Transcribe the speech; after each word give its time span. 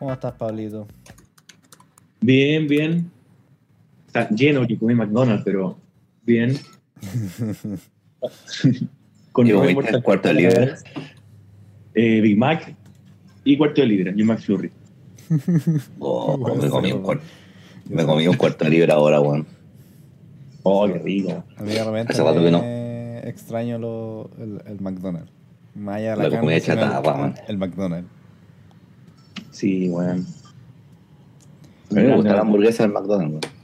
¿Cómo 0.00 0.14
estás, 0.14 0.32
Pablito? 0.32 0.88
Bien, 2.22 2.66
bien. 2.66 3.10
Está 4.06 4.30
lleno 4.30 4.66
que 4.66 4.78
comí 4.78 4.94
McDonald's, 4.94 5.44
pero 5.44 5.76
bien. 6.22 6.56
Con 9.32 9.46
nueve 9.46 9.72
¿Y 9.72 9.74
mortales 9.74 10.02
cuarto 10.02 10.28
de 10.28 10.34
libra? 10.34 10.78
Eh, 11.92 12.20
Big 12.22 12.38
Mac 12.38 12.74
y 13.44 13.58
cuarto 13.58 13.82
de 13.82 13.86
libra, 13.88 14.12
y 14.16 14.22
un 14.22 14.28
McFlurry. 14.28 14.70
Oh, 15.98 16.38
me, 16.38 16.70
comí 16.70 16.92
un 16.92 17.02
cuarto, 17.02 17.24
me 17.84 18.06
comí 18.06 18.26
un 18.26 18.36
cuarto 18.38 18.64
de 18.64 18.70
libra 18.70 18.94
ahora, 18.94 19.20
weón. 19.20 19.46
Oh, 20.62 20.86
qué 20.86 20.98
rico. 20.98 21.44
Hace 21.58 22.24
rato 22.24 22.42
que 22.42 22.50
no. 22.50 22.62
extraño 23.28 23.78
lo, 23.78 24.30
el, 24.38 24.62
el 24.64 24.80
McDonald's. 24.80 25.30
De 25.74 25.82
la 25.82 26.16
La 26.16 26.40
comida 26.40 26.58
chatarra. 26.58 27.34
El 27.46 27.58
McDonald's. 27.58 28.19
Sí, 29.50 29.88
weón. 29.88 30.26
A 31.90 31.94
mí 31.94 32.02
me 32.02 32.14
gusta 32.16 32.34
la 32.34 32.40
hamburguesa 32.42 32.82
del 32.84 32.92
McDonald's, 32.92 33.32
weón. 33.32 33.54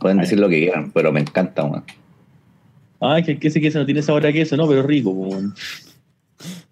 Pueden 0.00 0.18
decir 0.18 0.38
lo 0.38 0.48
que 0.48 0.60
quieran, 0.60 0.90
pero 0.92 1.12
me 1.12 1.20
encanta, 1.20 1.64
weón. 1.64 1.84
Ah, 3.00 3.20
que, 3.24 3.38
que 3.38 3.48
ese 3.48 3.60
queso 3.60 3.78
no 3.78 3.86
tiene 3.86 4.02
sabor 4.02 4.24
a 4.26 4.32
queso, 4.32 4.56
no, 4.56 4.68
pero 4.68 4.82
rico, 4.82 5.10
weón. 5.10 5.54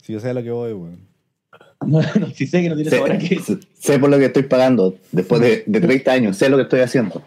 Si 0.02 0.14
yo 0.14 0.18
sé 0.20 0.30
a 0.30 0.34
lo 0.34 0.42
que 0.42 0.50
voy, 0.50 0.72
weón. 0.72 0.98
No, 1.86 2.00
no, 2.02 2.26
sí 2.34 2.46
sé 2.46 2.60
que 2.60 2.68
no 2.68 2.74
tiene 2.74 2.90
sabor 2.90 3.12
a 3.12 3.18
queso. 3.18 3.58
sé 3.78 3.98
por 3.98 4.10
lo 4.10 4.18
que 4.18 4.26
estoy 4.26 4.42
pagando. 4.42 4.96
Después 5.12 5.40
de, 5.40 5.64
de 5.66 5.80
30 5.80 6.12
años, 6.12 6.36
sé 6.36 6.48
lo 6.50 6.56
que 6.58 6.64
estoy 6.64 6.80
haciendo. 6.80 7.22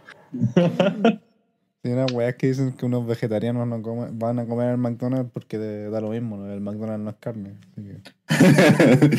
Hay 1.86 1.92
unas 1.92 2.12
weas 2.12 2.36
que 2.36 2.48
dicen 2.48 2.72
que 2.73 2.86
unos 2.86 3.06
vegetarianos 3.08 3.67
no 3.67 3.82
comen- 3.82 4.12
van 4.14 4.39
a 4.39 4.45
comer 4.45 4.70
el 4.72 4.78
McDonald's 4.78 5.32
porque 5.34 5.58
da 5.58 6.00
lo 6.02 6.10
mismo, 6.12 6.38
¿no? 6.38 6.52
el 6.54 6.62
McDonald's 6.62 7.04
no 7.04 7.10
es 7.10 7.16
carne. 7.20 7.54
Así 7.76 7.82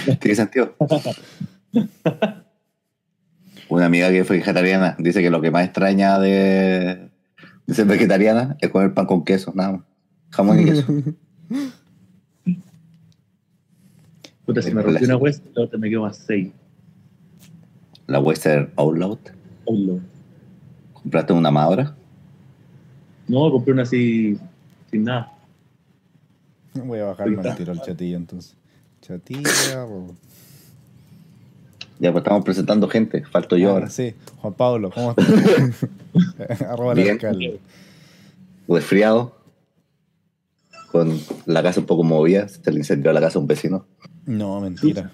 que, 0.04 0.16
¿Tiene 0.16 0.34
sentido? 0.36 0.74
Una 3.68 3.86
amiga 3.86 4.10
que 4.10 4.24
fue 4.24 4.38
vegetariana 4.38 4.96
dice 4.98 5.22
que 5.22 5.30
lo 5.30 5.40
que 5.40 5.50
más 5.50 5.64
extraña 5.64 6.18
de, 6.18 7.08
de 7.66 7.74
ser 7.74 7.86
vegetariana 7.86 8.56
es 8.60 8.70
comer 8.70 8.92
pan 8.94 9.06
con 9.06 9.24
queso, 9.24 9.52
nada 9.54 9.72
más. 9.72 9.82
Jamón 10.30 10.60
y 10.60 10.64
queso. 10.70 10.84
Puta, 14.44 14.60
si 14.60 14.74
me 14.74 14.82
rompí 14.82 15.04
una 15.04 15.16
West, 15.16 15.44
la 15.54 15.62
otra 15.64 15.78
me 15.78 15.88
quedo 15.88 16.02
más 16.02 16.18
6. 16.18 16.52
La 18.06 18.20
Western 18.20 18.70
Outlaw. 18.76 19.18
¿Compraste 20.92 21.32
una 21.32 21.50
madura? 21.50 21.94
No, 23.26 23.50
compré 23.50 23.72
una 23.72 23.82
así, 23.82 24.38
sin 24.90 25.04
nada. 25.04 25.32
voy 26.74 26.98
a 26.98 27.04
bajarme 27.06 27.48
al 27.48 27.56
tiro 27.56 27.72
al 27.72 27.80
chatillo 27.80 28.18
entonces. 28.18 28.54
Chatilla. 29.00 29.86
Ya, 32.00 32.10
pues 32.12 32.22
estamos 32.22 32.44
presentando 32.44 32.88
gente. 32.88 33.24
Falto 33.24 33.56
yo 33.56 33.70
Ah, 33.70 33.72
ahora. 33.74 33.90
sí, 33.90 34.14
Juan 34.40 34.54
Pablo, 34.54 34.90
¿cómo 34.90 35.10
estás? 35.16 36.60
Arroba 36.68 36.94
Bien. 36.94 37.10
alcalde. 37.12 37.60
Resfriado. 38.68 39.34
Con 40.90 41.18
la 41.46 41.62
casa 41.62 41.80
un 41.80 41.86
poco 41.86 42.04
movida. 42.04 42.48
Se 42.48 42.70
le 42.70 42.78
incendió 42.78 43.12
la 43.12 43.20
casa 43.20 43.38
a 43.38 43.42
un 43.42 43.48
vecino. 43.48 43.86
No, 44.26 44.60
mentira. 44.60 45.10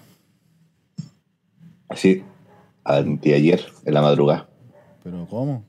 Sí. 1.95 2.23
Anteayer, 2.83 3.61
en 3.85 3.93
la 3.93 4.01
madrugada. 4.01 4.47
¿Pero 5.03 5.25
cómo? 5.29 5.63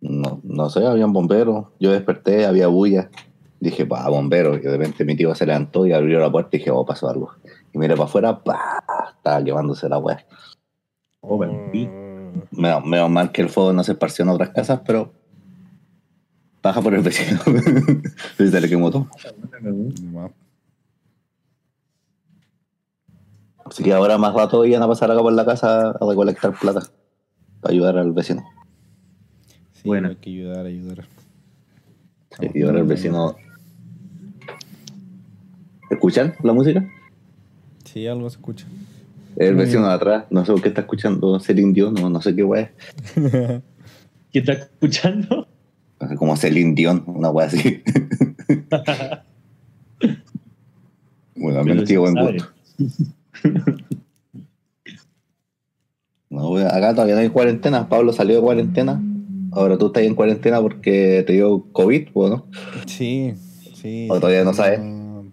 No, 0.00 0.40
no 0.44 0.70
sé, 0.70 0.84
había 0.86 1.06
un 1.06 1.12
bombero. 1.12 1.72
Yo 1.80 1.90
desperté, 1.92 2.46
había 2.46 2.66
bulla. 2.68 3.10
Dije, 3.60 3.86
pa, 3.86 4.08
bombero. 4.08 4.56
Y 4.56 4.60
de 4.60 4.70
repente 4.76 5.04
mi 5.04 5.16
tío 5.16 5.34
se 5.34 5.46
levantó 5.46 5.86
y 5.86 5.92
abrió 5.92 6.20
la 6.20 6.30
puerta 6.30 6.50
y 6.56 6.58
dije, 6.58 6.70
oh, 6.70 6.84
pasó 6.84 7.08
algo. 7.08 7.30
Y 7.72 7.78
miré 7.78 7.94
para 7.94 8.04
afuera, 8.06 8.42
pa, 8.44 8.84
estaba 9.10 9.42
quemándose 9.44 9.88
la 9.88 9.98
weá. 9.98 10.24
Oh, 11.20 11.38
vampí. 11.38 11.88
Menos, 12.50 12.84
menos 12.84 13.10
mal 13.10 13.32
que 13.32 13.42
el 13.42 13.48
fuego 13.48 13.72
no 13.72 13.82
se 13.82 13.92
esparció 13.92 14.22
en 14.24 14.28
otras 14.30 14.50
casas, 14.50 14.80
pero 14.86 15.12
baja 16.62 16.80
por 16.82 16.94
el 16.94 17.02
vecino. 17.02 17.40
se 18.36 18.60
le 18.60 18.68
quemó 18.68 18.90
todo. 18.90 19.08
Así 23.64 23.82
que 23.82 23.92
ahora 23.92 24.16
más 24.18 24.32
rato 24.34 24.64
iban 24.64 24.82
a 24.82 24.88
pasar 24.88 25.10
acá 25.10 25.20
por 25.20 25.32
la 25.32 25.44
casa 25.44 25.90
a 25.90 26.06
recolectar 26.06 26.52
plata 26.58 26.82
para 27.60 27.72
ayudar 27.72 27.98
al 27.98 28.12
vecino. 28.12 28.44
Sí, 29.72 29.82
Bueno. 29.84 30.08
hay 30.08 30.16
que 30.16 30.30
ayudar, 30.30 30.66
ayudar. 30.66 31.04
Y 32.54 32.62
ahora 32.62 32.80
el 32.80 32.86
vecino. 32.86 33.34
¿Escuchan 35.90 36.34
la 36.42 36.52
música? 36.52 36.84
Sí, 37.84 38.06
algo 38.06 38.28
se 38.28 38.36
escucha. 38.36 38.66
El 39.36 39.54
vecino 39.54 39.86
de 39.86 39.94
atrás, 39.94 40.24
no 40.30 40.44
sé 40.44 40.52
por 40.52 40.62
qué 40.62 40.68
está 40.68 40.80
escuchando 40.82 41.38
Celine 41.40 41.72
Dion, 41.74 41.94
no, 41.94 42.08
no 42.08 42.22
sé 42.22 42.34
qué 42.34 42.42
weá 42.42 42.62
es. 42.62 42.70
¿Quién 43.14 43.62
está 44.32 44.52
escuchando? 44.52 45.46
Como 46.18 46.36
Celine 46.36 46.74
Dion, 46.74 47.04
una 47.06 47.30
weá 47.30 47.46
así. 47.46 47.82
bueno, 51.36 51.58
al 51.60 51.64
menos 51.64 51.84
tiene 51.84 52.00
buen 52.00 52.14
gusto. 52.14 52.48
No, 56.28 56.56
acá 56.56 56.92
todavía 56.92 57.14
no 57.14 57.20
hay 57.20 57.28
cuarentena. 57.30 57.88
Pablo 57.88 58.12
salió 58.12 58.34
de 58.36 58.42
cuarentena. 58.42 59.00
Ahora 59.52 59.78
tú 59.78 59.86
estás 59.86 60.02
en 60.02 60.14
cuarentena 60.14 60.60
porque 60.60 61.24
te 61.26 61.32
dio 61.32 61.64
COVID, 61.72 62.08
¿o 62.12 62.28
no? 62.28 62.46
Sí, 62.84 63.32
sí. 63.74 64.08
¿O 64.10 64.20
todavía 64.20 64.44
no 64.44 64.52
sabes? 64.52 64.80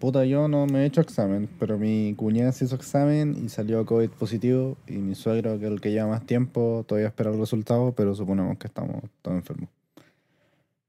Puta, 0.04 0.26
yo 0.26 0.48
no 0.48 0.66
me 0.66 0.82
he 0.82 0.84
hecho 0.84 1.00
examen, 1.00 1.48
pero 1.58 1.78
mi 1.78 2.12
cuñada 2.14 2.52
se 2.52 2.66
hizo 2.66 2.76
examen 2.76 3.42
y 3.42 3.48
salió 3.48 3.86
COVID 3.86 4.10
positivo. 4.10 4.76
Y 4.86 4.98
mi 4.98 5.14
suegro, 5.14 5.58
que 5.58 5.64
es 5.64 5.72
el 5.72 5.80
que 5.80 5.92
lleva 5.92 6.08
más 6.08 6.26
tiempo, 6.26 6.84
todavía 6.86 7.08
espera 7.08 7.30
el 7.30 7.38
resultado, 7.38 7.92
pero 7.92 8.14
suponemos 8.14 8.58
que 8.58 8.66
estamos 8.66 9.02
todos 9.22 9.38
enfermos. 9.38 9.70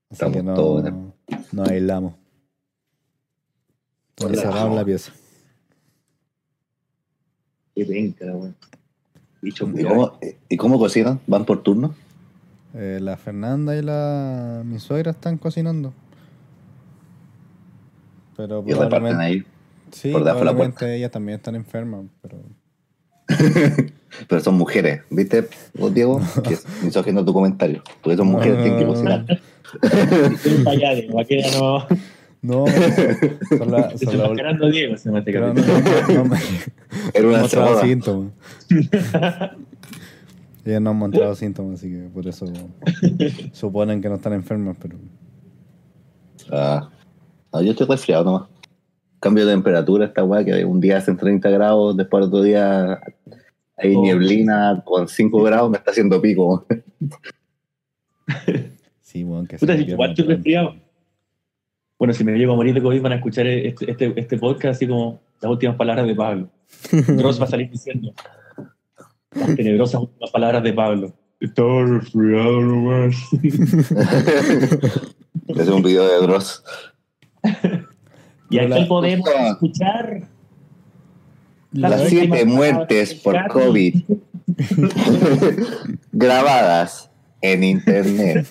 Así 0.09 0.15
Estamos 0.15 0.35
que 0.35 0.43
no, 0.43 0.53
todos 0.53 0.85
en 0.85 1.13
nos 1.53 1.69
aislamos. 1.69 2.13
Encerrados 4.17 4.71
en 4.71 4.75
la 4.75 4.83
pieza. 4.83 5.13
Qué 7.73 7.85
penca, 7.85 8.25
weón. 8.25 8.55
Bicho, 9.41 9.71
¿Y 9.77 9.83
cómo, 9.85 10.19
¿Y 10.49 10.57
cómo 10.57 10.77
cocinan? 10.77 11.21
¿Van 11.25 11.45
por 11.45 11.63
turno? 11.63 11.95
Eh, 12.73 12.99
la 13.01 13.15
Fernanda 13.15 13.77
y 13.77 13.81
la 13.81 14.63
mi 14.65 14.77
suegra 14.79 15.11
están 15.11 15.37
cocinando. 15.37 15.93
Pero 18.38 18.63
Y 18.68 18.72
reparten 18.73 18.90
probablemente, 18.90 19.23
ahí. 19.23 19.44
sí, 19.91 20.12
por 20.12 20.22
debajo 20.23 20.40
de 20.40 20.46
la 20.46 20.51
probablemente 20.51 20.96
ellas 20.97 21.12
también 21.12 21.38
están 21.38 21.56
enfermas, 21.56 22.06
pero 22.22 22.40
Pero 24.29 24.41
son 24.41 24.56
mujeres, 24.56 25.01
¿viste, 25.09 25.47
vos, 25.73 25.94
Diego? 25.94 26.22
Que 26.44 26.53
es 26.53 26.66
misógino 26.84 27.23
tu 27.25 27.34
comentario. 27.34 27.81
Porque 28.01 28.18
son 28.18 28.28
mujeres, 28.28 28.62
tienen 28.62 28.79
que 28.79 28.85
cocinar. 28.85 29.25
no. 31.59 31.85
no, 32.41 32.66
son 33.57 33.72
la- 33.72 33.90
Se 33.97 34.06
son 34.06 34.13
está 34.13 34.18
la- 34.23 34.28
mascarando 34.29 34.66
a 34.67 34.69
Diego, 34.69 34.97
se 34.97 35.12
me 35.12 35.19
hace 35.19 35.31
pero 35.31 35.53
no, 35.53 35.62
careta. 35.62 35.91
no, 36.07 36.07
no, 36.07 36.13
no 36.23 36.25
me- 36.25 36.40
Era 37.13 37.28
una 37.28 37.40
síntomas. 37.81 38.31
Ellas 40.63 40.81
no 40.81 40.90
han 40.91 40.96
mostrado 40.97 41.35
síntomas, 41.35 41.79
así 41.79 41.90
que 41.90 42.09
por 42.13 42.28
eso 42.28 42.46
suponen 43.52 44.02
que 44.02 44.09
no 44.09 44.16
están 44.16 44.34
enfermas, 44.34 44.78
pero 44.81 44.97
Ah, 46.52 46.90
no, 47.55 47.61
yo 47.61 47.71
estoy 47.71 47.88
resfriado 47.88 48.23
nomás. 48.25 48.49
Cambio 49.19 49.45
de 49.45 49.53
temperatura 49.53 50.05
esta 50.05 50.23
weá, 50.23 50.43
que 50.43 50.66
un 50.66 50.79
día 50.79 50.97
hacen 50.97 51.17
30 51.17 51.49
grados, 51.49 51.97
después 51.97 52.25
otro 52.25 52.41
día 52.41 53.01
hay 53.77 53.95
Oh. 53.95 54.01
nieblina 54.01 54.81
con 54.85 55.07
5 55.07 55.43
grados, 55.43 55.69
me 55.69 55.77
está 55.77 55.91
haciendo 55.91 56.21
pico. 56.21 56.66
sí, 59.02 59.23
bueno, 59.23 59.47
que 59.47 59.57
Puta, 59.57 59.75
se 59.75 59.84
igual 59.84 60.11
estoy 60.11 60.25
resfriado. 60.25 60.75
Bueno, 61.97 62.13
si 62.13 62.23
me 62.23 62.37
llego 62.37 62.53
a 62.53 62.55
morir 62.55 62.73
de 62.73 62.81
COVID, 62.81 63.02
van 63.02 63.13
a 63.13 63.16
escuchar 63.16 63.47
este, 63.47 63.90
este, 63.90 64.13
este 64.19 64.37
podcast 64.37 64.75
así 64.75 64.87
como 64.87 65.22
las 65.41 65.52
últimas 65.52 65.75
palabras 65.75 66.05
de 66.07 66.16
Pablo. 66.16 66.49
Dross 67.07 67.40
va 67.40 67.46
a 67.46 67.49
salir 67.49 67.69
diciendo 67.69 68.13
las 69.31 69.55
tenebrosas 69.55 70.02
últimas 70.02 70.31
palabras 70.31 70.63
de 70.63 70.73
Pablo. 70.73 71.13
Estaba 71.40 71.85
resfriado 71.85 72.61
nomás. 72.61 73.16
es 75.47 75.67
un 75.67 75.84
video 75.84 76.07
de 76.07 76.25
Dross. 76.25 76.63
Y 78.49 78.59
aquí 78.59 78.85
podemos 78.85 79.27
escuchar 79.27 80.27
La 81.71 81.89
Las 81.89 82.03
vez 82.03 82.13
últimas 82.13 82.39
7 82.39 82.45
palabras 82.45 82.55
muertes 82.55 83.13
por. 83.15 83.47
COVID 83.47 83.95
grabadas 86.11 87.09
en 87.41 87.63
internet. 87.63 88.47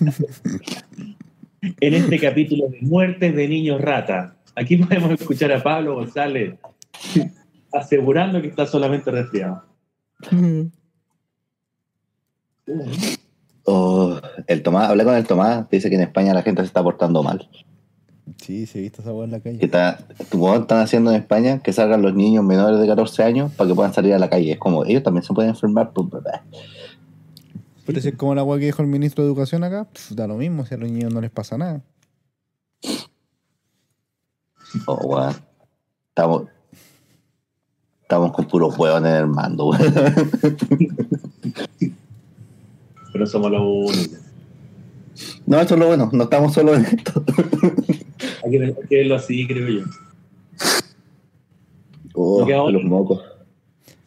en 1.79 1.93
este 1.93 2.19
capítulo 2.19 2.67
de 2.67 2.81
muertes 2.81 3.35
de 3.35 3.47
niños 3.47 3.81
rata. 3.81 4.35
Aquí 4.55 4.77
podemos 4.77 5.11
escuchar 5.11 5.51
a 5.51 5.63
Pablo 5.63 5.95
González 5.95 6.55
asegurando 7.71 8.41
que 8.41 8.47
está 8.47 8.65
solamente 8.65 9.11
resfriado. 9.11 9.63
Oh, 13.63 14.19
el 14.47 14.63
Tomás, 14.63 14.89
hablé 14.89 15.03
con 15.03 15.15
el 15.15 15.25
Tomás, 15.25 15.69
dice 15.69 15.89
que 15.89 15.95
en 15.95 16.01
España 16.01 16.33
la 16.33 16.43
gente 16.43 16.61
se 16.61 16.67
está 16.67 16.83
portando 16.83 17.23
mal. 17.23 17.49
Sí, 18.41 18.65
sí, 18.65 18.79
he 18.79 18.81
visto 18.81 19.01
esa 19.01 19.13
weá 19.13 19.25
en 19.25 19.31
la 19.31 19.39
que 19.39 19.51
calle. 19.51 19.65
está, 19.65 19.99
como 20.29 20.55
están 20.55 20.79
haciendo 20.79 21.11
en 21.11 21.17
España, 21.17 21.59
que 21.59 21.71
salgan 21.73 22.01
los 22.01 22.15
niños 22.15 22.43
menores 22.43 22.79
de 22.79 22.87
14 22.87 23.23
años 23.23 23.51
para 23.53 23.67
que 23.67 23.75
puedan 23.75 23.93
salir 23.93 24.13
a 24.13 24.19
la 24.19 24.29
calle. 24.29 24.53
Es 24.53 24.57
como, 24.57 24.83
ellos 24.83 25.03
también 25.03 25.23
se 25.23 25.33
pueden 25.33 25.51
enfermar, 25.51 25.91
pues. 25.93 26.07
Pero 27.85 28.01
si 28.01 28.07
es 28.09 28.15
como 28.15 28.33
la 28.33 28.43
weá 28.43 28.59
que 28.59 28.65
dijo 28.65 28.81
el 28.81 28.87
ministro 28.87 29.23
de 29.23 29.29
Educación 29.29 29.63
acá, 29.63 29.87
da 30.11 30.25
lo 30.27 30.37
mismo, 30.37 30.65
si 30.65 30.73
a 30.73 30.77
los 30.77 30.89
niños 30.89 31.13
no 31.13 31.21
les 31.21 31.29
pasa 31.29 31.57
nada. 31.57 31.83
Oh, 34.87 34.95
weón. 35.05 35.35
Estamos, 36.09 36.43
estamos 38.01 38.31
con 38.31 38.45
puros 38.45 38.75
huevos 38.77 39.01
en 39.01 39.07
el 39.07 39.27
mando, 39.27 39.67
weón. 39.67 39.93
Pero 43.13 43.27
somos 43.27 43.51
los 43.51 43.61
únicos. 43.61 44.24
No, 45.45 45.59
esto 45.61 45.73
es 45.75 45.79
lo 45.79 45.87
bueno, 45.87 46.09
no 46.11 46.23
estamos 46.23 46.53
solo 46.53 46.75
en 46.75 46.85
esto. 46.85 47.23
Hay 48.43 48.51
que, 48.51 48.63
hay 48.63 48.73
que 48.87 48.95
verlo 48.97 49.15
así, 49.15 49.47
creo 49.47 49.67
yo. 49.67 49.85
Oh, 52.13 52.45
¿Qué 52.45 52.53
hago? 52.53 52.69
los 52.71 52.83
mocos. 52.83 53.21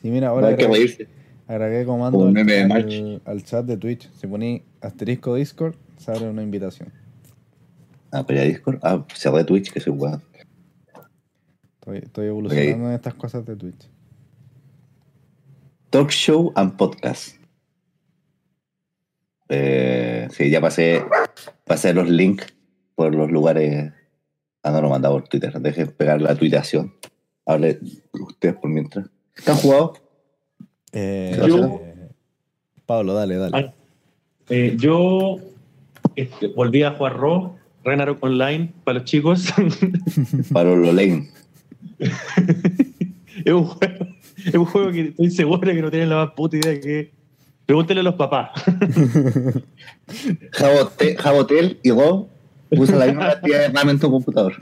Y 0.03 0.11
mira, 0.11 0.29
No 0.29 0.35
ahora 0.35 0.49
hay 0.49 0.57
que 0.57 0.65
agregué, 0.65 0.85
reírse. 0.87 1.09
agregué 1.47 1.85
comando 1.85 2.25
al, 2.25 2.33
meme 2.33 2.53
de 2.53 2.63
al- 2.63 2.69
March. 2.69 3.21
al 3.25 3.43
chat 3.43 3.67
de 3.67 3.77
Twitch. 3.77 4.09
Si 4.13 4.27
poní 4.27 4.63
asterisco 4.81 5.35
Discord, 5.35 5.75
se 5.99 6.11
abre 6.13 6.29
una 6.31 6.43
invitación. 6.43 6.93
Ah, 8.13 8.25
pero 8.27 8.41
ya 8.41 8.47
Discord. 8.47 8.79
Ah, 8.83 9.05
cerré 9.15 9.45
Twitch, 9.45 9.73
que 9.73 9.81
soy 9.81 9.93
weón. 9.93 10.23
Estoy, 11.81 11.99
estoy 11.99 12.27
evolucionando 12.29 12.89
en 12.89 12.95
estas 12.95 13.15
cosas 13.15 13.45
de 13.45 13.57
Twitch. 13.57 13.89
Talk 15.91 16.11
show 16.11 16.53
and 16.55 16.77
podcast. 16.77 17.37
Eh, 19.49 20.29
sí, 20.31 20.51
ya 20.51 20.61
pasé, 20.61 21.05
pasé 21.65 21.95
los 21.95 22.09
links 22.09 22.47
por 22.95 23.15
los 23.15 23.31
lugares. 23.31 23.93
Ah, 24.63 24.71
no 24.73 24.83
lo 24.83 24.91
mandaba 24.91 25.15
por 25.15 25.29
Twitter. 25.29 25.53
Dejen 25.61 25.89
pegar 25.93 26.21
la 26.21 26.35
tuitación. 26.35 26.95
Hable 27.47 27.79
ustedes 28.13 28.57
por 28.57 28.71
mientras. 28.71 29.07
¿Están 29.37 29.57
jugados? 29.57 30.03
Eh, 30.93 31.41
Yo- 31.47 31.81
eh, 31.83 32.09
Pablo, 32.87 33.15
dale, 33.15 33.37
dale. 33.37 33.57
Ah, 33.57 33.75
eh, 34.49 34.75
yo 34.79 35.37
este, 36.17 36.49
volví 36.49 36.83
a 36.83 36.93
jugar 36.93 37.19
Raw, 37.19 37.57
Ragnarok 37.85 38.23
Online 38.23 38.73
para 38.83 38.99
los 39.01 39.05
chicos. 39.05 39.53
Para 40.53 40.75
los 40.75 40.95
lane. 40.95 41.29
es, 43.45 43.53
un 43.53 43.65
juego, 43.65 44.07
es 44.37 44.55
un 44.55 44.65
juego 44.65 44.91
que 44.93 45.01
estoy 45.09 45.31
seguro 45.31 45.61
que 45.61 45.83
no 45.83 45.91
tienen 45.91 46.09
la 46.09 46.17
más 46.17 46.31
puta 46.33 46.57
idea 46.57 46.81
que. 46.81 47.13
Pregúntenle 47.69 48.01
a 48.01 48.05
los 48.05 48.15
papás. 48.15 48.51
Jabotel, 50.53 51.19
Jabotel 51.19 51.79
y 51.83 51.91
Go 51.91 52.31
usan 52.71 52.99
la 52.99 53.07
misma 53.09 53.33
cantidad 53.35 53.59
de 53.59 53.69
RAM 53.69 53.91
en 53.91 53.99
tu 53.99 54.11
computador. 54.11 54.55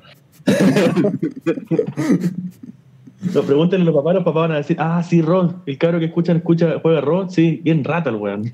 No, 3.35 3.43
pregúntenle 3.43 3.83
a 3.83 3.87
los 3.87 3.95
papás, 3.95 4.15
los 4.15 4.25
papás 4.25 4.43
van 4.43 4.53
a 4.53 4.57
decir, 4.59 4.77
ah, 4.79 5.03
sí, 5.03 5.21
Ron, 5.21 5.57
el 5.67 5.79
cabro 5.79 5.99
que 5.99 6.05
escuchan, 6.05 6.37
escucha, 6.37 6.79
juega 6.81 7.01
Ron, 7.01 7.29
sí, 7.29 7.61
bien 7.65 7.83
rata 7.83 8.11
el 8.11 8.17
weón. 8.17 8.45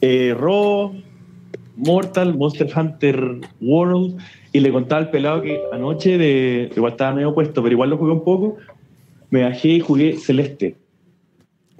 eh, 0.00 0.34
Raw, 0.36 0.92
Mortal, 1.76 2.36
Monster 2.36 2.68
Hunter 2.74 3.40
World, 3.60 4.18
y 4.52 4.58
le 4.58 4.72
contaba 4.72 5.02
al 5.02 5.10
pelado 5.10 5.42
que 5.42 5.60
anoche, 5.70 6.18
de, 6.18 6.72
igual 6.74 6.92
estaba 6.92 7.14
medio 7.14 7.34
puesto, 7.34 7.62
pero 7.62 7.72
igual 7.72 7.90
lo 7.90 7.98
jugué 7.98 8.12
un 8.12 8.24
poco, 8.24 8.56
me 9.30 9.44
bajé 9.44 9.68
y 9.68 9.80
jugué 9.80 10.16
Celeste. 10.16 10.79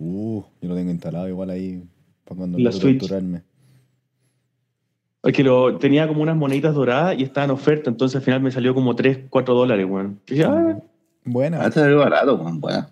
Uh, 0.01 0.43
yo 0.63 0.69
lo 0.71 0.75
tengo 0.75 0.91
instalado 0.91 1.29
igual 1.29 1.51
ahí 1.51 1.83
para 2.25 2.39
cuando 2.39 2.59
La 2.59 2.73
Switch. 2.73 3.01
torturarme. 3.01 3.43
Porque 5.21 5.45
lo, 5.45 5.77
tenía 5.77 6.09
como 6.09 6.23
unas 6.23 6.37
moneditas 6.37 6.75
doradas 6.75 7.19
y 7.19 7.25
estaba 7.25 7.45
en 7.45 7.51
oferta, 7.51 7.91
entonces 7.91 8.17
al 8.17 8.23
final 8.23 8.41
me 8.41 8.51
salió 8.51 8.75
como 8.75 8.97
3, 8.97 9.27
4 9.29 9.55
dólares, 9.55 9.87
weón. 9.87 10.19
Y 10.27 10.35
dije, 10.35 10.45
ah, 10.45 10.79
Buena. 11.25 11.61
Ah, 11.63 11.67
es 11.69 11.75
barato, 11.95 12.37
weón. 12.37 12.61
Bueno. 12.61 12.87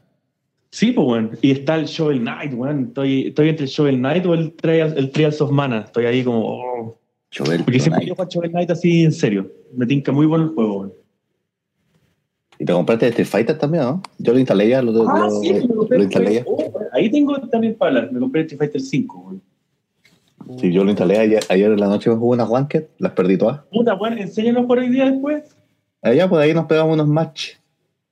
Sí, 0.71 0.93
pues, 0.93 1.07
weón. 1.09 1.31
Y 1.41 1.53
está 1.53 1.77
el 1.77 1.87
Shovel 1.87 2.21
Knight, 2.21 2.53
weón. 2.53 2.85
Estoy, 2.89 3.29
estoy 3.29 3.49
entre 3.49 3.65
el 3.65 3.71
Shovel 3.71 3.97
Knight 3.97 4.27
o 4.27 4.35
el, 4.35 4.55
Trials- 4.55 4.95
el 4.95 5.11
Trials 5.11 5.41
of 5.41 5.51
Mana. 5.51 5.85
Estoy 5.87 6.05
ahí 6.05 6.23
como. 6.23 6.43
oh. 6.45 6.99
Chovel, 7.31 7.63
Porque 7.65 7.81
siempre 7.81 8.07
yo 8.07 8.15
juego 8.15 8.31
Shovel 8.31 8.51
Knight 8.51 8.71
así 8.71 9.05
en 9.05 9.13
serio. 9.13 9.51
Me 9.75 9.87
tinca 9.87 10.13
muy 10.13 10.27
bueno 10.27 10.45
el 10.45 10.51
juego, 10.51 10.81
weón. 10.81 10.93
¿Y 12.59 12.65
te 12.65 12.73
compraste 12.73 13.07
Street 13.09 13.27
Fighter 13.29 13.57
también, 13.59 13.85
no? 13.85 14.03
Yo 14.19 14.33
lo 14.33 14.39
instalé 14.39 14.69
ya, 14.69 14.83
lo, 14.83 14.91
lo- 14.93 15.09
Ah, 15.09 15.29
sí, 15.41 15.53
me 15.53 15.97
lo 15.97 16.03
instalé 16.03 16.35
ya. 16.35 16.43
oh, 16.47 16.73
ahí 16.93 17.09
tengo 17.11 17.39
también 17.49 17.75
para 17.77 17.91
hablar. 17.91 18.13
Me 18.13 18.19
compré 18.21 18.41
Street 18.43 18.59
Fighter 18.59 18.81
5, 18.81 19.19
weón. 19.19 19.43
Sí, 20.59 20.73
yo 20.73 20.83
lo 20.83 20.91
instalé 20.91 21.19
ayer, 21.19 21.41
ayer 21.51 21.71
en 21.73 21.79
la 21.81 21.87
noche, 21.89 22.09
me 22.11 22.17
jugué 22.17 22.35
unas 22.37 22.49
ranked, 22.49 22.85
las 22.99 23.13
perdí 23.13 23.37
todas. 23.37 23.61
Puta, 23.71 23.95
weón, 23.95 24.19
enséñanos 24.19 24.67
por 24.67 24.79
hoy 24.79 24.89
día 24.89 25.11
después. 25.11 25.45
Allá, 26.03 26.29
pues 26.29 26.43
ahí 26.43 26.55
nos 26.55 26.65
pegamos 26.67 26.95
unos 26.95 27.07
match. 27.09 27.51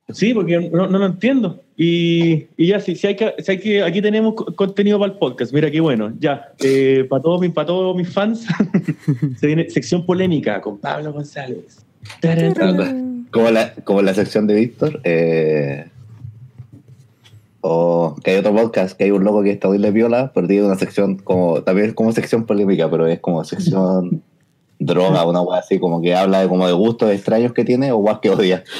Sí, 0.09 0.33
porque 0.33 0.69
no, 0.71 0.87
no 0.87 0.97
lo 0.99 1.05
entiendo. 1.05 1.59
Y, 1.75 2.45
y 2.55 2.67
ya, 2.67 2.79
si, 2.79 2.95
si 2.95 3.07
hay 3.07 3.15
que, 3.15 3.33
si 3.39 3.51
hay 3.51 3.59
que, 3.59 3.83
aquí 3.83 4.01
tenemos 4.01 4.35
co- 4.35 4.45
contenido 4.55 4.97
para 4.99 5.11
el 5.11 5.17
podcast. 5.19 5.51
Mira 5.53 5.69
qué 5.69 5.81
bueno. 5.81 6.13
Ya, 6.19 6.53
eh, 6.63 7.05
para 7.09 7.21
todos 7.21 7.41
mis, 7.41 7.51
para 7.51 7.67
todos 7.67 7.95
mis 7.95 8.09
fans, 8.13 8.45
se 9.37 9.47
viene 9.47 9.69
sección 9.69 10.05
polémica 10.05 10.61
con 10.61 10.77
Pablo 10.77 11.11
González. 11.11 11.83
Tarán. 12.21 13.16
Como 13.31 13.51
la, 13.51 13.73
como 13.83 14.01
la 14.01 14.13
sección 14.13 14.47
de 14.47 14.55
Víctor. 14.55 15.01
Eh, 15.03 15.85
o 17.61 18.15
que 18.23 18.31
hay 18.31 18.37
otro 18.37 18.55
podcast, 18.55 18.97
que 18.97 19.05
hay 19.05 19.11
un 19.11 19.23
loco 19.23 19.43
que 19.43 19.51
está 19.51 19.69
de 19.69 19.91
viola, 19.91 20.31
pero 20.33 20.47
tiene 20.47 20.65
una 20.65 20.77
sección 20.77 21.17
como, 21.17 21.61
también 21.63 21.89
es 21.89 21.93
como 21.93 22.11
sección 22.11 22.45
polémica, 22.45 22.89
pero 22.89 23.07
es 23.07 23.19
como 23.19 23.43
sección 23.43 24.23
droga, 24.79 25.25
una 25.25 25.41
wea 25.41 25.59
así, 25.59 25.79
como 25.79 26.01
que 26.01 26.15
habla 26.15 26.41
de 26.41 26.47
como 26.47 26.65
de 26.67 26.73
gustos 26.73 27.11
extraños 27.11 27.51
que 27.53 27.65
tiene 27.65 27.91
o 27.91 27.97
guas 27.97 28.19
que 28.21 28.29
odia. 28.29 28.63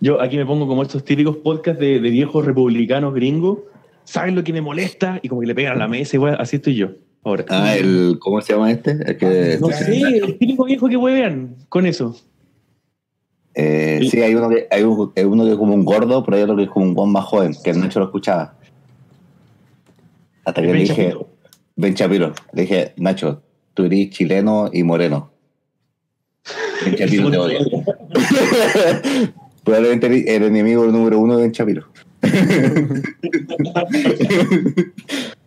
Yo 0.00 0.20
aquí 0.20 0.36
me 0.36 0.46
pongo 0.46 0.66
como 0.66 0.82
estos 0.82 1.04
típicos 1.04 1.36
podcasts 1.38 1.80
de, 1.80 2.00
de 2.00 2.10
viejos 2.10 2.44
republicanos 2.44 3.12
gringos. 3.12 3.58
¿Saben 4.04 4.34
lo 4.34 4.42
que 4.42 4.52
me 4.52 4.62
molesta? 4.62 5.20
Y 5.22 5.28
como 5.28 5.42
que 5.42 5.46
le 5.46 5.54
pegan 5.54 5.74
a 5.74 5.78
la 5.78 5.88
mesa 5.88 6.16
y 6.16 6.20
así 6.38 6.56
estoy 6.56 6.74
yo. 6.74 6.88
Ahora. 7.22 7.44
Ah, 7.48 7.76
el, 7.76 8.16
¿cómo 8.18 8.40
se 8.40 8.54
llama 8.54 8.70
este? 8.70 8.92
El 8.92 9.18
que, 9.18 9.58
no 9.60 9.68
sé, 9.68 10.16
el 10.18 10.38
típico 10.38 10.64
viejo 10.64 10.88
que 10.88 10.96
huevean 10.96 11.54
con 11.68 11.84
eso. 11.86 12.16
Eh, 13.54 14.08
sí, 14.10 14.20
hay 14.22 14.34
uno 14.34 14.48
que 14.48 14.66
hay, 14.70 14.82
un- 14.84 15.12
hay 15.14 15.24
uno 15.24 15.44
que 15.44 15.50
es 15.52 15.56
como 15.58 15.74
un 15.74 15.84
gordo, 15.84 16.24
pero 16.24 16.36
hay 16.36 16.42
otro 16.44 16.56
que 16.56 16.62
es 16.62 16.70
como 16.70 16.86
un 16.86 16.94
buen 16.94 17.10
más 17.10 17.24
joven, 17.24 17.54
que 17.62 17.70
el 17.70 17.80
Nacho 17.80 17.98
lo 17.98 18.06
escuchaba. 18.06 18.54
Hasta 20.44 20.62
que 20.62 20.68
le 20.68 20.74
dije, 20.78 20.94
Shapiro. 20.94 21.28
Ben 21.76 21.94
Shapiro, 21.94 22.32
le 22.52 22.62
dije, 22.62 22.92
Nacho, 22.96 23.42
tú 23.74 23.84
eres 23.84 24.10
chileno 24.10 24.70
y 24.72 24.82
moreno. 24.82 25.30
Ben 26.84 26.94
Shapiro 26.96 27.30
te 27.30 27.38
odia. 27.38 27.58
Probablemente 29.64 30.06
eres 30.06 30.26
el 30.26 30.42
enemigo 30.44 30.86
número 30.86 31.18
uno 31.18 31.36
de 31.36 31.42
Ben 31.42 31.52
Shapiro. 31.52 31.86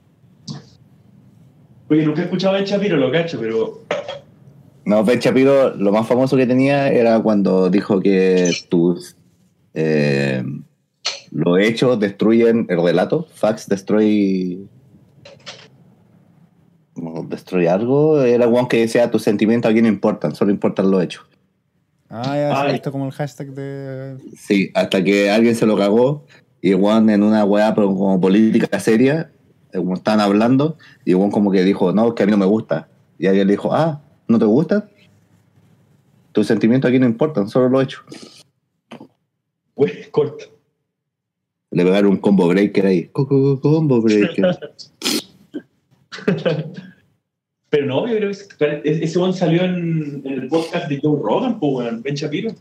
Oye, 1.93 2.07
nunca 2.07 2.21
he 2.21 2.23
escuchado 2.23 2.55
a 2.55 2.57
Ben 2.57 2.65
Shapiro, 2.65 2.97
lo 2.97 3.11
cacho, 3.11 3.39
pero 3.39 3.83
No, 4.83 5.03
Ben 5.03 5.19
Shapiro, 5.19 5.75
lo 5.75 5.91
más 5.91 6.07
famoso 6.07 6.35
que 6.35 6.47
tenía 6.47 6.89
era 6.89 7.21
cuando 7.21 7.69
dijo 7.69 7.99
que 7.99 8.51
tus 8.67 9.15
eh, 9.75 10.43
los 11.29 11.59
hechos 11.59 11.99
destruyen 11.99 12.65
el 12.67 12.81
relato. 12.81 13.27
Facts 13.35 13.69
destroy. 13.69 14.67
Destruye 17.27 17.69
algo. 17.69 18.23
Era 18.23 18.47
Juan 18.47 18.67
que 18.67 18.79
decía 18.79 19.11
tus 19.11 19.21
sentimientos 19.21 19.69
aquí 19.69 19.83
no 19.83 19.87
importan, 19.87 20.33
solo 20.33 20.49
importan 20.49 20.89
los 20.89 21.03
hechos. 21.03 21.25
Ah, 22.09 22.35
ya, 22.35 22.71
visto 22.71 22.91
como 22.91 23.05
el 23.05 23.11
hashtag 23.11 23.49
de. 23.49 24.17
Sí, 24.35 24.71
hasta 24.73 25.03
que 25.03 25.29
alguien 25.29 25.53
se 25.53 25.67
lo 25.67 25.77
cagó 25.77 26.25
y 26.59 26.73
Juan 26.73 27.11
en 27.11 27.21
una 27.21 27.45
weá 27.45 27.75
pero 27.75 27.87
como 27.87 28.19
política 28.19 28.79
seria, 28.79 29.31
como 29.77 29.93
estaban 29.95 30.19
hablando, 30.19 30.77
y 31.05 31.13
Juan 31.13 31.31
como 31.31 31.51
que 31.51 31.63
dijo, 31.63 31.91
no, 31.93 32.13
que 32.15 32.23
a 32.23 32.25
mí 32.25 32.31
no 32.31 32.37
me 32.37 32.45
gusta. 32.45 32.87
Y 33.17 33.27
alguien 33.27 33.47
le 33.47 33.53
dijo, 33.53 33.73
ah, 33.73 34.01
¿no 34.27 34.39
te 34.39 34.45
gusta? 34.45 34.89
Tus 36.31 36.47
sentimientos 36.47 36.89
aquí 36.89 36.99
no 36.99 37.05
importan, 37.05 37.47
solo 37.49 37.69
los 37.69 37.83
hechos. 37.83 38.03
güey, 39.75 40.09
corto. 40.11 40.45
Le 41.71 41.83
pegaron 41.83 42.11
un 42.11 42.17
combo 42.17 42.47
breaker 42.47 42.85
ahí. 42.85 43.07
Co- 43.07 43.27
co- 43.27 43.59
Combo 43.59 43.99
breaker. 44.01 44.59
Pero 47.69 47.85
no, 47.87 48.07
yo 48.07 48.15
creo 48.17 48.31
que 48.31 48.81
ese- 49.03 49.19
one 49.19 49.33
salió 49.33 49.63
en, 49.63 50.21
en 50.25 50.33
el 50.33 50.47
podcast 50.47 50.87
de 50.87 50.99
Joe 51.01 51.19
Rogan, 51.21 51.59
pues, 51.59 52.01
Ben 52.03 52.13
Shapiro. 52.15 52.51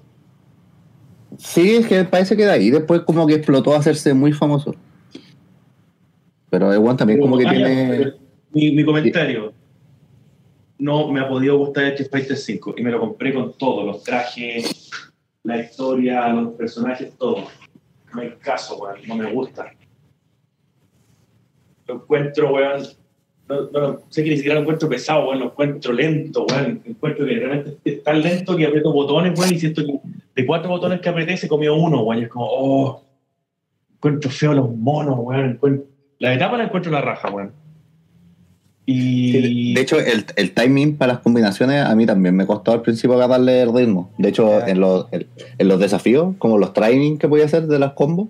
sí, 1.39 1.77
es 1.77 1.87
que 1.87 2.05
parece 2.05 2.37
que 2.37 2.45
de 2.47 2.51
ahí 2.51 2.71
después 2.71 3.03
como 3.03 3.27
que 3.27 3.35
explotó 3.35 3.75
a 3.75 3.79
hacerse 3.79 4.15
muy 4.15 4.33
famoso. 4.33 4.75
Pero 6.53 6.71
el 6.71 6.81
Juan 6.81 6.99
también 6.99 7.19
como 7.19 7.39
que 7.39 7.47
tiene... 7.47 8.13
Mi, 8.53 8.73
mi 8.73 8.85
comentario. 8.85 9.55
No 10.77 11.11
me 11.11 11.21
ha 11.21 11.27
podido 11.27 11.57
gustar 11.57 11.85
Street 11.85 12.11
Fighter 12.11 12.37
5 12.37 12.75
y 12.77 12.83
me 12.83 12.91
lo 12.91 13.01
compré 13.01 13.33
con 13.33 13.57
todo, 13.57 13.87
los 13.87 14.05
trajes, 14.05 14.91
la 15.45 15.63
historia, 15.63 16.29
los 16.29 16.53
personajes, 16.53 17.17
todo. 17.17 17.47
No 18.15 18.21
hay 18.21 18.33
caso, 18.33 18.77
weón, 18.77 18.99
no 19.09 19.17
me 19.17 19.33
gusta. 19.33 19.73
Lo 21.87 21.95
encuentro, 21.95 22.53
weón, 22.53 22.83
no, 23.49 23.71
no, 23.71 24.01
sé 24.11 24.23
que 24.23 24.29
ni 24.29 24.37
siquiera 24.37 24.57
lo 24.57 24.61
encuentro 24.61 24.91
pesado, 24.91 25.29
weón, 25.29 25.39
lo 25.39 25.47
encuentro 25.47 25.95
lento, 25.95 26.45
weón. 26.45 26.83
Encuentro 26.85 27.25
que 27.25 27.33
realmente 27.33 27.79
es 27.83 28.03
tan 28.03 28.21
lento 28.21 28.59
que 28.59 28.67
aprieto 28.67 28.93
botones, 28.93 29.39
weón, 29.39 29.55
y 29.55 29.59
siento 29.59 29.87
que 29.87 29.99
de 30.35 30.47
cuatro 30.47 30.69
botones 30.69 31.01
que 31.01 31.09
apreté 31.09 31.35
se 31.39 31.49
comió 31.49 31.75
uno, 31.75 32.03
weón. 32.03 32.21
Y 32.21 32.25
es 32.25 32.29
como, 32.29 32.47
oh, 32.47 33.03
encuentro 33.95 34.31
feo 34.31 34.53
los 34.53 34.71
monos, 34.77 35.17
weón. 35.19 35.53
Encuentro- 35.53 35.92
la 36.19 36.35
etapa 36.35 36.57
la 36.57 36.65
encuentro 36.65 36.91
la 36.93 37.01
raja, 37.01 37.31
weón. 37.31 37.53
Y. 38.85 39.75
De 39.75 39.81
hecho, 39.81 40.01
el, 40.01 40.25
el 40.37 40.53
timing 40.53 40.97
para 40.97 41.15
las 41.15 41.23
combinaciones 41.23 41.85
a 41.85 41.95
mí 41.95 42.05
también 42.05 42.35
me 42.35 42.47
costó 42.47 42.73
al 42.73 42.83
principio 42.83 43.15
agarrarle 43.15 43.63
el 43.63 43.73
ritmo. 43.73 44.11
De 44.19 44.29
hecho, 44.31 44.67
en 44.67 44.81
los, 44.81 45.07
en, 45.13 45.27
en 45.59 45.69
los 45.69 45.79
desafíos, 45.79 46.35
como 46.39 46.59
los 46.59 46.73
training 46.73 47.17
que 47.17 47.29
voy 47.29 47.43
a 47.43 47.45
hacer 47.45 47.69
de 47.69 47.79
las 47.79 47.93
combos, 47.93 48.29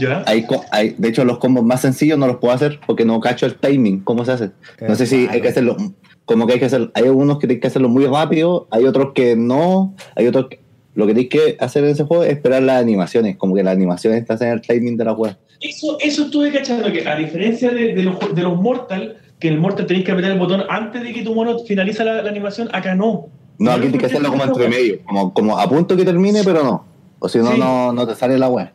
¿Ya? 0.00 0.24
hay, 0.26 0.46
co- 0.46 0.64
hay, 0.72 0.94
de 0.98 1.08
hecho 1.08 1.24
los 1.24 1.38
combos 1.38 1.64
más 1.64 1.82
sencillos 1.82 2.18
no 2.18 2.26
los 2.26 2.38
puedo 2.38 2.52
hacer 2.54 2.80
porque 2.86 3.04
no 3.04 3.20
cacho 3.20 3.44
el 3.46 3.56
timing, 3.56 4.00
cómo 4.00 4.24
se 4.24 4.32
hace. 4.32 4.50
No 4.80 4.94
sé 4.96 5.06
si 5.06 5.28
hay 5.28 5.40
que 5.42 5.48
hacerlo, 5.48 5.76
como 6.24 6.46
que 6.46 6.54
hay 6.54 6.58
que 6.58 6.64
hacer, 6.64 6.90
hay 6.94 7.04
unos 7.04 7.38
que 7.38 7.46
tienen 7.46 7.60
que 7.60 7.68
hacerlo 7.68 7.88
muy 7.90 8.06
rápido, 8.06 8.66
hay 8.70 8.86
otros 8.86 9.12
que 9.14 9.36
no, 9.36 9.94
hay 10.16 10.26
otros 10.26 10.46
que, 10.48 10.60
lo 10.94 11.06
que 11.06 11.14
tienes 11.14 11.30
que 11.30 11.56
hacer 11.60 11.84
en 11.84 11.90
ese 11.90 12.04
juego 12.04 12.24
es 12.24 12.32
esperar 12.32 12.62
las 12.62 12.80
animaciones, 12.80 13.36
como 13.36 13.54
que 13.54 13.62
las 13.62 13.74
animaciones 13.74 14.24
te 14.24 14.32
hacen 14.32 14.48
el 14.48 14.60
timing 14.60 14.96
de 14.96 15.04
la 15.04 15.12
web. 15.12 15.36
Eso, 15.60 15.98
eso 16.00 16.24
estuve 16.24 16.52
cachando, 16.52 16.92
que 16.92 17.06
a 17.08 17.16
diferencia 17.16 17.70
de, 17.70 17.94
de 17.94 18.02
los, 18.02 18.34
de 18.34 18.42
los 18.42 18.60
Mortal, 18.60 19.16
que 19.38 19.48
en 19.48 19.54
el 19.54 19.60
Mortal 19.60 19.86
tenéis 19.86 20.04
que 20.04 20.12
apretar 20.12 20.32
el 20.32 20.38
botón 20.38 20.62
antes 20.68 21.02
de 21.02 21.12
que 21.12 21.22
tu 21.22 21.34
mono 21.34 21.58
finaliza 21.60 22.04
la, 22.04 22.22
la 22.22 22.30
animación, 22.30 22.68
acá 22.72 22.94
no. 22.94 23.26
No, 23.58 23.70
aquí 23.70 23.82
tienes 23.82 24.00
que 24.00 24.06
hacerlo 24.06 24.30
como 24.30 24.44
entre 24.44 24.68
medio, 24.68 24.98
como, 25.04 25.32
como 25.32 25.58
a 25.58 25.68
punto 25.68 25.96
que 25.96 26.04
termine, 26.04 26.42
pero 26.44 26.62
no. 26.64 26.84
O 27.18 27.28
si 27.28 27.38
no, 27.38 27.52
Sí. 27.52 27.58
no, 27.58 27.92
no 27.92 28.06
te 28.06 28.14
sale 28.14 28.38
la 28.38 28.48
web. 28.48 28.68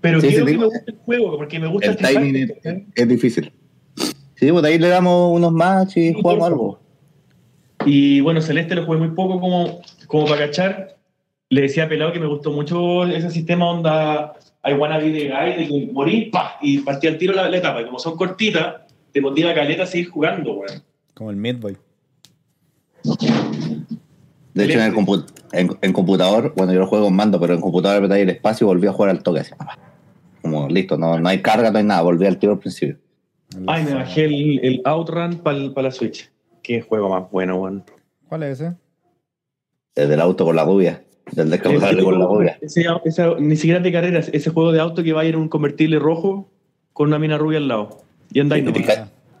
Pero 0.00 0.20
Sí, 0.20 0.28
quiero 0.28 0.46
que 0.46 0.52
me 0.58 0.64
guste 0.64 0.82
el 0.86 0.96
juego, 1.04 1.36
porque 1.36 1.58
me 1.58 1.66
gusta 1.66 1.90
El 1.90 1.96
timing 1.96 2.52
es, 2.94 3.08
difícil. 3.08 3.52
Sí, 4.34 4.50
pues 4.52 4.62
de 4.62 4.68
ahí 4.68 4.78
le 4.78 4.88
damos 4.88 5.34
unos 5.34 5.52
match 5.52 5.96
y 5.96 6.08
Sí, 6.08 6.14
jugamos 6.20 6.46
algo. 6.46 6.78
Y 7.84 8.20
bueno, 8.20 8.40
Celeste 8.40 8.74
lo 8.74 8.84
jugué 8.84 8.98
muy 8.98 9.10
poco 9.10 9.40
como, 9.40 9.80
como 10.06 10.26
para 10.26 10.46
cachar. 10.46 10.97
Le 11.50 11.62
decía 11.62 11.84
a 11.84 11.88
Pelado 11.88 12.12
que 12.12 12.20
me 12.20 12.26
gustó 12.26 12.52
mucho 12.52 13.04
ese 13.04 13.30
sistema 13.30 13.70
onda 13.70 14.34
I 14.64 14.74
wanna 14.74 14.98
be 14.98 15.10
the 15.10 15.28
guy, 15.28 15.56
de 15.56 15.68
que 15.68 15.92
morí, 15.92 16.26
pa, 16.26 16.58
y 16.60 16.78
partía 16.78 17.10
al 17.10 17.18
tiro 17.18 17.32
la, 17.32 17.48
la 17.48 17.56
etapa. 17.56 17.80
Y 17.80 17.86
como 17.86 17.98
son 17.98 18.16
cortitas, 18.16 18.82
te 19.12 19.20
motiva 19.20 19.54
caleta 19.54 19.84
a 19.84 19.86
seguir 19.86 20.10
jugando, 20.10 20.52
weón. 20.52 20.82
Como 21.14 21.30
el 21.30 21.36
Midboy. 21.36 21.76
De 24.52 24.64
hecho, 24.64 24.78
en, 24.80 24.84
el 24.86 24.92
compu- 24.92 25.24
en, 25.52 25.70
en 25.80 25.92
computador, 25.92 26.52
bueno, 26.56 26.72
yo 26.72 26.80
lo 26.80 26.86
juego 26.86 27.08
en 27.08 27.14
mando, 27.14 27.40
pero 27.40 27.54
en 27.54 27.60
computador 27.60 27.98
apreté 28.04 28.22
el 28.22 28.30
espacio 28.30 28.66
y 28.66 28.68
volví 28.68 28.86
a 28.88 28.92
jugar 28.92 29.10
al 29.10 29.22
toque. 29.22 29.40
Así, 29.40 29.54
como 30.42 30.68
listo, 30.68 30.98
no, 30.98 31.18
no 31.18 31.28
hay 31.28 31.40
carga, 31.40 31.70
no 31.70 31.78
hay 31.78 31.84
nada, 31.84 32.02
volví 32.02 32.26
al 32.26 32.38
tiro 32.38 32.52
al 32.52 32.58
principio. 32.58 32.98
Ay, 33.66 33.84
me 33.84 33.94
bajé 33.94 34.24
el, 34.24 34.60
el 34.62 34.82
Outrun 34.84 35.38
para 35.38 35.82
la 35.82 35.90
Switch. 35.90 36.30
Qué 36.62 36.82
juego 36.82 37.08
más 37.08 37.30
bueno, 37.30 37.56
weón. 37.56 37.84
¿Cuál 38.28 38.42
es 38.42 38.60
ese? 38.60 38.74
El 39.94 40.20
auto 40.20 40.44
con 40.44 40.54
la 40.56 40.64
rubia, 40.64 41.04
del 41.32 41.50
descapotable 41.50 42.02
con 42.02 42.18
la 42.18 42.26
rubia. 42.26 42.58
Ese- 42.60 42.84
ese- 43.04 43.34
ni 43.40 43.56
siquiera 43.56 43.80
de 43.80 43.92
carreras, 43.92 44.30
ese 44.32 44.50
juego 44.50 44.72
de 44.72 44.80
auto 44.80 45.02
que 45.02 45.12
va 45.12 45.22
a 45.22 45.24
ir 45.24 45.34
en 45.34 45.40
un 45.40 45.48
convertible 45.48 45.98
rojo 45.98 46.48
con 46.92 47.08
una 47.08 47.18
mina 47.18 47.38
rubia 47.38 47.58
al 47.58 47.68
lado. 47.68 47.98
Y 48.32 48.40
andáis 48.40 48.64
Sí, 48.66 48.72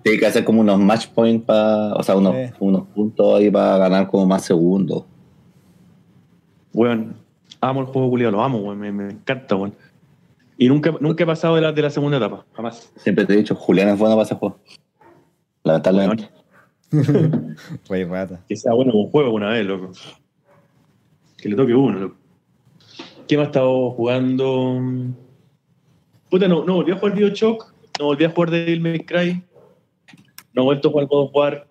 Tiene 0.02 0.18
que 0.20 0.26
hacer 0.26 0.44
como 0.44 0.60
unos 0.60 0.78
match 0.78 1.08
points, 1.08 1.44
o 1.48 2.02
sea, 2.02 2.16
unos, 2.16 2.34
Sí. 2.34 2.52
unos 2.60 2.86
puntos 2.88 3.38
ahí 3.38 3.50
para 3.50 3.76
ganar 3.78 4.08
como 4.08 4.26
más 4.26 4.44
segundos. 4.44 5.04
Weón, 6.72 7.16
amo 7.60 7.80
el 7.80 7.86
juego 7.86 8.08
culiado, 8.10 8.32
lo 8.32 8.42
amo, 8.42 8.58
weón, 8.58 8.78
me, 8.78 8.92
me 8.92 9.10
encanta, 9.10 9.56
weón. 9.56 9.74
Y 10.56 10.68
nunca, 10.68 10.94
nunca 11.00 11.24
he 11.24 11.26
pasado 11.26 11.54
de 11.56 11.60
la, 11.62 11.72
de 11.72 11.82
la 11.82 11.90
segunda 11.90 12.16
etapa, 12.16 12.44
jamás. 12.52 12.92
Siempre 12.96 13.24
te 13.26 13.34
he 13.34 13.36
dicho, 13.36 13.54
Julián 13.54 13.88
es 13.88 13.98
bueno 13.98 14.14
para 14.14 14.24
ese 14.24 14.34
juego. 14.34 14.58
Lamentablemente. 15.64 16.28
Rey 17.88 18.04
rata. 18.08 18.40
Que 18.48 18.56
sea 18.56 18.72
bueno 18.72 18.92
un 18.94 19.10
juego 19.10 19.32
una 19.32 19.50
vez, 19.50 19.66
loco. 19.66 19.90
Que 21.38 21.48
le 21.48 21.56
toque 21.56 21.74
uno, 21.74 21.98
loco. 21.98 22.16
¿Qué 23.26 23.36
más 23.36 23.46
he 23.46 23.48
estado 23.48 23.90
jugando? 23.92 24.80
Puta, 26.30 26.48
no, 26.48 26.64
no 26.64 26.74
volví 26.74 26.92
a 26.92 26.96
jugar 26.96 27.14
Bioshock, 27.14 27.72
no 27.98 28.06
volví 28.06 28.24
a 28.24 28.30
jugar 28.30 28.50
Devil 28.50 28.80
May 28.80 29.00
Cry, 29.00 29.42
no 30.52 30.62
he 30.62 30.64
vuelto 30.64 30.88
a 30.88 30.90
jugar 30.92 31.06
God 31.06 31.24
of 31.24 31.30
War. 31.34 31.70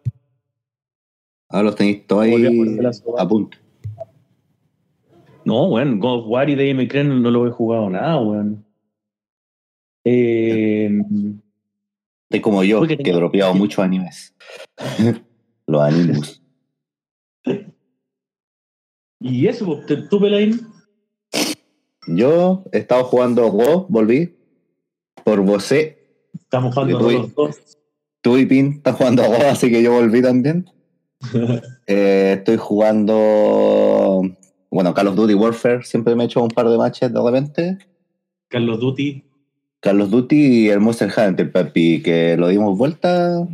Ahora 1.49 1.63
los 1.63 1.75
tenéis 1.75 2.07
todos 2.07 2.23
a 2.23 2.25
ahí 2.25 2.45
a 3.17 3.27
punto. 3.27 3.57
No, 5.45 5.65
weón, 5.65 5.99
God 5.99 6.19
of 6.19 6.25
War 6.27 6.49
y 6.49 6.55
Devil 6.55 6.75
May 6.75 6.87
Cry 6.87 7.03
no, 7.03 7.15
no 7.15 7.31
lo 7.31 7.47
he 7.47 7.51
jugado 7.51 7.89
nada, 7.89 8.19
weón. 8.19 8.65
Eh, 10.03 10.89
Estoy 12.29 12.41
como 12.41 12.63
yo, 12.63 12.81
que 12.85 12.97
he 12.99 13.13
dropeado 13.13 13.53
muchos 13.53 13.79
animes. 13.79 14.35
los 15.67 15.81
animus. 15.81 16.36
Y 19.19 19.47
eso, 19.47 19.65
pues, 19.65 20.07
tú, 20.09 20.19
Pelaín, 20.19 20.61
Yo 22.07 22.63
he 22.71 22.77
estado 22.79 23.03
jugando 23.05 23.49
Go, 23.51 23.85
volví. 23.89 24.33
Por 25.23 25.41
Bosé, 25.41 25.97
estamos 26.35 26.73
jugando 26.73 26.99
tú- 26.99 27.11
los 27.11 27.35
dos. 27.35 27.77
tú 28.21 28.37
y 28.37 28.45
Pin 28.45 28.73
están 28.77 28.93
jugando 28.93 29.23
Go, 29.23 29.35
así 29.49 29.69
que 29.69 29.81
yo 29.83 29.91
volví 29.93 30.21
también. 30.21 30.69
Eh, 31.89 32.33
estoy 32.39 32.57
jugando. 32.57 34.21
Bueno, 34.69 34.93
Call 34.93 35.07
of 35.07 35.15
Duty 35.15 35.33
Warfare, 35.35 35.83
siempre 35.83 36.15
me 36.15 36.23
he 36.23 36.25
hecho 36.25 36.43
un 36.43 36.49
par 36.49 36.67
de 36.67 36.77
matches 36.77 37.13
de 37.13 37.21
repente. 37.23 37.77
Carlos 38.49 38.79
Duty. 38.81 39.23
Call 39.79 40.01
of 40.01 40.09
Duty 40.09 40.35
y 40.65 40.69
el 40.69 40.81
Monster 40.81 41.09
Hunter, 41.15 41.49
papi, 41.49 42.01
que 42.03 42.35
lo 42.37 42.49
dimos 42.49 42.77
vuelta. 42.77 43.47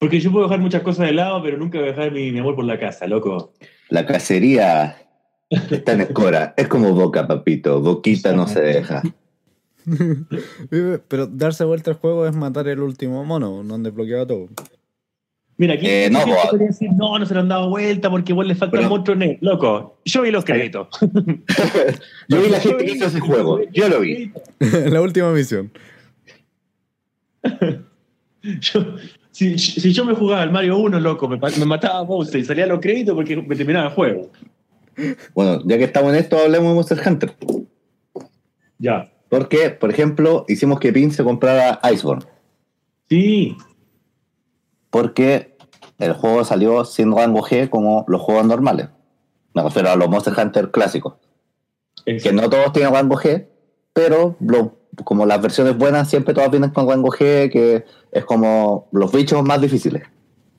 Porque 0.00 0.18
yo 0.18 0.32
puedo 0.32 0.46
dejar 0.46 0.58
muchas 0.60 0.82
cosas 0.82 1.06
de 1.06 1.12
lado, 1.14 1.40
pero 1.42 1.56
nunca 1.56 1.78
voy 1.78 1.88
a 1.88 1.92
dejar 1.92 2.10
mi, 2.12 2.32
mi 2.32 2.40
amor 2.40 2.56
por 2.56 2.64
la 2.64 2.78
casa, 2.80 3.06
loco. 3.06 3.52
La 3.90 4.06
cacería 4.06 4.96
está 5.50 5.92
en 5.92 6.00
escora. 6.02 6.54
Es 6.56 6.68
como 6.68 6.94
boca, 6.94 7.26
papito. 7.26 7.80
Boquita 7.80 8.32
no 8.32 8.46
se 8.46 8.60
deja. 8.60 9.02
Pero 11.08 11.26
darse 11.26 11.64
vuelta 11.64 11.90
al 11.90 11.96
juego 11.96 12.26
es 12.26 12.34
matar 12.34 12.68
el 12.68 12.80
último 12.80 13.24
mono, 13.24 13.62
no 13.64 13.74
han 13.74 13.82
desbloqueado 13.82 14.26
todo. 14.26 14.48
Mira, 15.56 15.74
aquí 15.74 15.86
Eh, 15.86 16.08
no, 16.10 16.20
gente 16.20 16.38
podría 16.50 16.66
decir, 16.68 16.90
no, 16.94 17.18
no 17.18 17.26
se 17.26 17.34
lo 17.34 17.40
han 17.40 17.48
dado 17.48 17.68
vuelta 17.68 18.08
porque 18.10 18.32
igual 18.32 18.48
le 18.48 18.54
falta 18.54 18.78
el 18.80 18.88
monstruo 18.88 19.14
net. 19.16 19.36
Loco, 19.42 19.98
yo 20.06 20.22
vi 20.22 20.30
los 20.30 20.44
créditos. 20.44 20.88
Yo 22.28 22.40
vi 22.40 22.48
la 22.48 22.60
gente 22.60 22.84
que 22.86 22.92
hizo 22.92 23.06
ese 23.06 23.20
juego. 23.20 23.60
Yo 23.72 23.88
lo 23.88 24.00
vi. 24.00 24.32
la 24.86 25.02
última 25.02 25.30
misión. 25.32 25.70
Yo- 28.42 28.84
si, 29.32 29.58
si 29.58 29.92
yo 29.92 30.04
me 30.04 30.14
jugaba 30.14 30.42
al 30.42 30.50
Mario 30.52 30.78
1, 30.78 31.00
loco, 31.00 31.28
me, 31.28 31.38
me 31.38 31.64
mataba 31.64 31.98
a 32.00 32.02
Bowser 32.02 32.40
y 32.40 32.44
salía 32.44 32.66
los 32.66 32.80
créditos 32.80 33.14
porque 33.14 33.36
me 33.36 33.56
terminaba 33.56 33.86
el 33.88 33.94
juego. 33.94 34.30
Bueno, 35.34 35.62
ya 35.64 35.78
que 35.78 35.84
estamos 35.84 36.12
en 36.12 36.18
esto, 36.18 36.38
hablemos 36.38 36.68
de 36.70 36.74
Monster 36.74 37.00
Hunter. 37.06 37.34
Ya. 38.78 39.12
Porque, 39.28 39.70
por 39.70 39.90
ejemplo, 39.90 40.44
hicimos 40.48 40.80
que 40.80 40.92
Pin 40.92 41.12
se 41.12 41.22
comprara 41.24 41.80
Iceborne. 41.92 42.24
Sí. 43.08 43.56
Porque 44.90 45.56
el 45.98 46.12
juego 46.14 46.44
salió 46.44 46.84
sin 46.84 47.14
rango 47.14 47.42
G 47.42 47.68
como 47.68 48.04
los 48.08 48.20
juegos 48.20 48.46
normales. 48.46 48.88
Me 49.54 49.62
refiero 49.62 49.90
a 49.90 49.96
los 49.96 50.08
Monster 50.08 50.34
Hunter 50.36 50.70
clásicos. 50.70 51.14
Que 52.04 52.32
no 52.32 52.48
todos 52.50 52.72
tienen 52.72 52.92
rango 52.92 53.16
G, 53.16 53.46
pero 53.92 54.36
lo- 54.40 54.76
como 55.04 55.26
las 55.26 55.40
versiones 55.40 55.76
buenas 55.76 56.08
siempre 56.08 56.34
todas 56.34 56.50
vienen 56.50 56.70
con 56.70 56.88
rango 56.88 57.08
G, 57.10 57.50
que 57.50 57.84
es 58.12 58.24
como 58.24 58.88
los 58.92 59.10
bichos 59.12 59.42
más 59.42 59.60
difíciles. 59.60 60.02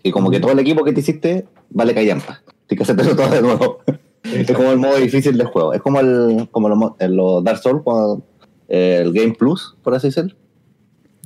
Y 0.04 0.12
como 0.12 0.30
que 0.32 0.40
todo 0.40 0.52
el 0.52 0.60
equipo 0.60 0.84
que 0.84 0.94
te 0.94 1.00
hiciste 1.02 1.46
vale 1.70 1.94
callampa. 1.94 2.42
Tienes 2.68 2.88
que 2.88 2.92
hacértelo 2.94 3.16
todo 3.16 3.30
de 3.34 3.42
nuevo. 3.42 3.80
Es 4.24 4.52
como 4.52 4.72
el 4.72 4.78
modo 4.78 4.98
difícil 4.98 5.38
del 5.38 5.48
juego. 5.48 5.74
Es 5.74 5.82
como 5.82 6.00
el 6.00 6.48
como 6.52 6.70
los, 6.70 6.92
en 7.00 7.16
los 7.16 7.44
Dark 7.44 7.60
Souls, 7.60 7.82
cuando, 7.84 8.22
eh, 8.70 9.00
el 9.02 9.14
Game 9.14 9.34
Plus, 9.34 9.76
por 9.84 9.94
así 9.96 10.08
decirlo. 10.08 10.36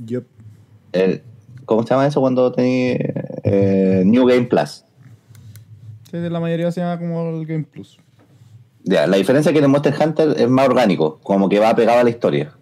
Yo, 0.03 0.22
El- 0.91 1.22
¿Cómo 1.65 1.81
se 1.84 1.89
llama 1.89 2.05
eso 2.05 2.22
cuando 2.22 2.51
tenéis 2.51 3.00
eh, 3.43 4.03
New 4.05 4.25
Game 4.27 4.43
Plus? 4.43 4.84
sí, 6.12 6.17
la 6.29 6.39
mayoría 6.39 6.72
se 6.72 6.81
llama 6.81 7.00
como 7.00 7.29
el 7.31 7.45
Game 7.45 7.63
Plus. 7.63 7.98
Ya, 8.84 9.07
la 9.07 9.17
diferencia 9.17 9.50
es 9.50 9.53
que 9.53 9.57
en 9.60 9.65
el 9.65 9.72
Monster 9.72 9.95
Hunter 10.00 10.36
es 10.39 10.48
más 10.48 10.67
orgánico, 10.67 11.19
como 11.24 11.50
que 11.50 11.57
va 11.60 11.75
pegado 11.75 12.00
a 12.00 12.03
la 12.03 12.10
historia. 12.12 12.53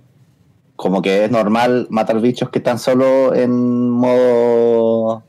Como 0.84 1.02
que 1.02 1.24
es 1.24 1.32
normal 1.32 1.88
matar 1.90 2.20
bichos 2.20 2.50
que 2.50 2.60
están 2.60 2.78
solo 2.78 3.34
en 3.34 3.90
modo 3.90 5.24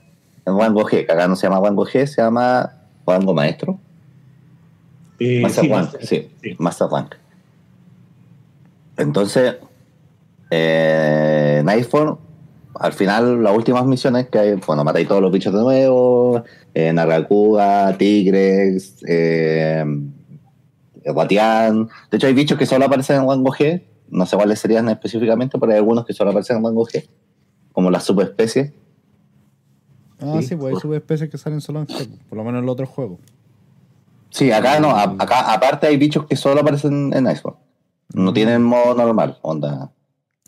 en 0.44 0.58
rango 0.58 0.82
G, 0.82 1.06
que 1.06 1.12
acá 1.12 1.28
no 1.28 1.36
se 1.36 1.46
llama 1.46 1.60
rango 1.64 1.86
G, 1.86 2.06
se 2.06 2.20
llama 2.20 2.72
rango 3.06 3.32
maestro. 3.34 3.78
Eh, 5.20 5.40
Master 5.42 5.64
sí, 5.64 5.70
Master- 5.70 6.04
sí, 6.04 6.30
sí. 6.42 6.56
Master 6.58 6.88
Rank. 6.90 7.14
Entonces, 8.96 9.54
eh, 10.50 11.58
en 11.60 11.68
iPhone, 11.68 12.18
al 12.74 12.92
final, 12.92 13.40
las 13.44 13.56
últimas 13.56 13.86
misiones 13.86 14.26
que 14.28 14.38
hay, 14.40 14.54
bueno, 14.66 14.82
matáis 14.82 15.06
todos 15.06 15.22
los 15.22 15.30
bichos 15.30 15.54
de 15.54 15.60
nuevo, 15.60 16.42
eh, 16.74 16.92
Narracuda, 16.92 17.96
Tigres, 17.96 18.96
eh, 19.06 19.84
Guatián. 21.06 21.88
De 22.10 22.16
hecho, 22.16 22.26
hay 22.26 22.34
bichos 22.34 22.58
que 22.58 22.66
solo 22.66 22.86
aparecen 22.86 23.20
en 23.22 23.28
rango 23.28 23.52
G, 23.52 23.84
no 24.08 24.26
sé 24.26 24.36
cuáles 24.36 24.58
serían 24.58 24.88
específicamente, 24.88 25.58
pero 25.58 25.72
hay 25.72 25.78
algunos 25.78 26.04
que 26.04 26.12
solo 26.12 26.30
aparecen 26.30 26.58
en 26.58 26.64
rango 26.64 26.86
G, 26.86 27.08
como 27.72 27.90
las 27.90 28.04
subespecies. 28.04 28.72
Ah, 30.20 30.38
Sí, 30.40 30.48
sí, 30.48 30.56
pues 30.56 30.74
hay 30.74 30.80
subespecies 30.80 31.30
que 31.30 31.38
salen 31.38 31.60
solo 31.60 31.80
en 31.80 31.86
G, 31.86 32.08
por 32.28 32.38
lo 32.38 32.44
menos 32.44 32.58
en 32.60 32.64
el 32.64 32.68
otro 32.70 32.86
juego. 32.86 33.18
Sí, 34.30 34.50
acá 34.52 34.80
no, 34.80 34.90
a- 34.90 35.14
acá 35.18 35.52
aparte 35.52 35.86
hay 35.86 35.96
bichos 35.96 36.26
que 36.26 36.36
solo 36.36 36.60
aparecen 36.60 37.12
en 37.14 37.30
Iceborne. 37.30 37.60
No 38.14 38.32
tienen 38.32 38.62
modo 38.62 38.94
normal, 38.94 39.38
onda. 39.42 39.90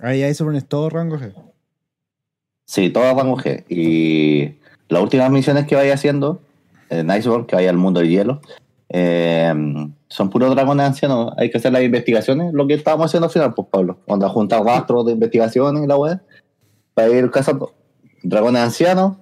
Ahí 0.00 0.22
hay 0.22 0.34
sobre 0.34 0.60
todo 0.60 0.90
rango 0.90 1.16
G. 1.18 1.32
Sí, 2.66 2.90
todo 2.90 3.04
rango 3.14 3.36
G. 3.36 3.64
Y 3.68 4.56
las 4.88 5.02
últimas 5.02 5.30
misiones 5.30 5.66
que 5.66 5.74
vaya 5.76 5.94
haciendo 5.94 6.40
en 6.90 7.10
Iceborne, 7.10 7.46
que 7.46 7.56
vaya 7.56 7.70
al 7.70 7.76
mundo 7.76 8.00
del 8.00 8.10
hielo, 8.10 8.40
eh, 8.88 9.52
son 10.08 10.30
puros 10.30 10.54
dragones 10.54 10.86
ancianos. 10.86 11.32
Hay 11.36 11.50
que 11.50 11.58
hacer 11.58 11.72
las 11.72 11.82
investigaciones, 11.82 12.52
lo 12.52 12.66
que 12.66 12.74
estábamos 12.74 13.06
haciendo 13.06 13.26
al 13.26 13.32
final, 13.32 13.54
pues 13.54 13.68
Pablo. 13.70 13.98
Onda, 14.06 14.28
juntar 14.28 14.62
rastros 14.64 15.06
de 15.06 15.12
investigaciones 15.12 15.82
y 15.84 15.86
la 15.86 15.96
weá, 15.96 16.22
para 16.94 17.08
ir 17.10 17.30
cazando 17.30 17.72
dragones 18.22 18.62
ancianos. 18.62 19.16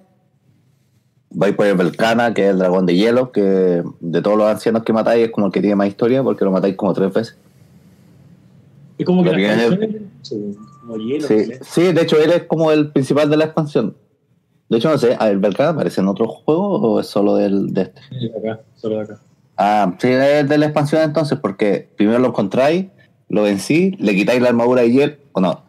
Vais 1.37 1.53
por 1.55 1.65
el 1.65 1.75
Belcana, 1.75 2.33
que 2.33 2.45
es 2.45 2.51
el 2.51 2.59
dragón 2.59 2.85
de 2.85 2.95
hielo, 2.95 3.31
que 3.31 3.83
de 3.99 4.21
todos 4.21 4.37
los 4.37 4.47
ancianos 4.47 4.83
que 4.83 4.93
matáis 4.93 5.25
es 5.25 5.31
como 5.31 5.47
el 5.47 5.51
que 5.51 5.59
tiene 5.59 5.75
más 5.75 5.87
historia, 5.89 6.23
porque 6.23 6.45
lo 6.45 6.51
matáis 6.51 6.75
como 6.75 6.93
tres 6.93 7.11
veces. 7.13 7.37
Es 8.97 9.05
como 9.05 9.21
que 9.23 9.31
viene- 9.31 9.67
canciones, 9.67 10.01
sí, 10.21 10.57
como 10.79 10.95
hielo, 10.97 11.27
Sí, 11.27 11.43
¿sí? 11.45 11.51
sí, 11.61 11.91
de 11.91 12.01
hecho 12.03 12.17
él 12.17 12.31
es 12.31 12.43
como 12.43 12.71
el 12.71 12.91
principal 12.91 13.29
de 13.29 13.35
la 13.35 13.45
expansión. 13.45 13.97
De 14.69 14.77
hecho, 14.77 14.89
no 14.89 14.97
sé, 14.97 15.17
¿el 15.19 15.37
Belcana 15.39 15.71
aparece 15.71 15.99
en 15.99 16.07
otro 16.07 16.27
juego 16.27 16.69
o 16.79 16.99
es 17.01 17.07
solo 17.07 17.35
del, 17.35 17.73
de 17.73 17.81
este? 17.81 18.01
Sí, 18.09 18.31
acá, 18.37 18.61
solo 18.77 18.95
de 18.95 19.01
acá. 19.01 19.19
Ah, 19.57 19.95
sí, 19.99 20.07
es 20.07 20.49
de 20.49 20.57
la 20.57 20.65
expansión 20.65 21.01
entonces, 21.01 21.39
porque 21.39 21.89
primero 21.95 22.19
lo 22.19 22.27
encontráis, 22.27 22.87
lo 23.29 23.43
vencí, 23.43 23.91
le 23.99 24.15
quitáis 24.15 24.41
la 24.41 24.49
armadura 24.49 24.81
de 24.81 24.91
hielo, 24.91 25.15
o 25.31 25.41
no, 25.41 25.63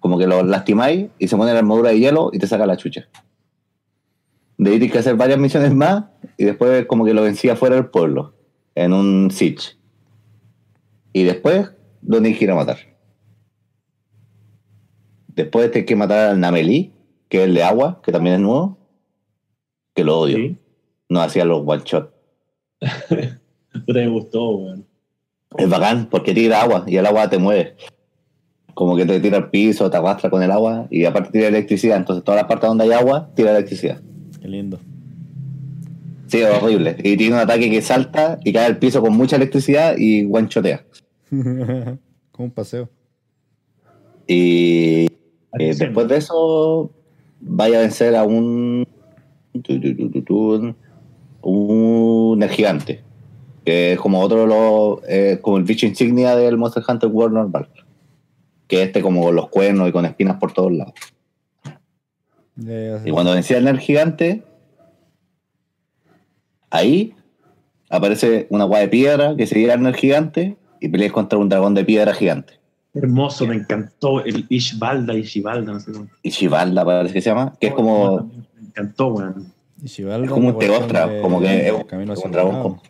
como 0.00 0.18
que 0.18 0.26
lo 0.26 0.42
lastimáis 0.42 1.08
y 1.18 1.28
se 1.28 1.36
pone 1.36 1.52
la 1.52 1.60
armadura 1.60 1.90
de 1.90 2.00
hielo 2.00 2.30
y 2.32 2.38
te 2.38 2.46
saca 2.46 2.66
la 2.66 2.76
chucha. 2.76 3.08
De 4.58 4.70
ahí 4.70 4.78
tienes 4.78 4.92
que 4.92 4.98
hacer 4.98 5.16
varias 5.16 5.38
misiones 5.38 5.74
más 5.74 6.04
y 6.36 6.44
después 6.44 6.86
como 6.86 7.04
que 7.04 7.14
lo 7.14 7.22
vencí 7.22 7.48
afuera 7.48 7.76
del 7.76 7.86
pueblo, 7.86 8.34
en 8.74 8.92
un 8.92 9.30
siege. 9.30 9.76
Y 11.12 11.24
después 11.24 11.70
lo 12.02 12.20
tienes 12.20 12.38
que 12.38 12.44
ir 12.44 12.50
a 12.50 12.54
matar. 12.54 12.78
Después 15.28 15.70
tienes 15.70 15.88
que 15.88 15.96
matar 15.96 16.30
al 16.30 16.40
Namelí, 16.40 16.92
que 17.28 17.38
es 17.38 17.44
el 17.44 17.54
de 17.54 17.62
agua, 17.62 18.00
que 18.02 18.12
también 18.12 18.36
es 18.36 18.40
nuevo, 18.42 18.78
que 19.94 20.04
lo 20.04 20.18
odio. 20.18 20.36
Sí. 20.36 20.58
No 21.08 21.20
hacía 21.20 21.44
los 21.44 21.62
one 21.66 21.82
shot. 21.84 22.19
Puta, 23.86 24.00
me 24.00 24.08
gustó, 24.08 24.50
weón. 24.56 24.86
Es 25.56 25.68
bacán 25.68 26.06
porque 26.08 26.32
tira 26.32 26.62
agua 26.62 26.84
y 26.86 26.96
el 26.96 27.06
agua 27.06 27.28
te 27.28 27.38
mueve. 27.38 27.74
Como 28.74 28.96
que 28.96 29.04
te 29.04 29.20
tira 29.20 29.38
al 29.38 29.50
piso, 29.50 29.90
te 29.90 29.96
arrastra 29.96 30.30
con 30.30 30.42
el 30.42 30.50
agua 30.50 30.86
y 30.90 31.04
aparte 31.04 31.30
tira 31.32 31.48
electricidad. 31.48 31.96
Entonces, 31.96 32.24
todas 32.24 32.40
las 32.40 32.48
partes 32.48 32.68
donde 32.68 32.84
hay 32.84 32.92
agua, 32.92 33.30
tira 33.34 33.50
electricidad. 33.50 34.00
Qué 34.40 34.48
lindo. 34.48 34.78
Sí, 36.28 36.38
es 36.38 36.62
horrible. 36.62 36.96
Y 37.02 37.16
tiene 37.16 37.34
un 37.34 37.40
ataque 37.40 37.68
que 37.68 37.82
salta 37.82 38.38
y 38.44 38.52
cae 38.52 38.66
al 38.66 38.78
piso 38.78 39.02
con 39.02 39.16
mucha 39.16 39.36
electricidad 39.36 39.96
y 39.98 40.24
guanchotea. 40.24 40.84
Como 41.30 41.98
un 42.38 42.50
paseo. 42.52 42.88
Y 44.28 45.06
eh, 45.58 45.74
después 45.76 46.06
de 46.06 46.18
eso, 46.18 46.92
vaya 47.40 47.78
a 47.78 47.80
vencer 47.80 48.14
a 48.14 48.22
un. 48.22 48.86
Un 51.42 52.42
el 52.42 52.50
gigante. 52.50 53.02
Que 53.64 53.92
es 53.92 54.00
como 54.00 54.20
otro 54.20 54.40
de 54.40 54.46
los. 54.46 55.00
eh, 55.08 55.38
como 55.42 55.58
el 55.58 55.64
bicho 55.64 55.86
insignia 55.86 56.34
del 56.36 56.56
Monster 56.56 56.82
Hunter 56.86 57.08
World 57.08 57.34
normal. 57.34 57.68
Que 58.66 58.82
este, 58.82 59.02
como 59.02 59.22
con 59.22 59.36
los 59.36 59.48
cuernos 59.48 59.88
y 59.88 59.92
con 59.92 60.06
espinas 60.06 60.36
por 60.38 60.52
todos 60.52 60.72
lados. 60.72 60.94
Y 63.04 63.10
cuando 63.10 63.32
vencían 63.32 63.66
al 63.68 63.78
gigante, 63.78 64.42
ahí 66.70 67.14
aparece 67.88 68.46
una 68.50 68.64
guay 68.64 68.82
de 68.82 68.88
piedra 68.88 69.36
que 69.36 69.46
se 69.46 69.58
lleva 69.58 69.74
al 69.74 69.94
gigante 69.94 70.56
y 70.80 70.88
peleas 70.88 71.12
contra 71.12 71.38
un 71.38 71.48
dragón 71.48 71.74
de 71.74 71.84
piedra 71.84 72.14
gigante. 72.14 72.60
Hermoso, 72.92 73.46
me 73.46 73.54
encantó 73.54 74.24
el 74.24 74.46
Ishbalda, 74.48 75.14
Ishibalda, 75.14 75.72
no 75.72 75.80
sé 75.80 75.92
cómo. 75.92 76.08
Y 76.22 76.30
Shivalda 76.30 76.84
parece 76.84 77.14
que 77.14 77.20
se 77.20 77.30
llama, 77.30 77.54
que 77.60 77.68
es 77.68 77.74
como, 77.74 78.30
Me 78.56 78.66
encantó, 78.66 79.08
weón. 79.08 79.52
Y 79.82 80.02
es 80.02 80.30
como 80.30 80.48
un 80.48 80.58
teostra, 80.58 81.06
de- 81.06 81.20
como 81.22 81.40
que 81.40 81.66
es 81.68 81.72
un, 81.72 81.82
Camino 81.84 82.12
hacia 82.12 82.24
un 82.24 82.30
el 82.30 82.32
dragón. 82.32 82.52
dorado. 82.54 82.82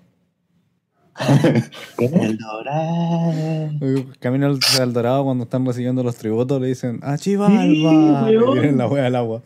como- 1.96 2.22
El 2.22 2.38
dorado. 2.38 3.32
Eh, 3.80 4.06
Camino 4.20 4.46
al- 4.46 4.58
hacia 4.62 4.84
el 4.84 4.92
dorado 4.92 5.24
cuando 5.24 5.44
están 5.44 5.66
recibiendo 5.66 6.02
los 6.02 6.16
tributos 6.16 6.60
le 6.60 6.68
dicen 6.68 7.00
¡Ah, 7.02 7.18
Chivalba! 7.18 7.60
Sí, 7.62 7.76
y 8.32 8.36
weón. 8.36 8.52
vienen 8.54 8.78
la 8.78 8.86
wea 8.88 9.04
del 9.04 9.16
agua. 9.16 9.42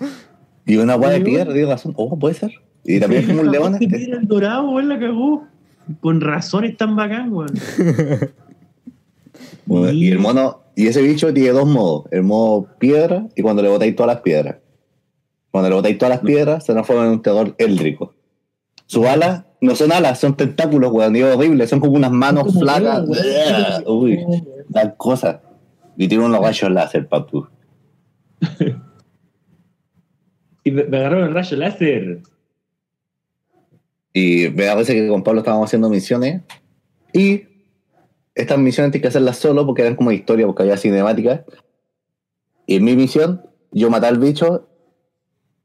Y 0.66 0.76
una 0.76 0.94
guay 0.94 1.18
de 1.18 1.24
piedra, 1.24 1.52
tienes 1.52 1.68
razón. 1.68 1.92
Oh, 1.96 2.18
puede 2.18 2.34
ser. 2.34 2.52
Y 2.84 3.00
también 3.00 3.22
es 3.22 3.28
como 3.28 3.40
un 3.40 3.50
león 3.50 3.76
este. 3.80 4.04
el 4.12 4.26
dorado, 4.28 4.70
weón, 4.70 4.88
la 4.88 4.98
cagó. 4.98 5.44
Con 6.00 6.20
razón 6.20 6.64
es 6.64 6.76
tan 6.76 6.96
bacán, 6.96 7.32
weón. 7.32 7.52
Bueno, 9.66 9.92
Y 9.92 10.08
el 10.08 10.18
mono, 10.18 10.60
y 10.76 10.86
ese 10.86 11.02
bicho 11.02 11.32
tiene 11.32 11.50
dos 11.50 11.66
modos, 11.66 12.04
el 12.10 12.22
modo 12.22 12.68
piedra 12.78 13.26
y 13.34 13.42
cuando 13.42 13.62
le 13.62 13.68
botáis 13.68 13.96
todas 13.96 14.14
las 14.14 14.22
piedras. 14.22 14.56
Cuando 15.54 15.68
le 15.68 15.76
botáis 15.76 15.96
todas 15.98 16.16
las 16.16 16.24
piedras, 16.24 16.64
se 16.64 16.72
transforma 16.72 17.04
en 17.04 17.10
un 17.10 17.22
teador 17.22 17.54
éldrico. 17.58 18.12
Sus 18.86 19.06
alas 19.06 19.44
no 19.60 19.76
son 19.76 19.92
alas, 19.92 20.18
son 20.18 20.36
tentáculos, 20.36 20.90
weón, 20.90 21.14
y 21.14 21.20
es 21.20 21.32
horrible, 21.32 21.68
son 21.68 21.78
como 21.78 21.92
unas 21.92 22.10
manos 22.10 22.46
Como 22.46 22.58
flacas. 22.58 23.04
Uy, 23.86 24.18
dan 24.68 24.94
cosas. 24.96 25.38
Y 25.96 26.08
tiene 26.08 26.24
unos 26.24 26.40
rayos 26.40 26.72
láser, 26.72 27.06
papu. 27.06 27.46
Y 30.64 30.72
me, 30.72 30.82
me 30.86 30.96
agarraron 30.96 31.28
el 31.28 31.34
rayo 31.34 31.56
láser. 31.56 32.22
Y 34.12 34.48
me 34.48 34.66
parece 34.66 34.94
que 34.94 35.06
con 35.06 35.22
Pablo 35.22 35.42
estábamos 35.42 35.66
haciendo 35.66 35.88
misiones. 35.88 36.42
Y 37.12 37.44
estas 38.34 38.58
misiones 38.58 38.90
tienes 38.90 39.02
que 39.02 39.08
hacerlas 39.08 39.36
solo 39.36 39.64
porque 39.64 39.82
eran 39.82 39.94
como 39.94 40.10
historia, 40.10 40.46
porque 40.46 40.64
había 40.64 40.78
cinemática. 40.78 41.44
Y 42.66 42.74
en 42.74 42.84
mi 42.84 42.96
misión, 42.96 43.46
yo 43.70 43.88
maté 43.88 44.08
al 44.08 44.18
bicho. 44.18 44.68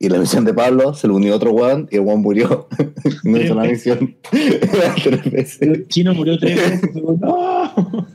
Y 0.01 0.07
la 0.07 0.17
misión 0.17 0.45
de 0.45 0.53
Pablo 0.53 0.93
se 0.93 1.07
le 1.07 1.13
unió 1.13 1.35
otro 1.35 1.51
weón 1.51 1.89
y 1.91 1.95
el 1.97 2.01
weón 2.01 2.21
murió. 2.21 2.69
no 3.23 3.38
hizo 3.38 3.53
la 3.53 3.63
misión. 3.63 4.15
Tres 4.31 5.31
veces. 5.31 5.62
El 5.62 5.88
chino 5.89 6.13
murió 6.13 6.39
tres 6.39 6.55
veces. 6.55 6.95
¡No! 7.19 8.07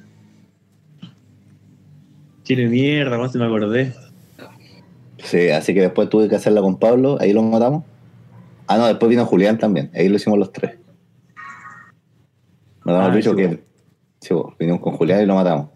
Chile 2.42 2.68
mierda, 2.68 3.18
no 3.18 3.28
se 3.28 3.38
me 3.38 3.44
acordé. 3.44 3.92
Sí, 5.18 5.50
así 5.50 5.74
que 5.74 5.82
después 5.82 6.08
tuve 6.08 6.28
que 6.28 6.36
hacerla 6.36 6.62
con 6.62 6.78
Pablo. 6.78 7.18
Ahí 7.20 7.34
lo 7.34 7.42
matamos. 7.42 7.84
Ah, 8.66 8.78
no, 8.78 8.86
después 8.86 9.10
vino 9.10 9.26
Julián 9.26 9.58
también. 9.58 9.90
Ahí 9.94 10.08
lo 10.08 10.16
hicimos 10.16 10.38
los 10.38 10.52
tres. 10.52 10.78
Matamos 12.82 13.08
Ah, 13.08 13.10
al 13.10 13.16
bicho 13.16 13.30
sí, 13.30 13.36
que. 13.36 13.62
Sí, 14.20 14.34
vinimos 14.58 14.80
con 14.80 14.94
Julián 14.94 15.22
y 15.22 15.26
lo 15.26 15.34
matamos. 15.34 15.68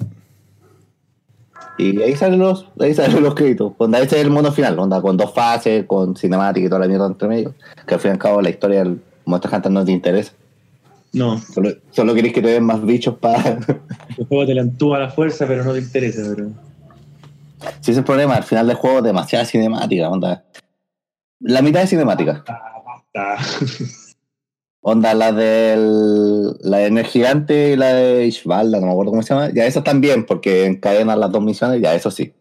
Y 1.78 2.02
ahí 2.02 2.16
salen 2.16 2.40
los, 2.40 2.66
ahí 2.80 2.92
salen 2.92 3.22
los 3.22 3.34
créditos. 3.34 3.72
Onda, 3.78 4.00
ese 4.00 4.16
es 4.16 4.22
el 4.24 4.30
mundo 4.30 4.52
final, 4.52 4.78
onda, 4.78 5.00
con 5.00 5.16
dos 5.16 5.32
fases, 5.32 5.86
con 5.86 6.16
cinemática 6.16 6.66
y 6.66 6.68
toda 6.68 6.80
la 6.80 6.88
mierda 6.88 7.06
entre 7.06 7.28
medio. 7.28 7.54
Que 7.86 7.94
al 7.94 8.00
fin 8.00 8.10
y 8.10 8.12
al 8.12 8.18
cabo 8.18 8.42
la 8.42 8.50
historia 8.50 8.80
del 8.80 9.00
Monster 9.24 9.54
Hunter 9.54 9.72
no 9.72 9.84
te 9.84 9.92
interesa. 9.92 10.32
No, 11.12 11.38
Solo, 11.38 11.70
solo 11.90 12.14
querés 12.14 12.32
que 12.32 12.42
te 12.42 12.48
den 12.48 12.64
más 12.64 12.84
bichos 12.84 13.16
para. 13.16 13.58
el 14.18 14.26
juego 14.26 14.46
te 14.46 14.54
la 14.54 14.62
entúa 14.62 14.96
a 14.98 15.00
la 15.00 15.10
fuerza, 15.10 15.46
pero 15.46 15.64
no 15.64 15.72
te 15.72 15.78
interesa. 15.78 16.22
Pero... 16.34 16.48
si 17.80 17.80
ese 17.80 17.92
es 17.92 17.98
el 17.98 18.04
problema, 18.04 18.34
al 18.34 18.44
final 18.44 18.66
del 18.66 18.76
juego 18.76 19.00
demasiada 19.00 19.44
cinemática, 19.44 20.10
onda. 20.10 20.44
La 21.40 21.62
mitad 21.62 21.80
de 21.80 21.86
cinemática. 21.86 22.44
Ah, 22.48 22.82
basta. 22.84 23.44
Onda, 24.80 25.14
la 25.14 25.32
del. 25.32 26.56
La 26.60 26.78
de 26.78 26.86
Ener 26.86 27.06
Gigante 27.06 27.72
y 27.72 27.76
la 27.76 27.92
de 27.94 28.26
Ishvalda, 28.26 28.80
no 28.80 28.86
me 28.86 28.92
acuerdo 28.92 29.12
cómo 29.12 29.22
se 29.22 29.34
llama. 29.34 29.50
Ya 29.52 29.66
esas 29.66 29.84
también, 29.84 30.24
porque 30.24 30.66
encadenan 30.66 31.18
las 31.20 31.30
dos 31.32 31.42
misiones, 31.42 31.80
ya 31.82 31.94
eso 31.94 32.10
sí. 32.10 32.34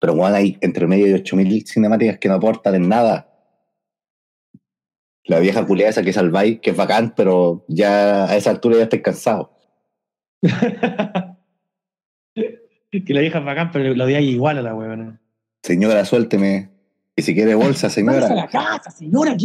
Pero 0.00 0.14
bueno, 0.14 0.36
hay 0.36 0.56
entre 0.60 0.86
medio 0.86 1.06
de 1.06 1.14
8000 1.14 1.66
cinemáticas 1.66 2.18
que 2.18 2.28
no 2.28 2.34
aportan 2.34 2.74
en 2.74 2.88
nada. 2.88 3.26
La 5.24 5.40
vieja 5.40 5.66
culiada 5.66 5.90
esa 5.90 6.02
que 6.02 6.12
salváis, 6.12 6.60
que 6.60 6.70
es 6.70 6.76
bacán, 6.76 7.12
pero 7.14 7.64
ya 7.68 8.24
a 8.24 8.36
esa 8.36 8.50
altura 8.50 8.76
ya 8.78 8.84
estoy 8.84 9.02
cansado. 9.02 9.52
que 12.32 13.14
la 13.14 13.20
vieja 13.20 13.40
es 13.40 13.44
bacán, 13.44 13.70
pero 13.72 13.94
la 13.94 14.04
odiáis 14.04 14.30
igual 14.30 14.58
a 14.58 14.62
la 14.62 14.74
huevona. 14.74 15.20
Señora, 15.62 16.04
suélteme. 16.04 16.70
Y 17.14 17.22
si 17.22 17.34
quiere 17.34 17.54
bolsa, 17.54 17.88
Váyase 17.96 18.00
a 18.00 18.28
señora. 18.28 18.34
la 18.34 18.46
casa, 18.46 18.90
señora. 18.90 19.36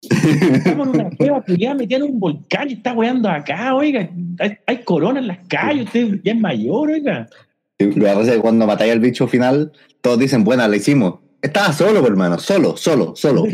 Estamos 0.00 0.88
en 0.88 1.00
una 1.00 1.10
cueva 1.10 1.42
culiada 1.42 1.74
metida 1.74 1.96
en 1.98 2.04
un 2.04 2.20
volcán 2.20 2.70
y 2.70 2.74
está 2.74 2.92
weando 2.92 3.28
acá, 3.28 3.74
oiga. 3.74 4.08
Hay, 4.38 4.58
hay 4.66 4.84
corona 4.84 5.18
en 5.18 5.26
las 5.26 5.38
calles, 5.48 5.86
usted 5.86 6.20
ya 6.22 6.32
es 6.32 6.40
mayor, 6.40 6.90
oiga. 6.90 7.28
Pasa 7.78 8.34
es 8.34 8.40
cuando 8.40 8.66
matáis 8.66 8.92
al 8.92 9.00
bicho 9.00 9.28
final, 9.28 9.72
todos 10.00 10.18
dicen, 10.18 10.44
buena, 10.44 10.68
la 10.68 10.76
hicimos. 10.76 11.20
Estaba 11.42 11.72
solo, 11.72 12.00
pues, 12.00 12.10
hermano, 12.10 12.38
solo, 12.38 12.76
solo, 12.76 13.14
solo. 13.14 13.44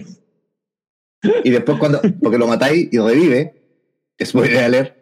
Y 1.45 1.51
después 1.51 1.79
cuando, 1.79 2.01
porque 2.23 2.39
lo 2.39 2.47
matáis 2.47 2.89
y 2.91 2.99
revive, 2.99 3.55
spoiler 4.23 4.65
alert, 4.65 4.97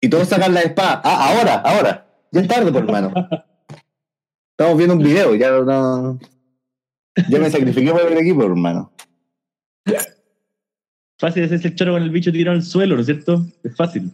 y 0.00 0.08
todos 0.08 0.28
sacan 0.28 0.54
la 0.54 0.62
espada. 0.62 1.00
Ah, 1.04 1.30
ahora, 1.30 1.54
ahora. 1.56 2.06
Ya 2.30 2.40
es 2.40 2.48
tarde, 2.48 2.70
por 2.70 2.82
hermano. 2.82 3.12
Estamos 4.50 4.76
viendo 4.76 4.94
un 4.94 5.02
video, 5.02 5.34
ya 5.34 5.50
no. 5.50 6.18
Yo 7.28 7.40
me 7.40 7.50
sacrifiqué 7.50 7.90
por 7.90 8.12
el 8.12 8.18
equipo, 8.18 8.44
hermano. 8.44 8.92
Fácil 11.18 11.44
es 11.44 11.64
el 11.64 11.74
choro 11.74 11.92
con 11.92 12.02
el 12.02 12.10
bicho 12.10 12.30
tirado 12.32 12.56
al 12.56 12.62
suelo, 12.62 12.94
¿no 12.94 13.00
es 13.00 13.06
cierto? 13.06 13.44
Es 13.64 13.74
fácil. 13.74 14.10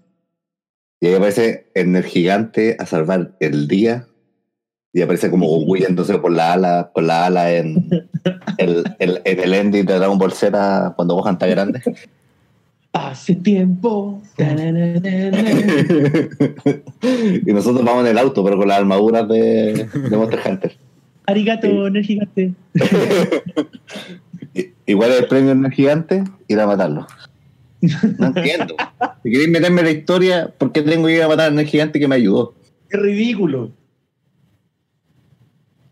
Y 1.01 1.07
ahí 1.09 1.15
aparece 1.15 1.67
en 1.75 1.97
el 1.97 2.05
gigante 2.05 2.77
a 2.79 2.87
salvar 2.87 3.37
el 3.41 3.67
día. 3.67 4.07
Y 4.93 5.01
aparece 5.03 5.31
como 5.31 5.47
Goku 5.49 5.77
yéndose 5.77 6.19
por 6.19 6.31
la 6.33 6.53
ala, 6.53 6.91
con 6.93 7.07
la 7.07 7.27
ala 7.27 7.53
en 7.53 7.89
el, 8.59 8.85
el, 8.99 9.21
en 9.25 9.41
el 9.41 9.55
ending 9.55 9.87
de 9.87 9.95
Dragon 9.99 10.19
Ball 10.19 10.33
Z 10.33 10.93
cuando 10.97 11.15
Gohan 11.15 11.35
está 11.35 11.47
grande. 11.47 11.83
Hace 12.93 13.35
tiempo. 13.37 14.21
y 17.47 17.53
nosotros 17.53 17.85
vamos 17.85 18.05
en 18.05 18.11
el 18.11 18.19
auto, 18.19 18.45
pero 18.45 18.59
con 18.59 18.69
las 18.69 18.79
armaduras 18.81 19.27
de, 19.29 19.89
de 20.11 20.17
Monster 20.17 20.41
Hunter. 20.47 20.77
Arigato, 21.27 21.67
Sí. 21.69 21.75
en 21.75 21.97
el 21.97 22.05
gigante. 22.05 22.53
I- 24.87 24.93
Igual 24.93 25.13
el 25.13 25.27
premio 25.27 25.53
en 25.53 25.65
el 25.65 25.73
gigante, 25.73 26.25
ir 26.49 26.61
a 26.61 26.67
matarlo. 26.67 27.07
No 28.19 28.27
entiendo. 28.27 28.77
Si 29.23 29.31
queréis 29.31 29.49
meterme 29.51 29.81
en 29.81 29.87
la 29.87 29.93
historia, 29.93 30.53
¿por 30.57 30.71
qué 30.73 30.83
tengo 30.83 31.07
que 31.07 31.17
ir 31.17 31.23
a 31.23 31.29
matar 31.29 31.53
a 31.53 31.61
el 31.61 31.67
gigante 31.67 31.99
que 31.99 32.07
me 32.09 32.15
ayudó? 32.17 32.55
Qué 32.89 32.97
ridículo. 32.97 33.71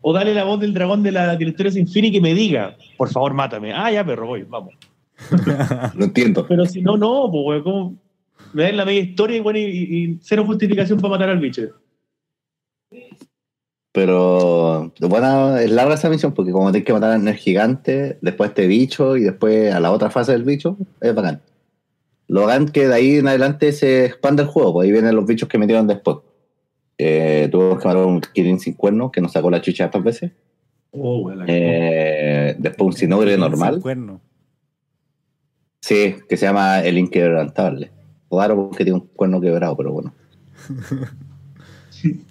O 0.03 0.12
dale 0.12 0.33
la 0.35 0.44
voz 0.44 0.61
del 0.61 0.72
dragón 0.72 1.03
de 1.03 1.12
la 1.12 1.37
directora 1.37 1.70
sin 1.70 1.87
fin 1.88 2.07
y 2.07 2.12
que 2.12 2.20
me 2.20 2.33
diga, 2.35 2.76
por 2.96 3.11
favor, 3.11 3.35
mátame. 3.35 3.72
Ah, 3.74 3.90
ya, 3.92 4.05
perro, 4.05 4.26
voy, 4.29 4.42
vamos. 4.44 4.74
No 5.94 6.05
entiendo. 6.07 6.46
Pero 6.46 6.64
si 6.66 6.81
no, 6.81 6.96
no, 6.96 7.31
pues. 7.31 7.62
Me 8.53 8.62
dan 8.64 8.76
la 8.79 8.85
media 8.85 9.00
historia 9.03 9.37
y, 9.37 9.40
bueno, 9.40 9.59
y, 9.59 9.62
y 9.62 10.18
cero 10.22 10.44
justificación 10.46 10.98
para 11.00 11.12
matar 11.12 11.29
al 11.29 11.38
bicho. 11.38 11.62
Pero 13.92 14.92
bueno, 15.00 15.57
es 15.57 15.70
larga 15.70 15.94
esa 15.94 16.09
misión 16.09 16.33
porque 16.33 16.53
como 16.53 16.70
tienes 16.70 16.87
que 16.87 16.92
matar 16.92 17.12
al 17.12 17.35
gigante, 17.35 18.18
después 18.20 18.48
a 18.48 18.50
este 18.50 18.66
bicho 18.68 19.16
y 19.16 19.22
después 19.24 19.72
a 19.72 19.81
la 19.81 19.90
otra 19.90 20.11
fase 20.11 20.33
del 20.33 20.44
bicho, 20.44 20.76
es 21.00 21.14
bacán. 21.14 21.42
Lo 22.29 22.42
bacán 22.42 22.68
que 22.68 22.87
de 22.87 22.94
ahí 22.94 23.16
en 23.16 23.26
adelante 23.26 23.72
se 23.72 24.05
expande 24.05 24.42
el 24.42 24.48
juego, 24.48 24.74
pues 24.74 24.87
ahí 24.87 24.92
vienen 24.92 25.16
los 25.16 25.26
bichos 25.26 25.48
que 25.48 25.59
metieron 25.59 25.88
después. 25.88 26.18
Eh, 26.98 27.48
tuvimos 27.50 27.81
que 27.81 27.88
matar 27.88 28.05
un 28.05 28.20
Kirin 28.20 28.61
sin 28.61 28.74
cuerno 28.74 29.11
que 29.11 29.20
nos 29.20 29.33
sacó 29.33 29.50
la 29.50 29.61
chucha 29.61 29.87
estas 29.87 30.05
veces. 30.05 30.31
Oh, 30.92 31.29
la 31.31 31.44
Eh, 31.48 32.55
después 32.59 32.87
un 32.87 32.92
Sinogre 32.92 33.33
Sin 33.33 33.40
normal. 33.40 33.81
cuerno. 33.81 34.20
Sí, 35.81 36.16
que 36.29 36.37
se 36.37 36.46
llama 36.46 36.81
el 36.81 36.98
inquebrantable. 36.98 37.90
Raro 38.31 38.68
porque 38.68 38.85
tiene 38.85 39.00
un 39.00 39.07
cuerno 39.09 39.40
quebrado, 39.40 39.76
pero 39.76 39.92
bueno. 39.92 40.14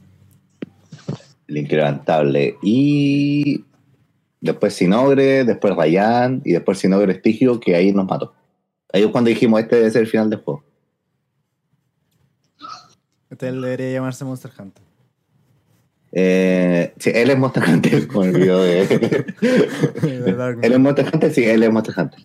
el 1.49 1.57
inquebrantable. 1.57 2.57
Y 2.61 3.65
después 4.39 4.73
Sinogre, 4.73 5.43
después 5.43 5.75
Rayan 5.75 6.41
y 6.45 6.53
después 6.53 6.77
Sinogre 6.77 7.13
Estigio, 7.13 7.59
que 7.59 7.75
ahí 7.75 7.91
nos 7.91 8.05
mató. 8.05 8.33
Ahí 8.93 9.03
es 9.03 9.07
cuando 9.09 9.29
dijimos 9.29 9.59
este 9.59 9.75
debe 9.75 9.91
ser 9.91 10.03
el 10.03 10.07
final 10.07 10.29
del 10.29 10.39
juego. 10.39 10.63
Este 13.29 13.51
debería 13.51 13.91
llamarse 13.91 14.25
Monster 14.25 14.51
Hunter. 14.57 14.83
Eh, 16.11 16.93
sí, 16.97 17.11
él 17.13 17.29
es 17.29 17.37
Monster 17.37 17.63
Hunter, 17.67 18.07
con 18.13 18.29
el 18.29 18.35
video 18.35 18.59
de. 18.63 19.25
¿Verdad? 20.01 20.55
¿Él 20.63 20.73
es 20.73 20.79
Monster 20.79 21.09
Hunter? 21.13 21.31
Sí, 21.31 21.43
él 21.43 21.61
es 21.61 21.71
Monster 21.71 21.95
Hunter. 21.97 22.19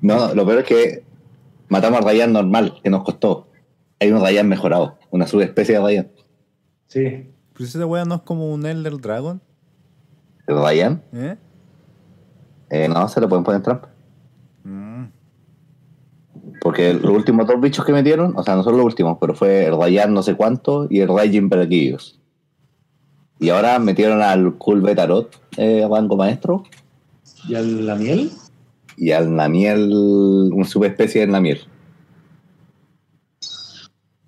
No, 0.00 0.34
lo 0.34 0.46
peor 0.46 0.60
es 0.60 0.64
que 0.64 1.04
matamos 1.68 2.00
a 2.00 2.02
Rayan 2.02 2.32
normal, 2.32 2.80
que 2.82 2.90
nos 2.90 3.04
costó. 3.04 3.48
Hay 4.00 4.10
un 4.10 4.20
Rayan 4.20 4.48
mejorado, 4.48 4.98
una 5.10 5.26
subespecie 5.26 5.76
de 5.76 5.80
Rayan. 5.80 6.08
Sí. 6.88 7.28
Pues 7.58 7.74
esa 7.74 7.84
wea 7.84 8.04
no 8.04 8.14
es 8.14 8.22
como 8.22 8.50
un 8.52 8.64
Elder 8.64 8.98
Dragon, 8.98 9.42
¿El 10.46 10.56
Rayan? 10.56 11.02
¿eh? 11.12 11.36
Eh, 12.70 12.88
no, 12.88 13.06
se 13.08 13.20
le 13.20 13.28
pueden 13.28 13.44
poner 13.44 13.62
trampa. 13.62 13.90
Mm. 14.64 15.04
Porque 16.62 16.94
los 16.94 17.10
últimos 17.10 17.46
dos 17.46 17.60
bichos 17.60 17.84
que 17.84 17.92
metieron, 17.92 18.32
o 18.34 18.42
sea, 18.42 18.56
no 18.56 18.62
son 18.62 18.76
los 18.78 18.86
últimos, 18.86 19.18
pero 19.20 19.34
fue 19.34 19.66
el 19.66 19.76
Rayan 19.76 20.14
no 20.14 20.22
sé 20.22 20.36
cuánto 20.36 20.86
y 20.88 21.00
el 21.00 21.08
Rayan 21.08 21.50
Braquillos. 21.50 22.18
Y 23.40 23.50
ahora 23.50 23.78
metieron 23.78 24.22
al 24.22 24.56
Cool 24.56 24.80
Betarot, 24.80 25.38
eh, 25.58 25.86
rango 25.88 26.16
maestro, 26.16 26.64
¿Y 27.46 27.54
a 27.54 27.60
la 27.60 27.94
miel? 27.94 28.30
y 28.96 29.12
al 29.12 29.34
Namiel, 29.34 29.92
una 29.92 30.64
subespecie 30.64 31.20
de 31.20 31.26
Namiel. 31.28 31.60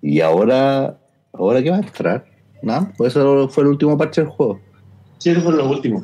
Y 0.01 0.21
ahora, 0.21 0.99
¿ahora 1.33 1.61
qué 1.61 1.71
va 1.71 1.77
a 1.77 1.81
entrar? 1.81 2.30
Nada, 2.61 2.91
pues 2.97 3.15
eso 3.15 3.49
fue 3.49 3.63
el 3.63 3.69
último 3.69 3.97
parche 3.97 4.21
del 4.21 4.29
juego. 4.29 4.59
Sí, 5.17 5.29
ese 5.29 5.41
fue 5.41 5.53
lo 5.53 5.69
último. 5.69 6.03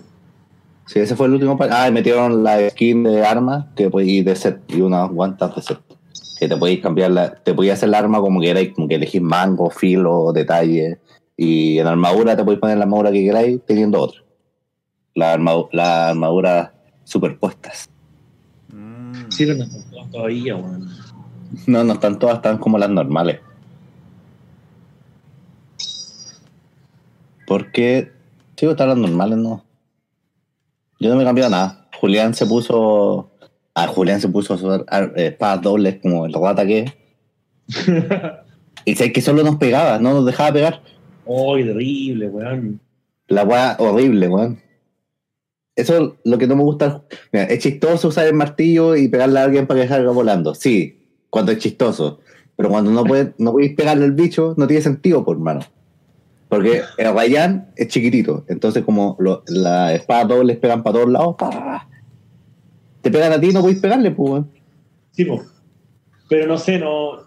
Sí, 0.85 0.99
ese 0.99 1.15
fue 1.15 1.27
el 1.27 1.33
último 1.33 1.57
parche. 1.57 1.75
Ah, 1.75 1.87
y 1.87 1.91
metieron 1.91 2.43
la 2.43 2.69
skin 2.69 3.03
de 3.03 3.25
arma 3.25 3.71
que 3.75 3.89
podéis 3.89 4.25
de 4.25 4.35
set 4.35 4.61
y 4.69 4.81
unas 4.81 5.09
guantas 5.09 5.55
de 5.55 5.61
set. 5.61 5.79
Que 6.39 6.47
te 6.47 6.55
podéis 6.55 6.81
cambiar 6.81 7.11
la, 7.11 7.33
te 7.33 7.53
podías 7.53 7.77
hacer 7.77 7.89
la 7.89 7.99
arma 7.99 8.19
como 8.19 8.39
queráis, 8.39 8.73
como 8.73 8.87
que 8.87 8.95
elegís 8.95 9.21
mango, 9.21 9.69
filo, 9.69 10.31
detalle. 10.33 10.99
Y 11.35 11.79
en 11.79 11.87
armadura 11.87 12.35
te 12.35 12.43
podéis 12.43 12.59
poner 12.59 12.77
la 12.77 12.83
armadura 12.83 13.11
que 13.11 13.23
queráis 13.23 13.59
teniendo 13.65 14.01
otra. 14.01 14.21
La 15.13 15.33
armadura, 15.33 15.69
las 15.71 16.09
armaduras 16.11 16.71
superpuestas. 17.03 17.89
Mm. 18.71 19.29
Sí, 19.29 19.45
pero 19.45 19.57
no 19.57 19.63
están 19.63 19.89
todas 19.89 20.11
todavía, 20.11 20.55
weón. 20.55 20.89
No, 21.65 21.83
no 21.83 21.93
están 21.93 22.19
todas, 22.19 22.35
están 22.37 22.57
como 22.57 22.77
las 22.77 22.89
normales. 22.89 23.39
Porque, 27.47 28.11
sí, 28.57 28.65
están 28.67 28.89
las 28.89 28.97
normales, 28.97 29.37
no. 29.37 29.63
Yo 30.99 31.09
no 31.09 31.15
me 31.15 31.23
he 31.23 31.25
cambiado 31.25 31.49
nada. 31.49 31.87
Julián 31.99 32.33
se 32.33 32.45
puso. 32.45 33.31
Ah, 33.73 33.87
Julián 33.87 34.19
se 34.21 34.27
puso 34.29 34.53
a 34.53 34.57
usar 34.57 34.85
ar- 34.87 35.13
eh, 35.15 35.27
espadas 35.27 35.61
dobles 35.61 35.99
como 36.01 36.25
el 36.25 36.33
rata 36.33 36.65
que. 36.65 36.93
Y 38.85 38.95
sé 38.95 39.11
que 39.11 39.21
solo 39.21 39.43
nos 39.43 39.57
pegaba, 39.57 39.99
no 39.99 40.13
nos 40.13 40.25
dejaba 40.25 40.53
pegar. 40.53 40.81
Oh, 41.25 41.57
terrible, 41.57 42.29
weón. 42.29 42.79
La 43.27 43.43
weá 43.43 43.75
horrible, 43.79 44.29
weón. 44.29 44.61
Eso 45.75 45.97
es 45.97 46.09
lo 46.23 46.37
que 46.37 46.47
no 46.47 46.55
me 46.55 46.63
gusta. 46.63 47.03
Mira, 47.33 47.45
es 47.47 47.59
chistoso 47.59 48.07
usar 48.07 48.27
el 48.27 48.33
martillo 48.33 48.95
y 48.95 49.09
pegarle 49.09 49.39
a 49.39 49.43
alguien 49.43 49.67
para 49.67 49.81
que 49.81 49.89
salga 49.89 50.11
volando. 50.11 50.55
Sí, 50.55 51.01
cuando 51.29 51.51
es 51.51 51.57
chistoso. 51.57 52.21
Pero 52.55 52.69
cuando 52.69 52.89
no 52.91 53.03
puedes 53.03 53.31
no 53.37 53.51
puedes 53.51 53.75
pegarle 53.75 54.05
al 54.05 54.13
bicho, 54.13 54.53
no 54.57 54.67
tiene 54.67 54.81
sentido, 54.81 55.25
por 55.25 55.37
mano. 55.37 55.59
Porque 56.49 56.81
el 56.97 57.13
Rayan 57.13 57.71
es 57.75 57.87
chiquitito. 57.89 58.45
Entonces, 58.47 58.83
como 58.83 59.17
las 59.47 59.93
espadas 59.95 60.27
dobles 60.29 60.57
pegan 60.57 60.81
para 60.83 60.93
todos 60.95 61.09
lados, 61.11 61.35
pa, 61.37 61.49
pa, 61.49 61.59
pa. 61.59 61.87
te 63.01 63.11
pegan 63.11 63.33
a 63.33 63.39
ti 63.39 63.49
y 63.49 63.53
no 63.53 63.61
puedes 63.61 63.79
pegarle, 63.79 64.11
pues. 64.11 64.43
Sí, 65.11 65.25
po. 65.25 65.41
Pero 66.29 66.47
no 66.47 66.57
sé, 66.57 66.79
no. 66.79 67.25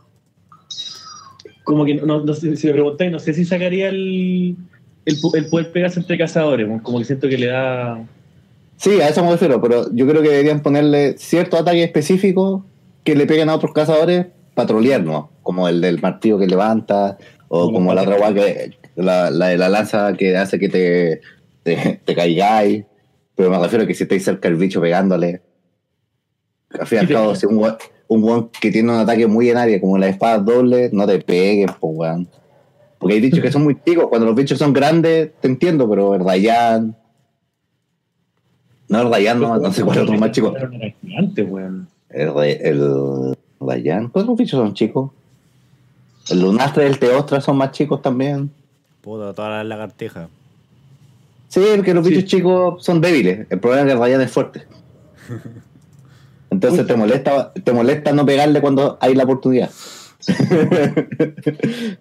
Como 1.64 1.84
que 1.84 1.94
no, 1.94 2.24
no 2.24 2.34
sé, 2.34 2.56
si 2.56 2.66
me 2.66 2.72
preguntáis, 2.72 3.12
no 3.12 3.18
sé 3.18 3.34
si 3.34 3.44
sacaría 3.44 3.88
el, 3.90 4.56
el, 5.04 5.16
pu- 5.20 5.36
el 5.36 5.46
poder 5.48 5.70
pegarse 5.72 6.00
entre 6.00 6.18
cazadores, 6.18 6.66
como 6.82 6.98
que 6.98 7.04
siento 7.04 7.28
que 7.28 7.38
le 7.38 7.46
da. 7.46 8.02
Sí, 8.76 9.00
a 9.00 9.08
eso 9.08 9.22
me 9.22 9.30
refiero, 9.32 9.60
pero 9.60 9.92
yo 9.92 10.06
creo 10.08 10.22
que 10.22 10.30
deberían 10.30 10.62
ponerle 10.62 11.16
cierto 11.18 11.58
ataque 11.58 11.84
específico 11.84 12.64
que 13.04 13.14
le 13.14 13.26
peguen 13.26 13.50
a 13.50 13.54
otros 13.54 13.72
cazadores 13.74 14.26
para 14.54 14.66
trolearnos, 14.68 15.26
como 15.42 15.68
el 15.68 15.80
del 15.80 16.00
martillo 16.00 16.38
que 16.38 16.46
levanta, 16.46 17.18
o 17.48 17.66
Como 17.66 17.74
como 17.78 17.94
la 17.94 18.02
otra 18.02 18.32
que 18.34 18.70
la, 18.96 19.30
la 19.30 19.48
de 19.48 19.58
la 19.58 19.68
lanza 19.68 20.12
que 20.14 20.36
hace 20.36 20.58
que 20.58 20.68
te, 20.68 21.20
te, 21.62 22.00
te 22.04 22.14
caigáis. 22.14 22.84
Pero 23.34 23.50
me 23.50 23.58
refiero 23.58 23.84
a 23.84 23.86
que 23.86 23.94
si 23.94 24.02
estáis 24.02 24.24
cerca 24.24 24.48
del 24.48 24.58
bicho 24.58 24.80
pegándole. 24.80 25.42
Al 26.78 26.86
fin 26.86 26.98
y 26.98 27.00
al 27.00 27.08
cabo, 27.08 27.34
si 27.34 27.46
un 27.46 27.58
un 28.10 28.24
weón 28.24 28.50
que 28.60 28.72
tiene 28.72 28.92
un 28.92 28.98
ataque 28.98 29.28
muy 29.28 29.50
en 29.50 29.56
área, 29.56 29.80
como 29.80 29.96
la 29.96 30.08
espada 30.08 30.38
doble, 30.38 30.90
no 30.92 31.06
te 31.06 31.20
peguen, 31.20 31.70
pues 31.78 31.92
weón. 31.96 32.28
Porque 32.98 33.14
hay 33.14 33.20
bichos 33.20 33.40
que 33.40 33.52
son 33.52 33.62
muy 33.62 33.78
chicos, 33.82 34.06
cuando 34.08 34.26
los 34.26 34.34
bichos 34.34 34.58
son 34.58 34.72
grandes, 34.72 35.30
te 35.40 35.46
entiendo, 35.46 35.88
pero 35.88 36.16
el 36.16 36.24
Rayan. 36.24 36.96
No, 38.88 39.02
el 39.02 39.10
Rayan 39.10 39.40
no, 39.40 39.56
no 39.58 39.72
sé 39.72 39.84
cuál 39.84 39.98
es 39.98 40.02
otro 40.02 40.18
más 40.18 40.32
chico. 40.32 40.54
Era 40.56 40.68
gigante, 41.00 41.42
weón. 41.44 41.88
El, 42.08 42.30
el 42.36 43.36
Rayan, 43.60 44.08
¿cuántos 44.08 44.36
bichos 44.36 44.58
son 44.58 44.74
chicos? 44.74 45.12
El 46.30 46.40
Lunastra 46.40 46.82
y 46.82 46.86
el 46.86 46.98
Teostra 46.98 47.40
son 47.40 47.56
más 47.56 47.70
chicos 47.70 48.02
también. 48.02 48.50
Puta, 49.02 49.32
todas 49.34 49.50
las 49.58 49.66
lagartijas. 49.66 50.28
Sí, 51.48 51.60
porque 51.76 51.94
los 51.94 52.06
Sí. 52.06 52.12
bichos 52.14 52.30
chicos 52.30 52.84
son 52.84 53.00
débiles. 53.00 53.46
El 53.50 53.58
problema 53.60 53.82
es 53.82 53.86
que 53.86 53.92
el 53.92 53.98
Rayan 53.98 54.20
es 54.20 54.30
fuerte. 54.30 54.62
Entonces 56.50 56.86
te 56.86 56.96
molesta, 56.96 57.52
te 57.52 57.72
molesta 57.72 58.12
no 58.12 58.26
pegarle 58.26 58.60
cuando 58.60 58.98
hay 59.00 59.14
la 59.14 59.24
oportunidad. 59.24 59.70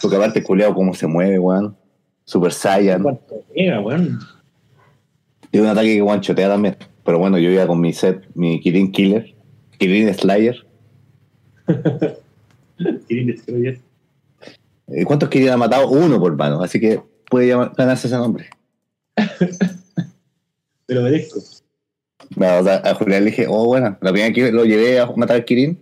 Porque 0.00 0.16
aparte, 0.16 0.42
culeado, 0.42 0.74
cómo 0.74 0.94
se 0.94 1.06
mueve, 1.06 1.38
weón. 1.38 1.76
Super 2.24 2.52
Saiyan. 2.52 3.02
¿Cuánto 3.02 3.42
pega, 3.54 3.80
weón? 3.80 4.18
Tiene 5.50 5.66
un 5.66 5.72
ataque 5.72 5.94
que 5.94 6.00
guanchotea 6.00 6.48
también. 6.48 6.76
Pero 7.04 7.18
bueno, 7.18 7.38
yo 7.38 7.50
iba 7.50 7.66
con 7.66 7.80
mi 7.80 7.92
set, 7.92 8.26
mi 8.34 8.60
Kirin 8.60 8.92
Killer, 8.92 9.34
Kirin 9.78 10.12
Slayer. 10.14 10.66
Kirin 13.08 13.26
Destroyer. 13.28 13.80
Eh, 14.94 15.04
¿Cuántos 15.04 15.28
Kirin 15.28 15.50
ha 15.50 15.56
matado? 15.56 15.88
Uno 15.88 16.18
por 16.18 16.36
mano, 16.36 16.62
así 16.62 16.80
que 16.80 17.00
puede 17.28 17.46
llamar- 17.48 17.72
ganarse 17.76 18.06
ese 18.08 18.16
nombre. 18.16 18.48
Me 20.88 20.94
lo 20.94 21.02
merezco. 21.02 21.40
No, 22.36 22.58
o 22.58 22.64
sea, 22.64 22.82
a 22.84 22.94
Julián 22.94 23.24
le 23.24 23.30
dije, 23.30 23.46
oh, 23.48 23.64
bueno, 23.66 23.96
la 24.00 24.12
primera 24.12 24.32
que 24.34 24.52
lo 24.52 24.64
llevé 24.64 24.98
a 25.00 25.06
matar 25.06 25.36
al 25.36 25.44
Kirin, 25.44 25.80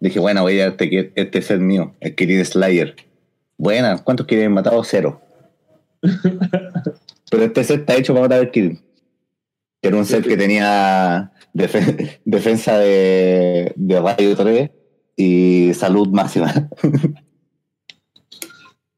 dije, 0.00 0.18
bueno, 0.20 0.42
voy 0.42 0.60
a 0.60 0.68
este, 0.68 1.12
este 1.14 1.38
es 1.38 1.50
el 1.50 1.60
mío, 1.60 1.94
el 2.00 2.14
Kirin 2.14 2.44
Slayer. 2.44 2.96
Buena, 3.56 3.98
¿cuántos 3.98 4.26
Kirin 4.26 4.44
he 4.44 4.48
matado? 4.48 4.82
Cero. 4.84 5.20
Pero 7.30 7.44
este 7.44 7.64
set 7.64 7.80
está 7.80 7.96
hecho 7.96 8.14
para 8.14 8.24
matar 8.24 8.40
al 8.40 8.50
Kirin. 8.50 8.76
Que 9.82 9.88
era 9.88 9.96
un 9.96 10.06
set 10.06 10.26
que 10.26 10.36
tenía 10.36 11.32
defe- 11.54 12.20
defensa 12.24 12.78
de, 12.78 13.72
de 13.76 14.00
radio 14.00 14.34
3 14.36 14.70
y 15.16 15.72
salud 15.74 16.08
máxima. 16.08 16.68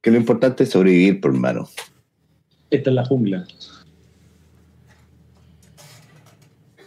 Que 0.01 0.11
lo 0.11 0.17
importante 0.17 0.65
es 0.65 0.71
sobrevivir, 0.71 1.21
por 1.21 1.33
hermano. 1.33 1.69
Esta 2.71 2.91
es 2.91 2.97
la 2.97 3.05
jungla. 3.05 3.47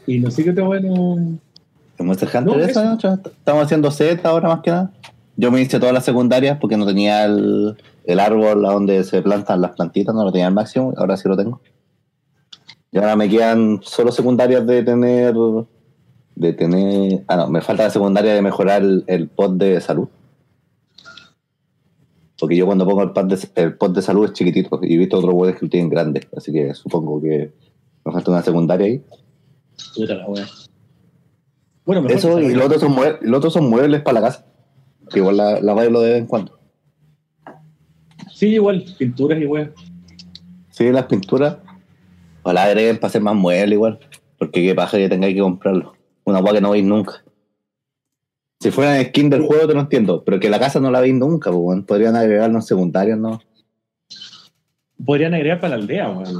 Y 0.07 0.19
no 0.19 0.31
sé 0.31 0.43
qué 0.43 0.53
te 0.53 0.61
bueno. 0.61 1.37
¿En 1.97 2.05
Monster 2.05 2.27
Hunter 2.27 2.57
No, 2.57 2.59
eso. 2.59 2.83
Nacho? 2.83 3.13
Estamos 3.13 3.63
haciendo 3.63 3.91
set 3.91 4.25
ahora 4.25 4.49
más 4.49 4.61
que 4.61 4.71
nada. 4.71 4.91
Yo 5.35 5.51
me 5.51 5.61
hice 5.61 5.79
todas 5.79 5.93
las 5.93 6.05
secundarias 6.05 6.57
porque 6.59 6.77
no 6.77 6.85
tenía 6.85 7.25
el, 7.25 7.75
el 8.03 8.19
árbol 8.19 8.65
a 8.65 8.71
donde 8.71 9.03
se 9.03 9.21
plantan 9.21 9.61
las 9.61 9.71
plantitas, 9.71 10.13
no 10.13 10.23
lo 10.23 10.31
tenía 10.31 10.47
al 10.47 10.53
máximo, 10.53 10.93
ahora 10.97 11.17
sí 11.17 11.27
lo 11.27 11.37
tengo. 11.37 11.61
Y 12.91 12.97
ahora 12.97 13.15
me 13.15 13.29
quedan 13.29 13.79
solo 13.81 14.11
secundarias 14.11 14.65
de 14.67 14.83
tener. 14.83 15.35
De 16.35 16.53
tener. 16.53 17.23
Ah, 17.27 17.37
no, 17.37 17.47
me 17.47 17.61
falta 17.61 17.83
la 17.83 17.89
secundaria 17.89 18.33
de 18.33 18.41
mejorar 18.41 18.81
el, 18.81 19.03
el 19.07 19.27
pod 19.27 19.53
de 19.53 19.79
salud. 19.81 20.07
Porque 22.43 22.57
yo 22.57 22.65
cuando 22.65 22.85
pongo 22.85 23.03
el 23.03 23.11
pod 23.11 23.23
de, 23.27 23.37
el 23.55 23.77
pod 23.77 23.91
de 23.95 24.01
salud 24.01 24.25
es 24.25 24.33
chiquitito 24.33 24.77
y 24.83 24.95
he 24.95 24.97
visto 24.97 25.17
otros 25.17 25.33
webs 25.33 25.57
que 25.59 25.65
lo 25.65 25.69
tienen 25.69 25.89
grande, 25.89 26.27
así 26.35 26.51
que 26.51 26.73
supongo 26.73 27.21
que 27.21 27.53
me 28.03 28.11
falta 28.11 28.31
una 28.31 28.41
secundaria 28.41 28.85
ahí. 28.85 29.01
Puta 29.95 30.15
la. 30.15 30.25
Bueno, 31.85 32.01
mejor 32.01 32.11
Eso 32.17 32.41
y 32.41 32.53
los 32.53 32.65
otros 32.65 32.81
son, 32.81 32.97
mue- 32.97 33.17
los 33.21 33.37
otros 33.37 33.53
son 33.53 33.69
muebles 33.69 34.01
para 34.01 34.19
la 34.19 34.27
casa. 34.27 34.45
Que 35.09 35.19
igual 35.19 35.37
la, 35.37 35.61
la 35.61 35.73
de 35.73 35.89
vez 35.89 36.17
en 36.19 36.25
cuando. 36.25 36.59
Sí, 38.33 38.47
igual, 38.47 38.83
pinturas 38.97 39.41
y 39.41 39.45
wea. 39.45 39.71
Sí, 40.69 40.91
las 40.91 41.05
pinturas. 41.05 41.59
Ojalá 42.41 42.63
agreguen 42.63 42.97
para 42.97 43.07
hacer 43.07 43.21
más 43.21 43.35
muebles 43.35 43.71
igual. 43.71 43.99
Porque 44.37 44.63
qué 44.65 44.75
paja 44.75 44.97
que 44.97 45.07
tengáis 45.07 45.33
que 45.33 45.39
comprarlo. 45.39 45.93
Una 46.25 46.41
hueá 46.41 46.55
que 46.55 46.59
no 46.59 46.71
veis 46.71 46.83
nunca. 46.83 47.23
Si 48.63 48.71
fuera 48.71 48.97
en 48.97 49.07
skin 49.07 49.29
del 49.29 49.41
juego 49.41 49.67
te 49.67 49.73
lo 49.73 49.81
entiendo. 49.81 50.23
Pero 50.23 50.39
que 50.39 50.49
la 50.49 50.57
casa 50.57 50.79
no 50.79 50.89
la 50.89 51.01
veis 51.01 51.13
nunca, 51.13 51.49
pues, 51.51 51.61
weón. 51.61 51.85
Podrían 51.85 52.15
agregarnos 52.15 52.65
secundarios, 52.65 53.19
¿no? 53.19 53.41
Podrían 55.05 55.33
agregar 55.33 55.59
para 55.59 55.75
la 55.75 55.81
aldea, 55.83 56.09
weón. 56.09 56.37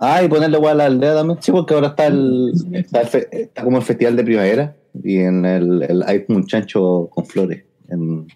Ah, 0.00 0.22
y 0.24 0.28
ponerle 0.28 0.56
igual 0.56 0.72
a 0.80 0.84
la 0.84 0.86
aldea 0.86 1.14
también. 1.14 1.38
Sí, 1.40 1.52
porque 1.52 1.72
ahora 1.74 1.88
está 1.88 2.06
el. 2.06 2.52
Está, 2.72 3.00
el 3.02 3.06
fe- 3.06 3.28
está 3.30 3.62
como 3.62 3.76
el 3.78 3.84
festival 3.84 4.16
de 4.16 4.24
primavera. 4.24 4.76
Y 5.04 5.18
en 5.18 5.44
el, 5.44 5.82
el- 5.84 6.02
hay 6.02 6.24
un 6.28 6.44
chancho 6.46 7.08
con 7.10 7.24
flores. 7.26 7.64
En, 7.88 8.26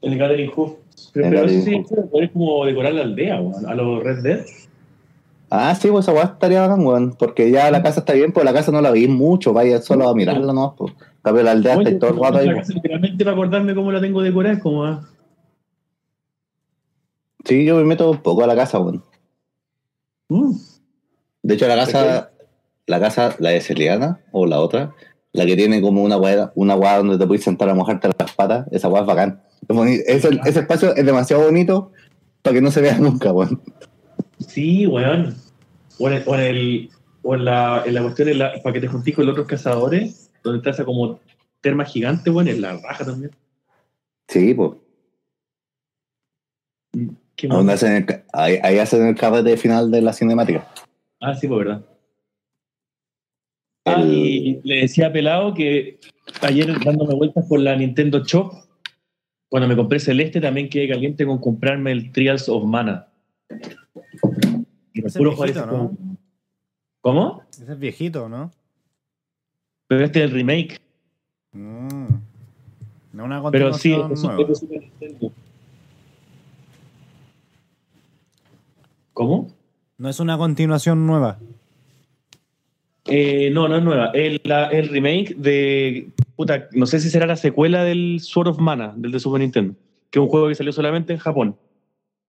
El 0.00 0.16
Gathering 0.16 0.50
Hoof. 0.54 0.74
Pero, 1.12 1.30
pero 1.30 1.40
Gathering 1.42 1.64
sí, 1.64 1.84
como 2.32 2.64
decorar 2.66 2.94
la 2.94 3.02
aldea, 3.02 3.40
weón. 3.40 3.66
A 3.66 3.74
los 3.74 4.02
Red 4.04 4.22
Dead. 4.22 4.40
Ah, 5.50 5.74
sí, 5.74 5.88
pues 5.88 6.04
esa 6.04 6.12
weá 6.12 6.24
estaría 6.24 6.60
bacán, 6.60 6.84
weón. 6.84 7.16
Porque 7.18 7.50
ya 7.50 7.70
la 7.70 7.82
casa 7.82 8.00
está 8.00 8.12
bien, 8.12 8.32
pues 8.32 8.44
la 8.44 8.52
casa 8.52 8.70
no 8.70 8.80
la 8.82 8.90
veis 8.90 9.08
mucho, 9.08 9.52
vaya 9.52 9.80
solo 9.80 10.08
a 10.08 10.14
mirarla, 10.14 10.52
¿no? 10.52 10.74
Pues. 10.76 10.92
Cambio, 11.22 11.42
la 11.42 11.52
aldea 11.52 11.74
está 11.74 11.88
Oye, 11.88 11.98
todo 11.98 12.10
el 12.10 12.16
rato 12.20 12.38
ahí. 12.38 12.46
la 12.46 12.52
pues. 12.54 12.66
casa, 12.66 12.74
literalmente 12.74 13.24
para 13.24 13.34
acordarme 13.34 13.74
cómo 13.74 13.90
la 13.92 14.00
tengo 14.00 14.22
decorada, 14.22 14.54
es 14.56 14.62
como. 14.62 14.84
ah, 14.84 15.08
Sí, 17.44 17.64
yo 17.64 17.76
me 17.76 17.84
meto 17.84 18.10
un 18.10 18.18
poco 18.18 18.44
a 18.44 18.46
la 18.46 18.54
casa, 18.56 18.78
weón. 18.78 19.02
mm, 20.28 20.52
De 21.42 21.54
hecho, 21.54 21.66
la 21.66 21.76
casa, 21.76 22.30
la 22.86 23.00
casa, 23.00 23.34
la 23.38 23.50
de 23.50 23.60
Celiana, 23.60 24.20
o 24.32 24.44
la 24.46 24.60
otra, 24.60 24.94
la 25.32 25.46
que 25.46 25.56
tiene 25.56 25.80
como 25.80 26.02
una 26.02 26.18
weá, 26.18 26.52
una 26.56 26.74
weá 26.76 26.98
donde 26.98 27.16
te 27.16 27.26
puedes 27.26 27.44
sentar 27.44 27.68
a 27.70 27.74
mojarte 27.74 28.10
las 28.18 28.32
patas, 28.34 28.66
esa 28.70 28.88
weá 28.88 29.00
es 29.02 29.06
bacán. 29.06 29.42
Es 29.68 30.24
ese, 30.24 30.40
ese 30.44 30.60
espacio 30.60 30.94
es 30.94 31.04
demasiado 31.06 31.44
bonito 31.44 31.92
para 32.42 32.54
que 32.54 32.60
no 32.60 32.70
se 32.70 32.80
vea 32.82 32.98
nunca, 32.98 33.32
weón. 33.32 33.62
Sí, 34.40 34.86
weón. 34.86 35.34
O 35.98 36.08
en, 36.08 36.14
el- 36.14 36.22
o 36.26 36.34
en 36.34 36.40
el, 36.40 36.90
o 37.22 37.34
en 37.34 37.44
la, 37.44 37.82
en 37.84 37.94
la 37.94 38.02
cuestión, 38.02 38.28
en 38.28 38.38
la- 38.38 38.52
para 38.62 38.72
que 38.72 38.80
te 38.80 38.88
juntís 38.88 39.14
con 39.14 39.26
los 39.26 39.32
otros 39.32 39.46
cazadores, 39.48 40.30
donde 40.42 40.58
está 40.58 40.70
esa 40.70 40.84
como 40.84 41.20
terma 41.60 41.84
gigante, 41.84 42.30
weón, 42.30 42.48
en 42.48 42.60
la 42.60 42.76
raja 42.76 43.04
también. 43.04 43.32
Sí, 44.28 44.54
pues. 44.54 44.72
Hacen 47.68 47.92
el 48.08 48.22
ahí, 48.32 48.58
ahí 48.62 48.78
hacen 48.78 49.06
el 49.06 49.14
carrete 49.14 49.56
final 49.56 49.90
de 49.90 50.02
la 50.02 50.12
cinemática. 50.12 50.66
Ah, 51.20 51.34
sí, 51.34 51.46
pues 51.46 51.58
verdad. 51.58 51.84
Ah, 53.84 54.02
y 54.02 54.60
le 54.64 54.80
decía 54.82 55.06
a 55.06 55.12
Pelado 55.12 55.54
que 55.54 55.98
ayer 56.42 56.66
dándome 56.84 57.14
vueltas 57.14 57.46
por 57.48 57.60
la 57.60 57.74
Nintendo 57.76 58.22
Shop, 58.24 58.52
cuando 59.48 59.68
me 59.68 59.76
compré 59.76 59.98
Celeste, 59.98 60.40
también 60.40 60.68
quedé 60.68 60.88
caliente 60.88 61.24
con 61.24 61.38
comprarme 61.38 61.92
el 61.92 62.12
Trials 62.12 62.48
of 62.48 62.64
Mana. 62.64 63.08
Puro 65.16 65.30
viejito, 65.36 65.66
¿no? 65.66 65.96
¿Cómo? 67.00 67.42
Ese 67.50 67.72
es 67.72 67.78
viejito, 67.78 68.28
¿no? 68.28 68.50
Pero 69.86 70.04
este 70.04 70.20
es 70.24 70.30
el 70.30 70.36
remake. 70.36 70.80
Mm. 71.52 72.06
No 73.12 73.24
una 73.24 73.50
Pero 73.50 73.72
sí, 73.74 73.92
continuación 73.94 74.12
es 74.12 74.22
nueva. 74.36 74.54
Super 74.54 74.80
Nintendo. 74.82 75.32
¿Cómo? 79.12 79.50
No 79.96 80.08
es 80.08 80.20
una 80.20 80.38
continuación 80.38 81.06
nueva. 81.06 81.38
Eh, 83.06 83.50
no, 83.52 83.66
no 83.68 83.76
es 83.76 83.82
nueva. 83.82 84.10
El, 84.14 84.40
la- 84.44 84.68
el 84.68 84.88
remake 84.88 85.34
de. 85.36 86.10
Puta, 86.36 86.68
no 86.72 86.86
sé 86.86 87.00
si 87.00 87.10
será 87.10 87.26
la 87.26 87.36
secuela 87.36 87.82
del 87.82 88.20
Sword 88.20 88.48
of 88.48 88.58
Mana, 88.58 88.92
del 88.96 89.10
de 89.10 89.18
Super 89.18 89.40
Nintendo. 89.40 89.74
Que 90.10 90.18
es 90.18 90.22
un 90.22 90.28
juego 90.28 90.48
que 90.48 90.54
salió 90.54 90.72
solamente 90.72 91.12
en 91.12 91.18
Japón. 91.18 91.56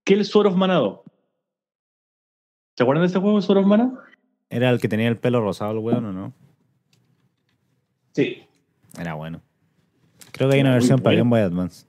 ¿Qué 0.03 0.13
es 0.13 0.19
el 0.21 0.25
Sword 0.25 0.47
of 0.47 0.55
Mana 0.55 0.75
2? 0.75 0.99
¿Se 2.75 2.83
acuerdan 2.83 3.03
de 3.03 3.07
ese 3.07 3.19
juego, 3.19 3.41
Sword 3.41 3.59
of 3.59 3.65
Mana? 3.65 3.93
Era 4.49 4.69
el 4.69 4.79
que 4.79 4.87
tenía 4.87 5.07
el 5.07 5.17
pelo 5.17 5.41
rosado, 5.41 5.71
el 5.71 5.79
weón, 5.79 6.05
¿o 6.05 6.13
no? 6.13 6.33
Sí. 8.13 8.43
Era 8.97 9.13
bueno. 9.13 9.41
Creo 10.31 10.49
que 10.49 10.55
hay 10.55 10.61
una 10.61 10.71
muy 10.71 10.79
versión 10.79 10.99
para. 10.99 11.17
Game 11.17 11.29
Boy 11.29 11.41
Advance. 11.41 11.85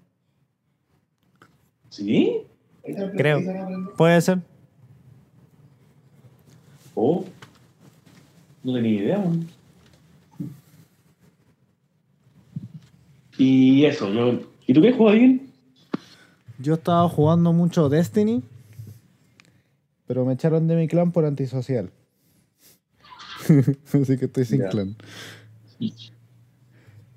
¿Sí? 1.89 2.43
Creo. 3.17 3.41
Puede 3.97 4.21
ser. 4.21 4.41
Oh. 6.95 7.25
No 8.63 8.75
tenía 8.75 9.03
idea. 9.03 9.19
man. 9.19 9.47
Y 13.39 13.85
eso, 13.87 14.13
yo. 14.13 14.41
¿Y 14.67 14.75
tú 14.75 14.83
qué 14.83 14.93
juegas 14.93 15.19
bien? 15.19 15.51
Yo 16.59 16.75
estaba 16.75 17.09
jugando 17.09 17.53
mucho 17.55 17.89
Destiny, 17.89 18.43
pero 20.11 20.25
me 20.25 20.33
echaron 20.33 20.67
de 20.67 20.75
mi 20.75 20.89
clan 20.89 21.13
por 21.13 21.25
antisocial. 21.25 21.93
Así 23.93 24.19
que 24.19 24.25
estoy 24.25 24.45
sin 24.45 24.59
Ya. 24.63 24.69
clan. 24.69 24.97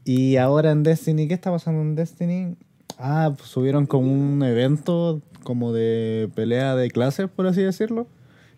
Y 0.05 0.35
ahora 0.35 0.69
en 0.69 0.83
Destiny, 0.83 1.27
¿qué 1.27 1.33
está 1.33 1.49
pasando 1.49 1.81
en 1.81 1.95
Destiny? 1.95 2.55
Ah, 2.99 3.33
pues 3.35 3.49
subieron 3.49 3.87
como 3.87 4.13
un 4.13 4.43
evento 4.43 5.23
como 5.41 5.73
de 5.73 6.29
pelea 6.35 6.75
de 6.75 6.91
clases, 6.91 7.31
por 7.31 7.47
así 7.47 7.63
decirlo. 7.63 8.05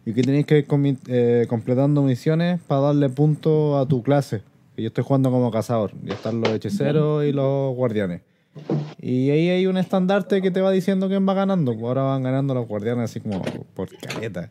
Y 0.06 0.14
que 0.14 0.22
tenéis 0.22 0.46
que 0.46 0.58
ir 0.58 0.68
eh, 1.08 1.46
completando 1.48 2.02
misiones 2.02 2.60
para 2.68 2.82
darle 2.82 3.08
punto 3.08 3.78
a 3.78 3.88
tu 3.88 4.04
clase. 4.04 4.42
Y 4.76 4.82
yo 4.82 4.88
estoy 4.90 5.06
jugando 5.06 5.32
como 5.32 5.50
cazador. 5.50 5.94
Y 6.04 6.12
están 6.12 6.42
los 6.42 6.50
hechiceros 6.50 7.24
y 7.24 7.32
los 7.32 7.74
guardianes. 7.74 8.20
Y 9.02 9.30
ahí 9.30 9.50
hay 9.50 9.68
un 9.68 9.78
estandarte 9.78 10.42
que 10.42 10.52
te 10.52 10.62
va 10.62 10.72
diciendo 10.72 11.08
quién 11.08 11.28
va 11.28 11.34
ganando. 11.34 11.74
Pues 11.74 11.84
ahora 11.84 12.04
van 12.04 12.24
ganando 12.24 12.54
los 12.54 12.68
guardianes 12.68 13.12
así 13.12 13.20
como 13.20 13.42
por 13.74 13.90
caleta. 13.98 14.50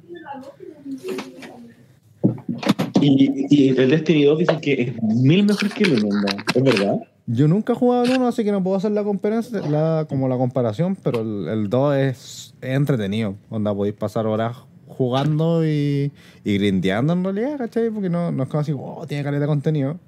Y, 3.00 3.46
y 3.50 3.68
el 3.70 3.90
Destiny 3.90 4.24
2 4.24 4.38
dicen 4.38 4.60
que 4.60 4.82
es 4.82 5.02
mil 5.02 5.44
mejor 5.44 5.68
que 5.70 5.84
el 5.84 6.04
1, 6.04 6.08
¿no? 6.08 6.26
¿Es 6.54 6.62
verdad? 6.62 7.00
Yo 7.26 7.48
nunca 7.48 7.72
he 7.72 7.76
jugado 7.76 8.04
el 8.04 8.10
1, 8.12 8.28
así 8.28 8.44
que 8.44 8.52
no 8.52 8.62
puedo 8.62 8.76
hacer 8.76 8.92
la 8.92 9.02
comparación, 9.02 9.72
la, 9.72 10.06
como 10.08 10.28
la 10.28 10.36
comparación, 10.36 10.96
pero 10.96 11.22
el, 11.22 11.48
el 11.48 11.70
2 11.70 11.96
es, 11.96 12.54
es 12.60 12.76
entretenido. 12.76 13.36
Onda, 13.50 13.74
podéis 13.74 13.96
pasar 13.96 14.26
horas 14.26 14.56
jugando 14.86 15.66
y, 15.66 16.12
y 16.44 16.58
grindeando 16.58 17.14
en 17.14 17.24
realidad, 17.24 17.58
¿cachai? 17.58 17.90
Porque 17.90 18.10
no, 18.10 18.30
no 18.30 18.42
es 18.44 18.48
como 18.48 18.60
así, 18.60 18.72
oh, 18.76 19.04
tiene 19.06 19.24
caleta 19.24 19.42
de 19.42 19.46
contenido. 19.46 19.98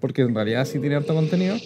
Porque 0.00 0.22
en 0.22 0.34
realidad 0.34 0.64
sí 0.64 0.78
tiene 0.78 0.94
harto 0.94 1.14
contenido. 1.14 1.56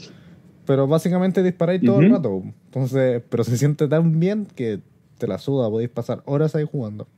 Pero 0.66 0.86
básicamente 0.86 1.42
disparáis 1.42 1.82
todo 1.82 2.00
el 2.00 2.10
rato. 2.10 2.42
Entonces, 2.66 3.22
pero 3.28 3.42
se 3.44 3.56
siente 3.56 3.88
tan 3.88 4.20
bien 4.20 4.46
que 4.46 4.80
te 5.18 5.26
la 5.26 5.38
suda, 5.38 5.68
podéis 5.68 5.90
pasar 5.90 6.22
horas 6.24 6.54
ahí 6.54 6.66
jugando. 6.70 7.08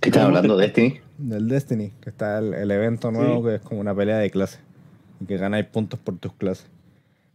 ¿Qué 0.00 0.08
están 0.10 0.26
hablando 0.26 0.56
de 0.56 0.66
Destiny? 0.66 1.00
Del 1.18 1.48
Destiny, 1.48 1.92
que 2.00 2.10
está 2.10 2.38
el, 2.38 2.54
el 2.54 2.70
evento 2.70 3.10
nuevo 3.10 3.42
Sí. 3.42 3.48
que 3.48 3.54
es 3.56 3.60
como 3.62 3.80
una 3.80 3.94
pelea 3.94 4.18
de 4.18 4.30
clases. 4.30 4.60
Y 5.20 5.26
que 5.26 5.36
ganáis 5.36 5.66
puntos 5.66 5.98
por 5.98 6.16
tus 6.18 6.32
clases. 6.34 6.66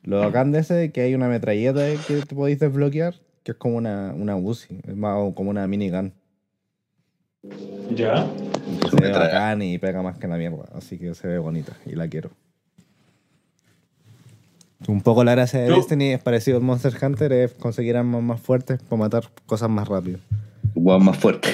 Lo 0.04 0.20
bacán 0.20 0.52
de 0.52 0.60
ese 0.60 0.86
es 0.86 0.92
que 0.92 1.02
hay 1.02 1.16
una 1.16 1.28
metralleta 1.28 1.82
que 2.08 2.22
te 2.26 2.36
podéis 2.36 2.60
desbloquear, 2.60 3.16
que 3.44 3.52
es 3.52 3.58
como 3.58 3.78
una, 3.78 4.14
una 4.14 4.36
Uzi, 4.36 4.80
es 4.88 4.96
más 4.96 5.18
como 5.34 5.50
una 5.50 5.68
minigun. 5.68 6.14
Ya. 7.94 8.26
Que 8.82 8.90
se 8.90 8.96
ve 9.02 9.12
bacán 9.12 9.62
y 9.62 9.78
pega 9.78 10.02
más 10.02 10.18
que 10.18 10.28
la 10.28 10.38
mierda. 10.38 10.66
Así 10.74 10.98
que 10.98 11.14
se 11.14 11.28
ve 11.28 11.38
bonita 11.38 11.74
y 11.86 11.92
la 11.96 12.08
quiero. 12.08 12.32
Un 14.88 15.02
poco 15.02 15.24
la 15.24 15.32
gracia 15.34 15.62
de 15.62 15.70
Yo- 15.70 15.76
Destiny 15.78 16.12
es 16.12 16.22
parecido 16.22 16.58
al 16.58 16.64
Monster 16.64 16.94
Hunter, 17.02 17.32
es 17.32 17.54
conseguir 17.54 17.96
armas 17.96 18.22
más 18.22 18.42
fuertes 18.42 18.82
para 18.84 19.00
matar 19.00 19.24
cosas 19.46 19.70
más 19.70 19.88
rápido. 19.88 20.20
Weón 20.76 21.06
más 21.06 21.18
fuerte. 21.18 21.50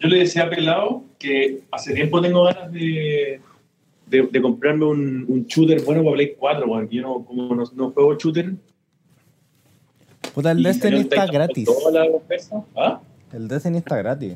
Yo 0.00 0.08
le 0.08 0.18
decía 0.20 0.44
a 0.44 0.50
Pelado 0.50 1.02
que 1.18 1.62
hace 1.72 1.92
tiempo 1.92 2.20
tengo 2.22 2.44
ganas 2.44 2.72
de, 2.72 3.40
de, 4.06 4.22
de 4.30 4.40
comprarme 4.42 4.84
un, 4.86 5.24
un 5.28 5.44
shooter 5.46 5.82
bueno 5.82 6.02
para 6.04 6.14
Play 6.14 6.34
4, 6.38 6.66
porque 6.66 6.96
yo 6.96 7.02
no, 7.02 7.24
como 7.24 7.54
no, 7.54 7.64
no 7.74 7.90
juego 7.90 8.14
shooter. 8.16 8.52
Puta, 10.34 10.52
el 10.52 10.62
Destiny 10.62 11.00
está 11.00 11.26
gratis. 11.26 11.64
toda 11.64 11.90
la 12.06 12.10
oferta. 12.10 12.62
¿Ah? 12.76 13.00
El 13.32 13.48
Destiny 13.48 13.78
está 13.78 13.96
gratis. 13.96 14.34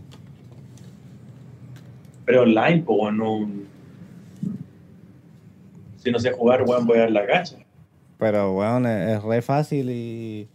Pero 2.25 2.43
online, 2.43 2.83
pues, 2.85 3.15
no. 3.15 3.49
Si 6.03 6.11
no 6.11 6.19
sé 6.19 6.33
jugar, 6.33 6.63
weón, 6.63 6.87
voy 6.87 6.99
a 6.99 7.01
dar 7.03 7.11
la 7.13 7.27
cacha. 7.27 7.57
Pero 8.19 8.53
bueno, 8.53 8.89
es, 8.89 9.17
es 9.17 9.23
re 9.23 9.43
fácil 9.43 9.91
y, 9.91 10.49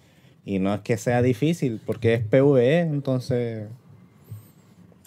y 0.45 0.59
no 0.59 0.73
es 0.73 0.81
que 0.81 0.97
sea 0.97 1.21
difícil, 1.21 1.81
porque 1.85 2.13
es 2.13 2.23
PvE, 2.23 2.79
entonces... 2.79 3.67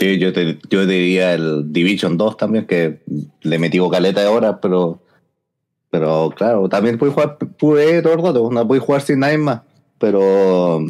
Sí, 0.01 0.19
yo 0.19 0.33
te, 0.33 0.59
yo 0.71 0.87
diría 0.87 1.35
el 1.35 1.75
Division 1.75 2.17
2 2.17 2.39
también, 2.39 2.67
que 2.67 3.01
le 3.43 3.59
metí 3.59 3.79
caleta 3.91 4.23
de 4.23 4.29
horas, 4.29 4.57
pero. 4.63 5.03
Pero 5.91 6.33
claro, 6.35 6.71
también 6.71 6.97
puedes 6.97 7.15
jugar 7.15 7.37
PvE 7.37 8.01
todo 8.01 8.15
el 8.15 8.23
rato, 8.23 8.51
no 8.51 8.67
puedes 8.67 8.83
jugar 8.83 9.03
sin 9.03 9.19
nadie 9.19 9.37
más. 9.37 9.61
Pero. 9.99 10.87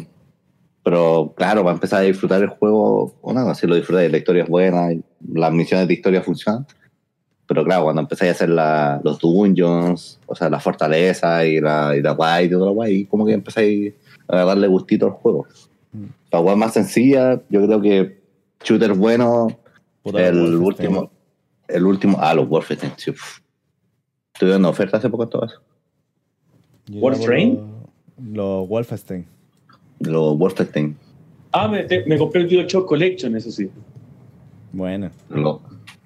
Pero 0.81 1.33
claro, 1.35 1.63
para 1.63 1.73
empezar 1.73 1.99
a 1.99 2.03
disfrutar 2.03 2.41
el 2.41 2.47
juego, 2.47 3.13
bueno, 3.21 3.53
si 3.53 3.67
lo 3.67 3.75
disfrutas, 3.75 4.09
la 4.09 4.17
historia 4.17 4.43
es 4.43 4.49
buena, 4.49 4.93
y 4.93 5.03
las 5.33 5.51
misiones 5.51 5.89
de 5.89 5.93
historia 5.93 6.21
funcionan. 6.21 6.65
Pero 7.53 7.65
claro, 7.65 7.83
cuando 7.83 8.01
empezáis 8.01 8.29
a 8.29 8.35
hacer 8.35 8.47
la- 8.49 9.01
los 9.03 9.19
dungeons, 9.19 10.21
o 10.25 10.33
sea, 10.35 10.49
la 10.49 10.61
fortaleza 10.61 11.45
y 11.45 11.59
la, 11.59 11.93
y 11.97 12.01
la 12.01 12.11
guay 12.11 12.45
y 12.45 12.49
todo 12.49 12.67
lo 12.67 12.71
guay, 12.71 13.03
como 13.07 13.25
que 13.25 13.33
empezáis 13.33 13.93
a 14.29 14.37
darle 14.45 14.67
gustito 14.67 15.07
al 15.07 15.11
juego. 15.11 15.45
La 16.31 16.39
guay 16.39 16.55
más 16.55 16.71
sencilla, 16.73 17.41
yo 17.49 17.65
creo 17.65 17.81
que 17.81 18.21
shooter 18.63 18.93
bueno, 18.93 19.47
puta, 20.01 20.25
el 20.29 20.35
Wolfenstein. 20.59 20.63
último, 20.95 21.11
el 21.67 21.85
último, 21.85 22.17
ah, 22.21 22.33
los 22.33 22.47
Wolfenstein, 22.47 22.93
sí. 22.95 23.11
Estuve 24.33 24.51
dando 24.51 24.69
oferta 24.69 24.95
hace 24.95 25.09
poco 25.09 25.23
en 25.23 25.29
todo 25.29 25.45
eso. 25.45 25.59
Llamo 26.87 27.09
Los, 27.09 27.19
los 28.33 28.69
Wolfenstein. 28.69 29.25
Los 29.99 30.37
Wolfenstein, 30.37 30.95
Ah, 31.51 31.67
me, 31.67 31.83
te- 31.83 32.05
me 32.05 32.17
compré 32.17 32.39
el 32.43 32.47
Bioshock 32.47 32.87
Collection, 32.87 33.35
eso 33.35 33.51
sí. 33.51 33.69
Bueno. 34.71 35.11
lo, 35.27 35.61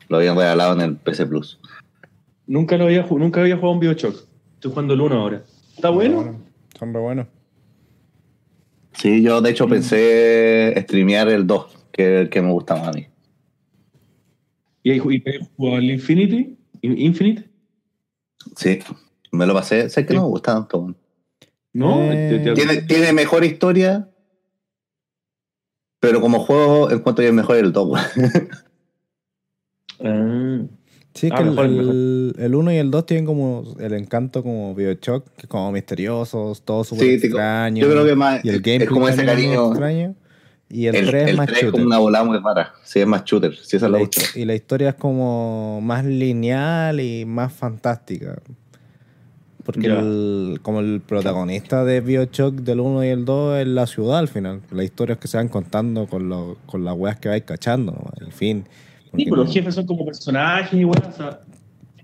lo 0.09 0.17
habían 0.17 0.35
regalado 0.37 0.73
en 0.73 0.81
el 0.81 0.95
PC 0.97 1.25
Plus. 1.25 1.59
Nunca, 2.47 2.77
lo 2.77 2.85
había, 2.85 3.03
nunca 3.09 3.41
había 3.41 3.55
jugado 3.55 3.73
un 3.73 3.79
Bioshock. 3.79 4.15
Estoy 4.55 4.71
jugando 4.71 4.93
el 4.93 5.01
1 5.01 5.15
ahora. 5.19 5.43
¿Está 5.75 5.89
bueno? 5.89 6.39
Son 6.77 6.93
re 6.93 6.99
buenos. 6.99 7.27
Sí, 8.93 9.21
yo 9.21 9.41
de 9.41 9.49
hecho 9.51 9.67
pensé 9.67 10.73
streamear 10.83 11.27
el 11.29 11.45
2, 11.45 11.87
que 11.91 12.03
es 12.03 12.21
el 12.21 12.29
que 12.29 12.41
me 12.41 12.51
gusta 12.51 12.75
más 12.75 12.87
a 12.89 12.91
mí. 12.91 13.07
¿Y 14.83 14.91
ahí 14.91 14.99
jugado 14.99 15.77
el 15.79 15.91
Infinity? 15.91 16.57
In- 16.81 16.97
¿Infinite? 16.99 17.49
Sí, 18.55 18.79
me 19.31 19.45
lo 19.45 19.53
pasé, 19.53 19.89
sé 19.89 20.05
que 20.05 20.13
no 20.13 20.21
me 20.21 20.27
gusta 20.27 20.53
tanto. 20.53 20.95
¿No? 21.73 22.11
Eh, 22.11 22.27
Te- 22.29 22.39
te- 22.39 22.53
Tiene, 22.53 22.81
tiene 22.83 23.11
mejor 23.11 23.43
historia, 23.43 24.07
pero 25.99 26.21
como 26.21 26.39
juego 26.39 26.89
encuentro 26.91 27.23
que 27.23 27.27
es 27.29 27.33
mejor 27.33 27.57
el 27.57 27.73
2. 27.73 27.99
Ah. 30.03 30.61
Sí, 31.13 31.27
es 31.27 31.31
Ah, 31.31 31.37
que 31.37 31.43
el- 31.43 31.49
mejor, 31.51 31.65
el, 31.65 32.35
el 32.39 32.55
1 32.55 32.73
y 32.73 32.75
el 32.75 32.91
2 32.91 33.05
tienen 33.05 33.25
como 33.25 33.63
el 33.79 33.93
encanto 33.93 34.43
como 34.43 34.75
Bioshock, 34.75 35.25
que 35.37 35.43
es 35.43 35.47
como 35.47 35.71
misteriosos, 35.71 36.61
todo 36.63 36.83
súper 36.83 37.05
Sí, 37.05 37.13
extraño. 37.27 37.81
yo 37.85 37.89
creo 37.89 38.05
que 38.05 38.15
más 38.15 38.43
y 38.43 38.49
el 38.49 38.55
es 38.55 38.61
gameplay 38.61 38.87
como 38.89 39.07
ese 39.07 39.21
es 39.21 39.27
cariño. 39.27 39.67
extraño. 39.69 40.15
Y 40.67 40.87
el, 40.87 40.95
El, 40.95 41.05
3 41.07 41.23
es 41.23 41.29
el 41.29 41.37
más 41.37 41.45
3 41.45 41.57
es 41.57 41.63
shooter. 41.63 41.71
como 41.79 41.85
una 41.85 41.97
volada 41.99 42.25
muy 42.25 42.37
rara. 42.39 42.73
Sí, 42.83 42.99
es 42.99 43.07
más 43.07 43.23
shooter. 43.23 43.55
Sí, 43.55 43.77
esa 43.77 43.85
es 43.85 43.91
la 43.91 43.99
y 44.35 44.45
la 44.45 44.55
historia 44.55 44.89
es 44.89 44.95
como 44.95 45.79
más 45.81 46.03
lineal 46.03 46.99
y 46.99 47.23
más 47.23 47.53
fantástica. 47.53 48.35
Porque 49.63 49.87
Ya. 49.87 49.99
el- 49.99 50.59
como 50.63 50.79
el 50.81 51.01
protagonista 51.01 51.85
de 51.85 52.01
Bioshock 52.01 52.55
del 52.55 52.81
1 52.81 53.05
y 53.05 53.07
el 53.07 53.23
2 53.25 53.59
es 53.59 53.67
la 53.67 53.87
ciudad 53.87 54.17
al 54.19 54.27
final. 54.27 54.61
La 54.71 54.83
historia 54.83 55.13
es 55.13 55.19
que 55.19 55.27
se 55.29 55.37
van 55.37 55.47
contando 55.47 56.07
con, 56.07 56.27
lo- 56.29 56.57
con 56.65 56.83
las 56.83 56.93
weas 56.95 57.17
que 57.19 57.29
vais 57.29 57.43
cachando, 57.43 57.93
¿no? 57.93 58.25
en 58.25 58.31
fin. 58.33 58.65
Sí, 59.15 59.25
pero 59.25 59.37
los 59.37 59.53
jefes 59.53 59.75
son 59.75 59.85
como 59.85 60.05
personajes 60.05 60.73
y 60.73 60.83
bueno, 60.83 61.07
o 61.07 61.11
sea, 61.11 61.41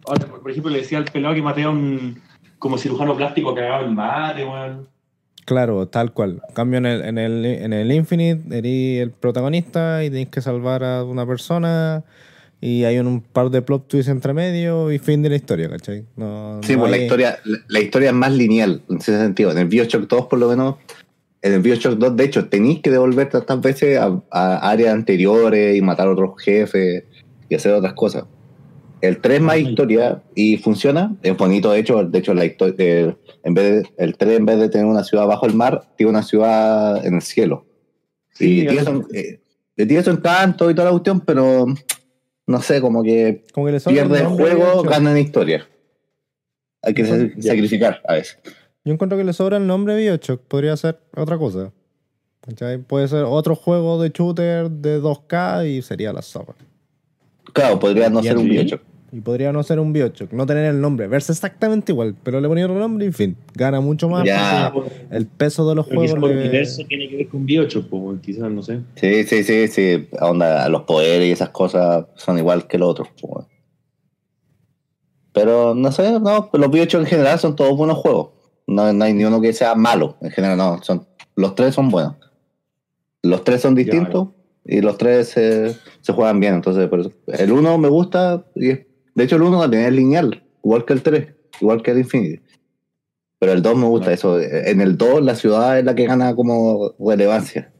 ahora, 0.05 0.25
por 0.27 0.49
ejemplo, 0.49 0.71
le 0.71 0.79
decía 0.79 0.97
al 0.97 1.05
pelado 1.05 1.35
que 1.35 1.41
maté 1.41 1.63
a 1.63 1.69
un 1.69 2.19
como 2.59 2.77
cirujano 2.77 3.15
plástico 3.17 3.55
cagado 3.55 3.85
en 3.85 3.95
mate, 3.95 4.45
weón. 4.45 4.87
Claro, 5.45 5.87
tal 5.87 6.13
cual. 6.13 6.41
En 6.47 6.53
cambio, 6.53 6.77
en 6.77 6.85
el, 6.85 7.01
en 7.03 7.17
el, 7.17 7.45
en 7.45 7.73
el 7.73 7.91
Infinite, 7.91 8.57
eres 8.57 9.01
el 9.01 9.11
protagonista 9.11 10.03
y 10.03 10.09
tenéis 10.09 10.29
que 10.29 10.41
salvar 10.41 10.83
a 10.83 11.03
una 11.03 11.25
persona 11.25 12.03
y 12.61 12.83
hay 12.83 12.99
un, 12.99 13.07
un 13.07 13.21
par 13.21 13.49
de 13.49 13.63
plot 13.63 13.87
twists 13.87 14.09
entre 14.09 14.33
medio 14.33 14.91
y 14.91 14.99
fin 14.99 15.23
de 15.23 15.29
la 15.29 15.35
historia, 15.35 15.67
¿cachai? 15.67 16.05
No, 16.15 16.59
Sí, 16.61 16.73
no 16.73 16.81
pues 16.81 16.91
la 16.91 16.97
historia, 16.97 17.39
la, 17.43 17.57
la 17.67 17.79
historia 17.79 18.09
es 18.09 18.15
más 18.15 18.31
lineal 18.31 18.83
en 18.87 18.97
ese 18.97 19.17
sentido. 19.17 19.51
En 19.51 19.57
el 19.57 19.67
Bioshock 19.67 20.07
2, 20.07 20.27
por 20.27 20.37
lo 20.37 20.47
menos, 20.47 20.75
en 20.77 21.00
el 21.41 21.59
Bioshock 21.59 21.97
2, 21.97 22.15
de 22.15 22.23
hecho, 22.23 22.47
tenéis 22.49 22.81
que 22.81 22.91
devolver 22.91 23.29
tantas 23.29 23.59
veces 23.61 23.97
a, 23.97 24.21
a 24.31 24.69
áreas 24.69 24.93
anteriores 24.93 25.75
y 25.75 25.81
matar 25.81 26.07
a 26.07 26.11
otros 26.11 26.33
jefes 26.43 27.03
y 27.49 27.55
hacer 27.55 27.73
otras 27.73 27.93
cosas. 27.93 28.25
El 29.01 29.19
3 29.19 29.37
es 29.37 29.41
más 29.41 29.57
historia 29.57 30.21
y 30.35 30.57
funciona. 30.57 31.15
Es 31.23 31.35
bonito, 31.35 31.71
de 31.71 31.79
hecho, 31.79 32.03
de 32.03 32.19
hecho 32.19 32.35
la 32.35 32.45
historia, 32.45 32.75
eh, 32.77 33.15
en 33.43 33.53
vez 33.55 33.81
de- 33.83 33.89
el 33.97 34.15
3 34.15 34.37
en 34.37 34.45
vez 34.45 34.59
de 34.59 34.69
tener 34.69 34.85
una 34.85 35.03
ciudad 35.03 35.25
bajo 35.25 35.47
el 35.47 35.55
mar, 35.55 35.81
tiene 35.97 36.11
una 36.11 36.21
ciudad 36.21 37.03
en 37.03 37.15
el 37.15 37.21
cielo. 37.23 37.65
Sí, 38.33 38.59
y 38.59 38.67
tiene 38.67 38.79
algo- 38.81 39.07
su, 39.09 39.15
eh, 39.15 39.39
encanto 39.77 40.69
y 40.69 40.75
toda 40.75 40.85
la 40.85 40.91
cuestión, 40.91 41.21
pero 41.21 41.65
no 42.45 42.61
sé, 42.61 42.79
como 42.79 43.01
que 43.01 43.43
como 43.53 43.65
que 43.65 43.71
pierde 44.03 44.19
el 44.19 44.27
juego, 44.27 44.83
gana 44.83 45.11
en 45.11 45.17
historia. 45.17 45.67
Hay 46.83 46.93
que 46.93 47.03
sacrificar 47.41 48.01
a 48.07 48.13
veces. 48.13 48.37
Yo 48.83 48.93
encuentro 48.93 49.17
que 49.17 49.23
le 49.23 49.33
sobra 49.33 49.57
el 49.57 49.67
nombre 49.67 49.95
Bioshock. 49.95 50.41
Podría 50.41 50.75
ser 50.77 50.99
otra 51.15 51.37
cosa. 51.37 51.71
¿Cachai? 52.41 52.79
Puede 52.79 53.07
ser 53.07 53.23
otro 53.25 53.55
juego 53.55 54.01
de 54.01 54.09
shooter 54.09 54.69
de 54.71 54.99
2K 54.99 55.67
y 55.69 55.81
sería 55.83 56.11
la 56.11 56.23
zorra. 56.23 56.55
Claro, 57.53 57.79
podría 57.79 58.09
no 58.09 58.21
Y 58.21 58.23
ser 58.23 58.37
un. 58.37 58.49
Bioshock. 58.49 58.81
Y 59.13 59.19
podría 59.19 59.51
no 59.51 59.61
ser 59.61 59.77
un 59.79 59.91
Bioshock, 59.91 60.31
no 60.31 60.45
tener 60.45 60.63
el 60.67 60.79
nombre, 60.79 61.05
verse 61.05 61.33
exactamente 61.33 61.91
igual, 61.91 62.15
pero 62.23 62.39
le 62.39 62.47
ponía 62.47 62.63
otro 62.65 62.79
nombre 62.79 63.03
y 63.03 63.07
en 63.09 63.13
fin, 63.13 63.37
gana 63.53 63.81
mucho 63.81 64.07
más 64.07 64.23
Ya. 64.23 64.71
el 65.11 65.27
peso 65.27 65.67
de 65.67 65.75
los 65.75 65.85
Pero 65.85 65.99
quizás 66.01 66.11
juegos 66.17 66.31
el 66.31 66.37
le- 66.37 66.43
universo 66.45 66.81
tiene 66.87 67.09
que 67.09 67.17
ver 67.17 67.27
con 67.27 67.45
Bioshock, 67.45 67.87
pues, 67.89 68.21
quizás, 68.21 68.49
no 68.49 68.63
sé. 68.63 68.79
Sí, 68.95 69.25
sí, 69.25 69.43
sí, 69.43 69.67
sí. 69.67 70.07
Onda, 70.21 70.69
los 70.69 70.83
poderes 70.83 71.27
y 71.27 71.31
esas 71.31 71.49
cosas 71.49 72.05
son 72.15 72.37
igual 72.37 72.67
que 72.67 72.77
los 72.77 72.87
otros. 72.89 73.09
pues. 73.21 73.45
Pero 75.33 75.75
no 75.75 75.91
sé, 75.91 76.17
no, 76.19 76.49
los 76.53 76.71
Bioshock 76.71 77.01
en 77.01 77.07
general 77.07 77.37
son 77.37 77.55
todos 77.55 77.75
buenos 77.77 77.97
juegos. 77.97 78.29
No, 78.73 78.91
no 78.93 79.03
hay 79.03 79.13
ni 79.13 79.23
uno 79.25 79.41
que 79.41 79.53
sea 79.53 79.75
malo. 79.75 80.17
En 80.21 80.31
general, 80.31 80.57
no. 80.57 80.81
Son, 80.83 81.05
los 81.35 81.55
tres 81.55 81.75
son 81.75 81.89
buenos. 81.89 82.15
Los 83.23 83.43
tres 83.43 83.61
son 83.61 83.75
distintos 83.75 84.29
y 84.65 84.81
los 84.81 84.97
tres 84.97 85.29
se, 85.29 85.75
se 86.01 86.13
juegan 86.13 86.39
bien. 86.39 86.55
Entonces, 86.55 86.87
por 86.89 87.01
eso, 87.01 87.11
el 87.27 87.51
uno 87.51 87.77
me 87.77 87.87
gusta. 87.89 88.45
Y, 88.55 88.67
de 88.67 88.85
hecho, 89.23 89.35
el 89.35 89.43
uno 89.43 89.59
también 89.61 89.83
es 89.85 89.93
lineal, 89.93 90.43
igual 90.63 90.85
que 90.85 90.93
el 90.93 91.01
3, 91.03 91.27
igual 91.59 91.81
que 91.83 91.91
el 91.91 91.99
Infinity. 91.99 92.41
Pero 93.39 93.53
el 93.53 93.61
2 93.61 93.75
me 93.77 93.87
gusta 93.87 94.13
eso. 94.13 94.39
En 94.39 94.81
el 94.81 94.97
2 94.97 95.21
la 95.23 95.35
ciudad 95.35 95.77
es 95.79 95.83
la 95.85 95.95
que 95.95 96.05
gana 96.05 96.35
como 96.35 96.93
relevancia. 96.99 97.71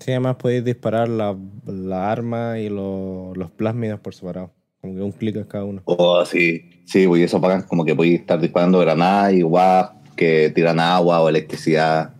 Sí, 0.00 0.10
además 0.10 0.36
podéis 0.36 0.64
disparar 0.64 1.08
la, 1.08 1.36
la 1.66 2.10
arma 2.10 2.58
y 2.58 2.68
lo- 2.68 3.32
los 3.34 3.50
plásmidos 3.50 4.00
por 4.00 4.14
separado. 4.14 4.50
Como 4.80 4.94
que 4.96 5.00
un 5.02 5.12
clic 5.12 5.36
en 5.36 5.44
cada 5.44 5.64
uno. 5.64 5.82
Oh, 5.84 6.24
sí, 6.24 6.62
sí, 6.86 7.06
pues, 7.06 7.22
eso 7.22 7.40
pagan 7.40 7.62
como 7.62 7.84
que 7.84 7.94
podéis 7.94 8.20
estar 8.20 8.40
disparando 8.40 8.80
granadas 8.80 9.34
y 9.34 9.42
guau, 9.42 9.90
que 10.16 10.50
tiran 10.54 10.78
agua 10.80 11.20
o 11.20 11.28
electricidad. 11.28 12.14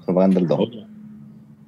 Eso 0.00 0.14
pagan 0.14 0.30
del 0.30 0.46
2. 0.46 0.58
Otra. 0.60 0.86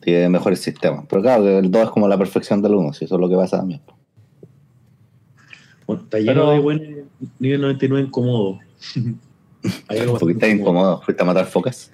Tiene 0.00 0.28
mejores 0.28 0.60
sistemas. 0.60 1.04
Pero 1.08 1.22
claro, 1.22 1.44
que 1.44 1.58
el 1.58 1.70
2 1.70 1.82
es 1.84 1.90
como 1.90 2.08
la 2.08 2.18
perfección 2.18 2.60
del 2.62 2.74
1, 2.74 2.92
si 2.92 3.04
eso 3.06 3.14
es 3.14 3.20
lo 3.20 3.28
que 3.28 3.36
pasa 3.36 3.58
también. 3.58 3.80
Bueno, 5.86 6.02
está 6.02 6.18
lleno 6.18 6.32
Pero- 6.32 6.50
de 6.50 6.58
buen 6.58 7.04
nivel 7.38 7.60
99 7.60 8.06
incómodo. 8.06 8.58
Estás 9.88 10.50
incómodo, 10.50 11.00
fuiste 11.00 11.22
a 11.22 11.26
matar 11.26 11.46
focas. 11.46 11.90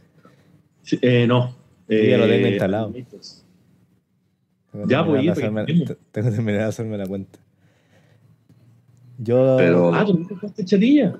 Sí, 0.83 0.99
eh, 1.03 1.25
no. 1.29 1.55
Yo 1.89 1.97
ya 1.99 2.19
lo 2.19 2.27
tengo 2.27 2.47
Eh, 2.47 2.51
instalado. 2.51 2.93
Tengo 2.93 4.87
Ya, 4.89 5.05
pues, 5.05 5.23
te- 5.35 5.43
tengo 6.13 6.31
que 6.31 6.35
terminar 6.35 6.63
de 6.63 6.65
hacerme 6.65 6.99
la 6.99 7.07
cuenta. 7.07 7.39
Yo. 9.19 9.57
Pero- 9.59 9.95
Ah, 9.95 10.05
¿tú 10.05 10.15
nunca 10.15 10.35
jugaste 10.37 10.65
chatilla? 10.65 11.17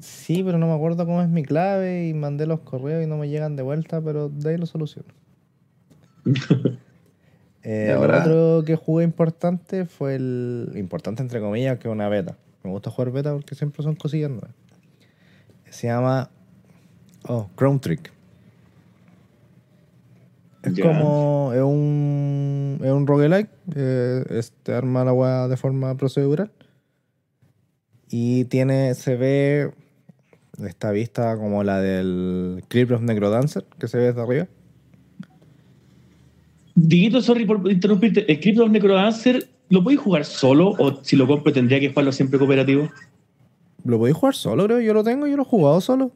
Sí, 0.00 0.42
pero 0.42 0.58
no 0.58 0.66
me 0.66 0.74
acuerdo 0.74 1.06
cómo 1.06 1.22
es 1.22 1.28
mi 1.28 1.44
clave 1.44 2.08
y 2.08 2.14
mandé 2.14 2.46
los 2.46 2.60
correos 2.60 3.04
y 3.04 3.06
no 3.06 3.16
me 3.16 3.28
llegan 3.28 3.56
de 3.56 3.62
vuelta, 3.62 4.00
pero 4.00 4.28
de 4.28 4.50
ahí 4.50 4.56
lo 4.56 4.66
soluciono. 4.66 5.08
Eh, 7.62 7.90
lo 7.92 8.00
otro 8.00 8.64
que 8.64 8.74
jugué 8.74 9.04
importante 9.04 9.84
fue 9.84 10.14
el. 10.14 10.72
Importante 10.76 11.20
entre 11.20 11.40
comillas, 11.40 11.78
que 11.78 11.88
es 11.88 11.92
una 11.92 12.08
beta. 12.08 12.38
Me 12.62 12.70
gusta 12.70 12.90
jugar 12.90 13.10
beta 13.12 13.34
porque 13.34 13.54
siempre 13.54 13.82
son 13.82 13.96
cosillas 13.96 14.30
nuevas. 14.30 14.50
Se 15.68 15.88
llama. 15.88 16.30
Oh, 17.26 17.48
Crown 17.56 17.78
Trick. 17.80 18.12
Es 20.62 20.80
como. 20.80 21.52
Es 21.54 21.60
un. 21.60 22.80
Es 22.82 22.90
un 22.90 23.06
roguelike. 23.06 23.50
Eh, 23.76 24.24
este 24.30 24.72
arma 24.72 25.04
la 25.04 25.12
weá 25.12 25.48
de 25.48 25.56
forma 25.56 25.94
procedural. 25.96 26.50
Y 28.08 28.46
tiene. 28.46 28.94
Se 28.94 29.16
ve. 29.16 29.70
Esta 30.66 30.90
vista 30.90 31.36
como 31.36 31.64
la 31.64 31.80
del 31.80 32.62
Crypt 32.68 32.92
of 32.92 33.02
Necrodancer, 33.02 33.64
que 33.78 33.88
se 33.88 33.98
ve 33.98 34.04
desde 34.04 34.20
arriba. 34.20 34.46
Diguito, 36.74 37.20
sorry 37.20 37.44
por 37.44 37.70
interrumpirte. 37.70 38.30
¿El 38.30 38.40
Crypt 38.40 38.60
of 38.60 38.70
Necrodancer 38.70 39.48
lo 39.68 39.82
podéis 39.82 40.00
jugar 40.00 40.24
solo 40.24 40.74
o 40.78 41.02
si 41.02 41.16
lo 41.16 41.26
compro 41.26 41.52
tendría 41.52 41.80
que 41.80 41.88
jugarlo 41.88 42.12
siempre 42.12 42.38
cooperativo? 42.38 42.88
Lo 43.84 43.98
podéis 43.98 44.16
jugar 44.16 44.34
solo, 44.34 44.64
creo. 44.64 44.80
Yo 44.80 44.94
lo 44.94 45.04
tengo, 45.04 45.26
yo 45.26 45.36
lo 45.36 45.42
he 45.42 45.46
jugado 45.46 45.80
solo. 45.80 46.12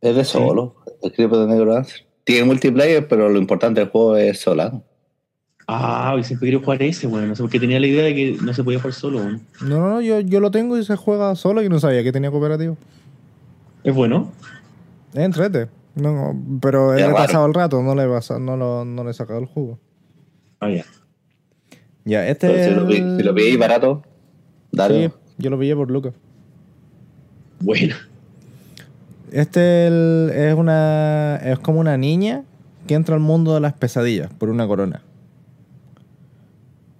Es 0.00 0.16
de 0.16 0.24
solo, 0.24 0.76
el 1.02 1.12
Crypt 1.12 1.32
de 1.32 1.46
Negro 1.46 1.74
Dancer. 1.74 2.04
Tiene 2.24 2.44
multiplayer, 2.44 3.06
pero 3.08 3.28
lo 3.28 3.38
importante 3.38 3.80
del 3.80 3.90
juego 3.90 4.16
es 4.16 4.40
sola. 4.40 4.82
Ah, 5.66 6.16
y 6.18 6.24
siempre 6.24 6.48
quiero 6.48 6.62
jugar 6.62 6.82
ese, 6.82 7.06
bueno. 7.06 7.26
No 7.28 7.36
sé 7.36 7.42
por 7.42 7.50
qué 7.50 7.60
tenía 7.60 7.80
la 7.80 7.86
idea 7.86 8.04
de 8.04 8.14
que 8.14 8.36
no 8.42 8.52
se 8.52 8.64
podía 8.64 8.78
jugar 8.78 8.94
solo, 8.94 9.18
weón. 9.18 9.40
No, 9.62 9.78
no, 9.78 9.88
no, 9.90 10.00
yo, 10.00 10.20
yo 10.20 10.40
lo 10.40 10.50
tengo 10.50 10.76
y 10.76 10.84
se 10.84 10.96
juega 10.96 11.34
solo 11.36 11.62
y 11.62 11.68
no 11.68 11.78
sabía 11.80 12.02
que 12.02 12.12
tenía 12.12 12.30
cooperativo. 12.30 12.76
Es 13.84 13.94
bueno. 13.94 14.30
Es 15.12 15.20
entrete. 15.20 15.68
No, 15.94 16.12
no, 16.12 16.58
pero 16.60 16.94
he 16.96 17.12
pasado 17.12 17.44
el 17.46 17.52
rato, 17.54 17.82
no 17.82 17.94
le 17.94 18.04
he, 18.04 18.08
pasado- 18.08 18.40
no, 18.40 18.56
lo, 18.56 18.84
no 18.84 19.04
le 19.04 19.10
he 19.10 19.14
sacado 19.14 19.38
el 19.38 19.46
jugo. 19.46 19.78
Ah, 20.60 20.70
ya. 20.70 20.84
Ya, 22.04 22.26
este 22.26 22.48
Pero 22.48 22.64
si 22.64 22.74
lo, 22.74 22.88
el- 22.88 23.16
si 23.18 23.22
lo 23.22 23.34
pilláis 23.34 23.58
barato, 23.58 24.02
dale. 24.72 25.08
Sí, 25.08 25.14
yo 25.38 25.50
lo 25.50 25.58
pillé 25.58 25.76
por 25.76 25.90
Lucas. 25.90 26.14
Bueno. 27.60 27.94
Este 29.30 29.86
el- 29.86 30.30
es 30.34 30.54
una 30.54 31.36
es 31.44 31.58
como 31.58 31.80
una 31.80 31.96
niña 31.96 32.44
que 32.86 32.94
entra 32.94 33.14
al 33.14 33.20
mundo 33.20 33.54
de 33.54 33.60
las 33.60 33.72
pesadillas 33.74 34.32
por 34.32 34.48
una 34.48 34.66
corona. 34.66 35.02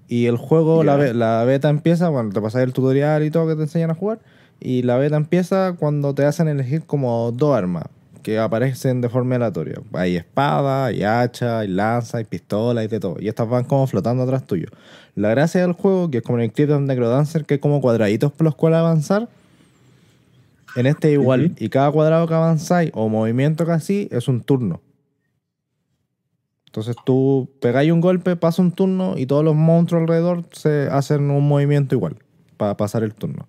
Y 0.08 0.26
el 0.26 0.36
juego, 0.36 0.84
la, 0.84 0.98
la 1.14 1.42
beta 1.44 1.70
empieza 1.70 2.10
cuando 2.10 2.34
te 2.34 2.40
pasas 2.42 2.62
el 2.62 2.72
tutorial 2.74 3.22
y 3.24 3.30
todo 3.30 3.46
que 3.48 3.56
te 3.56 3.62
enseñan 3.62 3.90
a 3.90 3.94
jugar. 3.94 4.20
Y 4.62 4.82
la 4.82 4.96
beta 4.96 5.16
empieza 5.16 5.74
cuando 5.78 6.14
te 6.14 6.24
hacen 6.24 6.48
elegir 6.48 6.82
como 6.82 7.32
dos 7.32 7.56
armas 7.56 7.84
que 8.22 8.38
aparecen 8.38 9.00
de 9.00 9.08
forma 9.08 9.34
aleatoria. 9.34 9.80
Hay 9.92 10.16
espada, 10.16 10.86
hay 10.86 11.02
hacha, 11.02 11.60
hay 11.60 11.68
lanza, 11.68 12.18
hay 12.18 12.24
pistola 12.24 12.84
y 12.84 12.88
de 12.88 13.00
todo. 13.00 13.16
Y 13.20 13.28
estas 13.28 13.48
van 13.48 13.64
como 13.64 13.86
flotando 13.86 14.22
atrás 14.22 14.46
tuyo. 14.46 14.68
La 15.14 15.30
gracia 15.30 15.60
del 15.62 15.72
juego, 15.72 16.10
que 16.10 16.18
es 16.18 16.22
como 16.22 16.38
en 16.38 16.44
el 16.44 16.52
clip 16.52 16.68
de 16.68 16.80
Necrodancer, 16.80 17.44
que 17.44 17.54
es 17.54 17.60
como 17.60 17.80
cuadraditos 17.80 18.32
por 18.32 18.44
los 18.44 18.54
cuales 18.54 18.78
avanzar. 18.78 19.28
En 20.76 20.86
este 20.86 21.12
igual. 21.12 21.54
Y 21.58 21.68
cada 21.68 21.90
cuadrado 21.90 22.26
que 22.26 22.34
avanzáis 22.34 22.90
o 22.94 23.08
movimiento 23.08 23.66
que 23.66 23.72
así 23.72 24.08
es 24.10 24.28
un 24.28 24.40
turno. 24.40 24.80
Entonces 26.66 26.96
tú 27.04 27.50
pegáis 27.60 27.92
un 27.92 28.00
golpe, 28.00 28.34
pasa 28.36 28.62
un 28.62 28.72
turno 28.72 29.18
y 29.18 29.26
todos 29.26 29.44
los 29.44 29.54
monstruos 29.54 30.02
alrededor 30.02 30.44
se 30.52 30.88
hacen 30.90 31.30
un 31.30 31.46
movimiento 31.46 31.94
igual 31.94 32.16
para 32.56 32.78
pasar 32.78 33.02
el 33.02 33.12
turno. 33.12 33.46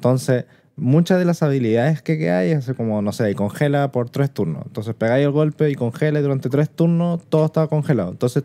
Entonces, 0.00 0.46
muchas 0.76 1.18
de 1.18 1.26
las 1.26 1.42
habilidades 1.42 2.00
que 2.00 2.30
hay 2.30 2.52
es 2.52 2.72
como, 2.74 3.02
no 3.02 3.12
sé, 3.12 3.34
congela 3.34 3.92
por 3.92 4.08
tres 4.08 4.30
turnos. 4.30 4.62
Entonces 4.64 4.94
pegáis 4.94 5.26
el 5.26 5.30
golpe 5.30 5.68
y 5.68 5.74
congela 5.74 6.20
y 6.20 6.22
durante 6.22 6.48
tres 6.48 6.70
turnos 6.70 7.20
todo 7.28 7.44
está 7.44 7.66
congelado. 7.66 8.10
Entonces, 8.10 8.44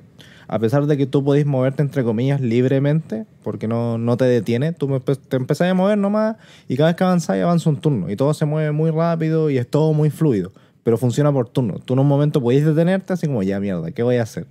a 0.50 0.60
pesar 0.60 0.86
de 0.86 0.98
que 0.98 1.06
tú 1.06 1.24
podéis 1.24 1.46
moverte 1.46 1.82
entre 1.82 2.04
comillas 2.04 2.42
libremente, 2.42 3.26
porque 3.42 3.70
no, 3.70 3.98
no 3.98 4.18
te 4.18 4.26
detiene, 4.26 4.74
tú 4.74 5.00
te 5.30 5.38
empezás 5.38 5.72
a 5.72 5.74
mover 5.74 5.98
nomás 5.98 6.36
y 6.68 6.76
cada 6.76 6.90
vez 6.90 6.98
que 6.98 7.06
avanzáis 7.06 7.42
avanza 7.42 7.70
un 7.70 7.78
turno. 7.78 8.12
Y 8.12 8.18
todo 8.18 8.34
se 8.34 8.44
mueve 8.44 8.74
muy 8.74 8.92
rápido 8.92 9.50
y 9.50 9.58
es 9.58 9.70
todo 9.70 9.94
muy 9.94 10.10
fluido. 10.10 10.52
Pero 10.84 10.98
funciona 10.98 11.32
por 11.32 11.48
turno. 11.48 11.80
Tú 11.80 11.94
en 11.94 12.00
un 12.00 12.08
momento 12.08 12.42
podéis 12.42 12.66
detenerte 12.66 13.14
así 13.14 13.28
como, 13.28 13.44
ya 13.44 13.62
mierda, 13.62 13.92
¿qué 13.92 14.04
voy 14.04 14.18
a 14.18 14.24
hacer? 14.24 14.46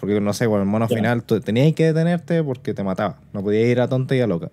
Porque 0.00 0.20
no 0.20 0.32
sé, 0.32 0.46
con 0.46 0.58
el 0.58 0.66
mono 0.66 0.88
final 0.88 1.22
tú 1.22 1.40
tenías 1.40 1.72
que 1.74 1.84
detenerte 1.84 2.42
porque 2.42 2.74
te 2.74 2.82
mataba. 2.82 3.20
No 3.32 3.44
podías 3.44 3.68
ir 3.68 3.80
a 3.80 3.86
tonta 3.86 4.16
y 4.16 4.20
a 4.20 4.26
loca. 4.26 4.50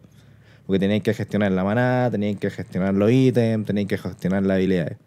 Porque 0.65 0.79
teníais 0.79 1.03
que 1.03 1.13
gestionar 1.13 1.51
la 1.51 1.63
maná, 1.63 2.09
teníais 2.11 2.37
que 2.37 2.49
gestionar 2.49 2.93
los 2.93 3.11
ítems, 3.11 3.65
teníais 3.65 3.87
que 3.87 3.97
gestionar 3.97 4.43
las 4.43 4.55
habilidades. 4.55 4.97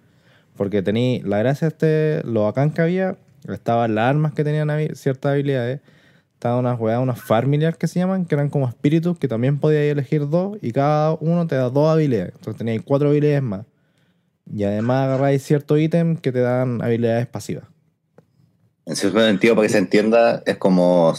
Porque 0.56 0.82
tenéis, 0.82 1.24
la 1.24 1.38
gracia 1.38 1.68
de 1.68 2.20
este, 2.20 2.28
lo 2.28 2.44
bacán 2.44 2.70
que 2.70 2.82
había, 2.82 3.16
estaban 3.48 3.94
las 3.94 4.08
armas 4.10 4.34
que 4.34 4.44
tenían 4.44 4.68
ciertas 4.94 5.32
habilidades, 5.32 5.80
estaban 6.34 6.60
unas 6.60 6.78
weas, 6.78 7.00
unas 7.00 7.20
familiar 7.20 7.76
que 7.76 7.88
se 7.88 7.98
llaman, 7.98 8.24
que 8.24 8.34
eran 8.34 8.48
como 8.48 8.68
espíritus, 8.68 9.18
que 9.18 9.26
también 9.26 9.58
podíais 9.58 9.92
elegir 9.92 10.28
dos, 10.28 10.58
y 10.62 10.72
cada 10.72 11.14
uno 11.14 11.46
te 11.46 11.56
da 11.56 11.70
dos 11.70 11.88
habilidades. 11.88 12.32
Entonces 12.36 12.58
teníais 12.58 12.82
cuatro 12.84 13.08
habilidades 13.08 13.42
más. 13.42 13.66
Y 14.52 14.64
además 14.64 15.06
agarráis 15.06 15.42
ciertos 15.42 15.78
ítems 15.78 16.20
que 16.20 16.32
te 16.32 16.40
dan 16.40 16.80
habilidades 16.82 17.26
pasivas. 17.26 17.64
En 18.86 18.96
cierto 18.96 19.20
sentido, 19.20 19.54
para 19.54 19.66
que 19.66 19.72
se 19.72 19.78
entienda, 19.78 20.42
es 20.46 20.56
como 20.56 21.12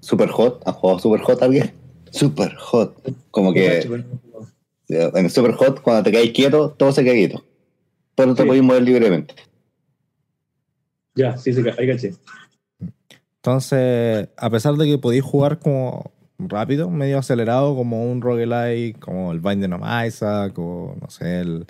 Super 0.00 0.28
Hot. 0.30 0.62
¿Han 0.66 0.74
jugado 0.74 0.98
Super 0.98 1.20
Hot 1.20 1.42
alguien? 1.42 1.81
Super 2.12 2.54
Hot. 2.56 2.94
Como 3.30 3.52
que 3.52 3.80
en 4.88 5.30
Super 5.30 5.52
Hot, 5.54 5.80
cuando 5.82 6.02
te 6.04 6.12
caes 6.12 6.30
quieto, 6.32 6.70
todo 6.70 6.92
se 6.92 7.02
queda 7.02 7.14
quieto. 7.14 7.44
Pero 8.14 8.34
te 8.34 8.42
Sí. 8.42 8.46
podéis 8.46 8.64
mover 8.64 8.82
libremente. 8.82 9.34
Ya, 11.14 11.36
sí, 11.36 11.52
sí, 11.52 11.62
ahí 11.78 11.86
caché. 11.86 12.14
Entonces, 13.36 14.28
a 14.36 14.50
pesar 14.50 14.74
de 14.74 14.86
que 14.86 14.98
podéis 14.98 15.22
jugar 15.24 15.58
como 15.58 16.12
rápido, 16.38 16.90
medio 16.90 17.18
acelerado, 17.18 17.74
como 17.74 18.10
un 18.10 18.20
roguelike, 18.20 18.98
como 18.98 19.32
el 19.32 19.40
Binding 19.40 19.72
of 19.72 19.82
Isaac, 20.06 20.58
o 20.58 20.94
no 21.00 21.10
sé, 21.10 21.40
el, 21.40 21.66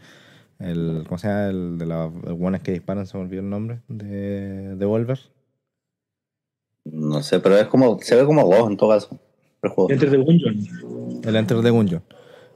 el 0.59 1.05
¿cómo 1.09 1.19
se 1.19 1.29
llama? 1.29 1.47
El 1.47 1.79
de 1.79 1.87
las 1.87 2.13
buenas 2.13 2.63
que 2.63 2.73
disparan, 2.73 3.07
se 3.07 3.17
me 3.17 3.25
olvidó 3.25 3.43
el 3.43 3.51
nombre, 3.51 3.81
de 3.89 4.77
Devolver. 4.77 5.19
No 6.85 7.23
sé, 7.23 7.41
pero 7.41 7.57
es 7.57 7.67
como, 7.69 7.99
se 8.01 8.17
ve 8.17 8.25
como 8.25 8.45
vos 8.45 8.69
en 8.69 8.77
todo 8.77 8.91
caso. 8.91 9.19
El 9.63 9.71
juego. 9.71 9.91
Enter 9.91 10.11
the 10.11 10.17
Gungeon. 10.17 11.23
El 11.25 11.37
Enter 11.37 11.63
the 11.63 11.71
Gungeon. 11.71 12.03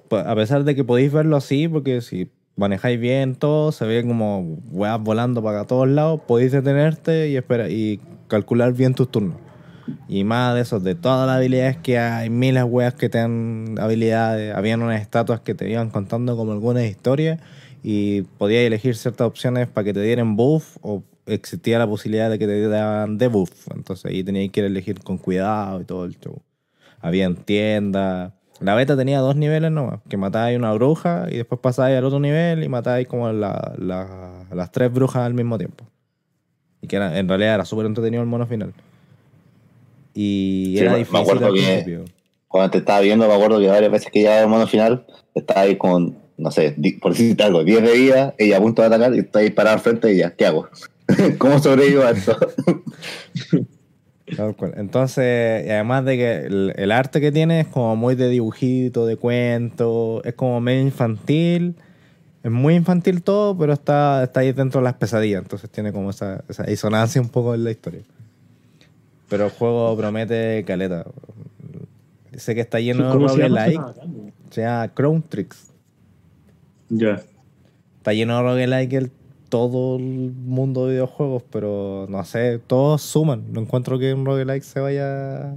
Pues, 0.08 0.26
a 0.26 0.34
pesar 0.34 0.64
de 0.64 0.74
que 0.74 0.84
podéis 0.84 1.12
verlo 1.12 1.36
así, 1.36 1.68
porque 1.68 2.00
si 2.00 2.30
manejáis 2.56 2.98
bien 2.98 3.34
todo, 3.34 3.72
se 3.72 3.86
ve 3.86 4.04
como 4.04 4.58
weas 4.70 5.00
volando 5.00 5.42
para 5.42 5.66
todos 5.66 5.88
lados, 5.88 6.20
podéis 6.26 6.52
detenerte 6.52 7.28
y 7.28 7.36
espera 7.36 7.68
y 7.68 8.00
calcular 8.28 8.72
bien 8.72 8.94
tus 8.94 9.10
turnos. 9.10 9.36
Y 10.08 10.24
más 10.24 10.54
de 10.54 10.62
eso, 10.62 10.80
de 10.80 10.96
todas 10.96 11.26
las 11.28 11.36
habilidades 11.36 11.76
que 11.76 11.98
hay, 11.98 12.28
miles 12.28 12.64
de 12.64 12.68
weas 12.68 12.94
que 12.94 13.08
te 13.08 13.18
dan 13.18 13.76
habilidades. 13.78 14.54
Habían 14.54 14.82
unas 14.82 15.00
estatuas 15.00 15.40
que 15.40 15.54
te 15.54 15.70
iban 15.70 15.90
contando 15.90 16.36
como 16.36 16.52
algunas 16.52 16.84
historias 16.84 17.40
y 17.84 18.22
podías 18.22 18.62
elegir 18.62 18.96
ciertas 18.96 19.28
opciones 19.28 19.68
para 19.68 19.84
que 19.84 19.92
te 19.92 20.02
dieran 20.02 20.34
buff 20.34 20.76
o 20.82 21.04
existía 21.26 21.78
la 21.78 21.86
posibilidad 21.86 22.30
de 22.30 22.38
que 22.38 22.46
te 22.46 22.58
dieran 22.58 23.16
debuff. 23.18 23.68
Entonces 23.72 24.06
ahí 24.06 24.24
tenías 24.24 24.50
que 24.50 24.66
elegir 24.66 24.98
con 25.00 25.18
cuidado 25.18 25.80
y 25.80 25.84
todo 25.84 26.04
el 26.04 26.18
show. 26.18 26.42
Habían 27.00 27.36
tiendas. 27.36 28.32
La 28.60 28.74
beta 28.74 28.96
tenía 28.96 29.20
dos 29.20 29.36
niveles 29.36 29.70
nomás, 29.70 30.00
que 30.08 30.16
matabais 30.16 30.56
una 30.58 30.72
bruja 30.72 31.26
y 31.30 31.36
después 31.36 31.60
pasáis 31.60 31.96
al 31.98 32.04
otro 32.04 32.18
nivel 32.20 32.64
y 32.64 32.68
matabais 32.68 33.06
como 33.06 33.30
la- 33.30 33.74
la- 33.78 34.44
las 34.50 34.72
tres 34.72 34.90
brujas 34.92 35.22
al 35.22 35.34
mismo 35.34 35.58
tiempo. 35.58 35.84
Y 36.80 36.86
que 36.86 36.96
era, 36.96 37.18
en 37.18 37.28
realidad 37.28 37.54
era 37.56 37.64
súper 37.66 37.86
entretenido 37.86 38.22
el 38.22 38.28
mono 38.28 38.46
final. 38.46 38.72
Y 40.14 40.72
Sí, 40.76 40.78
era 40.78 40.92
me- 40.92 40.96
me 40.96 40.98
difícil 41.00 41.20
acuerdo 41.20 41.46
al 41.46 41.52
que- 41.54 41.60
principio. 41.60 42.04
Cuando 42.48 42.70
te 42.70 42.78
estaba 42.78 43.00
viendo, 43.00 43.28
me 43.28 43.34
acuerdo 43.34 43.58
que 43.58 43.66
varias 43.68 43.92
veces 43.92 44.10
que 44.10 44.22
ya 44.22 44.40
el 44.40 44.48
mono 44.48 44.66
final, 44.66 45.04
estaba 45.34 45.62
ahí 45.62 45.76
con, 45.76 46.16
no 46.38 46.50
sé, 46.50 46.74
por 47.02 47.12
decirte 47.12 47.42
algo, 47.42 47.62
10 47.64 47.82
de 47.82 47.92
vida, 47.92 48.34
ella 48.38 48.56
a 48.56 48.60
punto 48.60 48.80
de 48.80 48.88
atacar 48.88 49.14
y 49.14 49.18
está 49.18 49.40
ahí 49.40 49.50
parada 49.50 49.74
al 49.74 49.80
frente 49.82 50.10
y 50.14 50.18
ya, 50.18 50.30
¿qué 50.34 50.46
hago? 50.46 50.68
¿Cómo 51.38 51.58
sobrevivo 51.58 52.04
a 52.04 52.10
esto? 52.12 52.34
Tal 54.34 54.56
cual. 54.56 54.74
Entonces, 54.76 55.70
además 55.70 56.04
de 56.04 56.16
que 56.16 56.36
el, 56.46 56.72
el 56.76 56.90
arte 56.90 57.20
que 57.20 57.30
tiene 57.30 57.60
es 57.60 57.66
como 57.68 57.94
muy 57.94 58.16
de 58.16 58.28
dibujito, 58.28 59.06
de 59.06 59.16
cuento, 59.16 60.22
es 60.24 60.34
como 60.34 60.60
medio 60.60 60.82
infantil. 60.82 61.76
Es 62.42 62.50
muy 62.50 62.74
infantil 62.74 63.22
todo, 63.22 63.56
pero 63.56 63.72
está, 63.72 64.24
está 64.24 64.40
ahí 64.40 64.52
dentro 64.52 64.80
de 64.80 64.84
las 64.84 64.94
pesadillas. 64.94 65.42
Entonces 65.42 65.70
tiene 65.70 65.92
como 65.92 66.10
esa, 66.10 66.42
esa 66.48 66.64
disonancia 66.64 67.20
un 67.20 67.28
poco 67.28 67.54
en 67.54 67.64
la 67.64 67.70
historia. 67.70 68.02
Pero 69.28 69.46
el 69.46 69.50
juego 69.50 69.96
promete 69.96 70.64
caleta. 70.64 71.04
Sé 72.36 72.54
que 72.54 72.60
está 72.60 72.80
lleno 72.80 73.06
de 73.06 73.12
¿Cómo 73.12 73.28
se 73.28 73.38
llama? 73.38 73.64
roguelike. 73.64 73.80
Bacán, 73.80 74.32
Se 74.50 74.60
llama 74.62 74.88
Crown 74.88 75.22
Tricks. 75.22 75.70
Ya. 76.88 77.22
Está 77.98 78.12
lleno 78.12 78.36
de 78.36 78.42
roguelike 78.42 78.92
el, 78.92 79.10
todo 79.48 79.96
el 79.96 80.32
mundo 80.32 80.86
de 80.86 80.92
videojuegos, 80.94 81.42
pero 81.50 82.06
no 82.08 82.24
sé, 82.24 82.58
todos 82.58 83.02
suman. 83.02 83.52
No 83.52 83.60
encuentro 83.60 83.98
que 83.98 84.12
un 84.14 84.24
roguelike 84.24 84.62
se 84.62 84.80
vaya 84.80 85.56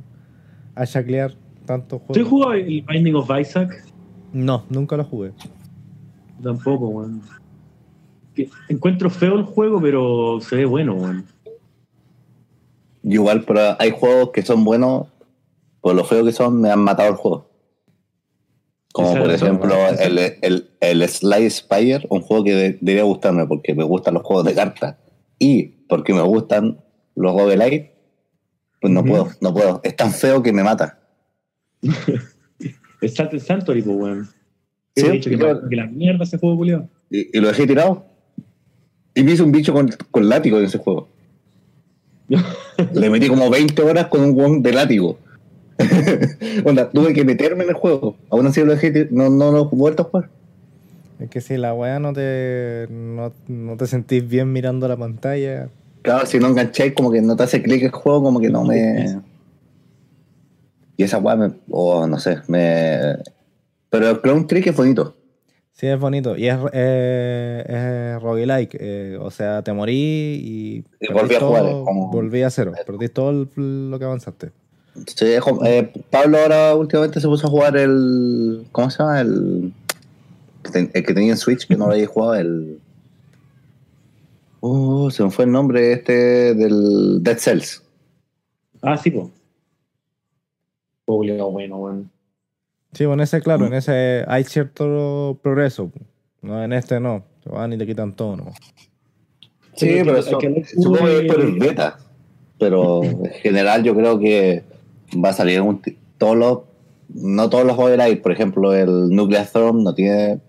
a 0.76 0.86
chaclear 0.86 1.34
tantos 1.66 2.00
¿Tú 2.00 2.14
has 2.14 2.28
juegos. 2.28 2.30
jugado 2.30 2.54
el 2.54 2.82
Binding 2.88 3.16
of 3.16 3.30
Isaac? 3.40 3.84
No, 4.32 4.64
nunca 4.70 4.96
lo 4.98 5.04
jugué. 5.04 5.32
Tampoco, 6.42 6.88
weón. 6.88 7.22
Encuentro 8.70 9.10
feo 9.10 9.36
el 9.36 9.44
juego, 9.44 9.82
pero 9.82 10.40
se 10.42 10.56
ve 10.56 10.66
bueno, 10.66 10.94
weón. 10.96 11.26
igual, 13.04 13.44
pero 13.46 13.76
hay 13.80 13.92
juegos 13.92 14.30
que 14.30 14.42
son 14.44 14.64
buenos, 14.64 15.08
por 15.82 15.96
lo 15.96 16.04
feo 16.06 16.24
que 16.24 16.32
son, 16.32 16.62
me 16.62 16.70
han 16.70 16.80
matado 16.80 17.10
el 17.10 17.16
juego. 17.16 17.49
Como 18.92 19.16
por 19.16 19.32
ejemplo 19.32 19.76
el, 20.00 20.18
el, 20.42 20.70
el 20.80 21.08
Sly 21.08 21.50
Spire, 21.50 22.08
un 22.10 22.22
juego 22.22 22.44
que 22.44 22.78
debería 22.82 23.04
gustarme 23.04 23.46
porque 23.46 23.76
me 23.76 23.84
gustan 23.84 24.16
los 24.16 24.24
juegos 24.24 24.46
de 24.46 24.56
cartas 24.56 24.96
y 25.38 25.64
porque 25.88 26.14
me 26.14 26.22
gustan 26.22 26.80
los 27.16 27.34
roguelite, 27.34 27.96
pues 28.82 28.94
no 28.94 29.04
puedo, 29.04 29.30
no 29.42 29.54
puedo. 29.54 29.82
Es 29.84 29.96
tan 29.96 30.12
feo 30.12 30.42
que 30.42 30.54
me 30.54 30.64
mata. 30.64 31.00
es 33.02 33.14
santo, 33.14 33.74
tipo, 33.74 33.92
weón. 33.92 34.28
Sí, 34.96 35.08
dicho 35.10 35.30
que, 35.30 35.38
que, 35.38 35.76
la 35.76 35.86
mierda 35.86 36.24
ese 36.24 36.38
juego, 36.38 36.58
culiado. 36.58 36.90
Y, 37.10 37.38
y, 37.38 37.42
lo 37.42 37.48
dejé 37.48 37.68
tirado. 37.68 38.06
Y 39.14 39.24
me 39.24 39.32
hice 39.32 39.44
un 39.44 39.52
bicho 39.52 39.74
con, 39.74 39.90
con 40.12 40.28
látigo 40.28 40.58
en 40.60 40.66
ese 40.66 40.78
juego. 40.78 41.10
Le 42.94 43.10
metí 43.10 43.28
como 43.28 43.50
20 43.50 43.82
horas 43.82 44.08
con 44.08 44.22
un 44.22 44.34
guón 44.34 44.62
de 44.62 44.74
látigo. 44.74 45.20
Onda, 46.66 46.90
tuve 46.90 47.14
que 47.14 47.24
meterme 47.24 47.64
en 47.64 47.70
el 47.70 47.76
juego. 47.76 48.18
Aún 48.30 48.48
así 48.48 48.64
lo 48.64 48.72
dejé, 48.72 49.08
no, 49.12 49.30
no 49.30 49.52
lo 49.52 49.70
he 49.72 49.76
vuelto 49.76 50.04
a 50.04 50.06
jugar. 50.06 50.30
Es 51.20 51.30
que 51.30 51.42
si 51.42 51.58
la 51.58 51.74
weá 51.74 52.00
no 52.00 52.14
te, 52.14 52.88
no, 52.90 53.34
no, 53.48 53.78
te 53.78 53.88
sentís 53.88 54.28
bien 54.28 54.54
mirando 54.54 54.88
la 54.88 54.96
pantalla. 54.96 55.70
Claro, 56.02 56.26
si 56.26 56.40
no 56.40 56.48
engancháis, 56.48 56.94
como 56.94 57.12
que 57.12 57.22
no 57.22 57.36
te 57.36 57.44
hace 57.44 57.62
clic 57.62 57.84
el 57.84 57.92
juego, 57.92 58.24
como 58.24 58.40
que 58.40 58.50
no 58.50 58.64
me. 58.64 59.20
Y 60.96 61.04
esa 61.04 61.18
weá 61.18 61.36
me. 61.36 61.52
Oh, 61.70 62.08
no 62.08 62.20
sé, 62.20 62.40
me. 62.48 63.18
Pero 63.90 64.10
el 64.10 64.22
Clown 64.22 64.48
Trick 64.48 64.68
es 64.68 64.76
bonito. 64.76 65.16
Sí, 65.74 65.88
es 65.88 66.00
bonito. 66.00 66.38
Y 66.38 66.48
es, 66.48 66.58
eh, 66.74 67.64
es 68.16 68.22
roguelike. 68.22 68.78
Eh, 68.80 69.18
o 69.20 69.32
sea, 69.32 69.62
te 69.62 69.74
morí 69.74 69.94
y. 69.94 70.86
y 71.02 71.14
volví 71.14 71.36
a 71.36 71.40
jugar. 71.40 71.64
Como... 71.64 72.12
Volví 72.12 72.44
a 72.44 72.50
cero. 72.50 72.72
Perdiste 72.86 73.16
todo 73.16 73.48
lo 73.56 74.00
que 74.00 74.06
avanzaste. 74.06 74.52
Sí, 75.16 75.26
eh, 75.26 75.94
Pablo 76.10 76.40
ahora 76.40 76.76
últimamente 76.76 77.20
se 77.20 77.28
puso 77.28 77.48
a 77.48 77.50
jugar 77.50 77.78
el. 77.78 78.66
¿Cómo 78.72 78.90
se 78.90 79.00
llama? 79.00 79.22
El. 79.22 79.74
El 80.74 80.92
que 80.92 81.14
tenía 81.14 81.32
en 81.32 81.38
Switch, 81.38 81.68
que 81.68 81.76
no 81.76 81.88
lo 81.88 81.94
había 81.94 82.08
jugado, 82.08 82.36
el. 82.36 82.80
Oh, 84.62 85.10
se 85.10 85.24
me 85.24 85.32
fue 85.32 85.46
el 85.46 85.52
nombre 85.52 85.94
este 85.94 86.54
del 86.54 87.24
Dead 87.24 87.38
Cells. 87.38 87.84
Ah, 88.82 88.98
sí, 88.98 89.12
pues. 89.12 89.28
Bueno, 91.06 91.50
bueno. 91.50 92.10
Sí, 92.94 93.06
bueno, 93.06 93.22
en 93.22 93.26
ese, 93.26 93.42
claro, 93.42 93.66
en 93.66 93.74
ese 93.74 94.26
hay 94.28 94.44
cierto 94.44 95.40
progreso. 95.42 95.92
No, 96.42 96.64
en 96.64 96.74
este 96.74 97.00
no. 97.00 97.24
Se 97.44 97.50
van 97.50 97.74
y 97.74 97.78
te 97.78 97.86
quitan 97.86 98.16
todo, 98.16 98.36
¿no? 98.36 98.52
Sí, 99.76 100.02
pero 100.04 100.18
eso, 100.18 100.40
supongo 100.82 101.06
que 101.06 101.26
es 101.26 101.32
por 101.32 101.42
el 101.42 101.58
beta. 101.58 102.00
Pero 102.60 103.04
en 103.04 103.26
general 103.42 103.84
yo 103.84 103.96
creo 103.96 104.20
que 104.20 104.64
va 105.16 105.30
a 105.30 105.34
salir 105.34 105.62
un, 105.62 105.82
todos 106.18 106.38
los, 106.38 106.60
no 107.14 107.50
todos 107.50 107.66
los 107.66 108.10
ir 108.10 108.22
por 108.22 108.32
ejemplo, 108.32 108.74
el 108.74 109.10
Nuclear 109.10 109.44
Storm 109.44 109.84
no 109.84 109.94
tiene, 109.94 110.40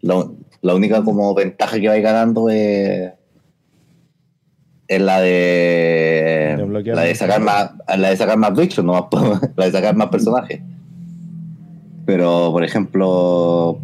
la 0.00 0.74
única 0.74 1.02
como 1.02 1.34
ventaja 1.34 1.78
que 1.78 1.88
va 1.88 1.94
a 1.94 1.96
ir 1.96 2.02
ganando 2.02 2.48
es, 2.48 3.12
es 4.88 5.00
la 5.00 5.20
de, 5.20 6.82
la 6.84 7.02
de 7.02 7.14
sacar 7.14 7.40
más, 7.40 7.72
la 7.96 8.10
de 8.10 8.16
sacar 8.16 8.36
más 8.38 8.54
bichos, 8.54 8.84
no 8.84 9.08
la 9.56 9.64
de 9.64 9.72
sacar 9.72 9.96
más 9.96 10.08
personajes. 10.08 10.60
Pero, 12.06 12.50
por 12.52 12.64
ejemplo, 12.64 13.78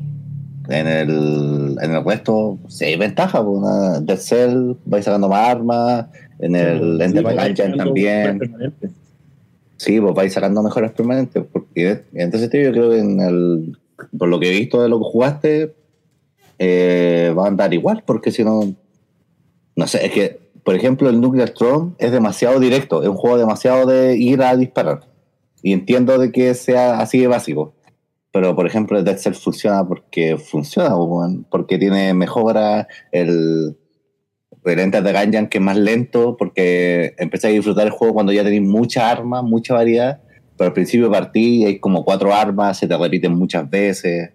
en 0.68 0.86
el, 0.86 1.76
en 1.80 1.94
el 1.94 2.04
resto, 2.04 2.58
sí 2.68 2.84
hay 2.84 2.96
ventaja. 2.96 3.42
Pues, 3.42 3.58
una 3.58 4.00
Dead 4.00 4.18
Cell 4.18 4.72
va 4.92 5.02
sacando 5.02 5.28
más 5.28 5.48
armas. 5.48 6.06
En 6.38 6.56
el 6.56 7.00
Ender 7.00 7.76
también. 7.76 8.40
Sí, 9.80 9.98
pues 9.98 10.14
vais 10.14 10.30
sacando 10.30 10.62
mejoras 10.62 10.92
permanentes. 10.92 11.42
Porque 11.50 12.04
entonces 12.12 12.50
yo 12.52 12.70
creo 12.70 12.90
que 12.90 12.98
en 12.98 13.18
el, 13.18 13.78
por 14.18 14.28
lo 14.28 14.38
que 14.38 14.50
he 14.50 14.60
visto 14.60 14.82
de 14.82 14.90
lo 14.90 14.98
que 14.98 15.06
jugaste, 15.06 15.74
eh, 16.58 17.34
va 17.36 17.46
a 17.46 17.48
andar 17.48 17.72
igual, 17.72 18.04
porque 18.06 18.30
si 18.30 18.44
no, 18.44 18.74
no 19.76 19.86
sé, 19.86 20.04
es 20.04 20.12
que, 20.12 20.38
por 20.64 20.74
ejemplo, 20.74 21.08
el 21.08 21.18
Nuclear 21.18 21.48
Throne 21.48 21.94
es 21.96 22.12
demasiado 22.12 22.60
directo, 22.60 23.02
es 23.02 23.08
un 23.08 23.16
juego 23.16 23.38
demasiado 23.38 23.86
de 23.86 24.18
ir 24.18 24.42
a 24.42 24.54
disparar. 24.54 25.08
Y 25.62 25.72
entiendo 25.72 26.18
de 26.18 26.30
que 26.30 26.52
sea 26.52 27.00
así 27.00 27.18
de 27.18 27.28
básico. 27.28 27.72
Pero, 28.32 28.54
por 28.54 28.66
ejemplo, 28.66 28.98
el 28.98 29.04
Dead 29.06 29.16
Cell 29.16 29.32
funciona 29.32 29.88
porque 29.88 30.36
funciona, 30.36 30.94
porque 31.48 31.78
tiene 31.78 32.12
mejora, 32.12 32.86
el, 33.12 33.78
el 34.64 34.78
Enter 34.78 35.02
de 35.02 35.12
Gungeon 35.12 35.46
que 35.48 35.58
es 35.58 35.64
más 35.64 35.76
lento 35.76 36.36
porque 36.36 37.14
empecé 37.18 37.48
a 37.48 37.50
disfrutar 37.50 37.86
el 37.86 37.92
juego 37.92 38.14
cuando 38.14 38.32
ya 38.32 38.44
tenéis 38.44 38.62
mucha 38.62 39.10
armas, 39.10 39.42
mucha 39.42 39.74
variedad, 39.74 40.20
pero 40.56 40.68
al 40.68 40.74
principio 40.74 41.10
partí 41.10 41.62
y 41.62 41.64
hay 41.64 41.78
como 41.78 42.04
cuatro 42.04 42.34
armas, 42.34 42.78
se 42.78 42.86
te 42.86 42.96
repiten 42.96 43.32
muchas 43.32 43.68
veces. 43.68 44.30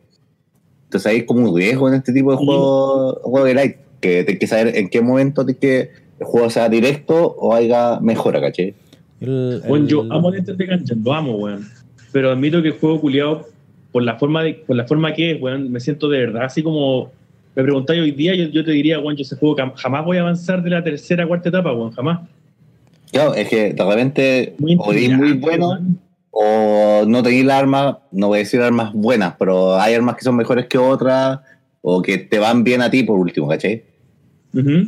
Entonces 0.85 1.11
hay 1.11 1.25
como 1.25 1.49
un 1.49 1.55
riesgo 1.55 1.87
en 1.87 1.95
este 1.95 2.11
tipo 2.11 2.31
de 2.31 2.37
juegos 2.37 3.19
juego 3.21 3.45
de 3.45 3.53
light, 3.53 3.75
que 4.01 4.23
tienes 4.23 4.39
que 4.39 4.47
saber 4.47 4.75
en 4.75 4.89
qué 4.89 5.01
momento 5.01 5.45
que 5.45 5.91
el 6.19 6.25
juego 6.25 6.49
sea 6.49 6.69
directo 6.69 7.35
o 7.39 7.53
haya 7.53 7.99
mejora, 7.99 8.41
¿caché? 8.41 8.73
Bueno, 9.19 9.87
yo 9.87 10.01
amo 10.11 10.29
el 10.29 10.39
Enter 10.39 10.57
de 10.57 10.65
Gungeon, 10.65 11.03
lo 11.03 11.13
amo, 11.13 11.35
weón. 11.35 11.67
Pero 12.11 12.31
admito 12.31 12.61
que 12.61 12.69
el 12.69 12.75
juego 12.75 13.01
culiado, 13.01 13.45
por 13.91 14.03
la 14.03 14.17
forma 14.17 14.43
de, 14.43 14.53
por 14.53 14.75
la 14.75 14.85
forma 14.85 15.13
que 15.13 15.31
es, 15.31 15.41
weón, 15.41 15.71
me 15.71 15.79
siento 15.79 16.09
de 16.09 16.19
verdad 16.19 16.43
así 16.43 16.63
como 16.63 17.11
me 17.55 17.63
preguntáis 17.63 18.01
hoy 18.01 18.11
día, 18.11 18.35
yo, 18.35 18.65
te 18.65 18.71
diría, 18.71 18.99
Juan, 18.99 19.15
yo 19.15 19.21
ese 19.21 19.37
juego 19.37 19.55
jamás 19.75 20.05
voy 20.05 20.17
a 20.17 20.21
avanzar 20.21 20.61
de 20.61 20.69
la 20.69 20.83
tercera 20.83 21.23
a 21.23 21.27
cuarta 21.27 21.49
etapa, 21.49 21.73
Juan, 21.73 21.91
jamás. 21.91 22.19
Claro, 23.11 23.33
es 23.33 23.47
que 23.47 23.73
de 23.73 23.83
repente 23.85 24.55
muy 24.57 24.75
o 24.77 25.17
muy 25.17 25.33
bueno 25.33 25.79
o 26.31 27.05
no 27.07 27.23
tenéis 27.23 27.45
las 27.45 27.59
armas, 27.59 27.95
no 28.11 28.27
voy 28.27 28.39
a 28.39 28.39
decir 28.39 28.61
armas 28.61 28.91
buenas, 28.93 29.35
pero 29.39 29.79
hay 29.79 29.93
armas 29.93 30.17
que 30.17 30.23
son 30.23 30.35
mejores 30.35 30.65
que 30.65 30.77
otras 30.77 31.39
o 31.81 32.01
que 32.01 32.17
te 32.17 32.39
van 32.39 32.65
bien 32.65 32.81
a 32.81 32.89
ti 32.89 33.03
por 33.03 33.17
último, 33.17 33.47
¿cachai? 33.47 33.83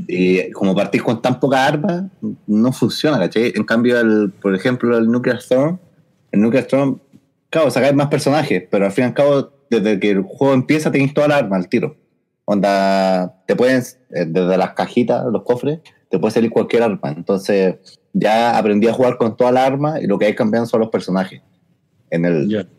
Y 0.08 0.52
como 0.52 0.76
partís 0.76 1.04
con 1.04 1.22
tan 1.22 1.40
poca 1.40 1.66
armas, 1.66 2.04
no 2.48 2.72
funciona, 2.74 3.18
¿cachai? 3.18 3.54
En 3.56 3.64
cambio, 3.64 4.00
el, 4.00 4.32
por 4.42 4.56
ejemplo, 4.56 4.98
el 4.98 5.10
Nuclear 5.10 5.38
Storm, 5.38 5.78
el 6.32 6.42
Nuclear 6.42 6.64
Storm, 6.66 7.00
claro, 7.50 7.72
sacáis 7.72 7.94
más 7.94 8.08
personajes, 8.08 8.64
pero 8.70 8.86
al 8.86 8.92
fin 8.92 9.06
y 9.06 9.08
al 9.08 9.14
cabo, 9.14 9.52
desde 9.70 10.00
que 10.00 10.12
el 10.12 10.22
juego 10.24 10.54
empieza, 10.54 10.92
tenéis 10.92 11.14
toda 11.14 11.30
la 11.30 11.38
arma 11.38 11.56
al 11.56 11.70
tiro. 11.70 11.96
Onda, 12.50 13.44
te 13.46 13.58
pueden, 13.58 13.84
eh, 14.12 14.24
desde 14.26 14.58
las 14.58 14.72
cajitas, 14.72 15.26
los 15.30 15.44
cofres, 15.44 15.80
te 16.10 16.18
puede 16.18 16.34
salir 16.34 16.50
cualquier 16.50 16.82
arma. 16.82 17.10
Entonces, 17.10 17.76
ya 18.14 18.58
aprendí 18.58 18.88
a 18.88 18.94
jugar 18.94 19.18
con 19.18 19.36
toda 19.36 19.52
la 19.52 19.66
arma 19.66 20.00
y 20.00 20.08
lo 20.08 20.18
que 20.18 20.28
hay 20.28 20.34
cambiando 20.34 20.66
son 20.66 20.80
los 20.80 20.90
personajes. 20.90 21.42
En 22.10 22.24
el, 22.24 22.70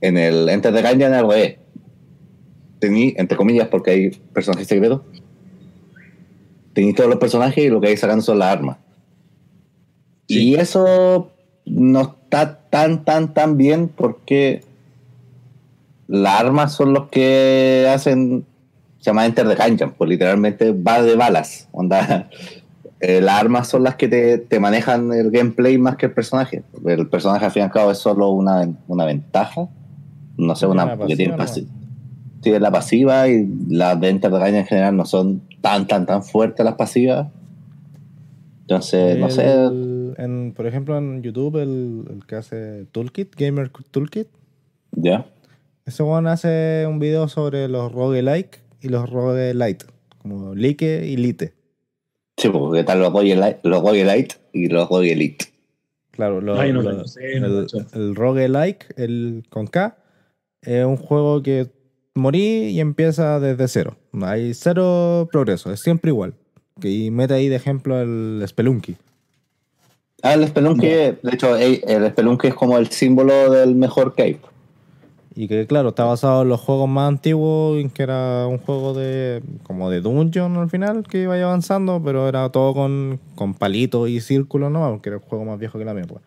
en 0.00 0.16
el 0.16 0.48
Enter 0.48 0.72
the 0.72 0.80
Gungeon 0.80 1.12
al 1.12 1.28
revés. 1.28 1.58
Tení, 2.78 3.12
entre 3.18 3.36
comillas, 3.36 3.68
porque 3.68 3.90
hay 3.90 4.10
personajes 4.32 4.66
secretos. 4.66 5.02
Tení 6.72 6.94
todos 6.94 7.10
los 7.10 7.18
personajes 7.18 7.62
y 7.62 7.68
lo 7.68 7.82
que 7.82 7.88
hay 7.88 7.98
sacando 7.98 8.22
son 8.22 8.38
las 8.38 8.50
armas. 8.50 8.78
Y 10.26 10.54
eso 10.54 11.32
no 11.66 12.00
está 12.00 12.60
tan, 12.70 13.04
tan, 13.04 13.34
tan 13.34 13.58
bien 13.58 13.88
porque 13.88 14.62
las 16.06 16.40
armas 16.40 16.72
son 16.72 16.94
los 16.94 17.10
que 17.10 17.86
hacen 17.92 18.46
se 18.98 19.10
llama 19.10 19.26
Enter 19.26 19.48
the 19.48 19.54
Gungeon, 19.54 19.92
pues 19.92 20.10
literalmente 20.10 20.72
va 20.72 21.02
de 21.02 21.14
balas. 21.14 21.68
Onda, 21.72 22.28
eh, 23.00 23.20
las 23.20 23.40
armas 23.40 23.68
son 23.68 23.84
las 23.84 23.94
que 23.94 24.08
te, 24.08 24.60
manejan 24.60 25.12
el 25.12 25.30
gameplay 25.30 25.78
más 25.78 25.96
que 25.96 26.06
el 26.06 26.12
personaje. 26.12 26.62
El 26.84 27.08
personaje 27.08 27.44
al 27.44 27.52
fin 27.52 27.62
y 27.62 27.64
al 27.64 27.70
cabo 27.70 27.92
es 27.92 27.98
solo 27.98 28.30
una, 28.30 28.68
una 28.88 29.04
ventaja. 29.04 29.68
No 30.36 30.54
sé, 30.56 30.66
una, 30.66 30.96
porque 30.96 31.16
tiene 31.16 31.36
tiene 32.40 32.60
la 32.60 32.70
pasiva 32.70 33.28
y 33.28 33.48
las 33.68 34.00
de 34.00 34.08
Enter 34.08 34.30
the 34.30 34.36
Gungeon 34.36 34.54
en 34.56 34.66
general 34.66 34.96
no 34.96 35.04
son 35.04 35.42
tan, 35.60 35.86
tan, 35.86 36.06
tan 36.06 36.22
fuertes 36.22 36.64
las 36.64 36.74
pasivas. 36.74 37.28
Entonces, 38.62 39.18
no 39.18 39.30
sé. 39.30 39.44
En, 40.18 40.52
por 40.54 40.66
ejemplo, 40.66 40.98
en 40.98 41.22
YouTube, 41.22 41.56
el, 41.56 42.04
el, 42.10 42.26
que 42.26 42.36
hace 42.36 42.84
Toolkit, 42.92 43.34
Gamer 43.34 43.70
Toolkit. 43.90 44.28
Ya. 44.92 45.26
Ese 45.86 46.02
one 46.02 46.28
hace 46.28 46.86
un 46.86 46.98
video 46.98 47.28
sobre 47.28 47.66
los 47.68 47.90
roguelike 47.90 48.60
y 48.80 48.88
los 48.88 49.08
roguelite, 49.08 49.86
como 50.18 50.54
like 50.54 51.06
y 51.06 51.16
lite. 51.16 51.54
Sí, 52.36 52.48
porque 52.48 52.80
están 52.80 53.00
los 53.00 53.12
roguelite, 53.12 53.60
los 53.62 53.82
roguelite 53.82 54.36
y 54.52 54.68
los 54.68 54.88
roguelite. 54.88 55.46
Claro, 56.10 56.40
lo, 56.40 56.60
el, 56.60 57.66
el 57.92 58.14
roguelike, 58.14 58.94
el 58.96 59.44
con 59.50 59.66
K, 59.66 59.96
es 60.62 60.84
un 60.84 60.96
juego 60.96 61.42
que 61.42 61.68
morí 62.14 62.70
y 62.70 62.80
empieza 62.80 63.38
desde 63.40 63.68
cero. 63.68 63.96
Hay 64.22 64.54
cero 64.54 65.28
progreso, 65.30 65.72
es 65.72 65.80
siempre 65.80 66.10
igual. 66.10 66.34
Y 66.82 67.10
mete 67.10 67.34
ahí 67.34 67.48
de 67.48 67.56
ejemplo 67.56 68.00
el 68.00 68.42
Spelunky. 68.46 68.96
Ah, 70.22 70.34
el 70.34 70.46
Spelunky, 70.48 70.88
de 70.88 71.18
hecho, 71.32 71.56
el 71.56 72.10
Spelunky 72.10 72.48
es 72.48 72.54
como 72.54 72.76
el 72.78 72.88
símbolo 72.88 73.50
del 73.50 73.76
mejor 73.76 74.14
cave. 74.16 74.40
Y 75.40 75.46
que 75.46 75.68
claro, 75.68 75.90
está 75.90 76.04
basado 76.04 76.42
en 76.42 76.48
los 76.48 76.60
juegos 76.60 76.88
más 76.88 77.06
antiguos, 77.06 77.80
que 77.92 78.02
era 78.02 78.48
un 78.48 78.58
juego 78.58 78.92
de 78.92 79.40
como 79.62 79.88
de 79.88 80.00
dungeon 80.00 80.56
al 80.56 80.68
final, 80.68 81.04
que 81.04 81.22
iba 81.22 81.36
avanzando, 81.36 82.02
pero 82.04 82.28
era 82.28 82.50
todo 82.50 82.74
con, 82.74 83.20
con 83.36 83.54
palitos 83.54 84.08
y 84.08 84.20
círculos, 84.20 84.72
¿no? 84.72 84.90
Porque 84.90 85.10
era 85.10 85.18
el 85.18 85.22
juego 85.22 85.44
más 85.44 85.60
viejo 85.60 85.78
que 85.78 85.84
la 85.84 85.94
mierda. 85.94 86.20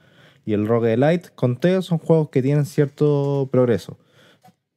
Y 0.45 0.53
el 0.53 0.65
Roguelite 0.65 1.27
con 1.35 1.57
T 1.57 1.81
son 1.81 1.97
juegos 1.97 2.29
que 2.29 2.41
tienen 2.41 2.65
cierto 2.65 3.49
progreso. 3.51 3.97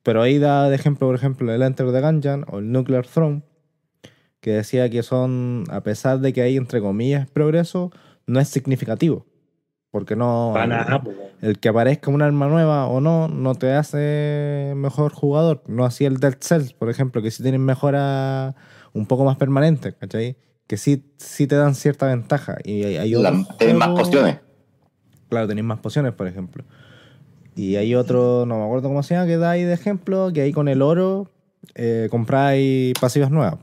Pero 0.03 0.21
ahí 0.21 0.39
da 0.39 0.69
de 0.69 0.75
ejemplo, 0.75 1.07
por 1.07 1.15
ejemplo, 1.15 1.55
el 1.55 1.63
Enter 1.63 1.93
the 1.93 2.01
Gungeon 2.01 2.45
o 2.51 2.59
el 2.59 2.73
Nuclear 2.73 3.07
Throne, 3.07 3.43
que 4.41 4.51
decía 4.51 4.91
que 4.91 5.05
son, 5.05 5.63
a 5.71 5.83
pesar 5.85 6.19
de 6.19 6.33
que 6.33 6.43
hay 6.43 6.57
entre 6.57 6.81
comillas 6.81 7.31
progreso, 7.31 7.93
no 8.27 8.41
es 8.41 8.49
significativo. 8.49 9.27
Porque 9.95 10.17
no. 10.17 10.51
Para 10.53 10.67
nada, 10.67 11.01
pues, 11.01 11.17
weón. 11.17 11.31
El 11.41 11.61
que 11.61 11.69
aparezca 11.69 12.11
un 12.11 12.21
arma 12.21 12.49
nueva 12.49 12.89
o 12.89 13.01
no, 13.01 13.29
no 13.29 13.55
te 13.55 13.73
hace 13.75 14.73
mejor 14.75 15.13
jugador. 15.13 15.63
No 15.69 15.85
así 15.85 16.05
el 16.05 16.17
Dead 16.19 16.35
Cells, 16.41 16.73
por 16.73 16.91
ejemplo, 16.91 17.23
que 17.23 17.31
sí 17.31 17.45
tienen 17.45 17.61
mejora 17.65 18.57
un 18.93 19.07
poco 19.07 19.25
más 19.25 19.37
permanente, 19.37 19.95
¿cachai? 19.95 20.37
Que 20.67 20.79
sí, 20.79 21.05
sí 21.19 21.47
te 21.47 21.55
dan 21.55 21.77
cierta 21.77 22.07
ventaja. 22.07 22.57
Y 22.65 22.83
hay, 22.83 23.13
La- 23.13 23.31
más 23.31 23.89
pociones. 23.91 24.41
Claro, 25.29 25.47
tenéis 25.47 25.65
más 25.65 25.79
pociones, 25.79 26.13
por 26.13 26.27
ejemplo. 26.27 26.65
Y 27.55 27.77
hay 27.77 27.95
otro, 27.95 28.47
no 28.47 28.59
me 28.59 28.65
acuerdo 28.65 28.89
cómo 28.89 29.05
se 29.05 29.15
llama, 29.15 29.29
que 29.29 29.37
da 29.37 29.51
ahí 29.51 29.63
de 29.63 29.75
ejemplo, 29.75 30.33
que 30.35 30.41
ahí 30.41 30.53
con 30.53 30.67
el 30.67 30.83
oro 30.83 31.31
eh, 31.77 32.09
compráis 32.11 32.95
pasivas 33.01 33.31
nuevas. 33.31 33.61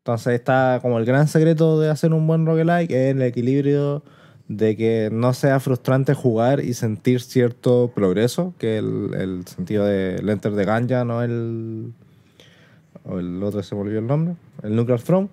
Entonces 0.00 0.34
está 0.34 0.78
como 0.80 0.98
el 0.98 1.04
gran 1.04 1.28
secreto 1.28 1.78
de 1.78 1.90
hacer 1.90 2.14
un 2.14 2.26
buen 2.26 2.46
roguelike, 2.46 2.90
es 2.90 3.14
el 3.14 3.22
equilibrio 3.22 4.02
de 4.48 4.74
que 4.76 5.10
no 5.12 5.34
sea 5.34 5.60
frustrante 5.60 6.14
jugar 6.14 6.60
y 6.60 6.72
sentir 6.72 7.20
cierto 7.20 7.92
progreso, 7.94 8.54
que 8.58 8.78
el, 8.78 9.10
el 9.14 9.46
sentido 9.46 9.84
del 9.84 10.28
Enter 10.28 10.52
de 10.52 10.64
Ganja, 10.64 11.04
no 11.04 11.22
el... 11.22 11.92
O 13.04 13.18
el 13.18 13.42
otro 13.42 13.62
se 13.62 13.74
me 13.74 13.82
olvidó 13.82 14.00
el 14.00 14.06
nombre, 14.06 14.34
el 14.62 14.74
Nuclear 14.74 15.00
Throne 15.00 15.28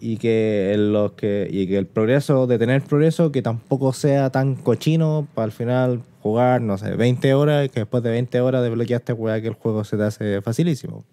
y 0.00 0.18
que 0.18 0.72
en 0.72 0.92
los 0.92 1.12
que 1.12 1.48
y 1.50 1.66
que 1.66 1.78
el 1.78 1.86
progreso 1.86 2.46
de 2.46 2.58
tener 2.58 2.82
progreso 2.82 3.32
que 3.32 3.42
tampoco 3.42 3.92
sea 3.92 4.30
tan 4.30 4.54
cochino 4.54 5.26
para 5.34 5.46
al 5.46 5.52
final 5.52 6.02
jugar 6.20 6.60
no 6.60 6.76
sé 6.76 6.94
20 6.96 7.34
horas 7.34 7.70
que 7.70 7.80
después 7.80 8.02
de 8.02 8.10
20 8.10 8.40
horas 8.40 8.62
desbloqueaste 8.62 9.12
weá 9.14 9.40
que 9.40 9.48
el 9.48 9.54
juego 9.54 9.84
se 9.84 9.96
te 9.96 10.02
hace 10.02 10.42
facilísimo 10.42 11.04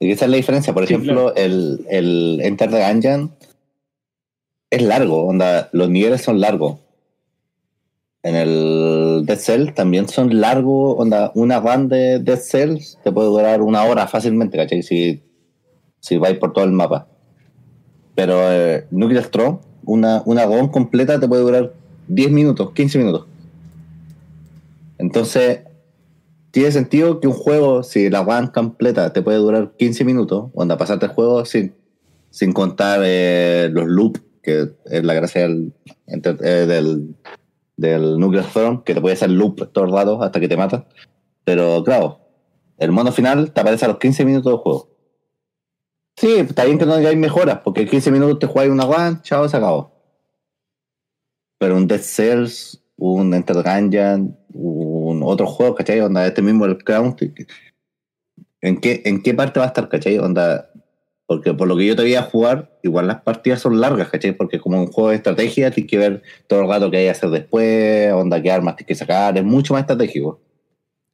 Y 0.00 0.10
esa 0.10 0.24
es 0.24 0.30
la 0.30 0.36
diferencia. 0.36 0.72
Por 0.74 0.86
Sí, 0.86 0.94
ejemplo, 0.94 1.34
el, 1.34 1.86
el 1.88 2.40
Enter 2.42 2.70
the 2.70 2.80
Gungeon 2.86 3.32
es 4.70 4.82
largo, 4.82 5.24
onda, 5.24 5.68
los 5.72 5.88
niveles 5.88 6.22
son 6.22 6.40
largos. 6.40 6.78
En 8.22 8.34
el 8.36 9.24
Dead 9.26 9.38
Cell 9.38 9.72
también 9.74 10.08
son 10.08 10.40
largos, 10.40 10.96
onda, 10.98 11.30
una 11.34 11.60
run 11.60 11.88
de 11.88 12.18
Dead 12.18 12.38
Cells 12.38 12.98
te 13.04 13.12
puede 13.12 13.28
durar 13.28 13.60
una 13.62 13.84
hora 13.84 14.06
fácilmente, 14.08 14.56
¿cachai? 14.56 14.82
Si, 14.82 15.22
si 16.00 16.16
vais 16.16 16.38
por 16.38 16.52
todo 16.52 16.64
el 16.64 16.72
mapa. 16.72 17.06
Pero 18.14 18.50
eh, 18.50 18.86
Nuclear 18.90 19.26
Throne, 19.26 19.58
una, 19.84 20.22
una 20.24 20.46
run 20.46 20.68
completa 20.68 21.20
te 21.20 21.28
puede 21.28 21.42
durar 21.42 21.72
10 22.08 22.30
minutos, 22.30 22.72
15 22.72 22.98
minutos. 22.98 23.26
Entonces, 24.98 25.60
tiene 26.54 26.70
sentido 26.70 27.18
que 27.18 27.26
un 27.26 27.34
juego, 27.34 27.82
si 27.82 28.08
la 28.08 28.22
run 28.22 28.46
completa 28.46 29.12
te 29.12 29.22
puede 29.22 29.38
durar 29.38 29.72
15 29.76 30.04
minutos, 30.04 30.52
onda, 30.54 30.78
pasarte 30.78 31.06
el 31.06 31.10
juego 31.10 31.44
sin, 31.44 31.74
sin 32.30 32.52
contar 32.52 33.00
eh, 33.02 33.68
los 33.72 33.88
loops, 33.88 34.22
que 34.40 34.68
es 34.84 35.02
la 35.02 35.14
gracia 35.14 35.42
del, 35.42 35.74
eh, 36.06 37.12
del, 37.76 38.18
Nuclear 38.20 38.46
Throne, 38.46 38.82
que 38.84 38.94
te 38.94 39.00
puede 39.00 39.14
hacer 39.14 39.30
loop 39.30 39.72
todo 39.72 39.84
el 39.84 39.90
rato 39.90 40.22
hasta 40.22 40.38
que 40.38 40.46
te 40.46 40.56
mata. 40.56 40.86
Pero 41.42 41.82
claro, 41.82 42.20
el 42.78 42.92
mono 42.92 43.10
final 43.10 43.50
te 43.50 43.60
aparece 43.60 43.86
a 43.86 43.88
los 43.88 43.98
15 43.98 44.24
minutos 44.24 44.52
del 44.52 44.60
juego. 44.60 44.96
Sí, 46.16 46.36
está 46.36 46.66
bien 46.66 46.78
que 46.78 46.86
no 46.86 46.94
hay 46.94 47.16
mejoras, 47.16 47.62
porque 47.64 47.80
en 47.80 47.88
15 47.88 48.12
minutos 48.12 48.38
te 48.38 48.46
juegas 48.46 48.72
una 48.72 48.84
run, 48.84 49.22
chao, 49.22 49.48
se 49.48 49.56
acabó. 49.56 49.90
Pero 51.58 51.76
un 51.76 51.88
Dead 51.88 52.00
Cells, 52.00 52.80
un 52.96 53.34
Enter 53.34 53.56
Gungeon, 53.56 54.38
un 55.10 55.22
otro 55.22 55.46
juego, 55.46 55.74
¿cachai? 55.74 56.00
Onda, 56.00 56.26
este 56.26 56.42
mismo 56.42 56.64
el 56.64 56.82
Crown. 56.82 57.16
¿En 58.60 58.80
qué, 58.80 59.02
¿En 59.04 59.22
qué 59.22 59.34
parte 59.34 59.60
va 59.60 59.66
a 59.66 59.68
estar, 59.68 59.88
cachai? 59.88 60.18
Onda, 60.18 60.70
porque 61.26 61.54
por 61.54 61.68
lo 61.68 61.76
que 61.76 61.86
yo 61.86 61.96
te 61.96 62.02
voy 62.02 62.14
a 62.14 62.22
jugar, 62.22 62.78
igual 62.82 63.06
las 63.06 63.22
partidas 63.22 63.60
son 63.60 63.80
largas, 63.80 64.08
¿cachai? 64.08 64.32
Porque 64.32 64.60
como 64.60 64.80
un 64.80 64.88
juego 64.88 65.10
de 65.10 65.16
estrategia, 65.16 65.70
tienes 65.70 65.90
que 65.90 65.98
ver 65.98 66.22
todo 66.46 66.62
el 66.62 66.68
rato 66.68 66.90
que 66.90 66.98
hay 66.98 67.04
que 67.04 67.10
hacer 67.10 67.30
después, 67.30 68.12
onda, 68.12 68.42
qué 68.42 68.50
armas 68.50 68.76
tienes 68.76 68.88
que 68.88 68.94
sacar, 68.94 69.36
es 69.36 69.44
mucho 69.44 69.74
más 69.74 69.82
estratégico. 69.82 70.40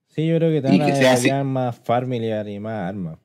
sí 0.09 0.27
yo 0.27 0.37
creo 0.37 0.51
que 0.51 0.63
te 0.63 0.69
van 0.69 0.83
a 0.83 0.87
que 0.87 1.17
sea 1.17 1.45
más 1.45 1.79
familiar 1.79 2.49
y 2.49 2.59
más 2.59 2.89
armas 2.89 3.19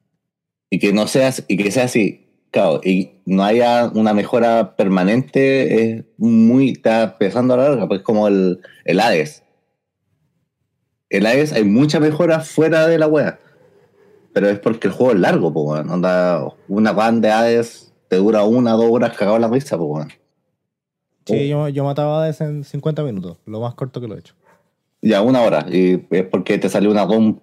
Y 0.70 0.80
que 0.80 0.94
no 0.94 1.08
seas, 1.08 1.44
y 1.48 1.58
que 1.58 1.72
sea 1.72 1.86
así, 1.86 2.28
claro, 2.52 2.82
y 2.84 3.22
no 3.26 3.44
haya 3.44 3.92
una 3.94 4.14
mejora 4.14 4.76
permanente, 4.76 5.92
es 5.92 6.06
muy, 6.18 6.70
está 6.70 7.18
pesando 7.18 7.56
a 7.56 7.58
la 7.58 7.70
larga, 7.70 7.88
pues 7.88 8.02
es 8.02 8.06
como 8.06 8.28
el, 8.28 8.60
el 8.86 9.00
Hades. 9.00 9.45
El 11.10 11.26
Hades 11.26 11.54
hay 11.54 11.64
mucha 11.64 12.00
mejora 12.00 12.40
fuera 12.40 12.88
de 12.88 12.98
la 12.98 13.08
wea. 13.08 13.40
Pero 14.34 14.50
es 14.50 14.60
porque 14.60 14.88
el 14.88 14.94
juego 14.94 15.14
es 15.14 15.20
largo, 15.20 15.54
pues, 15.54 15.66
weón. 15.66 15.90
Onda, 15.90 16.54
una 16.68 16.92
run 16.92 17.22
de 17.22 17.32
Hades 17.32 17.94
te 18.08 18.18
dura 18.18 18.44
una 18.44 18.76
o 18.76 18.78
dos 18.78 18.92
horas 18.92 19.16
cagado 19.16 19.38
en 19.38 19.44
la 19.44 19.48
risa, 19.48 19.78
weón. 19.78 20.12
sí 21.26 21.48
yo, 21.48 21.70
yo 21.70 21.84
mataba 21.84 22.24
a 22.24 22.30
ese 22.30 22.44
en 22.44 22.64
50 22.64 23.04
minutos 23.04 23.38
lo 23.46 23.60
más 23.60 23.74
corto 23.74 24.00
que 24.00 24.08
lo 24.08 24.16
he 24.16 24.20
hecho 24.20 24.36
Ya, 25.02 25.22
una 25.22 25.42
hora. 25.42 25.66
Y 25.70 26.06
es 26.12 26.26
porque 26.26 26.58
te 26.58 26.70
salió 26.70 26.92
una 26.92 27.06
run 27.06 27.42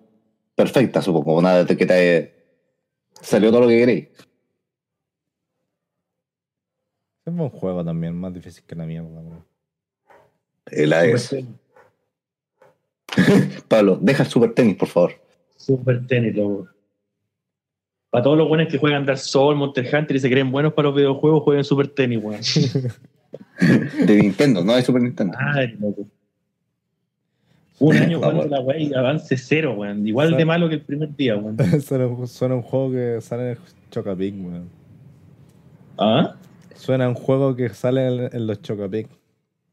perfecta, 0.55 1.01
supongo. 1.03 1.37
Una 1.37 1.65
de 1.65 1.77
que 1.77 1.87
te 1.87 2.35
salió 3.21 3.51
todo 3.51 3.63
lo 3.63 3.69
que 3.69 3.79
queréis. 3.79 4.09
es 7.25 7.33
un 7.33 7.49
juego 7.51 7.85
también 7.85 8.15
más 8.15 8.35
difícil 8.35 8.65
que 8.65 8.75
la 8.75 8.85
mierda 8.85 9.21
bro. 9.21 9.45
El 10.67 10.93
Hades. 10.93 11.35
Pablo, 13.69 13.99
deja 14.01 14.23
el 14.23 14.29
super 14.29 14.53
tenis, 14.55 14.77
por 14.77 14.89
favor. 14.89 15.13
Super 15.57 16.07
tenis, 16.07 16.35
loco. 16.35 16.69
Para 18.11 18.25
todos 18.25 18.37
los 18.37 18.47
buenos 18.49 18.69
que 18.69 18.77
juegan 18.79 19.07
Dark 19.07 19.19
Souls, 19.19 19.59
Monster 19.59 19.89
Hunter 19.95 20.17
y 20.17 20.21
se 20.21 20.29
creen 20.29 20.51
buenos 20.53 20.75
para 20.75 20.89
los 20.89 20.97
videojuegos, 20.97 21.45
jueguen 21.45 21.65
Super 21.65 21.89
Tenis, 21.89 22.23
weón. 22.23 22.41
De 24.07 24.17
Nintendo, 24.17 24.63
no 24.63 24.75
de 24.75 24.83
Super 24.83 25.01
Nintendo. 25.01 25.33
Madre, 25.39 25.75
loco. 25.81 26.07
Un 27.79 27.97
año 27.97 28.19
jugando 28.19 28.45
la 28.49 28.61
weá 28.61 28.79
y 28.79 28.93
avance 28.93 29.37
cero, 29.39 29.75
weón. 29.79 30.07
Igual 30.07 30.37
de 30.37 30.45
malo 30.45 30.69
que 30.69 30.75
el 30.75 30.83
primer 30.83 31.17
día, 31.17 31.37
weón. 31.37 31.57
suena, 31.81 32.07
un- 32.55 32.63
juego 32.63 32.91
que 32.93 33.21
sale 33.23 33.43
en 33.43 33.49
el 33.51 33.59
Chocapic 33.91 34.35
weón. 34.39 34.69
¿Ah? 35.97 36.35
Suena 36.75 37.09
un 37.09 37.15
juego 37.15 37.57
que 37.57 37.71
sale 37.71 38.07
en, 38.07 38.37
en 38.37 38.47
los 38.47 38.61
Chocapic. 38.61 39.09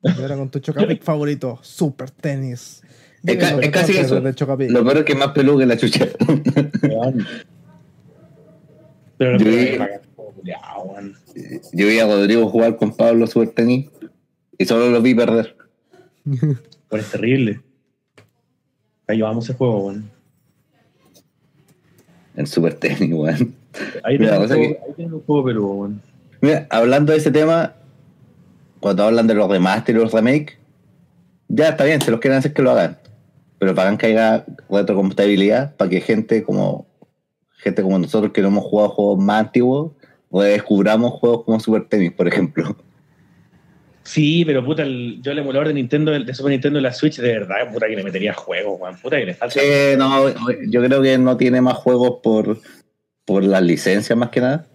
Y 0.01 0.21
ahora 0.21 0.37
con 0.37 0.49
tu 0.49 0.59
Chocapic 0.59 1.03
favorito, 1.03 1.59
Super 1.61 2.09
Tenis. 2.09 2.83
Es 3.25 3.37
ca- 3.37 3.51
Los 3.55 3.63
es 3.65 3.69
casi 3.71 3.97
eso. 3.97 4.15
Lo 4.19 4.83
peor 4.83 4.97
es 4.99 5.03
que 5.05 5.13
es 5.13 5.17
más 5.19 5.29
peludo 5.31 5.57
que 5.59 5.65
la 5.65 5.77
chucha. 5.77 6.07
Pero 9.17 9.37
no 9.37 9.39
Yo 9.39 9.51
vi-. 9.51 9.77
Yo 11.73 11.87
vi 11.87 11.99
a 11.99 12.05
Rodrigo 12.07 12.47
jugar 12.49 12.77
con 12.77 12.95
Pablo 12.95 13.27
Super 13.27 13.49
Tenis 13.49 13.89
y 14.57 14.65
solo 14.65 14.89
lo 14.89 15.01
vi 15.01 15.13
perder. 15.13 15.55
Weón, 16.25 16.59
es 16.91 17.11
terrible. 17.11 17.61
Ahí 19.07 19.17
llevamos 19.17 19.43
ese 19.45 19.53
juego, 19.55 19.87
weón. 19.87 20.09
El 22.35 22.47
Super 22.47 22.73
Tenis, 22.75 23.11
weón. 23.13 23.55
Ahí 24.03 24.17
tenemos 24.17 24.49
un 24.51 24.57
que- 24.57 24.79
juego- 25.25 25.43
peludo, 25.45 25.67
weón. 25.73 26.01
Mira, 26.41 26.67
hablando 26.69 27.11
de 27.11 27.17
ese 27.17 27.31
tema, 27.31 27.73
cuando 28.79 29.03
hablan 29.03 29.27
de 29.27 29.33
los 29.33 29.49
remaster 29.49 29.93
y 29.95 29.99
los 29.99 30.13
remake, 30.13 30.57
ya 31.49 31.69
está 31.69 31.83
bien, 31.83 32.01
si 32.01 32.09
los 32.11 32.19
quieren 32.21 32.39
hacer 32.39 32.53
que 32.53 32.61
lo 32.61 32.71
hagan. 32.71 32.97
Pero 33.59 33.75
para 33.75 33.97
que 33.97 34.07
haya 34.07 34.45
retrocompatibilidad, 34.69 35.75
para 35.75 35.89
que 35.89 36.01
gente 36.01 36.43
como 36.43 36.87
gente 37.61 37.81
como 37.81 37.99
nosotros 37.99 38.31
que 38.31 38.41
no 38.41 38.47
hemos 38.47 38.63
jugado 38.63 38.89
juegos 38.89 39.19
más 39.19 39.41
antiguos, 39.41 39.91
redescubramos 40.31 41.13
juegos 41.13 41.43
como 41.43 41.59
Super 41.59 41.85
Tennis, 41.87 42.13
por 42.13 42.27
ejemplo. 42.27 42.75
Sí, 44.03 44.43
pero 44.45 44.63
puta, 44.65 44.83
el- 44.83 45.21
yo 45.21 45.33
el 45.33 45.39
emulador 45.39 45.67
de 45.67 45.73
Nintendo, 45.73 46.11
de 46.11 46.33
Super 46.33 46.51
Nintendo, 46.51 46.79
la 46.79 46.93
Switch, 46.93 47.17
de 47.19 47.31
verdad, 47.33 47.71
puta 47.71 47.87
que 47.87 47.95
le 47.95 48.03
metería 48.03 48.33
juegos, 48.33 48.79
weón. 48.79 48.97
Puta 48.97 49.17
que 49.17 49.25
le 49.25 49.33
falta. 49.35 49.59
Sí, 49.59 49.67
no, 49.97 50.29
yo 50.67 50.83
creo 50.83 51.01
que 51.01 51.17
no 51.17 51.37
tiene 51.37 51.61
más 51.61 51.75
juegos 51.75 52.19
por, 52.23 52.59
por 53.25 53.43
las 53.43 53.61
licencias 53.61 54.17
más 54.17 54.29
que 54.29 54.41
nada. 54.41 54.65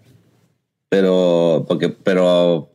Pero, 0.89 1.64
porque, 1.66 1.89
pero 1.89 2.70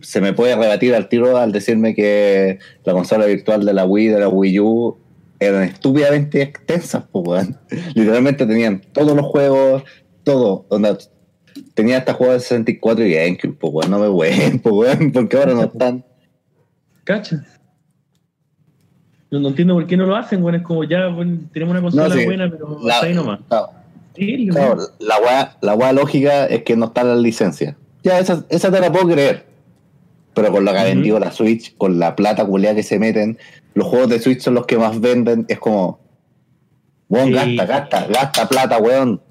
se 0.00 0.20
me 0.20 0.32
puede 0.32 0.56
rebatir 0.56 0.94
al 0.94 1.08
tiro 1.08 1.36
al 1.36 1.52
decirme 1.52 1.94
que 1.94 2.58
la 2.84 2.92
consola 2.92 3.26
virtual 3.26 3.64
de 3.64 3.72
la 3.74 3.84
Wii 3.84 4.08
de 4.08 4.20
la 4.20 4.28
Wii 4.28 4.60
U 4.60 4.98
eran 5.40 5.62
estúpidamente 5.64 6.42
extensas, 6.42 7.04
pues, 7.10 7.26
weón. 7.26 7.58
Literalmente 7.94 8.46
tenían 8.46 8.80
todos 8.92 9.16
los 9.16 9.26
juegos, 9.26 9.82
todo. 10.22 10.66
Onda, 10.68 10.96
tenía 11.74 11.98
hasta 11.98 12.14
juegos 12.14 12.36
de 12.36 12.40
64 12.42 13.04
y 13.06 13.14
GameCube, 13.14 13.54
pues, 13.58 13.72
weón. 13.72 13.90
No 13.90 13.98
me 13.98 14.08
weón, 14.08 14.58
pues, 14.60 14.74
weón, 14.74 15.10
porque 15.12 15.36
ahora 15.36 15.54
no 15.54 15.62
están. 15.64 16.04
¿Cacha? 17.04 17.44
No, 19.30 19.38
no 19.40 19.48
entiendo 19.48 19.74
por 19.74 19.86
qué 19.86 19.96
no 19.96 20.06
lo 20.06 20.16
hacen, 20.16 20.42
weón. 20.42 20.56
Es 20.56 20.62
como 20.62 20.84
ya, 20.84 21.06
bueno, 21.08 21.38
tenemos 21.52 21.72
una 21.72 21.82
consola 21.82 22.08
No, 22.08 22.14
sí. 22.14 22.24
buena, 22.24 22.50
pero 22.50 22.78
La- 22.82 22.94
hasta 22.94 23.06
ahí 23.06 23.14
nomás. 23.14 23.40
Claro, 23.48 23.70
Sí, 24.16 24.48
claro, 24.50 24.76
la 24.98 25.18
weá 25.20 25.56
la 25.62 25.74
weá 25.74 25.92
lógica 25.92 26.44
es 26.46 26.62
que 26.64 26.76
no 26.76 26.86
está 26.86 27.04
la 27.04 27.14
licencia. 27.14 27.76
Ya, 28.02 28.18
esa, 28.18 28.44
esa 28.50 28.70
te 28.70 28.80
la 28.80 28.90
puedo 28.92 29.06
creer. 29.06 29.46
Pero 30.34 30.50
con 30.52 30.64
lo 30.64 30.72
que 30.72 30.78
ha 30.78 30.84
vendido 30.84 31.18
la 31.20 31.30
Switch, 31.32 31.74
con 31.78 31.98
la 31.98 32.16
plata 32.16 32.44
culeada 32.44 32.74
que 32.76 32.82
se 32.82 32.98
meten, 32.98 33.38
los 33.74 33.86
juegos 33.86 34.08
de 34.10 34.18
Switch 34.20 34.40
son 34.40 34.54
los 34.54 34.66
que 34.66 34.76
más 34.78 35.00
venden. 35.00 35.44
Es 35.48 35.58
como, 35.58 36.00
weón, 37.08 37.28
Sí. 37.28 37.56
gasta, 37.56 37.66
gasta, 37.66 38.06
gasta 38.06 38.48
plata, 38.48 38.78
weón. 38.78 39.22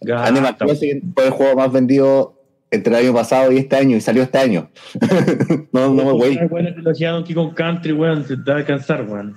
Gasta, 0.00 0.28
Animal 0.28 0.56
Crossing 0.56 1.12
fue 1.14 1.26
el 1.26 1.30
juego 1.32 1.56
más 1.56 1.72
vendido 1.72 2.34
entre 2.70 2.92
el 2.98 3.06
año 3.06 3.14
pasado 3.14 3.50
y 3.50 3.56
este 3.58 3.76
año, 3.76 3.96
y 3.96 4.00
salió 4.00 4.22
este 4.22 4.38
año. 4.38 4.70
no, 5.72 5.88
no 5.88 5.94
me 5.94 6.02
Weón, 6.12 6.20
wey. 6.20 6.38
buena 6.48 6.72
trilogía 6.74 7.10
Donkey 7.12 7.34
Kong 7.34 7.54
Country, 7.54 7.92
weón, 7.92 8.24
se 8.26 8.36
te 8.36 8.50
va 8.50 8.56
a 8.58 8.60
alcanzar, 8.60 9.02
weón. 9.08 9.34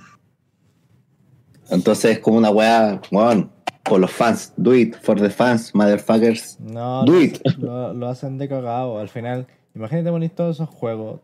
Entonces 1.70 2.12
es 2.12 2.18
como 2.18 2.36
una 2.38 2.50
weá, 2.50 3.00
weón, 3.10 3.50
por 3.82 3.98
los 4.00 4.10
fans. 4.10 4.52
Do 4.56 4.74
it 4.74 4.94
for 5.02 5.18
the 5.20 5.30
fans, 5.30 5.74
motherfuckers. 5.74 6.58
No, 6.60 7.04
Do 7.04 7.12
lo, 7.12 7.20
it. 7.22 7.38
lo- 7.58 7.94
lo 7.94 8.08
hacen 8.08 8.36
de 8.38 8.48
cagado. 8.48 8.98
Al 8.98 9.08
final, 9.08 9.46
imagínate 9.74 10.10
ponéis 10.10 10.34
todos 10.34 10.56
esos 10.56 10.68
juegos. 10.68 11.20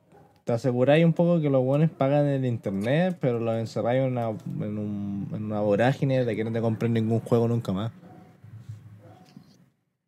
Te 0.48 0.54
aseguráis 0.54 1.04
un 1.04 1.12
poco 1.12 1.42
que 1.42 1.50
los 1.50 1.62
buenos 1.62 1.90
pagan 1.90 2.26
el 2.26 2.46
internet, 2.46 3.18
pero 3.20 3.38
los 3.38 3.54
encerráis 3.58 4.00
en 4.00 4.12
una, 4.12 4.30
en, 4.30 4.78
un- 4.78 5.28
en 5.34 5.44
una 5.44 5.60
vorágine 5.60 6.24
de 6.24 6.34
que 6.34 6.42
no 6.42 6.50
te 6.50 6.62
compren 6.62 6.94
ningún 6.94 7.20
juego 7.20 7.46
nunca 7.48 7.70
más. 7.70 7.92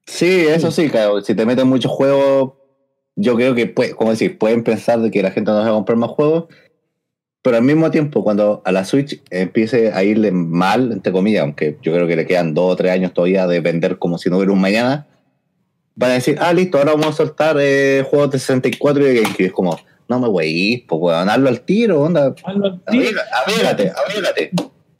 Sí, 0.06 0.46
eso 0.48 0.70
sí, 0.70 0.88
claro. 0.88 1.20
Si 1.20 1.34
te 1.34 1.44
meten 1.44 1.68
muchos 1.68 1.92
juegos, 1.92 2.54
yo 3.16 3.36
creo 3.36 3.54
que, 3.54 3.66
puede, 3.66 3.94
como 3.94 4.12
decir, 4.12 4.38
pueden 4.38 4.64
pensar 4.64 5.00
de 5.00 5.10
que 5.10 5.22
la 5.22 5.30
gente 5.30 5.50
no 5.50 5.58
va 5.58 5.66
a 5.66 5.72
comprar 5.72 5.98
más 5.98 6.08
juegos, 6.08 6.44
pero 7.42 7.58
al 7.58 7.62
mismo 7.62 7.90
tiempo, 7.90 8.24
cuando 8.24 8.62
a 8.64 8.72
la 8.72 8.86
Switch 8.86 9.20
empiece 9.28 9.92
a 9.92 10.02
irle 10.04 10.32
mal, 10.32 10.90
entre 10.90 11.12
comillas, 11.12 11.42
aunque 11.42 11.76
yo 11.82 11.92
creo 11.92 12.06
que 12.06 12.16
le 12.16 12.24
quedan 12.24 12.54
dos 12.54 12.72
o 12.72 12.76
tres 12.76 12.92
años 12.92 13.12
todavía 13.12 13.46
de 13.46 13.60
vender 13.60 13.98
como 13.98 14.16
si 14.16 14.30
no 14.30 14.38
hubiera 14.38 14.52
un 14.54 14.60
mañana, 14.62 15.06
van 15.96 16.12
a 16.12 16.14
decir, 16.14 16.38
ah, 16.40 16.54
listo, 16.54 16.78
ahora 16.78 16.92
vamos 16.92 17.08
a 17.08 17.12
soltar 17.12 17.58
eh, 17.60 18.06
juegos 18.08 18.30
de 18.30 18.38
64 18.38 19.02
y 19.02 19.04
de 19.04 19.20
GameCube. 19.20 19.44
Es 19.44 19.52
como, 19.52 19.78
no 20.10 20.18
me 20.20 20.26
wey, 20.28 20.84
pues 20.88 21.00
weón, 21.00 21.30
hazlo 21.30 21.48
al 21.48 21.60
tiro, 21.62 22.02
onda. 22.02 22.34
Hazlo 22.44 22.66
al 22.66 22.80
tiro. 22.90 23.20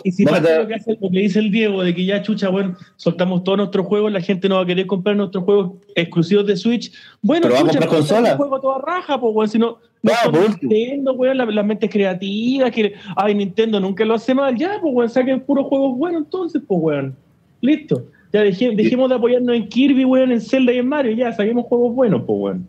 Y 0.03 0.13
si 0.13 0.25
pasa 0.25 0.61
lo 0.61 0.67
que, 0.67 0.75
hace, 0.77 0.97
lo 0.99 1.11
que 1.11 1.19
dice 1.19 1.41
el 1.41 1.51
Diego, 1.51 1.83
de 1.83 1.95
que 1.95 2.07
ya 2.07 2.23
chucha, 2.23 2.49
bueno, 2.49 2.75
soltamos 2.97 3.45
todos 3.45 3.59
nuestros 3.59 3.85
juegos, 3.87 4.11
la 4.11 4.23
gente 4.23 4.49
no 4.49 4.55
va 4.57 4.63
a 4.63 4.67
querer 4.67 4.87
comprar 4.87 5.15
nuestros 5.15 5.45
juegos 5.45 5.73
exclusivos 5.95 6.47
de 6.47 6.57
Switch. 6.57 6.91
Bueno, 7.21 7.43
Pero 7.43 7.57
a 7.57 7.59
chucha, 7.61 7.71
comprar 7.73 7.89
consola. 7.91 8.21
saca 8.21 8.33
un 8.33 8.39
juego 8.39 8.57
a 8.57 8.61
toda 8.63 8.79
raja, 8.79 9.21
pues, 9.21 9.35
weón, 9.35 9.49
si 9.51 9.59
no, 9.59 9.77
no 10.03 10.11
Claro. 10.13 10.33
Nintendo, 10.63 11.13
weón, 11.13 11.37
la- 11.37 11.45
las 11.45 11.67
mentes 11.67 11.91
creativas, 11.91 12.71
que, 12.71 12.95
ay, 13.15 13.35
Nintendo 13.35 13.79
nunca 13.79 14.05
lo 14.07 14.15
hace 14.15 14.33
mal, 14.35 14.57
ya, 14.57 14.79
pues, 14.81 14.95
weón, 14.95 15.11
saquen 15.11 15.41
puros 15.41 15.67
juegos 15.67 15.99
buenos 15.99 16.23
entonces, 16.23 16.63
pues, 16.67 16.81
weón. 16.83 17.15
Listo. 17.61 18.05
Ya 18.33 18.43
deje- 18.43 18.75
dejemos 18.75 19.11
de 19.11 19.17
apoyarnos 19.17 19.55
en 19.55 19.69
Kirby, 19.69 20.07
weón, 20.07 20.33
en 20.33 20.41
Zelda 20.41 20.73
y 20.73 20.79
en 20.79 20.89
Mario, 20.89 21.13
ya, 21.13 21.31
saquemos 21.33 21.67
juegos 21.67 21.95
buenos, 21.95 22.23
pues, 22.27 22.39
weón. 22.41 22.67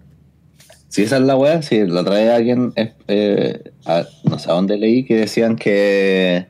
Si 0.91 1.03
esa 1.03 1.15
es 1.15 1.23
la 1.23 1.37
weá, 1.37 1.61
si 1.61 1.87
la 1.87 2.03
trae 2.03 2.29
alguien, 2.29 2.73
eh, 2.75 2.93
eh, 3.07 3.63
no 4.25 4.37
sé 4.37 4.51
a 4.51 4.55
dónde 4.55 4.77
leí, 4.77 5.05
que 5.05 5.15
decían 5.15 5.55
que. 5.55 6.47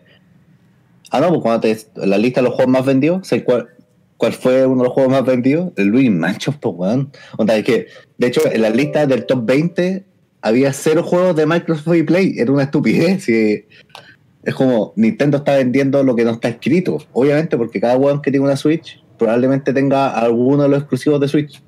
Ah, 1.11 1.19
no, 1.21 1.29
pues 1.29 1.41
cuando 1.41 1.59
te. 1.59 1.77
La 2.07 2.17
lista 2.17 2.41
de 2.41 2.45
los 2.45 2.55
juegos 2.55 2.71
más 2.71 2.83
vendidos, 2.83 3.27
¿sabes 3.27 3.45
cuál, 3.45 4.33
fue 4.33 4.65
uno 4.65 4.81
de 4.81 4.85
los 4.85 4.93
juegos 4.93 5.11
más 5.11 5.23
vendidos? 5.25 5.71
El 5.75 5.89
Luis 5.89 6.09
Manchos, 6.09 6.55
pues 6.59 6.73
weón. 6.75 7.11
Onda, 7.37 7.55
es 7.55 7.63
que, 7.63 7.85
de 8.17 8.27
hecho, 8.27 8.41
en 8.51 8.63
la 8.63 8.71
lista 8.71 9.05
del 9.05 9.27
top 9.27 9.45
20 9.45 10.05
había 10.41 10.73
cero 10.73 11.03
juegos 11.03 11.35
de 11.35 11.45
Microsoft 11.45 11.95
y 11.95 12.01
Play. 12.01 12.33
Era 12.39 12.51
una 12.51 12.63
estupidez. 12.63 13.29
es 13.29 14.55
como 14.55 14.93
Nintendo 14.95 15.37
está 15.37 15.55
vendiendo 15.55 16.03
lo 16.03 16.15
que 16.15 16.25
no 16.25 16.31
está 16.31 16.47
escrito. 16.47 16.97
Obviamente, 17.13 17.57
porque 17.57 17.79
cada 17.79 17.95
weón 17.95 18.23
que 18.23 18.31
tiene 18.31 18.47
una 18.47 18.57
Switch 18.57 19.03
probablemente 19.19 19.71
tenga 19.71 20.09
alguno 20.09 20.63
de 20.63 20.69
los 20.69 20.79
exclusivos 20.79 21.21
de 21.21 21.27
Switch. 21.27 21.61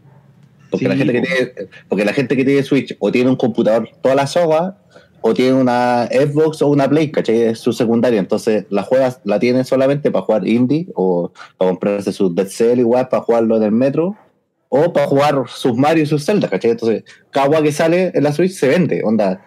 Porque, 0.73 0.85
Sí, 0.85 0.89
la 0.89 0.95
gente 0.97 1.13
que 1.13 1.21
tiene, 1.21 1.51
porque 1.87 2.05
la 2.05 2.13
gente 2.13 2.35
que 2.35 2.43
tiene 2.45 2.63
Switch 2.63 2.95
o 2.99 3.11
tiene 3.11 3.29
un 3.29 3.35
computador 3.35 3.87
toda 4.01 4.15
la 4.15 4.25
soga 4.27 4.79
o 5.21 5.33
tiene 5.33 5.53
una 5.53 6.07
Xbox 6.11 6.61
o 6.63 6.67
una 6.67 6.89
Play, 6.89 7.11
¿cachai? 7.11 7.41
Es 7.43 7.59
su 7.59 7.71
secundaria. 7.73 8.19
Entonces 8.19 8.65
la 8.69 8.81
juegas, 8.83 9.21
la 9.23 9.39
tienen 9.39 9.65
solamente 9.65 10.09
para 10.09 10.25
jugar 10.25 10.47
indie 10.47 10.87
o 10.95 11.31
para 11.57 11.69
comprarse 11.69 12.11
sus 12.11 12.33
Dead 12.33 12.47
Cell 12.47 12.79
igual 12.79 13.07
para 13.07 13.21
jugarlo 13.23 13.55
en 13.57 13.63
el 13.63 13.71
metro 13.71 14.17
o 14.69 14.91
para 14.91 15.05
jugar 15.05 15.43
sus 15.47 15.77
Mario 15.77 16.03
y 16.03 16.07
sus 16.07 16.25
Zelda, 16.25 16.49
¿cachai? 16.49 16.71
Entonces 16.71 17.03
cada 17.29 17.45
juego 17.47 17.63
que 17.63 17.71
sale 17.71 18.11
en 18.15 18.23
la 18.23 18.33
Switch 18.33 18.51
se 18.53 18.67
vende, 18.67 19.01
onda. 19.03 19.45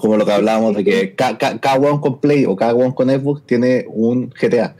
Como 0.00 0.16
lo 0.16 0.26
que 0.26 0.32
hablábamos 0.32 0.76
de 0.76 0.84
que 0.84 1.14
ca- 1.14 1.38
ca- 1.38 1.58
cada 1.60 1.76
one 1.76 2.00
con 2.00 2.20
Play 2.20 2.44
o 2.46 2.56
cada 2.56 2.74
one 2.74 2.94
con 2.94 3.08
Xbox 3.08 3.46
tiene 3.46 3.84
un 3.88 4.30
GTA. 4.30 4.74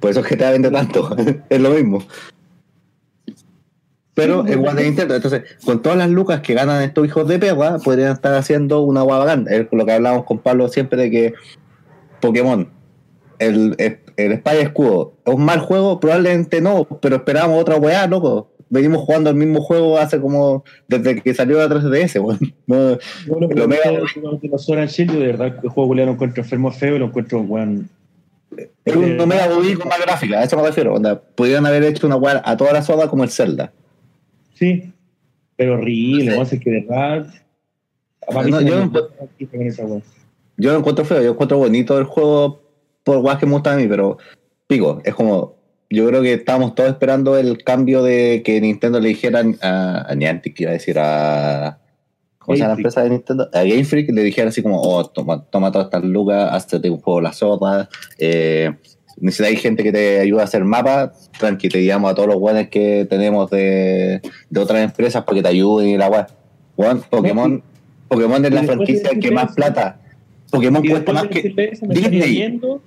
Por 0.00 0.10
eso 0.10 0.22
GTA 0.22 0.50
vende 0.50 0.70
tanto. 0.70 1.10
es 1.50 1.60
lo 1.60 1.70
mismo. 1.70 2.02
Pero 4.16 4.46
en 4.46 4.62
de 4.62 4.84
Nintendo, 4.84 5.14
entonces, 5.14 5.42
con 5.64 5.82
todas 5.82 5.98
las 5.98 6.08
lucas 6.08 6.40
que 6.40 6.54
ganan 6.54 6.82
estos 6.82 7.06
hijos 7.06 7.28
de 7.28 7.38
perra, 7.38 7.76
podrían 7.78 8.12
estar 8.12 8.32
haciendo 8.34 8.80
una 8.80 9.02
guabagán. 9.02 9.46
Es 9.48 9.66
lo 9.70 9.84
que 9.84 9.92
hablábamos 9.92 10.24
con 10.24 10.38
Pablo 10.38 10.68
siempre 10.68 11.02
de 11.02 11.10
que 11.10 11.34
Pokémon, 12.20 12.70
el, 13.38 13.74
el, 13.76 13.98
el 14.16 14.32
Espada 14.32 14.58
y 14.58 14.62
Escudo, 14.62 15.12
¿es 15.24 15.34
un 15.34 15.44
mal 15.44 15.60
juego? 15.60 16.00
Probablemente 16.00 16.62
no, 16.62 16.84
pero 17.02 17.16
esperábamos 17.16 17.60
otra 17.60 17.76
weá, 17.76 18.06
loco. 18.06 18.50
Venimos 18.70 19.02
jugando 19.02 19.28
el 19.30 19.36
mismo 19.36 19.60
juego 19.60 19.98
hace 19.98 20.18
como 20.20 20.64
desde 20.88 21.20
que 21.20 21.34
salió 21.34 21.58
la 21.58 21.68
3DS, 21.68 22.18
weón. 22.20 22.38
No, 22.66 22.98
Yo 23.26 23.38
lo, 23.38 23.68
mega- 23.68 23.90
de 23.90 25.26
verdad 25.26 25.54
el 25.62 25.68
juego 25.68 25.94
lo 25.94 26.02
encuentro 26.10 26.42
enfermo 26.42 26.72
feo 26.72 26.96
y 26.96 26.98
lo 26.98 27.04
encuentro, 27.04 27.40
weón. 27.42 27.88
es 28.84 28.96
un 28.96 29.16
no 29.18 29.26
mega 29.26 29.46
bobby 29.48 29.74
con 29.74 29.88
más 29.88 30.00
gráfica, 30.00 30.40
a 30.40 30.44
eso 30.44 30.56
me 30.56 30.62
refiero. 30.62 30.94
Onda, 30.94 31.20
podrían 31.20 31.66
haber 31.66 31.84
hecho 31.84 32.06
una 32.06 32.16
weá 32.16 32.42
a 32.44 32.56
toda 32.56 32.72
la 32.72 32.80
soda 32.82 33.08
como 33.08 33.22
el 33.22 33.30
Zelda. 33.30 33.72
Sí, 34.56 34.92
pero 35.56 35.74
horrible, 35.74 36.32
weón, 36.32 36.42
es 36.50 36.60
que 36.60 36.70
de 36.70 36.80
verdad. 36.80 37.26
No, 38.32 38.60
yo 38.60 38.86
no. 38.86 40.02
Yo 40.58 40.72
lo 40.72 40.78
encuentro 40.78 41.04
feo, 41.04 41.22
yo 41.22 41.32
encuentro 41.32 41.58
bonito 41.58 41.98
el 41.98 42.04
juego 42.04 42.62
por 43.04 43.20
guas 43.20 43.38
que 43.38 43.46
me 43.46 43.52
gusta 43.52 43.74
a 43.74 43.76
mí, 43.76 43.86
pero 43.86 44.16
pico, 44.66 45.00
es 45.04 45.14
como, 45.14 45.56
yo 45.90 46.06
creo 46.08 46.22
que 46.22 46.32
estábamos 46.32 46.74
todos 46.74 46.90
esperando 46.90 47.36
el 47.36 47.62
cambio 47.62 48.02
de 48.02 48.42
que 48.44 48.60
Nintendo 48.60 48.98
le 48.98 49.08
dijeran 49.08 49.58
a, 49.60 50.10
a 50.10 50.14
Niantic, 50.14 50.58
iba 50.60 50.70
a 50.70 50.74
decir 50.74 50.98
a... 50.98 51.78
¿Cómo 52.38 52.56
se 52.56 52.62
llama 52.62 52.74
la 52.74 52.78
empresa 52.78 53.02
de 53.02 53.10
Nintendo? 53.10 53.50
A 53.52 53.62
Game 53.64 53.84
Freak 53.84 54.10
le 54.10 54.22
dijera 54.22 54.48
así 54.48 54.62
como, 54.62 54.80
oh, 54.80 55.04
toma, 55.04 55.44
toma 55.50 55.70
todas 55.70 55.86
estas 55.86 56.04
lucas, 56.04 56.48
hazte 56.52 56.88
un 56.88 57.00
juego 57.00 57.20
la 57.20 57.32
sopa, 57.32 57.88
eh, 58.18 58.72
necesitáis 59.18 59.60
gente 59.60 59.82
que 59.82 59.92
te 59.92 60.20
ayude 60.20 60.40
a 60.40 60.44
hacer 60.44 60.64
mapas, 60.64 61.30
tranqui, 61.38 61.68
te 61.68 61.78
guiamos 61.78 62.10
a 62.10 62.14
todos 62.14 62.28
los 62.28 62.38
buenos 62.38 62.68
que 62.68 63.06
tenemos 63.08 63.50
de, 63.50 64.20
de 64.50 64.60
otras 64.60 64.82
empresas 64.84 65.24
para 65.24 65.36
que 65.36 65.42
te 65.42 65.48
ayuden 65.48 65.88
y 65.88 65.96
la 65.96 66.08
weá. 66.10 66.26
Weón, 66.76 67.02
Pokémon, 67.08 67.62
Pokémon 68.08 68.44
es 68.44 68.52
la 68.52 68.62
franquicia 68.64 69.10
que 69.18 69.30
más 69.30 69.54
plata. 69.54 69.98
Pokémon 70.50 70.82
cuesta 70.86 71.12
más 71.12 71.26
que 71.28 71.54
eso, 71.72 71.86
Disney. 71.86 72.34
yendo. 72.36 72.80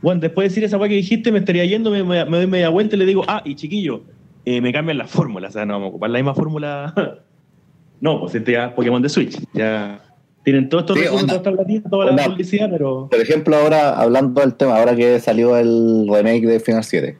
Bueno, 0.00 0.20
después 0.20 0.44
de 0.44 0.48
decir 0.50 0.64
esa 0.64 0.76
weá 0.78 0.88
que 0.88 0.94
dijiste, 0.96 1.32
me 1.32 1.38
estaría 1.40 1.64
yendo, 1.64 1.90
me, 1.90 2.02
me- 2.04 2.24
me 2.26 2.36
doy 2.36 2.46
media 2.46 2.68
vuelta 2.68 2.94
y 2.94 2.98
le 2.98 3.06
digo, 3.06 3.24
ah, 3.26 3.42
y 3.44 3.54
chiquillo, 3.56 4.02
eh, 4.44 4.60
me 4.60 4.72
cambian 4.72 4.98
la 4.98 5.06
fórmula, 5.06 5.48
o 5.48 5.50
sea, 5.50 5.64
no 5.66 5.72
vamos 5.74 5.86
a 5.86 5.88
ocupar 5.90 6.10
la 6.10 6.18
misma 6.18 6.34
fórmula. 6.34 6.94
no, 8.00 8.20
pues 8.20 8.34
este 8.34 8.52
ya 8.52 8.74
Pokémon 8.74 9.00
de 9.02 9.08
Switch, 9.08 9.38
ya 9.54 10.03
tienen 10.44 10.68
todos 10.68 10.82
estos 10.84 10.98
Sí, 10.98 11.04
recursos, 11.04 11.42
toda 11.90 12.12
la 12.12 12.24
publicidad, 12.24 12.68
pero 12.70 13.08
Por 13.10 13.20
ejemplo, 13.20 13.56
ahora 13.56 13.98
hablando 13.98 14.40
del 14.40 14.54
tema, 14.54 14.76
ahora 14.78 14.94
que 14.94 15.18
salió 15.20 15.56
el 15.56 16.06
remake 16.08 16.46
de 16.46 16.60
Final 16.60 16.84
7, 16.84 17.18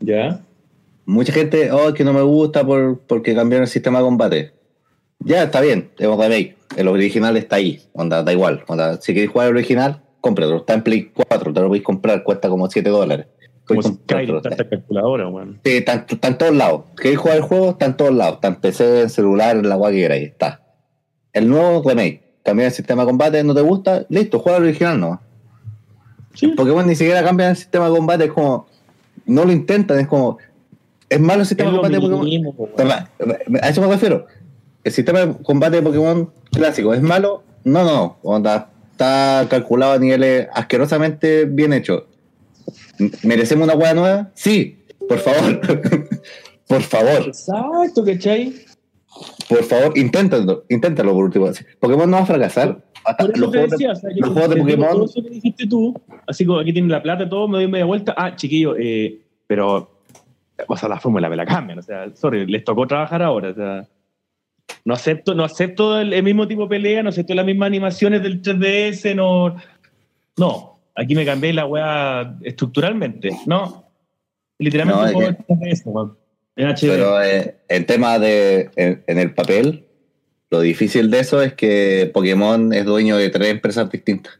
ya. 0.00 0.40
mucha 1.06 1.32
gente, 1.32 1.70
oh, 1.72 1.88
es 1.88 1.94
que 1.94 2.04
no 2.04 2.12
me 2.12 2.22
gusta 2.22 2.64
por, 2.66 2.98
porque 3.06 3.34
cambiaron 3.34 3.64
el 3.64 3.68
sistema 3.70 3.98
de 3.98 4.04
combate. 4.04 4.52
Ya, 5.20 5.44
está 5.44 5.60
bien, 5.60 5.90
es 5.98 6.06
un 6.06 6.20
remake. 6.20 6.56
El 6.76 6.88
original 6.88 7.36
está 7.36 7.56
ahí, 7.56 7.80
onda, 7.92 8.22
da 8.22 8.32
igual. 8.32 8.62
Onda, 8.68 9.00
si 9.00 9.14
queréis 9.14 9.30
jugar 9.30 9.48
el 9.48 9.54
original, 9.54 10.02
cómpratelo. 10.20 10.58
Está 10.58 10.74
en 10.74 10.82
Play 10.82 11.10
4, 11.14 11.52
te 11.52 11.60
lo 11.60 11.66
podéis 11.68 11.84
comprar, 11.84 12.22
cuesta 12.22 12.48
como 12.48 12.68
7 12.68 12.88
dólares. 12.90 13.26
Como 13.64 13.82
Skyrim, 13.82 14.40
calculadora, 14.40 15.28
weón. 15.28 15.60
Sí, 15.64 15.72
está, 15.76 16.06
está 16.08 16.28
en 16.28 16.38
todos 16.38 16.54
lados. 16.54 16.82
¿Queréis 16.96 17.18
jugar 17.18 17.36
el 17.36 17.42
juego? 17.42 17.70
Está 17.70 17.86
en 17.86 17.96
todos 17.96 18.14
lados. 18.14 18.34
Está 18.36 18.48
en 18.48 18.56
PC, 18.56 19.02
en 19.02 19.10
celular, 19.10 19.56
en 19.56 19.68
la 19.68 19.74
guay 19.74 19.94
que 19.94 20.00
queráis. 20.02 20.28
Está. 20.28 20.62
El 21.32 21.48
nuevo 21.48 21.82
remake. 21.88 22.22
Cambiar 22.44 22.68
el 22.68 22.72
sistema 22.74 23.02
de 23.02 23.08
combate, 23.08 23.44
¿no 23.44 23.54
te 23.54 23.60
gusta? 23.60 24.06
Listo, 24.08 24.38
juega 24.38 24.58
el 24.58 24.64
original 24.64 24.98
no. 25.00 25.20
Sí. 26.34 26.48
Pokémon 26.48 26.86
ni 26.86 26.94
siquiera 26.94 27.22
cambian 27.22 27.50
el 27.50 27.56
sistema 27.56 27.88
de 27.88 27.96
combate, 27.96 28.24
es 28.24 28.32
como. 28.32 28.66
No 29.26 29.44
lo 29.44 29.52
intentan, 29.52 29.98
es 29.98 30.06
como. 30.06 30.38
Es 31.08 31.20
malo 31.20 31.40
el 31.40 31.42
Es 31.42 31.48
sistema 31.48 31.70
de 31.70 31.76
combate 31.76 31.94
de 31.94 32.00
Pokémon. 32.00 32.24
mismo, 32.24 32.68
A 33.62 33.68
eso 33.68 33.80
me 33.80 33.88
refiero. 33.88 34.26
El 34.84 34.92
sistema 34.92 35.20
de 35.26 35.34
combate 35.42 35.76
de 35.76 35.82
Pokémon 35.82 36.30
clásico 36.52 36.94
es 36.94 37.02
malo. 37.02 37.42
No, 37.64 37.84
no, 37.84 37.92
no. 37.92 38.18
Onda, 38.22 38.70
está 38.92 39.46
calculado 39.50 39.92
a 39.92 39.98
niveles 39.98 40.48
asquerosamente 40.54 41.44
bien 41.44 41.72
hechos. 41.72 42.04
¿Merecemos 43.22 43.64
una 43.66 43.76
hueá 43.76 43.94
nueva? 43.94 44.30
Sí, 44.34 44.84
por 45.08 45.18
favor. 45.18 45.60
por 46.68 46.82
favor, 46.82 47.22
Exacto, 47.28 48.04
¿cachai? 48.04 48.54
Por 49.48 49.62
favor, 49.64 49.96
inténtalo, 49.98 50.64
inténtalo 50.68 51.12
por 51.12 51.24
último. 51.24 51.50
Pokémon 51.80 52.10
no 52.10 52.16
va 52.18 52.22
a 52.22 52.26
fracasar. 52.26 52.84
los 53.34 53.48
juegos 53.48 53.52
de- 53.52 53.66
decía, 53.76 53.92
o 53.92 53.94
sea, 53.96 54.10
los 54.16 54.30
juegos 54.30 54.54
de 54.54 54.60
Pokémon- 54.62 54.90
Todo 54.90 55.04
eso 55.04 55.22
que 55.22 55.30
dijiste 55.30 55.66
tú, 55.66 55.94
así 56.26 56.44
como 56.44 56.58
aquí 56.58 56.72
tienen 56.72 56.90
la 56.90 57.02
plata 57.02 57.24
y 57.24 57.28
todo, 57.28 57.48
me 57.48 57.58
doy 57.58 57.68
media 57.68 57.84
vuelta. 57.84 58.14
Ah, 58.16 58.34
chiquillo, 58.36 58.76
eh, 58.78 59.18
pero. 59.46 59.94
O 60.66 60.76
sea, 60.76 60.88
la 60.88 60.98
fórmula 60.98 61.28
me 61.28 61.36
la 61.36 61.46
cambian. 61.46 61.78
O 61.78 61.82
sea, 61.82 62.10
sorry, 62.16 62.44
les 62.46 62.64
tocó 62.64 62.86
trabajar 62.86 63.22
ahora. 63.22 63.50
O 63.50 63.54
sea, 63.54 63.86
no 64.84 64.94
acepto, 64.94 65.32
no 65.34 65.44
acepto 65.44 66.00
el, 66.00 66.12
el 66.12 66.22
mismo 66.24 66.48
tipo 66.48 66.62
de 66.62 66.68
pelea, 66.68 67.02
no 67.02 67.10
acepto 67.10 67.32
las 67.34 67.46
mismas 67.46 67.68
animaciones 67.68 68.22
del 68.22 68.42
3DS, 68.42 69.14
no. 69.14 69.54
No, 70.36 70.80
aquí 70.96 71.14
me 71.14 71.24
cambié 71.24 71.52
la 71.52 71.64
weá 71.64 72.36
estructuralmente. 72.42 73.30
No. 73.46 73.84
Literalmente 74.58 75.12
No, 75.12 75.20
es 75.20 75.28
de 75.28 75.44
3DS, 75.44 75.82
weón. 75.86 76.16
Pero 76.80 77.22
eh, 77.22 77.56
en 77.68 77.86
tema 77.86 78.18
de. 78.18 78.70
En, 78.74 79.04
en 79.06 79.18
el 79.18 79.32
papel, 79.34 79.86
lo 80.50 80.60
difícil 80.60 81.10
de 81.10 81.20
eso 81.20 81.40
es 81.40 81.54
que 81.54 82.10
Pokémon 82.12 82.72
es 82.72 82.84
dueño 82.84 83.16
de 83.16 83.30
tres 83.30 83.48
empresas 83.48 83.90
distintas. 83.90 84.38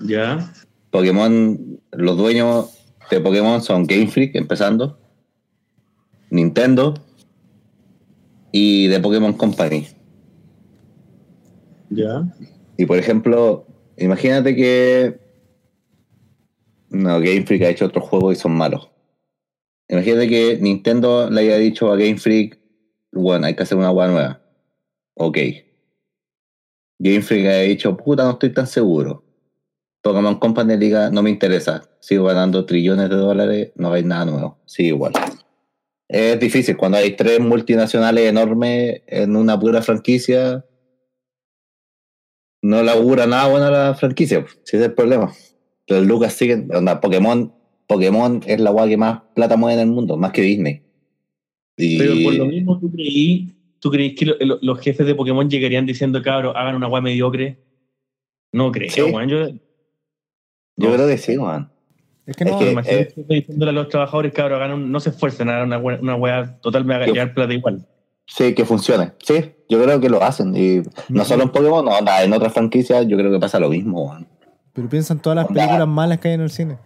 Ya. 0.00 0.52
Pokémon, 0.90 1.80
los 1.90 2.16
dueños 2.16 2.70
de 3.10 3.20
Pokémon 3.20 3.60
son 3.62 3.84
Game 3.86 4.06
Freak, 4.08 4.36
empezando, 4.36 4.98
Nintendo 6.30 6.94
y 8.52 8.88
The 8.88 9.00
Pokémon 9.00 9.32
Company. 9.32 9.88
Ya. 11.90 12.22
Y 12.76 12.86
por 12.86 12.98
ejemplo, 12.98 13.66
imagínate 13.96 14.54
que. 14.54 15.18
No, 16.90 17.18
Game 17.18 17.44
Freak 17.44 17.62
ha 17.62 17.70
hecho 17.70 17.86
otros 17.86 18.04
juegos 18.04 18.36
y 18.36 18.40
son 18.40 18.52
malos. 18.52 18.88
Imagínate 19.88 20.28
que 20.28 20.58
Nintendo 20.60 21.30
le 21.30 21.40
haya 21.40 21.56
dicho 21.56 21.90
a 21.90 21.96
Game 21.96 22.18
Freak, 22.18 22.58
bueno, 23.12 23.46
hay 23.46 23.56
que 23.56 23.62
hacer 23.62 23.78
una 23.78 23.90
hueá 23.90 24.08
nueva. 24.08 24.42
Ok. 25.14 25.38
Game 26.98 27.22
Freak 27.22 27.46
haya 27.46 27.62
dicho, 27.62 27.96
puta, 27.96 28.24
no 28.24 28.32
estoy 28.32 28.52
tan 28.52 28.66
seguro. 28.66 29.24
Pokémon 30.02 30.38
Company 30.38 30.76
diga, 30.76 31.10
no 31.10 31.22
me 31.22 31.30
interesa. 31.30 31.88
Sigo 32.00 32.24
ganando 32.24 32.64
trillones 32.66 33.08
de 33.08 33.16
dólares, 33.16 33.72
no 33.76 33.92
hay 33.92 34.04
nada 34.04 34.26
nuevo. 34.26 34.58
Sí, 34.66 34.86
igual. 34.86 35.12
Es 36.08 36.38
difícil 36.38 36.76
cuando 36.76 36.98
hay 36.98 37.16
tres 37.16 37.40
multinacionales 37.40 38.28
enormes 38.28 39.02
en 39.06 39.36
una 39.36 39.58
pura 39.58 39.82
franquicia 39.82 40.64
no 42.62 42.82
le 42.82 42.90
augura 42.90 43.26
nada 43.26 43.48
bueno 43.48 43.70
la 43.70 43.94
franquicia, 43.94 44.40
pues, 44.42 44.58
ese 44.64 44.78
es 44.78 44.82
el 44.84 44.94
problema. 44.94 45.32
Los 45.86 46.06
Lucas 46.06 46.34
siguen, 46.34 46.68
onda, 46.74 47.00
Pokémon, 47.00 47.54
Pokémon 47.88 48.40
es 48.46 48.60
la 48.60 48.70
guay 48.70 48.90
que 48.90 48.96
más 48.96 49.20
plata 49.34 49.56
mueve 49.56 49.80
en 49.82 49.88
el 49.88 49.94
mundo, 49.94 50.16
más 50.16 50.30
que 50.30 50.42
Disney. 50.42 50.82
Y 51.76 51.98
Pero 51.98 52.14
por 52.22 52.34
lo 52.34 52.44
mismo 52.46 52.78
tú 52.78 52.90
creí, 52.92 53.52
tú 53.80 53.90
creí 53.90 54.14
que 54.14 54.26
lo- 54.26 54.36
lo- 54.40 54.58
los 54.62 54.78
jefes 54.80 55.06
de 55.06 55.14
Pokémon 55.14 55.48
llegarían 55.48 55.86
diciendo, 55.86 56.22
cabros, 56.22 56.54
hagan 56.54 56.76
una 56.76 56.86
guay 56.86 57.02
mediocre. 57.02 57.58
No 58.52 58.70
creo, 58.70 58.90
Sí. 58.90 59.00
weón. 59.02 59.28
Yo, 59.28 59.48
yo 59.48 60.88
no 60.88 60.92
creo 60.94 61.06
que 61.08 61.18
sí, 61.18 61.36
man. 61.36 61.70
Es 62.26 62.36
que 62.36 62.44
Es 62.44 62.50
no, 62.50 62.58
que- 62.58 62.64
me 62.66 62.70
imagino 62.72 62.98
eh, 62.98 63.08
que 63.14 63.20
estoy 63.20 63.36
diciéndole 63.40 63.70
a 63.70 63.74
los 63.74 63.88
trabajadores, 63.88 64.32
cabros, 64.32 64.56
hagan 64.60 64.72
un- 64.72 64.92
no 64.92 65.00
se 65.00 65.10
esfuercen, 65.10 65.48
hagan 65.48 65.66
una, 65.72 65.78
una 65.78 66.14
weá 66.16 66.58
total, 66.60 66.84
me 66.84 66.94
haga 66.94 67.06
Yo- 67.06 67.14
llegar 67.14 67.32
plata 67.34 67.54
igual. 67.54 67.86
Sí, 68.26 68.54
que 68.54 68.66
funcione. 68.66 69.12
Sí, 69.22 69.52
yo 69.70 69.82
creo 69.82 69.98
que 70.00 70.10
lo 70.10 70.22
hacen. 70.22 70.54
Y 70.54 70.82
no 71.08 71.24
solo 71.24 71.44
en 71.44 71.48
Pokémon, 71.48 71.82
no, 71.82 71.92
en 72.22 72.32
otras 72.34 72.52
franquicias 72.52 73.06
yo 73.08 73.16
creo 73.16 73.32
que 73.32 73.38
pasa 73.38 73.58
lo 73.58 73.70
mismo, 73.70 74.08
man. 74.08 74.26
pero 74.74 74.88
piensa 74.90 75.14
en 75.14 75.20
todas 75.20 75.36
las 75.36 75.46
películas 75.48 75.88
malas 75.88 76.18
que 76.18 76.28
hay 76.28 76.34
en 76.34 76.42
el 76.42 76.50
cine. 76.50 76.76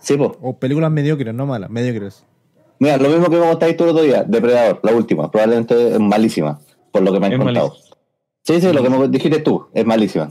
Sí, 0.00 0.16
pues. 0.16 0.30
O 0.40 0.58
películas 0.58 0.90
mediocres, 0.90 1.34
no 1.34 1.46
malas, 1.46 1.70
mediocres. 1.70 2.24
Mira, 2.78 2.96
lo 2.96 3.10
mismo 3.10 3.28
que 3.28 3.36
me 3.36 3.46
contáis 3.46 3.76
tú 3.76 3.84
el 3.84 3.90
otro 3.90 4.02
día, 4.02 4.24
Depredador, 4.24 4.80
la 4.82 4.92
última, 4.92 5.30
probablemente 5.30 5.92
es 5.92 6.00
malísima, 6.00 6.58
por 6.90 7.02
lo 7.02 7.12
que 7.12 7.20
me 7.20 7.26
han 7.26 7.32
Es 7.34 7.38
contado. 7.38 7.74
Sí, 8.42 8.60
sí, 8.60 8.72
lo 8.72 8.82
que 8.82 8.88
me 8.88 9.08
dijiste 9.08 9.38
tú, 9.40 9.66
es 9.74 9.84
malísima. 9.84 10.30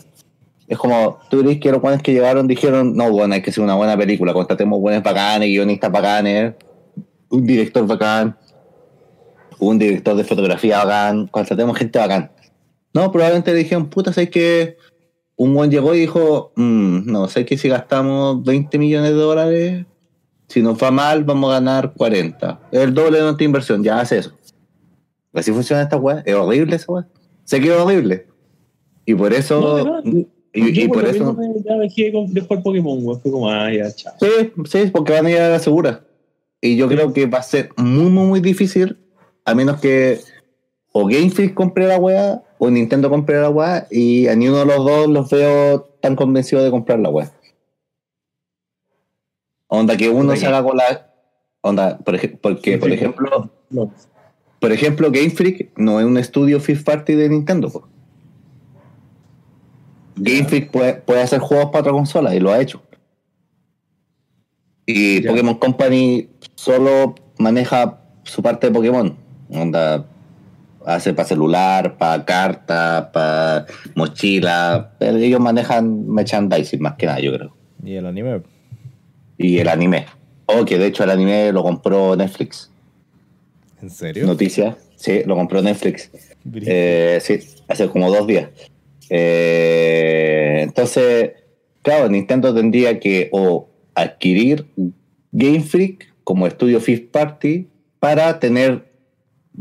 Es 0.67 0.77
como, 0.77 1.19
tú 1.29 1.41
crees 1.41 1.59
que 1.59 1.71
los 1.71 1.81
buenos 1.81 2.01
que 2.01 2.11
llegaron 2.11 2.47
dijeron, 2.47 2.95
no, 2.95 3.11
bueno, 3.11 3.35
hay 3.35 3.43
que 3.43 3.51
hacer 3.51 3.63
una 3.63 3.75
buena 3.75 3.95
película, 3.95 4.33
contratemos 4.33 4.79
buenos 4.79 5.03
bacanes, 5.03 5.47
guionistas 5.49 5.91
bacanes, 5.91 6.55
un 7.29 7.45
director 7.45 7.85
bacán, 7.85 8.35
un 9.59 9.77
director 9.77 10.15
de 10.15 10.23
fotografía 10.23 10.83
bacán, 10.83 11.27
contratemos 11.27 11.77
gente 11.77 11.99
bacán. 11.99 12.31
No, 12.93 13.11
probablemente 13.11 13.51
le 13.51 13.59
dijeron, 13.59 13.89
puta, 13.89 14.11
sé 14.11 14.29
que 14.31 14.77
un 15.39 15.53
buen 15.53 15.71
llegó 15.71 15.95
y 15.95 16.01
dijo, 16.01 16.51
"Mm, 16.57 17.09
no, 17.09 17.29
sé 17.29 17.45
que 17.45 17.57
si 17.57 17.69
gastamos 17.69 18.43
20 18.43 18.77
millones 18.77 19.11
de 19.11 19.15
dólares, 19.17 19.85
si 20.49 20.61
nos 20.61 20.77
va 20.83 20.91
mal, 20.91 21.23
vamos 21.23 21.49
a 21.49 21.53
ganar 21.53 21.93
40. 21.95 22.59
Es 22.73 22.81
el 22.81 22.93
doble 22.93 23.19
de 23.19 23.23
nuestra 23.23 23.45
inversión, 23.45 23.81
ya 23.81 24.01
hace 24.01 24.17
eso. 24.17 24.33
Así 25.33 25.53
funciona 25.53 25.81
esta 25.81 25.95
weá. 25.95 26.23
Es 26.25 26.35
horrible 26.35 26.75
esa 26.75 26.91
weá. 26.91 27.07
Sé 27.45 27.61
que 27.61 27.67
es 27.67 27.73
horrible. 27.73 28.27
Y 29.05 29.15
por 29.15 29.31
eso. 29.31 29.61
No, 29.61 29.75
de 29.75 29.83
verdad, 29.83 30.03
y, 30.51 30.87
por 30.89 31.05
eso. 31.05 31.33
me- 31.33 31.63
ya 31.63 31.77
dejé 31.77 32.11
de 32.11 32.41
jugar 32.41 32.61
Pokémon. 32.61 33.21
Fue 33.21 33.31
como, 33.31 33.49
ah, 33.49 33.71
ya, 33.71 33.89
chao. 33.93 34.13
Sí, 34.19 34.51
sí, 34.65 34.91
porque 34.91 35.13
van 35.13 35.25
a 35.27 35.31
ir 35.31 35.37
a 35.37 35.49
la 35.49 35.59
segura. 35.59 36.03
Y 36.59 36.75
yo 36.75 36.89
creo 36.89 37.13
que 37.13 37.27
va 37.27 37.37
a 37.37 37.43
ser 37.43 37.69
muy, 37.77 38.09
muy, 38.11 38.27
muy 38.27 38.39
difícil, 38.41 38.97
a 39.45 39.55
menos 39.55 39.79
que 39.79 40.19
o 40.91 41.05
Game 41.05 41.29
Freak 41.29 41.53
compre 41.53 41.85
la 41.87 41.97
weá, 41.97 42.41
o 42.57 42.69
Nintendo 42.69 43.09
compre 43.09 43.39
la 43.41 43.49
weá, 43.49 43.87
y 43.91 44.27
a 44.27 44.35
ni 44.35 44.47
uno 44.47 44.59
de 44.59 44.65
los 44.65 44.85
dos 44.85 45.07
los 45.07 45.29
veo 45.29 45.81
tan 46.01 46.15
convencidos 46.15 46.63
de 46.63 46.71
comprar 46.71 46.99
la 46.99 47.09
weá. 47.09 47.31
Onda 49.67 49.95
que 49.97 50.09
uno 50.09 50.35
se 50.35 50.47
haga 50.47 50.63
con 50.63 50.77
la. 50.77 51.11
Onda, 51.61 51.97
por 51.99 52.15
ej- 52.15 52.37
porque, 52.41 52.77
por 52.77 52.91
ejemplo, 52.91 53.51
No. 53.69 53.91
por 54.59 54.71
ejemplo, 54.71 55.11
Game 55.11 55.29
Freak 55.29 55.77
no 55.77 55.99
es 55.99 56.05
un 56.05 56.17
estudio 56.17 56.59
fifth 56.59 56.83
party 56.85 57.13
de 57.15 57.29
Nintendo. 57.29 57.69
po. 57.69 57.87
Game 60.15 60.45
Freak 60.45 60.71
puede, 60.71 60.95
puede 60.95 61.21
hacer 61.21 61.39
juegos 61.39 61.67
para 61.67 61.79
otra 61.81 61.91
consola 61.93 62.35
y 62.35 62.39
lo 62.39 62.51
ha 62.51 62.59
hecho. 62.59 62.81
Y 64.85 65.21
Ya. 65.21 65.29
Pokémon 65.29 65.55
Company 65.55 66.29
solo 66.55 67.15
maneja 67.37 68.01
su 68.23 68.41
parte 68.41 68.67
de 68.67 68.73
Pokémon. 68.73 69.15
Onda, 69.49 70.05
hace 70.85 71.13
para 71.13 71.27
celular, 71.27 71.97
para 71.97 72.25
carta, 72.25 73.11
para 73.11 73.65
mochila. 73.95 74.93
Pero 74.99 75.17
ellos 75.17 75.39
manejan 75.39 76.07
merchandising 76.09 76.81
más 76.81 76.95
que 76.95 77.05
nada, 77.05 77.19
yo 77.19 77.33
creo. 77.33 77.55
Y 77.83 77.95
el 77.95 78.05
anime. 78.05 78.41
Y 79.37 79.59
el 79.59 79.67
anime. 79.67 80.05
Oh, 80.45 80.65
que 80.65 80.77
de 80.77 80.87
hecho 80.87 81.03
el 81.03 81.11
anime 81.11 81.51
lo 81.51 81.63
compró 81.63 82.15
Netflix. 82.15 82.71
¿En 83.81 83.89
serio? 83.89 84.25
Noticias. 84.25 84.75
Sí, 84.95 85.21
lo 85.25 85.35
compró 85.35 85.61
Netflix. 85.61 86.11
Eh, 86.53 87.19
sí, 87.21 87.39
hace 87.67 87.87
como 87.87 88.11
dos 88.11 88.27
días. 88.27 88.49
Eh, 89.09 90.59
entonces, 90.61 91.31
claro, 91.81 92.09
Nintendo 92.09 92.53
tendría 92.53 92.99
que 92.99 93.29
o 93.31 93.69
adquirir 93.95 94.65
Game 95.31 95.61
Freak 95.61 96.13
como 96.23 96.47
estudio 96.47 96.81
fifth 96.81 97.11
party 97.11 97.67
para 97.99 98.39
tener 98.39 98.88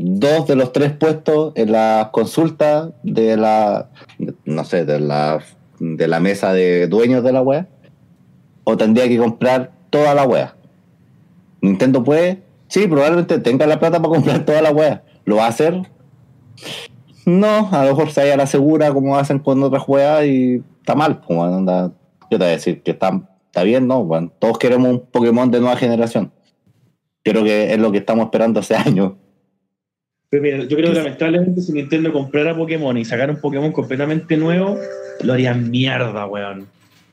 dos 0.01 0.47
de 0.47 0.55
los 0.55 0.71
tres 0.71 0.93
puestos 0.93 1.51
en 1.55 1.73
la 1.73 2.09
consulta 2.13 2.91
de 3.03 3.35
la, 3.35 3.89
no 4.45 4.63
sé, 4.63 4.85
de 4.85 4.97
la, 5.01 5.39
de 5.79 6.07
la 6.07 6.21
mesa 6.21 6.53
de 6.53 6.87
dueños 6.87 7.21
de 7.21 7.33
la 7.33 7.41
web, 7.41 7.67
o 8.63 8.77
tendría 8.77 9.09
que 9.09 9.17
comprar 9.17 9.71
toda 9.89 10.13
la 10.13 10.23
web. 10.23 10.47
Nintendo 11.61 12.01
puede, 12.01 12.43
sí, 12.69 12.87
probablemente 12.87 13.39
tenga 13.39 13.67
la 13.67 13.77
plata 13.77 14.01
para 14.01 14.13
comprar 14.13 14.45
toda 14.45 14.61
la 14.61 14.71
web. 14.71 15.01
¿Lo 15.25 15.35
va 15.35 15.45
a 15.45 15.49
hacer? 15.49 15.81
No, 17.25 17.67
a 17.69 17.83
lo 17.83 17.89
mejor 17.89 18.11
se 18.11 18.21
haya 18.21 18.37
la 18.37 18.47
segura 18.47 18.93
como 18.93 19.17
hacen 19.17 19.39
con 19.39 19.61
otras 19.61 19.83
juegas 19.83 20.25
y 20.25 20.63
está 20.79 20.95
mal. 20.95 21.19
Pues, 21.19 21.37
anda- 21.39 21.91
yo 22.31 22.37
te 22.37 22.37
voy 22.37 22.47
a 22.47 22.51
decir 22.51 22.81
que 22.83 22.91
está, 22.91 23.21
está 23.47 23.63
bien, 23.63 23.85
¿no? 23.85 24.05
Bueno, 24.05 24.31
todos 24.39 24.57
queremos 24.57 24.89
un 24.89 24.99
Pokémon 25.01 25.51
de 25.51 25.59
nueva 25.59 25.75
generación. 25.75 26.31
Creo 27.21 27.43
que 27.43 27.73
es 27.73 27.79
lo 27.79 27.91
que 27.91 27.97
estamos 27.97 28.25
esperando 28.25 28.61
hace 28.61 28.75
años. 28.75 29.13
Pero 30.29 30.43
mira, 30.43 30.57
yo 30.59 30.77
creo 30.77 30.91
que 30.91 30.97
lamentablemente 30.99 31.61
si 31.61 31.71
Nintendo 31.73 32.13
comprara 32.13 32.55
Pokémon 32.55 32.95
y 32.97 33.05
sacara 33.05 33.33
un 33.33 33.41
Pokémon 33.41 33.71
completamente 33.71 34.37
nuevo, 34.37 34.77
lo 35.23 35.33
harían 35.33 35.69
mierda, 35.71 36.25
weón. 36.27 36.67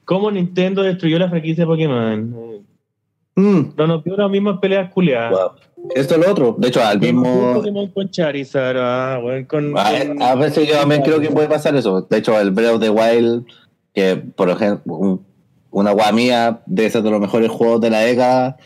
¿Cómo 0.05 0.31
Nintendo 0.31 0.83
destruyó 0.83 1.19
la 1.19 1.29
franquicia 1.31 1.65
de 1.65 1.67
Pokémon? 1.67 2.63
Mm, 3.35 3.61
No 3.77 3.87
nos 3.87 4.05
dio 4.05 4.17
las 4.17 4.31
mismas 4.31 4.59
peleas 4.61 4.91
culiadas. 4.93 5.31
wow. 5.31 5.51
Esto 5.95 6.15
es 6.17 6.21
lo 6.27 6.31
otro. 6.33 6.57
De 6.59 6.69
hecho, 6.69 6.83
al 6.85 6.99
mismo. 7.01 7.55
Pokémon 7.55 7.87
con 7.89 8.11
Charizard, 8.11 8.77
ah, 8.79 9.21
weón, 9.23 9.45
con, 9.45 9.79
A, 9.79 9.85
con- 10.07 10.23
a 10.23 10.35
veces 10.35 10.69
yo 10.69 10.75
también 10.75 11.03
creo 11.03 11.21
que 11.21 11.31
puede 11.31 11.49
pasar 11.49 11.75
eso. 11.77 12.03
De 12.03 12.19
hecho, 12.19 12.39
el 12.41 12.51
Breath 12.51 12.75
of 12.75 12.81
the 12.81 12.91
Wild, 12.91 13.45
que 13.95 14.17
por 14.17 14.51
ejemplo, 14.51 14.95
un- 14.95 15.27
una 15.71 15.93
guay 15.93 16.13
mía 16.13 16.61
de 16.67 16.91
ser 16.91 17.03
de 17.03 17.11
los 17.11 17.21
mejores 17.21 17.51
juegos 17.51 17.81
de 17.81 17.91
la 17.91 18.01
década, 18.01 18.57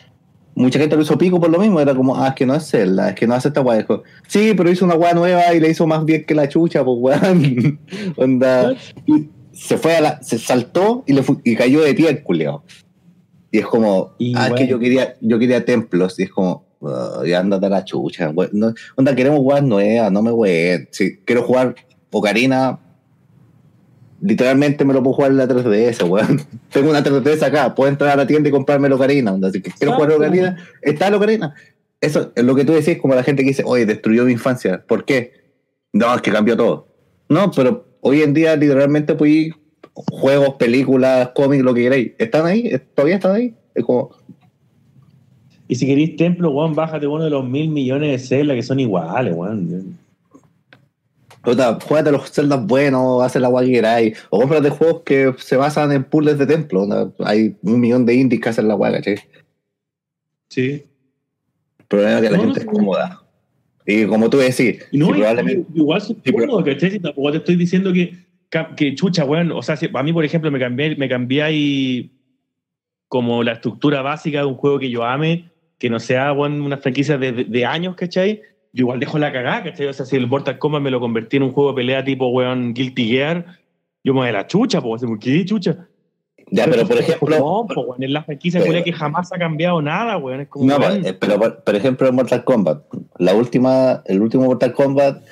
mucha 0.60 0.78
gente 0.78 0.96
lo 0.96 1.02
hizo 1.02 1.16
pico 1.18 1.40
por 1.40 1.50
lo 1.50 1.58
mismo. 1.58 1.80
Era 1.80 1.94
como, 1.94 2.16
ah, 2.16 2.28
es 2.28 2.34
que 2.34 2.46
no 2.46 2.54
es 2.54 2.68
Zelda, 2.70 3.10
es 3.10 3.14
que 3.14 3.26
no 3.26 3.34
hace 3.34 3.48
esta 3.48 3.60
guay. 3.60 3.84
Sí, 4.28 4.52
pero 4.56 4.70
hizo 4.70 4.84
una 4.84 4.94
guay 4.94 5.14
nueva 5.14 5.54
y 5.54 5.60
le 5.60 5.70
hizo 5.70 5.86
más 5.86 6.04
bien 6.04 6.24
que 6.24 6.34
la 6.34 6.48
chucha, 6.48 6.84
pues 6.84 6.96
weón. 7.00 7.80
Onda. 8.16 8.74
Y 9.06 9.28
se 9.52 9.76
fue 9.78 9.96
a 9.96 10.00
la, 10.00 10.22
se 10.22 10.38
saltó 10.38 11.02
y 11.06 11.12
le 11.12 11.22
fu- 11.22 11.40
y 11.44 11.56
cayó 11.56 11.82
de 11.82 11.94
pie 11.94 12.08
el 12.10 12.22
culeado. 12.22 12.62
Y 13.50 13.58
es 13.58 13.66
como, 13.66 14.12
Y 14.18 14.34
ah, 14.36 14.48
es 14.48 14.54
que 14.54 14.66
yo 14.66 14.78
quería, 14.78 15.14
yo 15.20 15.38
quería 15.38 15.64
templos, 15.64 16.18
y 16.20 16.22
es 16.24 16.30
como, 16.30 16.64
"Ah, 16.82 17.22
ya 17.26 17.40
ándate 17.40 17.66
a 17.66 17.68
la 17.68 17.84
chucha, 17.84 18.32
no, 18.52 18.72
onda, 18.96 19.14
queremos 19.16 19.40
jugar 19.40 19.62
nuevas, 19.64 20.12
no 20.12 20.22
me 20.22 20.30
wey. 20.30 20.86
Si 20.92 21.16
quiero 21.24 21.42
jugar 21.42 21.74
Ocarina, 22.12 22.78
literalmente 24.20 24.84
me 24.84 24.92
lo 24.92 25.02
puedo 25.02 25.14
jugar 25.14 25.30
en 25.32 25.38
la 25.38 25.48
3DS, 25.48 26.08
weón. 26.08 26.40
Tengo 26.72 26.90
una 26.90 27.02
3DS 27.02 27.42
acá, 27.42 27.74
puedo 27.74 27.88
entrar 27.88 28.10
a 28.10 28.16
la 28.16 28.26
tienda 28.26 28.48
y 28.48 28.52
comprarme 28.52 28.86
el 28.86 28.92
Ocarina. 28.92 29.36
Así 29.42 29.60
que 29.60 29.70
quiero 29.70 29.94
jugar 29.94 30.12
Ocarina, 30.12 30.56
está 30.82 31.08
el 31.08 31.14
Ocarina. 31.14 31.54
Eso 32.00 32.32
es 32.34 32.44
lo 32.44 32.54
que 32.54 32.64
tú 32.64 32.72
decís, 32.72 32.98
como 32.98 33.14
la 33.14 33.22
gente 33.22 33.42
que 33.42 33.48
dice, 33.48 33.62
oye, 33.66 33.84
destruyó 33.84 34.24
mi 34.24 34.32
infancia. 34.32 34.82
¿Por 34.86 35.04
qué? 35.04 35.32
No, 35.92 36.14
es 36.14 36.22
que 36.22 36.30
cambió 36.30 36.56
todo. 36.56 36.88
No, 37.28 37.50
pero 37.50 37.86
hoy 38.00 38.22
en 38.22 38.32
día 38.32 38.56
literalmente 38.56 39.14
pues 39.14 39.50
juegos, 39.92 40.54
películas, 40.54 41.30
cómics, 41.34 41.62
lo 41.62 41.74
que 41.74 41.82
queráis. 41.82 42.12
¿Están 42.18 42.46
ahí? 42.46 42.70
¿Todavía 42.94 43.16
están 43.16 43.36
ahí? 43.36 43.54
Es 43.74 43.84
como... 43.84 44.10
Y 45.68 45.76
si 45.76 45.86
queréis 45.86 46.16
templo, 46.16 46.50
weón, 46.50 46.74
bájate 46.74 47.06
uno 47.06 47.24
de 47.24 47.30
los 47.30 47.48
mil 47.48 47.68
millones 47.68 48.10
de 48.10 48.26
celdas 48.26 48.56
que 48.56 48.62
son 48.62 48.80
iguales, 48.80 49.34
weón. 49.36 49.98
Puta, 51.42 51.78
juégate 51.80 52.12
los 52.12 52.30
celdas 52.30 52.66
buenos, 52.66 53.22
haz 53.22 53.34
la 53.36 53.48
guay 53.48 53.66
que 53.68 53.72
queráis. 53.72 54.18
O 54.28 54.40
cómprate 54.40 54.68
juegos 54.70 55.02
que 55.04 55.34
se 55.38 55.56
basan 55.56 55.90
en 55.92 56.04
puzzles 56.04 56.38
de 56.38 56.46
templo. 56.46 56.86
Hay 57.20 57.56
un 57.62 57.80
millón 57.80 58.04
de 58.04 58.14
indies 58.14 58.40
que 58.40 58.48
hacen 58.50 58.68
la 58.68 58.74
guay, 58.74 58.92
¿cachai? 58.92 59.16
Sí. 60.50 60.84
El 61.78 61.84
problema 61.88 62.16
es 62.16 62.22
que 62.22 62.30
la 62.30 62.38
gente 62.38 62.60
es 62.60 62.66
cómoda. 62.66 63.22
Y 63.86 64.04
como 64.06 64.28
tú 64.28 64.36
decís, 64.36 64.84
no, 64.92 65.08
probablemente... 65.08 65.66
igual 65.74 66.00
soy 66.00 66.16
cómodo, 66.30 66.62
¿cachai? 66.62 66.98
Tampoco 66.98 67.32
te 67.32 67.38
estoy 67.38 67.56
diciendo 67.56 67.92
que, 67.92 68.14
que 68.76 68.94
chucha, 68.94 69.24
weón. 69.24 69.50
O 69.52 69.62
sea, 69.62 69.76
si, 69.76 69.88
a 69.92 70.02
mí, 70.02 70.12
por 70.12 70.24
ejemplo, 70.24 70.50
me 70.50 70.58
cambié, 70.58 70.94
me 70.96 71.08
cambié 71.08 71.42
ahí 71.42 72.12
como 73.08 73.42
la 73.42 73.52
estructura 73.52 74.02
básica 74.02 74.40
de 74.40 74.44
un 74.44 74.54
juego 74.54 74.78
que 74.78 74.90
yo 74.90 75.04
ame, 75.04 75.50
que 75.78 75.88
no 75.88 75.98
sea 75.98 76.32
weón, 76.34 76.60
una 76.60 76.76
franquicia 76.76 77.16
de, 77.16 77.32
de, 77.32 77.44
de 77.44 77.64
años, 77.64 77.96
¿cachai? 77.96 78.42
Yo 78.72 78.82
igual 78.82 79.00
dejo 79.00 79.18
la 79.18 79.32
cagada, 79.32 79.64
¿cachai? 79.64 79.86
O 79.86 79.92
sea, 79.92 80.06
si 80.06 80.16
el 80.16 80.26
Mortal 80.26 80.58
Kombat 80.58 80.82
me 80.82 80.90
lo 80.90 81.00
convertí 81.00 81.36
en 81.36 81.44
un 81.44 81.52
juego 81.52 81.70
de 81.70 81.76
pelea 81.76 82.04
tipo, 82.04 82.28
weón, 82.28 82.72
Guilty 82.72 83.08
Gear, 83.08 83.46
yo 84.04 84.14
me 84.14 84.20
voy 84.20 84.28
a 84.28 84.32
la 84.32 84.46
chucha, 84.46 84.80
pues, 84.80 85.02
¿qué 85.20 85.44
chucha? 85.44 85.88
Ya, 86.52 86.66
pero, 86.66 86.86
por 86.86 86.98
ejemplo. 86.98 87.38
No, 87.38 87.66
pues, 87.66 87.78
weón, 87.86 88.02
en 88.02 88.12
la 88.12 88.22
franquicia 88.22 88.60
pero, 88.64 88.82
que 88.82 88.92
jamás 88.92 89.32
ha 89.32 89.38
cambiado 89.38 89.82
nada, 89.82 90.16
weón. 90.18 90.40
Es 90.40 90.48
como, 90.48 90.66
no, 90.66 90.76
eh, 90.88 91.12
pero 91.14 91.38
por, 91.38 91.62
por, 91.62 91.74
ejemplo, 91.74 92.08
en 92.08 92.14
Mortal 92.14 92.44
Kombat, 92.44 92.84
la 93.18 93.34
última, 93.34 94.02
el 94.06 94.22
último 94.22 94.44
Mortal 94.44 94.72
Kombat 94.72 95.22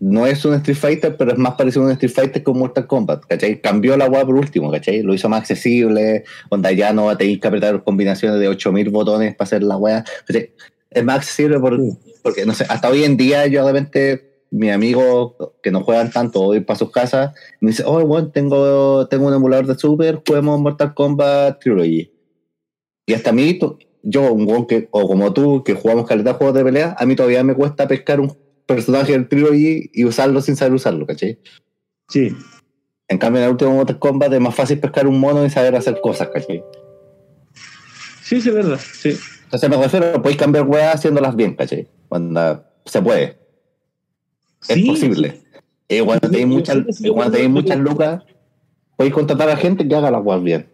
no 0.00 0.26
es 0.26 0.44
un 0.44 0.52
Street 0.54 0.76
Fighter, 0.76 1.16
pero 1.16 1.32
es 1.32 1.38
más 1.38 1.54
parecido 1.54 1.82
a 1.82 1.86
un 1.86 1.92
Street 1.92 2.12
Fighter 2.12 2.44
que 2.44 2.50
un 2.50 2.58
Mortal 2.58 2.86
Kombat, 2.86 3.24
¿cachai? 3.24 3.60
Cambió 3.60 3.96
la 3.96 4.06
weá 4.06 4.24
por 4.24 4.34
último, 4.34 4.70
¿cachai? 4.70 5.02
Lo 5.02 5.14
hizo 5.14 5.30
más 5.30 5.40
accesible, 5.40 6.24
donde 6.50 6.76
ya 6.76 6.92
no 6.92 7.16
tenéis 7.16 7.40
que 7.40 7.48
apretar 7.48 7.82
combinaciones 7.82 8.38
de 8.38 8.48
8000 8.48 8.90
botones 8.90 9.34
para 9.34 9.46
hacer 9.46 9.62
la 9.62 9.78
weá, 9.78 10.04
¿cachai? 10.26 10.50
Es 10.90 11.04
más 11.04 11.16
accesible 11.16 11.58
por, 11.58 11.78
porque 12.24 12.46
no 12.46 12.54
sé, 12.54 12.64
hasta 12.70 12.88
hoy 12.88 13.04
en 13.04 13.18
día 13.18 13.46
yo 13.46 13.66
de 13.66 13.70
repente, 13.70 14.46
mi 14.50 14.70
amigo 14.70 15.36
que 15.62 15.70
no 15.70 15.84
juegan 15.84 16.10
tanto, 16.10 16.40
voy 16.40 16.60
para 16.60 16.78
sus 16.78 16.90
casas, 16.90 17.34
me 17.60 17.70
dice, 17.70 17.82
oh, 17.86 18.04
bueno, 18.06 18.30
tengo, 18.30 19.06
tengo 19.08 19.26
un 19.26 19.34
emulador 19.34 19.66
de 19.66 19.74
Super, 19.74 20.22
juguemos 20.26 20.58
Mortal 20.58 20.94
Kombat 20.94 21.60
Trilogy. 21.60 22.10
Y 23.06 23.12
hasta 23.12 23.28
a 23.28 23.32
mí, 23.34 23.58
yo, 24.02 24.32
un 24.32 24.46
buen 24.46 24.64
que, 24.64 24.88
o 24.90 25.06
como 25.06 25.34
tú, 25.34 25.62
que 25.64 25.74
jugamos 25.74 26.06
calidad 26.06 26.32
de 26.32 26.38
juegos 26.38 26.56
de 26.56 26.64
pelea, 26.64 26.96
a 26.98 27.04
mí 27.04 27.14
todavía 27.14 27.44
me 27.44 27.54
cuesta 27.54 27.86
pescar 27.86 28.20
un 28.20 28.34
personaje 28.64 29.12
del 29.12 29.28
Trilogy 29.28 29.90
y 29.92 30.06
usarlo 30.06 30.40
sin 30.40 30.56
saber 30.56 30.72
usarlo, 30.72 31.04
¿cachai? 31.04 31.38
Sí. 32.08 32.34
En 33.08 33.18
cambio, 33.18 33.40
en 33.40 33.44
el 33.44 33.50
último 33.50 33.74
Mortal 33.74 33.98
Kombat 33.98 34.32
es 34.32 34.40
más 34.40 34.54
fácil 34.54 34.80
pescar 34.80 35.06
un 35.06 35.20
mono 35.20 35.44
y 35.44 35.50
saber 35.50 35.76
hacer 35.76 36.00
cosas, 36.00 36.30
¿cachai? 36.32 36.64
Sí, 38.22 38.40
sí, 38.40 38.48
es 38.48 38.54
verdad, 38.54 38.80
sí. 38.80 39.14
Entonces 39.44 39.70
me 39.70 39.76
refiero, 39.76 40.12
podéis 40.20 40.38
cambiar 40.38 40.66
weas 40.66 40.96
haciéndolas 40.96 41.36
bien, 41.36 41.54
¿cachai? 41.54 41.86
Cuando 42.08 42.64
se 42.84 43.02
puede. 43.02 43.38
Es 44.68 44.84
posible. 44.84 45.40
Y 45.88 46.00
cuando 46.00 46.28
tenéis 46.28 46.46
muchas, 46.46 46.78
tenéis 46.98 47.50
muchas 47.50 47.78
lucas, 47.78 48.22
podéis 48.96 49.14
contratar 49.14 49.50
a 49.50 49.56
gente 49.56 49.86
que 49.86 49.94
haga 49.94 50.10
las 50.10 50.24
weas 50.24 50.42
bien. 50.42 50.66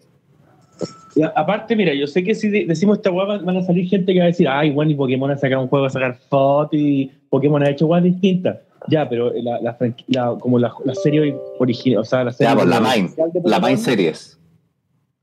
Y 1.16 1.22
aparte, 1.22 1.74
mira, 1.74 1.92
yo 1.92 2.06
sé 2.06 2.22
que 2.22 2.34
si 2.34 2.48
decimos 2.64 2.98
esta 2.98 3.10
wea 3.10 3.38
van 3.38 3.56
a 3.56 3.62
salir 3.62 3.88
gente 3.88 4.12
que 4.12 4.20
va 4.20 4.26
a 4.26 4.28
decir, 4.28 4.48
ay, 4.48 4.70
bueno, 4.70 4.92
y 4.92 4.94
Pokémon 4.94 5.30
ha 5.30 5.36
sacado 5.36 5.62
un 5.62 5.68
juego 5.68 5.86
a 5.86 5.90
sacar 5.90 6.16
fotos 6.28 6.78
y 6.78 7.10
Pokémon 7.28 7.62
ha 7.62 7.70
hecho 7.70 7.86
weas 7.86 8.04
distintas. 8.04 8.58
Ya, 8.88 9.08
pero 9.08 9.32
la, 9.34 9.60
la, 9.60 9.76
la 10.06 10.36
como 10.38 10.58
la, 10.58 10.72
la, 10.84 10.94
serie 10.94 11.36
original, 11.58 12.00
o 12.00 12.04
sea, 12.04 12.24
la 12.24 12.32
serie. 12.32 12.50
Ya, 12.50 12.56
pues 12.56 12.68
la 12.68 12.80
Main, 12.80 13.10
la 13.44 13.60
Main 13.60 13.76
Series. 13.76 14.38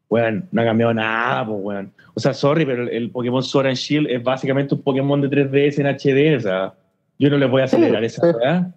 Weón, 0.09 0.47
no 0.51 0.61
ha 0.61 0.65
cambiado 0.65 0.93
nada, 0.93 1.45
pues, 1.45 1.59
weón. 1.61 1.93
O 2.17 2.19
sea, 2.19 2.33
sorry, 2.33 2.65
pero 2.65 2.89
el, 2.89 3.11
Pokémon 3.11 3.43
Sword 3.43 3.67
and 3.67 3.75
Shield 3.75 4.09
es 4.09 4.23
básicamente 4.23 4.73
un 4.73 4.81
Pokémon 4.81 5.21
de 5.21 5.29
3DS 5.29 5.77
en 5.77 5.85
HD, 5.85 6.35
o 6.35 6.39
sea, 6.39 6.73
yo 7.19 7.29
no 7.29 7.37
le 7.37 7.45
voy 7.45 7.61
a 7.61 7.65
acelerar 7.65 8.01
sí, 8.01 8.07
esa, 8.07 8.25
¿verdad? 8.25 8.73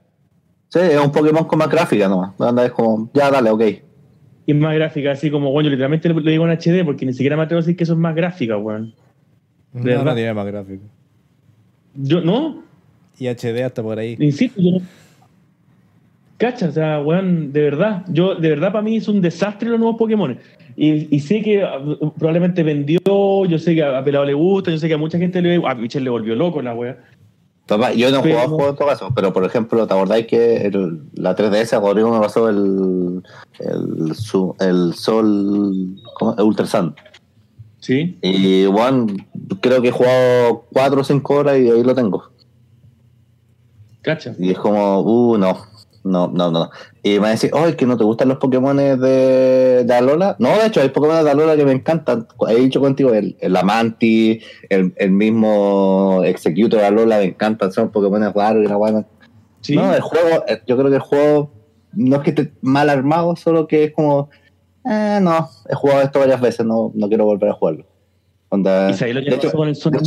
Sí, 0.69 0.79
es 0.79 1.01
un 1.01 1.11
Pokémon 1.11 1.45
con 1.45 1.59
más 1.59 1.71
gráfica 1.71 2.07
nomás. 2.07 2.39
Anda, 2.39 2.67
es 2.67 2.73
como, 2.73 3.11
ya, 3.15 3.31
dale, 3.31 3.49
ok. 3.49 3.63
Y 4.45 4.53
más 4.53 4.75
gráfica, 4.75 5.13
así 5.13 5.31
como, 5.31 5.51
bueno, 5.53 5.69
yo 5.69 5.71
literalmente 5.71 6.13
le 6.13 6.33
digo 6.33 6.47
en 6.47 6.55
HD 6.55 6.85
porque 6.85 7.07
ni 7.07 7.15
siquiera 7.15 7.35
me 7.35 7.45
atrevo 7.45 7.61
a 7.61 7.63
decir 7.63 7.79
que 7.79 7.85
eso 7.85 7.95
es 7.95 7.99
más 7.99 8.15
gráfica, 8.15 8.59
weón. 8.59 8.93
De 9.73 9.81
no, 9.81 9.85
verdad. 9.85 10.05
no 10.05 10.15
tiene 10.15 10.35
más 10.35 10.47
gráfico. 10.47 10.85
Yo, 11.95 12.21
¿no? 12.21 12.63
Y 13.19 13.27
HD 13.27 13.65
hasta 13.65 13.83
por 13.83 13.99
ahí. 13.99 14.19
Insisto, 14.21 14.61
yo 14.61 14.73
no. 14.73 14.81
Cacha, 16.41 16.71
o 16.71 16.73
sea, 16.73 17.03
weón, 17.03 17.53
de 17.53 17.61
verdad. 17.61 18.03
Yo, 18.09 18.35
de 18.35 18.49
verdad, 18.49 18.73
para 18.73 18.81
mí 18.81 18.97
es 18.97 19.09
un 19.09 19.21
desastre 19.21 19.69
los 19.69 19.79
nuevos 19.79 19.99
Pokémon. 19.99 20.39
Y, 20.75 21.15
y, 21.15 21.21
sé 21.21 21.43
que 21.43 21.63
uh, 21.63 22.13
probablemente 22.13 22.63
vendió, 22.63 22.99
yo 23.45 23.59
sé 23.59 23.75
que 23.75 23.85
a 23.85 24.03
Pelado 24.03 24.25
le 24.25 24.33
gusta, 24.33 24.71
yo 24.71 24.79
sé 24.79 24.89
que 24.89 24.95
a 24.95 24.99
mucha 24.99 25.19
gente 25.19 25.43
le. 25.43 25.61
A 25.67 25.75
Michel 25.75 26.03
le 26.03 26.09
volvió 26.09 26.35
loco 26.35 26.63
la 26.63 26.75
weá. 26.75 26.97
Papá, 27.67 27.93
yo 27.93 28.11
no 28.11 28.21
he 28.21 28.23
jugado 28.23 28.49
juegos 28.49 28.71
en 28.71 28.77
todo 28.77 28.89
caso, 28.89 29.13
pero 29.15 29.35
por 29.35 29.45
ejemplo, 29.45 29.87
¿te 29.87 29.93
acordáis 29.93 30.27
que 30.27 30.67
el, 30.67 31.03
la 31.13 31.37
3DS 31.37 31.75
a 31.75 31.81
Rodrigo 31.81 32.11
me 32.11 32.21
pasó 32.21 32.49
el, 32.49 33.23
el, 33.59 34.15
su, 34.15 34.57
el 34.61 34.95
Sol 34.95 35.95
¿cómo? 36.15 36.35
El 36.39 36.45
Ultra 36.45 36.65
Sun? 36.65 36.95
Sí. 37.81 38.19
Y 38.23 38.65
bueno, 38.65 39.09
creo 39.61 39.83
que 39.83 39.89
he 39.89 39.93
jugado 39.93 40.65
4 40.73 41.01
o 41.03 41.05
5 41.05 41.35
horas 41.35 41.59
y 41.59 41.71
ahí 41.71 41.85
lo 41.85 41.95
tengo. 41.95 42.31
Cacha. 44.01 44.35
Y 44.39 44.53
es 44.53 44.59
como, 44.59 45.01
uh, 45.03 45.37
no, 45.37 45.70
no, 46.03 46.29
no, 46.29 46.51
no. 46.51 46.71
Y 47.03 47.19
me 47.21 47.29
decir, 47.29 47.51
oh, 47.53 47.67
que 47.77 47.87
no 47.87 47.97
te 47.97 48.05
gustan 48.05 48.29
los 48.29 48.39
Pokémon 48.39 48.77
de, 48.77 49.85
de 49.85 49.95
Alola. 49.95 50.37
No, 50.39 50.49
de 50.49 50.67
hecho, 50.67 50.81
hay 50.81 50.89
Pokémon 50.89 51.25
de 51.25 51.31
Alola 51.31 51.57
que 51.57 51.65
me 51.65 51.73
encantan. 51.73 52.27
He 52.49 52.57
dicho 52.57 52.81
contigo, 52.81 53.13
el, 53.13 53.37
el 53.41 53.57
Amanti, 53.57 54.41
el, 54.69 54.93
el 54.97 55.11
mismo 55.11 56.23
Executor 56.25 56.81
de 56.81 56.87
Alola 56.87 57.19
me 57.19 57.25
encantan. 57.25 57.73
Son 57.73 57.91
Pokémon 57.91 58.33
raros 58.35 58.65
y 58.65 58.69
la 58.69 58.77
guay. 58.77 59.05
¿Sí? 59.61 59.77
No, 59.77 59.95
el 59.95 60.01
juego, 60.01 60.45
yo 60.67 60.77
creo 60.77 60.89
que 60.89 60.97
el 60.97 61.03
juego 61.03 61.53
no 61.93 62.17
es 62.17 62.23
que 62.23 62.31
esté 62.31 62.53
mal 62.63 62.89
armado, 62.89 63.37
solo 63.37 63.67
que 63.67 63.85
es 63.85 63.93
como, 63.93 64.31
eh, 64.85 65.19
no, 65.21 65.49
he 65.69 65.75
jugado 65.75 66.03
esto 66.03 66.21
varias 66.21 66.41
veces, 66.41 66.65
no, 66.65 66.93
no 66.95 67.09
quiero 67.09 67.25
volver 67.25 67.51
a 67.51 67.55
jugarlo. 67.55 67.87
Onda, 68.49 68.91
¿Y 68.91 68.95
sabes 68.95 69.15
lo 69.15 69.23
que 69.23 69.33
pasó 69.33 69.57
con 69.57 69.69
el 69.69 69.77
Sonic 69.77 70.03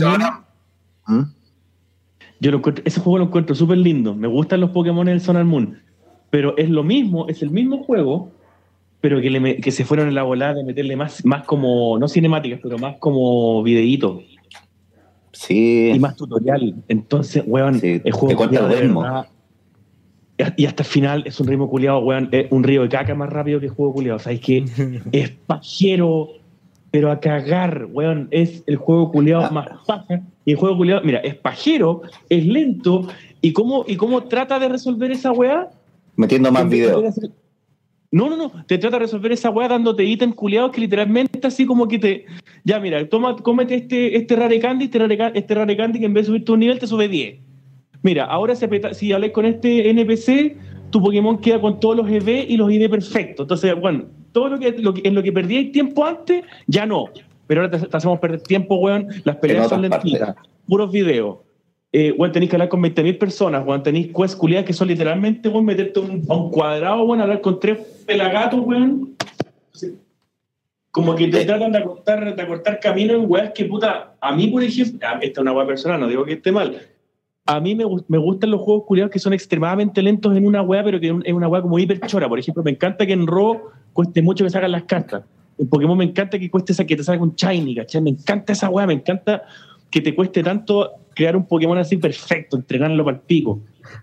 ¿Mm? 1.08 1.22
Yo 2.39 2.52
lo 2.52 2.58
encuentro, 2.58 2.84
ese 2.86 3.00
juego 3.00 3.20
lo 3.20 3.26
encuentro 3.26 3.56
súper 3.56 3.78
lindo. 3.78 4.16
Me 4.16 4.28
gustan 4.28 4.60
los 4.60 4.72
Pokémon 4.72 5.06
del 5.06 5.22
Sun 5.22 5.38
and 5.38 5.50
Moon. 5.50 5.82
Pero 6.34 6.58
es 6.58 6.68
lo 6.68 6.84
mismo, 6.84 7.28
es 7.30 7.44
el 7.44 7.52
mismo 7.52 7.84
juego, 7.84 8.32
pero 9.02 9.22
que, 9.22 9.30
le, 9.30 9.58
que 9.58 9.70
se 9.70 9.86
fueron 9.86 10.08
en 10.08 10.16
la 10.16 10.24
volada 10.24 10.56
de 10.56 10.64
meterle 10.64 10.96
más, 10.96 11.24
más 11.24 11.44
como, 11.46 12.00
no 12.00 12.08
cinemáticas, 12.08 12.60
pero 12.64 12.80
más 12.80 12.96
como 12.98 13.62
videitos. 13.62 14.24
Sí. 15.32 15.92
Y 15.94 16.00
más 16.00 16.16
tutorial. 16.16 16.74
Entonces, 16.88 17.44
weón, 17.46 17.80
Sí, 17.80 18.02
el 18.04 18.12
juego 18.14 18.30
te 18.30 18.36
cuenta 18.36 18.74
el 18.74 18.80
ritmo. 18.82 19.06
y 20.58 20.66
hasta 20.66 20.82
el 20.82 20.90
final 20.90 21.24
es 21.28 21.40
un 21.40 21.46
ritmo 21.46 21.70
culiado, 21.70 22.00
weón, 22.00 22.30
es 22.32 22.48
un 22.52 22.64
río 22.64 22.82
de 22.82 22.90
caca 22.90 23.14
más 23.14 23.30
rápido 23.30 23.60
que 23.60 23.68
el 23.68 23.72
juego 23.72 23.94
culiado. 23.94 24.16
O 24.18 24.20
sea, 24.20 24.34
es 24.34 24.40
que 24.40 24.66
es 25.12 25.30
pajero, 25.46 26.30
pero 26.90 27.12
a 27.12 27.20
cagar, 27.20 27.90
weón. 27.92 28.28
Es 28.32 28.64
el 28.66 28.78
juego 28.78 29.12
culiado 29.12 29.44
Ah. 29.46 29.52
más 29.52 29.68
paja. 29.86 30.24
Y 30.46 30.54
el 30.54 30.58
juego 30.58 30.78
culiado, 30.78 31.02
mira, 31.04 31.20
es 31.20 31.36
pajero, 31.36 32.02
es 32.28 32.44
lento. 32.44 33.08
¿Y 33.40 33.54
cómo, 33.54 33.86
y 33.88 33.98
cómo 33.98 34.24
trata 34.24 34.58
de 34.58 34.68
resolver 34.70 35.12
esa 35.12 35.32
weá? 35.32 35.70
Metiendo 36.16 36.51
más 36.51 36.70
videos. 36.70 37.20
No, 38.11 38.30
no, 38.30 38.38
no. 38.38 38.51
Te 38.68 38.78
trata 38.78 38.97
de 38.97 38.99
resolver 39.05 39.32
esa 39.32 39.49
weá 39.49 39.68
dándote 39.68 40.03
ítems 40.03 40.36
culiados 40.36 40.72
que 40.72 40.82
literalmente 40.82 41.45
así 41.47 41.66
como 41.66 41.88
que 41.88 41.97
te. 41.97 42.26
Ya, 42.64 42.80
mira, 42.80 43.07
toma, 43.09 43.36
cómete 43.38 43.74
este, 43.76 44.16
este 44.16 44.36
rare 44.36 44.59
candy, 44.59 44.86
este 44.86 44.99
rare, 44.99 45.32
este 45.34 45.55
rare 45.55 45.76
candy 45.76 45.99
que 45.99 46.05
en 46.05 46.14
vez 46.14 46.26
de 46.26 46.28
subirte 46.28 46.51
un 46.51 46.59
nivel 46.59 46.78
te 46.78 46.86
sube 46.86 47.07
10. 47.07 47.39
Mira, 48.03 48.26
ahora 48.26 48.55
si, 48.55 48.66
apreta- 48.66 48.93
si 48.93 49.11
hablas 49.11 49.32
con 49.32 49.45
este 49.45 49.89
NPC, 49.89 50.57
tu 50.91 51.01
Pokémon 51.01 51.39
queda 51.39 51.59
con 51.59 51.80
todos 51.80 51.95
los 51.97 52.07
EV 52.09 52.45
y 52.47 52.55
los 52.57 52.72
ID 52.72 52.88
perfectos. 52.89 53.45
Entonces, 53.45 53.74
bueno, 53.80 54.05
todo 54.32 54.49
lo 54.49 54.59
que, 54.59 54.72
lo 54.74 54.93
que- 54.93 55.01
en 55.07 55.16
lo 55.16 55.24
que 55.24 55.32
perdíais 55.32 55.72
tiempo 55.72 56.05
antes, 56.05 56.43
ya 56.68 56.86
no. 56.86 57.05
Pero 57.47 57.61
ahora 57.61 57.80
te, 57.80 57.88
te 57.88 57.97
hacemos 57.97 58.20
perder 58.20 58.41
tiempo, 58.41 58.76
weón. 58.76 59.07
Las 59.24 59.38
peleas 59.38 59.70
son 59.70 59.82
lentitas. 59.82 60.36
Puros 60.68 60.91
videos. 60.91 61.38
Eh, 61.96 62.12
weón, 62.18 62.32
tenéis 62.32 62.50
que 62.50 62.56
hablar 62.56 62.70
con 62.70 62.82
20.000 62.82 63.20
personas, 63.20 63.66
weón. 63.66 63.84
Tenéis 63.84 64.08
quests 64.08 64.36
culiadas 64.36 64.66
que 64.66 64.74
son 64.74 64.88
literalmente, 64.88 65.48
weón, 65.48 65.66
meterte 65.66 66.00
un, 66.00 66.24
a 66.28 66.36
un 66.36 66.50
cuadrado, 66.50 67.04
weón, 67.04 67.22
hablar 67.22 67.39
con 67.39 67.60
tres 67.60 67.78
pelagatos, 68.06 68.60
weón. 68.62 69.16
Sí. 69.74 69.96
Como 70.89 71.16
que 71.16 71.28
te 71.28 71.46
tratan 71.46 71.72
de 71.72 71.78
acortar, 71.78 72.36
de 72.36 72.41
acortar 72.41 72.80
camino 72.80 73.14
en 73.14 73.30
weas 73.30 73.52
que, 73.52 73.66
puta, 73.66 74.16
a 74.20 74.36
mí, 74.36 74.48
por 74.48 74.64
ejemplo, 74.64 75.08
esta 75.22 75.22
es 75.22 75.38
una 75.38 75.54
wea 75.54 75.68
personal, 75.68 76.00
no 76.00 76.08
digo 76.08 76.26
que 76.26 76.34
esté 76.34 76.52
mal, 76.52 76.82
a 77.46 77.60
mí 77.60 77.76
me, 77.76 77.84
me 78.08 78.18
gustan 78.18 78.52
los 78.52 78.62
juegos 78.62 78.86
culiados 78.86 79.12
que 79.12 79.20
son 79.20 79.34
extremadamente 79.34 80.02
lentos 80.02 80.36
en 80.36 80.46
una 80.46 80.62
weá, 80.62 80.84
pero 80.84 81.00
que 81.00 81.08
es 81.24 81.34
una 81.34 81.48
weá 81.48 81.62
como 81.62 81.78
hiper 81.78 82.00
chora. 82.02 82.30
Por 82.30 82.39
ejemplo, 82.39 82.64
me 82.64 82.72
encanta 82.72 83.06
que 83.06 83.14
en 83.14 83.28
Ro 83.28 83.72
cueste 83.91 84.22
mucho 84.22 84.46
que 84.46 84.50
sacan 84.50 84.72
las 84.72 84.84
cartas. 84.84 85.24
En 85.58 85.68
Pokémon 85.68 85.98
me 85.98 86.06
encanta 86.06 86.39
que 86.39 86.50
cueste 86.50 86.72
esa 86.72 86.86
que 86.86 86.96
te 86.96 87.04
salga 87.04 87.22
un 87.22 87.36
Shiny, 87.36 87.76
¿cachai? 87.76 88.02
Me 88.02 88.12
encanta 88.12 88.54
esa 88.54 88.70
weá, 88.70 88.88
me 88.88 88.94
encanta 88.94 89.44
que 89.89 90.02
te 90.02 90.16
cueste 90.16 90.41
tanto 90.41 90.89
crear 91.14 91.36
un 91.36 91.45
Pokémon 91.45 91.78
así 91.78 91.97
perfecto, 91.97 92.57
entrenarlo 92.57 93.03
para 93.05 93.18
el 93.18 93.24
pico. 93.24 93.61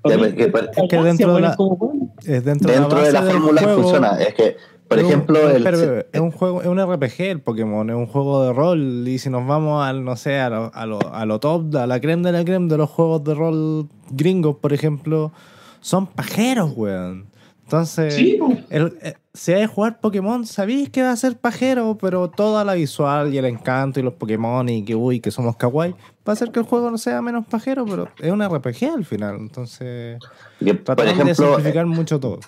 Ya, 0.08 0.16
mí, 0.16 0.32
que- 0.32 0.44
Es 0.44 0.88
que 0.88 0.96
dentro 1.02 1.34
de 1.34 1.40
la- 1.40 1.50
es 1.50 1.56
como, 1.56 1.74
weón, 1.74 2.12
Es 2.24 2.44
dentro, 2.44 2.70
Dentro 2.72 3.02
de 3.02 3.12
la 3.12 3.22
fórmula 3.22 3.62
juego, 3.62 3.82
funciona. 3.82 4.20
Es 4.20 4.34
que, 4.34 4.56
por 4.88 4.98
es 4.98 5.04
un- 5.04 5.10
ejemplo, 5.10 5.50
el, 5.50 5.62
pero 5.62 6.00
es 6.12 6.20
un 6.20 6.30
juego, 6.30 6.60
es 6.62 6.68
un 6.68 6.78
RPG 6.78 7.30
el 7.30 7.40
Pokémon, 7.40 7.88
es 7.88 7.96
un 7.96 8.06
juego 8.06 8.44
de 8.44 8.52
rol. 8.52 9.08
Y 9.08 9.18
si 9.18 9.30
nos 9.30 9.46
vamos 9.46 9.82
al, 9.84 10.04
no 10.04 10.16
sé, 10.16 10.38
a 10.38 10.50
lo, 10.50 10.70
a 10.74 10.86
lo, 10.86 10.98
a 11.14 11.24
lo 11.26 11.40
top, 11.40 11.74
a 11.76 11.86
la 11.86 12.00
creme 12.00 12.22
de 12.24 12.32
la 12.32 12.44
creme 12.44 12.68
de 12.68 12.76
los 12.76 12.90
juegos 12.90 13.24
de 13.24 13.34
rol 13.34 13.88
gringos, 14.10 14.56
por 14.56 14.72
ejemplo, 14.72 15.32
son 15.80 16.06
pajeros, 16.06 16.72
weón. 16.76 17.26
Entonces, 17.64 18.14
Sí, 18.14 18.36
el- 18.68 18.98
eh, 19.00 19.14
si 19.32 19.52
hay 19.52 19.60
que 19.62 19.66
jugar 19.68 20.00
Pokémon, 20.00 20.44
sabéis 20.44 20.90
que 20.90 21.02
va 21.02 21.12
a 21.12 21.16
ser 21.16 21.38
pajero, 21.38 21.96
pero 22.00 22.28
toda 22.28 22.64
la 22.64 22.74
visual 22.74 23.32
y 23.32 23.38
el 23.38 23.44
encanto 23.44 24.00
y 24.00 24.02
los 24.02 24.14
Pokémon 24.14 24.68
y 24.68 24.84
que 24.84 24.96
uy, 24.96 25.20
que 25.20 25.30
somos 25.30 25.56
kawaii, 25.56 25.94
va 26.26 26.32
a 26.32 26.32
hacer 26.32 26.50
que 26.50 26.60
el 26.60 26.66
juego 26.66 26.90
no 26.90 26.98
sea 26.98 27.22
menos 27.22 27.46
pajero, 27.46 27.84
pero 27.86 28.08
es 28.18 28.30
un 28.30 28.42
RPG 28.42 28.92
al 28.94 29.04
final. 29.04 29.36
Entonces, 29.36 30.18
que, 30.58 30.74
por 30.74 30.96
de 30.96 31.10
ejemplo, 31.10 31.86
mucho 31.86 32.20
todo. 32.20 32.40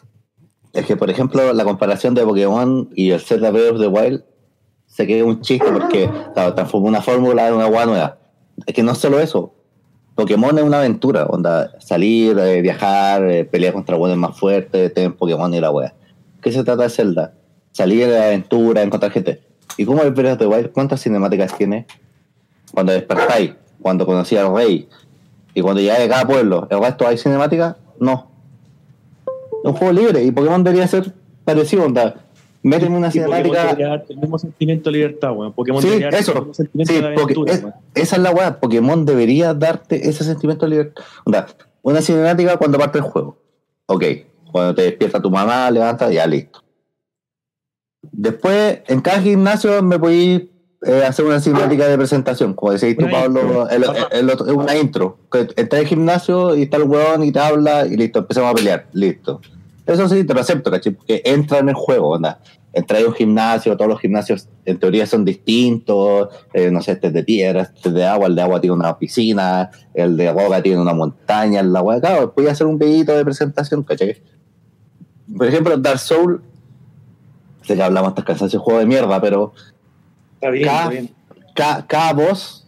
es 0.72 0.86
que, 0.86 0.96
por 0.96 1.10
ejemplo, 1.10 1.52
la 1.52 1.64
comparación 1.64 2.14
de 2.14 2.24
Pokémon 2.24 2.90
y 2.94 3.10
el 3.10 3.20
Zelda 3.20 3.50
Breath 3.50 3.74
of 3.74 3.80
the 3.80 3.86
Wild 3.86 4.24
se 4.86 5.06
queda 5.06 5.24
un 5.24 5.40
chiste 5.40 5.70
porque 5.72 6.10
claro, 6.34 6.54
transformó 6.54 6.88
una 6.88 7.00
fórmula 7.00 7.48
en 7.48 7.54
una 7.54 7.64
agua 7.64 7.86
nueva. 7.86 8.18
Es 8.66 8.74
que 8.74 8.82
no 8.82 8.92
es 8.92 8.98
solo 8.98 9.20
eso. 9.20 9.54
Pokémon 10.14 10.58
es 10.58 10.64
una 10.64 10.80
aventura, 10.80 11.24
onda, 11.24 11.72
salir, 11.80 12.38
eh, 12.38 12.60
viajar, 12.60 13.24
eh, 13.24 13.44
pelear 13.46 13.72
contra 13.72 13.96
buenos 13.96 14.18
más 14.18 14.38
fuertes, 14.38 14.92
tener 14.92 15.16
Pokémon 15.16 15.52
y 15.54 15.60
la 15.60 15.70
wea. 15.70 15.94
¿Qué 16.42 16.52
se 16.52 16.62
trata 16.62 16.82
de 16.82 16.90
Zelda? 16.90 17.32
Salir 17.72 18.06
de 18.06 18.22
aventura, 18.22 18.82
encontrar 18.82 19.10
gente. 19.12 19.40
¿Y 19.78 19.86
cómo 19.86 20.02
el 20.02 20.10
Breath 20.10 20.34
of 20.34 20.38
the 20.40 20.46
Wild? 20.46 20.72
¿Cuántas 20.72 21.02
cinemáticas 21.02 21.56
tiene? 21.56 21.86
Cuando 22.74 22.92
despertáis, 22.92 23.52
cuando 23.82 24.06
conocí 24.06 24.36
al 24.36 24.54
rey 24.54 24.88
y 25.54 25.60
cuando 25.60 25.80
llegáis 25.80 26.06
a 26.06 26.08
cada 26.08 26.26
pueblo, 26.26 26.66
¿el 26.70 26.80
resto 26.80 27.06
hay 27.06 27.18
cinemáticas? 27.18 27.76
No. 27.98 28.30
Es 29.64 29.70
un 29.70 29.74
juego 29.74 29.92
libre 29.92 30.24
y 30.24 30.30
Pokémon 30.30 30.64
debería 30.64 30.86
ser 30.88 31.12
parecido, 31.44 31.84
onda. 31.84 32.14
Méteme 32.64 32.96
una 32.96 33.08
Y 33.08 33.12
cinemática. 33.12 33.72
el 34.08 34.16
mismo 34.18 34.38
sentimiento 34.38 34.88
de 34.90 34.96
libertad, 34.98 35.32
weón. 35.32 35.52
Pokémon 35.52 35.82
Sí, 35.82 35.88
debería 35.88 36.10
eso. 36.18 36.32
el 36.32 36.38
mismo 36.38 36.54
sentimiento 36.54 36.92
Sí, 36.94 37.00
de 37.00 37.06
aventura, 37.08 37.52
es- 37.52 37.64
esa 37.94 38.16
es 38.16 38.22
la 38.22 38.30
weá. 38.30 38.60
Pokémon 38.60 39.04
debería 39.04 39.52
darte 39.52 40.08
ese 40.08 40.22
sentimiento 40.22 40.64
de 40.66 40.70
libertad. 40.70 41.02
Onda, 41.24 41.46
una 41.82 42.00
cinemática 42.00 42.56
cuando 42.56 42.78
parte 42.78 42.98
el 42.98 43.04
juego. 43.04 43.36
Ok, 43.86 44.04
cuando 44.52 44.74
te 44.76 44.82
despierta 44.82 45.20
tu 45.20 45.28
mamá, 45.30 45.68
levanta, 45.72 46.08
ya 46.10 46.24
listo. 46.26 46.62
Después, 48.12 48.80
en 48.86 49.00
cada 49.00 49.20
gimnasio 49.20 49.82
me 49.82 49.98
podí 49.98 50.50
eh, 50.84 51.04
hacer 51.06 51.24
una 51.24 51.40
cinemática 51.40 51.86
de 51.86 51.96
presentación, 51.96 52.54
como 52.54 52.72
decís 52.72 52.96
tú, 52.96 53.06
Pablo, 53.10 53.68
el, 53.68 53.84
el- 53.84 54.28
el 54.28 54.30
es 54.30 54.40
una 54.40 54.76
intro. 54.76 55.18
Que 55.30 55.48
entras 55.56 55.80
al 55.82 55.86
gimnasio 55.86 56.56
y 56.56 56.62
está 56.62 56.76
el 56.78 56.84
weón 56.84 57.22
y 57.24 57.30
te 57.32 57.38
habla 57.38 57.86
y 57.86 57.96
listo, 57.96 58.20
empezamos 58.20 58.50
a 58.50 58.54
pelear, 58.54 58.86
listo. 58.92 59.40
Eso 59.86 60.08
sí, 60.08 60.24
te 60.24 60.34
lo 60.34 60.40
acepto, 60.40 60.70
¿cachai? 60.70 60.92
Porque 60.92 61.22
entra 61.24 61.58
en 61.58 61.68
el 61.68 61.74
juego, 61.74 62.08
onda. 62.10 62.40
Entra 62.72 62.98
a 63.00 63.04
un 63.06 63.12
gimnasio, 63.12 63.76
todos 63.76 63.88
los 63.90 64.00
gimnasios 64.00 64.48
en 64.64 64.78
teoría 64.78 65.06
son 65.06 65.24
distintos, 65.24 66.28
eh, 66.54 66.70
no 66.70 66.80
sé, 66.80 66.92
este 66.92 67.08
es 67.08 67.12
de 67.12 67.22
piedra, 67.22 67.62
este 67.62 67.90
es 67.90 67.94
de 67.94 68.04
agua, 68.06 68.26
el 68.28 68.34
de 68.34 68.42
agua 68.42 68.60
tiene 68.60 68.74
una 68.74 68.96
piscina, 68.98 69.70
el 69.92 70.16
de 70.16 70.32
roca 70.32 70.62
tiene 70.62 70.80
una 70.80 70.94
montaña, 70.94 71.60
el 71.60 71.70
de 71.72 71.78
agua, 71.78 72.00
claro, 72.00 72.32
voy 72.34 72.46
a 72.46 72.52
hacer 72.52 72.66
un 72.66 72.78
pedito 72.78 73.14
de 73.14 73.24
presentación, 73.24 73.82
¿cachai? 73.82 74.22
Por 75.36 75.46
ejemplo, 75.46 75.76
Dark 75.76 75.98
Soul, 75.98 76.40
sé 77.62 77.74
que 77.76 77.82
hablamos 77.82 78.08
hasta 78.10 78.22
el 78.22 78.26
cansancio 78.26 78.60
juego 78.60 78.80
de 78.80 78.86
mierda, 78.86 79.20
pero 79.20 79.52
Está 80.42 80.50
bien, 80.50 80.64
Cada- 80.66 80.78
está 80.80 80.90
bien. 80.90 81.10
cada, 81.54 81.86
cada 81.86 82.12
voz, 82.14 82.66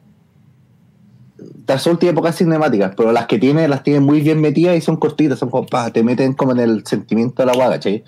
Dark 1.66 1.80
Souls 1.80 1.98
tiene 1.98 2.14
pocas 2.14 2.36
cinemáticas, 2.36 2.94
pero 2.96 3.10
las 3.10 3.26
que 3.26 3.38
tiene, 3.38 3.66
las 3.66 3.82
tiene 3.82 3.98
muy 4.00 4.20
bien 4.20 4.40
metidas 4.40 4.76
y 4.76 4.80
son 4.80 4.96
cortitas, 4.96 5.38
son 5.40 5.50
como, 5.50 5.66
te 5.92 6.02
meten 6.04 6.34
como 6.34 6.52
en 6.52 6.60
el 6.60 6.86
sentimiento 6.86 7.42
de 7.42 7.46
la 7.46 7.54
guaga, 7.54 7.72
¿cachai? 7.74 8.04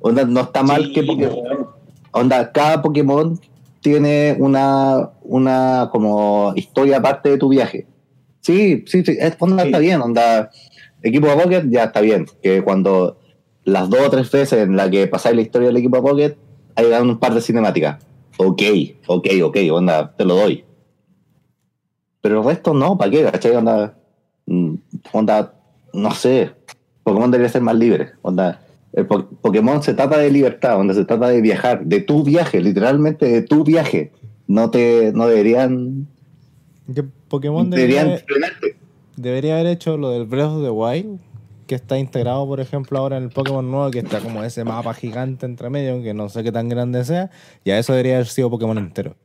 Onda, 0.00 0.24
no 0.24 0.40
está 0.42 0.62
mal 0.62 0.84
Sí, 0.84 0.92
que 0.92 1.02
Pokémon, 1.04 1.68
onda, 2.12 2.52
cada 2.52 2.82
Pokémon 2.82 3.40
tiene 3.80 4.36
una, 4.38 5.10
una 5.22 5.88
como 5.90 6.52
historia 6.56 6.98
aparte 6.98 7.30
de 7.30 7.38
tu 7.38 7.48
viaje. 7.48 7.86
Sí, 8.42 8.84
sí, 8.86 9.02
sí, 9.04 9.16
es, 9.18 9.36
onda 9.38 9.62
Sí. 9.62 9.68
está 9.68 9.78
bien, 9.78 10.02
onda, 10.02 10.50
equipo 11.02 11.28
de 11.28 11.36
Pocket 11.36 11.64
ya 11.70 11.84
está 11.84 12.02
bien, 12.02 12.26
que 12.42 12.62
cuando 12.62 13.18
las 13.64 13.88
dos 13.88 14.00
o 14.00 14.10
tres 14.10 14.30
veces 14.30 14.60
en 14.64 14.76
la 14.76 14.90
que 14.90 15.06
pasáis 15.06 15.34
la 15.36 15.40
historia 15.42 15.68
del 15.68 15.78
equipo 15.78 15.96
de 15.96 16.02
Pocket, 16.02 16.36
hay 16.74 16.90
dan 16.90 17.08
un 17.08 17.18
par 17.18 17.32
de 17.32 17.40
cinemáticas. 17.40 18.04
Ok, 18.36 18.62
ok, 19.06 19.26
ok, 19.44 19.56
onda, 19.72 20.14
te 20.16 20.24
lo 20.24 20.34
doy. 20.36 20.64
Pero 22.20 22.40
el 22.40 22.46
resto 22.46 22.74
no, 22.74 22.96
¿para 22.98 23.10
qué? 23.10 23.22
¿Cachai? 23.24 23.54
Onda, 23.56 23.96
mm, 24.46 24.74
onda, 25.12 25.54
no 25.92 26.10
sé, 26.12 26.50
Pokémon 27.02 27.30
debería 27.30 27.50
ser 27.52 27.62
más 27.62 27.76
libre, 27.76 28.12
onda. 28.22 28.60
El 28.92 29.06
po- 29.06 29.26
Pokémon 29.26 29.82
se 29.82 29.94
trata 29.94 30.18
de 30.18 30.30
libertad, 30.30 30.76
donde 30.76 30.94
se 30.94 31.04
trata 31.04 31.28
de 31.28 31.40
viajar, 31.40 31.84
de 31.84 32.00
tu 32.00 32.22
viaje, 32.22 32.60
literalmente 32.60 33.26
de 33.26 33.42
tu 33.42 33.64
viaje. 33.64 34.12
No 34.46 34.70
te, 34.70 35.12
no 35.12 35.26
deberían, 35.26 36.06
Pokémon 37.28 37.70
deberían 37.70 38.08
debería, 38.10 38.52
debería 39.16 39.54
haber 39.54 39.66
hecho 39.68 39.96
lo 39.96 40.10
del 40.10 40.26
Breath 40.26 40.50
of 40.50 40.62
the 40.62 40.70
Wild, 40.70 41.18
que 41.66 41.74
está 41.74 41.98
integrado, 41.98 42.46
por 42.46 42.60
ejemplo, 42.60 42.98
ahora 42.98 43.16
en 43.16 43.24
el 43.24 43.30
Pokémon 43.30 43.68
nuevo, 43.70 43.90
que 43.90 44.00
está 44.00 44.20
como 44.20 44.42
ese 44.44 44.64
mapa 44.64 44.94
gigante 44.94 45.46
entre 45.46 45.70
medio, 45.70 46.02
que 46.02 46.14
no 46.14 46.28
sé 46.28 46.42
qué 46.42 46.52
tan 46.52 46.68
grande 46.68 47.04
sea, 47.04 47.30
y 47.64 47.70
a 47.70 47.78
eso 47.78 47.92
debería 47.92 48.16
haber 48.16 48.26
sido 48.26 48.50
Pokémon 48.50 48.78
entero. 48.78 49.16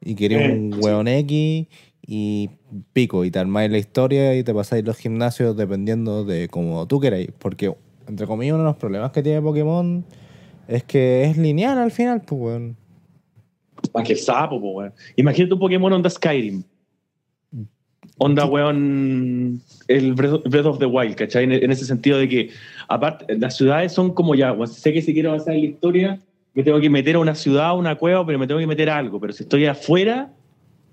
Y 0.00 0.14
quería 0.14 0.44
Eh, 0.46 0.52
un 0.52 0.72
sí. 0.72 0.80
hueón 0.80 1.08
X 1.08 1.66
y 2.06 2.50
pico, 2.92 3.24
y 3.24 3.30
te 3.30 3.38
armáis 3.38 3.70
la 3.70 3.78
historia 3.78 4.36
y 4.36 4.44
te 4.44 4.52
pasáis 4.52 4.84
los 4.84 4.96
gimnasios 4.98 5.56
dependiendo 5.56 6.24
de 6.24 6.48
como 6.48 6.86
tú 6.86 7.00
queráis. 7.00 7.28
Porque, 7.38 7.74
entre 8.06 8.26
comillas, 8.26 8.54
uno 8.54 8.64
de 8.64 8.68
los 8.70 8.76
problemas 8.76 9.12
que 9.12 9.22
tiene 9.22 9.40
Pokémon 9.40 10.04
es 10.68 10.84
que 10.84 11.24
es 11.24 11.38
lineal 11.38 11.78
al 11.78 11.90
final, 11.90 12.20
pues, 12.22 12.40
weón. 12.40 12.76
Más 13.94 14.06
que 14.06 14.12
el 14.14 14.18
sapo, 14.18 14.60
po, 14.60 14.72
weón. 14.72 14.92
Imagínate 15.16 15.54
un 15.54 15.60
Pokémon 15.60 15.92
onda 15.92 16.10
Skyrim. 16.10 16.62
Onda, 18.18 18.44
weón, 18.46 19.60
el 19.88 20.14
Breath 20.14 20.66
of 20.66 20.78
the 20.78 20.86
Wild, 20.86 21.16
¿cachai? 21.16 21.44
En, 21.44 21.52
en 21.52 21.70
ese 21.70 21.84
sentido 21.84 22.18
de 22.18 22.28
que, 22.28 22.50
aparte, 22.88 23.36
las 23.38 23.56
ciudades 23.56 23.92
son 23.92 24.14
como 24.14 24.34
ya, 24.34 24.52
weón, 24.52 24.68
sé 24.68 24.92
que 24.92 25.02
si 25.02 25.12
quiero 25.12 25.30
avanzar 25.30 25.54
en 25.54 25.60
la 25.60 25.66
historia, 25.66 26.20
me 26.54 26.62
tengo 26.62 26.80
que 26.80 26.88
meter 26.88 27.16
a 27.16 27.18
una 27.18 27.34
ciudad, 27.34 27.66
a 27.66 27.72
una 27.74 27.96
cueva, 27.96 28.24
pero 28.24 28.38
me 28.38 28.46
tengo 28.46 28.60
que 28.60 28.66
meter 28.66 28.88
a 28.88 28.98
algo. 28.98 29.20
Pero 29.20 29.32
si 29.32 29.42
estoy 29.42 29.66
afuera, 29.66 30.32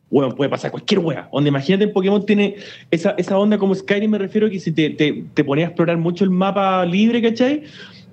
weón, 0.10 0.34
puede 0.34 0.49
pasar 0.49 0.72
cualquier 0.72 0.99
wea. 0.99 1.27
Onda, 1.31 1.49
imagínate, 1.49 1.84
el 1.85 1.91
Pokémon 1.91 2.26
tiene 2.26 2.56
esa, 2.89 3.11
esa 3.11 3.38
onda 3.38 3.57
como 3.57 3.76
Skyrim, 3.76 4.10
me 4.10 4.18
refiero 4.18 4.49
que 4.49 4.60
si 4.60 4.72
te, 4.72 4.89
te, 4.89 5.23
te 5.34 5.43
ponías 5.43 5.68
a 5.68 5.69
explorar 5.69 5.98
mucho 5.98 6.23
el 6.23 6.31
mapa 6.31 6.84
libre, 6.85 7.22
¿cachai? 7.22 7.64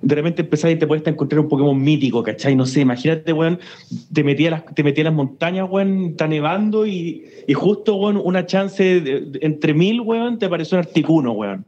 De 0.01 0.15
repente 0.15 0.43
empezás 0.43 0.71
y 0.71 0.75
te 0.77 0.87
puedes 0.87 1.05
encontrar 1.05 1.41
un 1.41 1.49
Pokémon 1.49 1.79
mítico, 1.81 2.23
¿cachai? 2.23 2.55
No 2.55 2.65
sé, 2.65 2.81
imagínate, 2.81 3.33
weón, 3.33 3.59
te 4.13 4.23
metí 4.23 4.47
a 4.47 4.51
las, 4.51 4.65
te 4.73 4.81
metí 4.83 5.01
a 5.01 5.05
las 5.05 5.13
montañas, 5.13 5.67
weón, 5.69 6.05
está 6.11 6.25
nevando 6.27 6.85
y, 6.85 7.25
y 7.47 7.53
justo, 7.53 7.95
weón, 7.95 8.15
una 8.23 8.45
chance 8.45 9.01
de- 9.01 9.21
de- 9.21 9.39
entre 9.41 9.73
mil, 9.73 9.99
weón, 10.01 10.39
te 10.39 10.45
apareció 10.45 10.77
un 10.77 10.85
Articuno, 10.85 11.33
weón. 11.33 11.65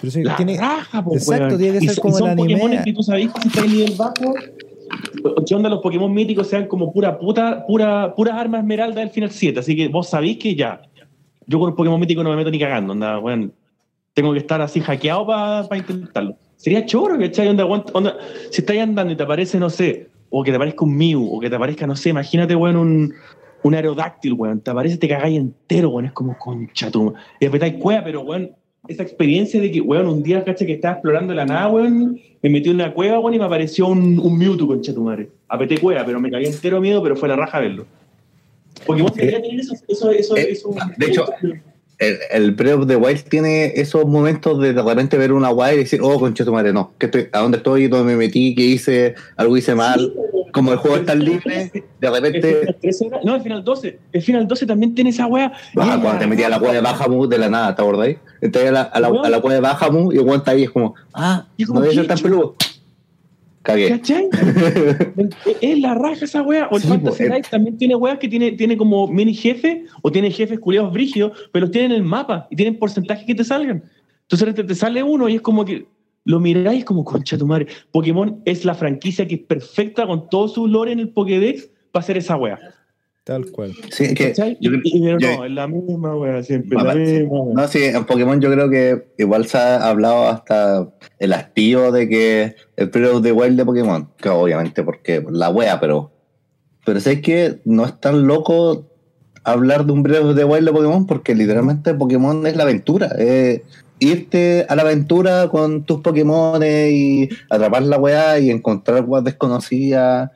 Pero 0.00 0.10
sí, 0.10 0.22
La 0.22 0.36
tiene, 0.36 0.56
raja, 0.58 1.04
po, 1.04 1.14
exacto, 1.14 1.44
weón. 1.46 1.58
tiene 1.58 1.78
que 1.78 1.84
Y 1.84 1.88
ser 1.88 1.96
so- 1.96 2.02
como 2.02 2.14
y 2.16 2.18
son 2.18 2.28
el 2.28 2.32
anime. 2.32 2.54
Pokémones 2.54 2.84
que 2.84 2.92
tú 2.94 3.02
sabés 3.02 3.32
que 3.32 3.40
si 3.42 3.48
estás 3.48 3.64
en 3.64 3.70
nivel 3.72 3.94
bajo, 3.96 4.34
¿qué 5.46 5.54
onda 5.54 5.68
los 5.68 5.80
Pokémon 5.80 6.12
míticos 6.14 6.48
sean 6.48 6.66
como 6.66 6.92
pura 6.92 7.18
puta, 7.18 7.66
pura, 7.66 8.14
pura 8.14 8.40
arma 8.40 8.58
esmeralda 8.58 9.00
del 9.00 9.10
final 9.10 9.30
7? 9.30 9.60
Así 9.60 9.76
que 9.76 9.88
vos 9.88 10.08
sabéis 10.08 10.38
que 10.38 10.54
ya, 10.54 10.80
yo 11.46 11.58
con 11.58 11.70
un 11.70 11.76
Pokémon 11.76 12.00
mítico 12.00 12.22
no 12.22 12.30
me 12.30 12.36
meto 12.36 12.50
ni 12.50 12.58
cagando, 12.58 12.92
onda, 12.94 13.18
weón. 13.18 13.52
Tengo 14.14 14.32
que 14.32 14.38
estar 14.38 14.62
así 14.62 14.80
hackeado 14.80 15.26
para 15.26 15.76
intentarlo. 15.76 16.36
Sería 16.56 16.84
choro, 16.86 17.18
¿cachai? 17.18 17.48
Onda, 17.48 17.64
onda, 17.66 17.92
onda, 17.92 18.16
si 18.50 18.60
estás 18.60 18.76
andando 18.78 19.12
y 19.12 19.16
te 19.16 19.22
aparece, 19.22 19.58
no 19.58 19.70
sé, 19.70 20.08
o 20.30 20.42
que 20.42 20.50
te 20.50 20.56
aparezca 20.56 20.84
un 20.84 20.96
Mew, 20.96 21.34
o 21.34 21.40
que 21.40 21.50
te 21.50 21.56
aparezca, 21.56 21.86
no 21.86 21.94
sé, 21.96 22.10
imagínate, 22.10 22.54
weón, 22.56 22.76
un, 22.76 23.14
un 23.62 23.74
aerodáctil, 23.74 24.32
weón. 24.32 24.60
Te 24.60 24.70
aparece, 24.70 24.96
te 24.96 25.08
cagáis 25.08 25.38
entero, 25.38 25.90
weón. 25.90 26.06
Es 26.06 26.12
como 26.12 26.36
concha 26.38 26.90
tu. 26.90 27.14
Y 27.40 27.46
apretáis 27.46 27.74
cueva, 27.74 28.02
pero, 28.04 28.22
weón, 28.22 28.50
esa 28.88 29.02
experiencia 29.02 29.60
de 29.60 29.70
que, 29.70 29.80
weón, 29.80 30.06
un 30.06 30.22
día, 30.22 30.42
¿cachai? 30.44 30.66
Que 30.66 30.74
estaba 30.74 30.94
explorando 30.94 31.34
la 31.34 31.44
nada, 31.44 31.68
weón, 31.68 32.18
me 32.42 32.50
metí 32.50 32.70
en 32.70 32.76
una 32.76 32.92
cueva, 32.92 33.18
weón, 33.18 33.34
y 33.34 33.38
me 33.38 33.44
apareció 33.44 33.86
un, 33.88 34.18
un 34.18 34.38
Mewtwo, 34.38 34.66
concha 34.68 34.94
tu 34.94 35.02
madre. 35.02 35.28
Apreté 35.48 35.78
cueva, 35.78 36.04
pero 36.04 36.20
me 36.20 36.30
cagué 36.30 36.48
entero 36.48 36.80
miedo, 36.80 37.02
pero 37.02 37.16
fue 37.16 37.28
la 37.28 37.36
raja 37.36 37.60
verlo. 37.60 37.86
Pokémon 38.84 39.12
debería 39.14 39.40
tener 39.40 39.60
eso, 39.60 39.74
eso, 39.88 40.10
eso, 40.10 40.36
Eh, 40.36 40.48
eso. 40.50 40.74
de 40.96 41.06
hecho, 41.06 41.26
El, 41.98 42.18
el 42.30 42.50
Breath 42.52 42.80
of 42.80 42.86
the 42.88 42.96
Wild 42.96 43.22
tiene 43.24 43.72
esos 43.76 44.04
momentos 44.06 44.60
de 44.60 44.74
de 44.74 44.82
repente 44.82 45.16
ver 45.16 45.32
una 45.32 45.48
guay 45.48 45.76
y 45.76 45.78
decir, 45.78 46.00
oh, 46.02 46.18
concha 46.20 46.44
tu 46.44 46.52
madre, 46.52 46.72
no, 46.72 46.92
que 46.98 47.06
estoy, 47.06 47.28
¿a 47.32 47.38
dónde 47.38 47.56
estoy? 47.56 47.88
¿Dónde 47.88 48.12
me 48.12 48.16
metí? 48.16 48.54
¿Qué 48.54 48.62
hice? 48.62 49.14
¿Algo 49.36 49.56
hice 49.56 49.74
mal? 49.74 50.00
Sí, 50.00 50.12
como 50.52 50.72
el 50.72 50.78
juego 50.78 50.96
está 50.98 51.14
libre, 51.14 51.72
de 52.00 52.10
repente. 52.10 52.52
final 52.60 52.76
13 52.80 53.06
era- 53.06 53.20
no, 53.24 53.34
el 53.36 53.40
final 53.42 53.64
12. 53.64 53.98
El 54.12 54.22
final 54.22 54.46
12 54.46 54.66
también 54.66 54.94
tiene 54.94 55.10
esa 55.10 55.26
wea. 55.26 55.52
Ah, 55.76 55.98
cuando 56.02 56.18
te 56.18 56.26
metías 56.26 56.48
a 56.48 56.50
la 56.50 56.58
cueva 56.58 56.74
de 56.74 56.80
Bahamut 56.82 57.30
de 57.30 57.38
la 57.38 57.48
nada, 57.48 57.74
¿te 57.74 57.80
acordáis? 57.82 58.18
Entonces 58.42 58.70
a 58.70 58.72
la, 58.72 58.82
a 58.82 59.00
la, 59.00 59.08
a 59.08 59.30
la 59.30 59.40
cueva 59.40 59.54
de 59.54 59.60
Bahamut 59.60 60.14
y 60.14 60.18
el 60.18 60.28
está 60.28 60.50
ahí, 60.50 60.64
es 60.64 60.70
como, 60.70 60.94
ah, 61.14 61.46
no 61.68 61.80
debe 61.80 61.94
ser 61.94 62.02
¿qué 62.02 62.08
tan 62.08 62.18
peludo. 62.18 62.56
Cagué. 63.66 63.88
¿Cachai? 63.88 64.28
es 65.60 65.78
la 65.80 65.94
raja 65.94 66.24
esa 66.24 66.40
wea. 66.42 66.68
O 66.70 66.76
el 66.76 66.82
Sí, 66.82 66.88
Fantasy. 66.88 67.24
Life 67.24 67.50
también 67.50 67.76
tiene 67.76 67.96
weas 67.96 68.18
que 68.18 68.28
tiene, 68.28 68.52
tiene 68.52 68.76
como 68.76 69.08
mini 69.08 69.34
jefe 69.34 69.84
o 70.02 70.12
tiene 70.12 70.30
jefes 70.30 70.60
culiados 70.60 70.92
brígidos, 70.92 71.32
pero 71.52 71.64
los 71.64 71.72
tienen 71.72 71.90
en 71.90 71.96
el 71.96 72.04
mapa 72.04 72.46
y 72.48 72.54
tienen 72.54 72.78
porcentajes 72.78 73.26
que 73.26 73.34
te 73.34 73.42
salgan. 73.42 73.82
Entonces 74.22 74.54
te, 74.54 74.62
te 74.62 74.74
sale 74.76 75.02
uno 75.02 75.28
y 75.28 75.34
es 75.34 75.40
como 75.40 75.64
que 75.64 75.88
lo 76.24 76.38
miráis 76.38 76.76
y 76.76 76.78
es 76.80 76.84
como, 76.84 77.04
concha 77.04 77.36
tu 77.36 77.46
madre. 77.46 77.66
Pokémon 77.90 78.40
es 78.44 78.64
la 78.64 78.74
franquicia 78.74 79.26
que 79.26 79.34
es 79.34 79.40
perfecta 79.42 80.06
con 80.06 80.28
todo 80.28 80.46
su 80.46 80.68
lore 80.68 80.92
en 80.92 81.00
el 81.00 81.08
Pokédex 81.08 81.68
para 81.90 82.04
hacer 82.04 82.16
esa 82.16 82.36
wea. 82.36 82.60
Tal 83.26 83.50
cual. 83.50 83.74
Sí, 83.90 84.04
es 84.04 84.14
que 84.14 84.32
yo- 84.60 84.70
y, 84.84 85.00
no, 85.00 85.44
es 85.44 85.50
la 85.50 85.66
misma 85.66 86.14
wea 86.14 86.44
siempre. 86.44 86.80
La 86.80 86.92
sí. 86.92 86.98
misma 87.00 87.40
wea. 87.40 87.54
No, 87.56 87.66
sí, 87.66 87.82
en 87.82 88.04
Pokémon 88.04 88.40
yo 88.40 88.52
creo 88.52 88.70
que 88.70 89.08
igual 89.18 89.46
se 89.46 89.58
ha 89.58 89.88
hablado 89.88 90.28
hasta 90.28 90.88
el 91.18 91.32
hastío 91.32 91.90
de 91.90 92.08
que 92.08 92.54
el 92.76 92.86
Breath 92.86 93.24
the 93.24 93.32
Wild 93.32 93.56
de 93.56 93.64
Pokémon, 93.64 94.08
que 94.18 94.28
obviamente 94.28 94.84
porque 94.84 95.24
la 95.28 95.50
wea, 95.50 95.80
pero 95.80 96.12
pero 96.84 97.00
sé 97.00 97.20
que 97.20 97.58
no 97.64 97.84
es 97.84 98.00
tan 98.00 98.28
loco 98.28 98.86
hablar 99.42 99.86
de 99.86 99.92
un 99.92 100.04
Breath 100.04 100.36
the 100.36 100.44
Wild 100.44 100.66
de 100.66 100.72
Pokémon 100.72 101.04
porque 101.04 101.34
literalmente 101.34 101.94
Pokémon 101.94 102.46
es 102.46 102.54
la 102.54 102.62
aventura, 102.62 103.10
irte 103.98 104.66
a 104.68 104.76
la 104.76 104.82
aventura 104.82 105.48
con 105.48 105.82
tus 105.82 106.00
Pokémon 106.00 106.62
y 106.62 107.28
atrapar 107.50 107.82
la 107.82 107.98
wea 107.98 108.38
y 108.38 108.50
encontrar 108.50 109.04
weas 109.04 109.24
desconocidas. 109.24 110.30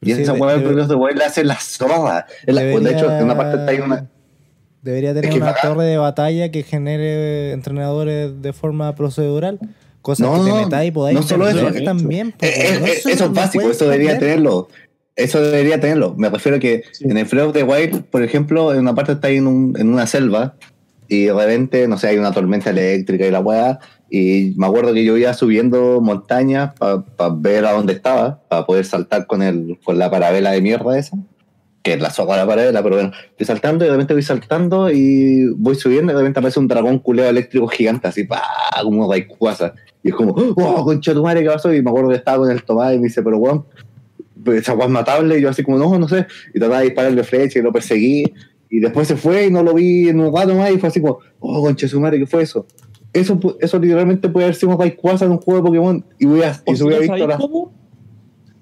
Y 0.00 0.12
esa 0.12 0.32
de- 0.32 0.38
debe- 0.38 0.58
Breath 0.58 0.78
of 0.84 0.88
the 0.88 0.94
Wild 0.94 1.18
la 1.18 1.26
hace 1.26 1.44
la 1.44 1.56
zorra. 1.60 2.26
Es 2.46 2.54
la- 2.54 2.62
de 2.62 2.90
hecho, 2.92 3.10
en 3.16 3.24
una 3.24 3.36
parte 3.36 3.58
está 3.58 3.70
ahí 3.72 3.80
una... 3.80 4.06
Debería 4.82 5.10
tener 5.10 5.24
Es 5.26 5.30
que 5.32 5.36
una 5.38 5.46
bacán. 5.52 5.72
torre 5.74 5.84
de 5.86 5.96
batalla 5.98 6.50
que 6.50 6.62
genere 6.62 7.50
entrenadores 7.52 8.40
de 8.40 8.52
forma 8.52 8.94
procedural. 8.94 9.58
Cosas 10.02 10.26
No, 10.26 10.34
que 10.34 10.44
te 10.44 10.48
no, 10.56 10.64
metáis 10.64 10.88
y 10.88 10.92
podáis 10.92 11.16
no 11.16 11.22
solo 11.22 11.48
eso. 11.48 11.68
también. 11.84 12.28
Eh, 12.40 12.52
eh, 12.56 12.70
weón. 12.74 12.84
eh, 12.86 12.92
eso 12.96 13.08
es 13.10 13.20
no 13.20 13.30
básico, 13.30 13.68
eso 13.70 13.84
debería 13.86 14.10
perder. 14.10 14.20
tenerlo. 14.28 14.68
Eso 15.16 15.42
debería 15.42 15.80
tenerlo. 15.80 16.14
Me 16.16 16.30
refiero 16.30 16.58
a 16.58 16.60
que 16.60 16.84
Sí. 16.92 17.04
en 17.04 17.18
el 17.18 17.24
Breath 17.24 17.48
of 17.48 17.52
the 17.54 17.64
Wild, 17.64 18.04
por 18.04 18.22
ejemplo, 18.22 18.72
en 18.72 18.78
una 18.78 18.94
parte 18.94 19.12
está 19.12 19.26
ahí 19.28 19.38
en, 19.38 19.48
un- 19.48 19.74
en 19.78 19.88
una 19.92 20.06
selva 20.06 20.54
y 21.08 21.24
de 21.24 21.32
repente, 21.34 21.88
no 21.88 21.98
sé, 21.98 22.08
hay 22.08 22.18
una 22.18 22.30
tormenta 22.32 22.70
eléctrica 22.70 23.26
y 23.26 23.30
la 23.32 23.40
weá. 23.40 23.80
Y 24.10 24.54
me 24.56 24.66
acuerdo 24.66 24.94
que 24.94 25.04
yo 25.04 25.16
iba 25.16 25.34
subiendo 25.34 26.00
montañas 26.00 26.72
para 26.78 27.04
ver 27.34 27.66
a 27.66 27.72
dónde 27.72 27.92
estaba, 27.92 28.40
para 28.48 28.64
poder 28.64 28.84
saltar 28.84 29.26
con, 29.26 29.42
el, 29.42 29.78
con 29.84 29.98
la 29.98 30.10
parabela 30.10 30.52
de 30.52 30.62
mierda 30.62 30.98
esa, 30.98 31.18
que 31.82 31.92
es 31.92 32.00
la 32.00 32.10
soga 32.10 32.34
de 32.34 32.40
la 32.42 32.46
parabela, 32.46 32.82
pero 32.82 32.96
bueno, 32.96 33.12
estoy 33.30 33.46
saltando 33.46 33.84
y 33.84 33.88
de 33.88 33.92
repente 33.92 34.14
voy 34.14 34.22
saltando 34.22 34.90
y 34.90 35.50
voy 35.56 35.74
subiendo 35.74 36.12
y 36.12 36.14
de 36.14 36.20
repente 36.20 36.40
aparece 36.40 36.58
un 36.58 36.68
dragón 36.68 36.98
culeo 37.00 37.28
eléctrico 37.28 37.68
gigante, 37.68 38.08
así, 38.08 38.24
pa, 38.24 38.42
como 38.82 39.10
Rayquaza. 39.10 39.74
Y 40.02 40.08
es 40.08 40.14
como, 40.14 40.32
oh, 40.32 40.84
concha 40.84 41.12
tu 41.12 41.22
madre, 41.22 41.42
¿qué 41.42 41.50
pasó? 41.50 41.72
Y 41.74 41.82
me 41.82 41.90
acuerdo 41.90 42.10
que 42.10 42.16
estaba 42.16 42.38
con 42.38 42.50
el 42.50 42.62
tomate 42.62 42.94
y 42.94 42.98
me 42.98 43.04
dice, 43.04 43.22
pero 43.22 43.36
weón, 43.36 43.64
esa 44.46 44.72
es 44.72 44.88
matable. 44.88 45.38
Y 45.38 45.42
yo 45.42 45.50
así 45.50 45.62
como, 45.62 45.78
no, 45.78 45.98
no 45.98 46.08
sé. 46.08 46.26
Y 46.54 46.58
trataba 46.58 46.80
de 46.80 46.86
dispararle 46.86 47.24
flecha 47.24 47.58
y 47.58 47.62
lo 47.62 47.72
perseguí. 47.72 48.24
Y 48.70 48.80
después 48.80 49.08
se 49.08 49.16
fue 49.16 49.46
y 49.46 49.50
no 49.50 49.62
lo 49.62 49.74
vi 49.74 50.08
en 50.08 50.20
un 50.20 50.34
rato 50.34 50.54
más 50.54 50.70
y 50.70 50.78
fue 50.78 50.88
así 50.88 51.00
como, 51.00 51.18
oh, 51.40 51.62
concha 51.62 51.88
su 51.88 52.00
madre, 52.00 52.18
¿qué 52.18 52.26
fue 52.26 52.42
eso? 52.42 52.66
Eso, 53.12 53.38
eso 53.60 53.78
literalmente 53.78 54.28
puede 54.28 54.46
haber 54.46 54.54
sido 54.56 54.72
un 54.72 54.78
Rayquaza 54.80 55.24
en 55.24 55.32
un 55.32 55.38
juego 55.38 55.60
de 55.60 55.66
Pokémon 55.66 56.04
y, 56.18 56.26
voy 56.26 56.42
a, 56.42 56.60
y 56.66 56.76
se 56.76 56.84
hubiera 56.84 57.02
sea, 57.04 57.14
visto 57.14 57.18
¿sabéis 57.18 57.28
la... 57.28 57.36
cómo? 57.38 57.72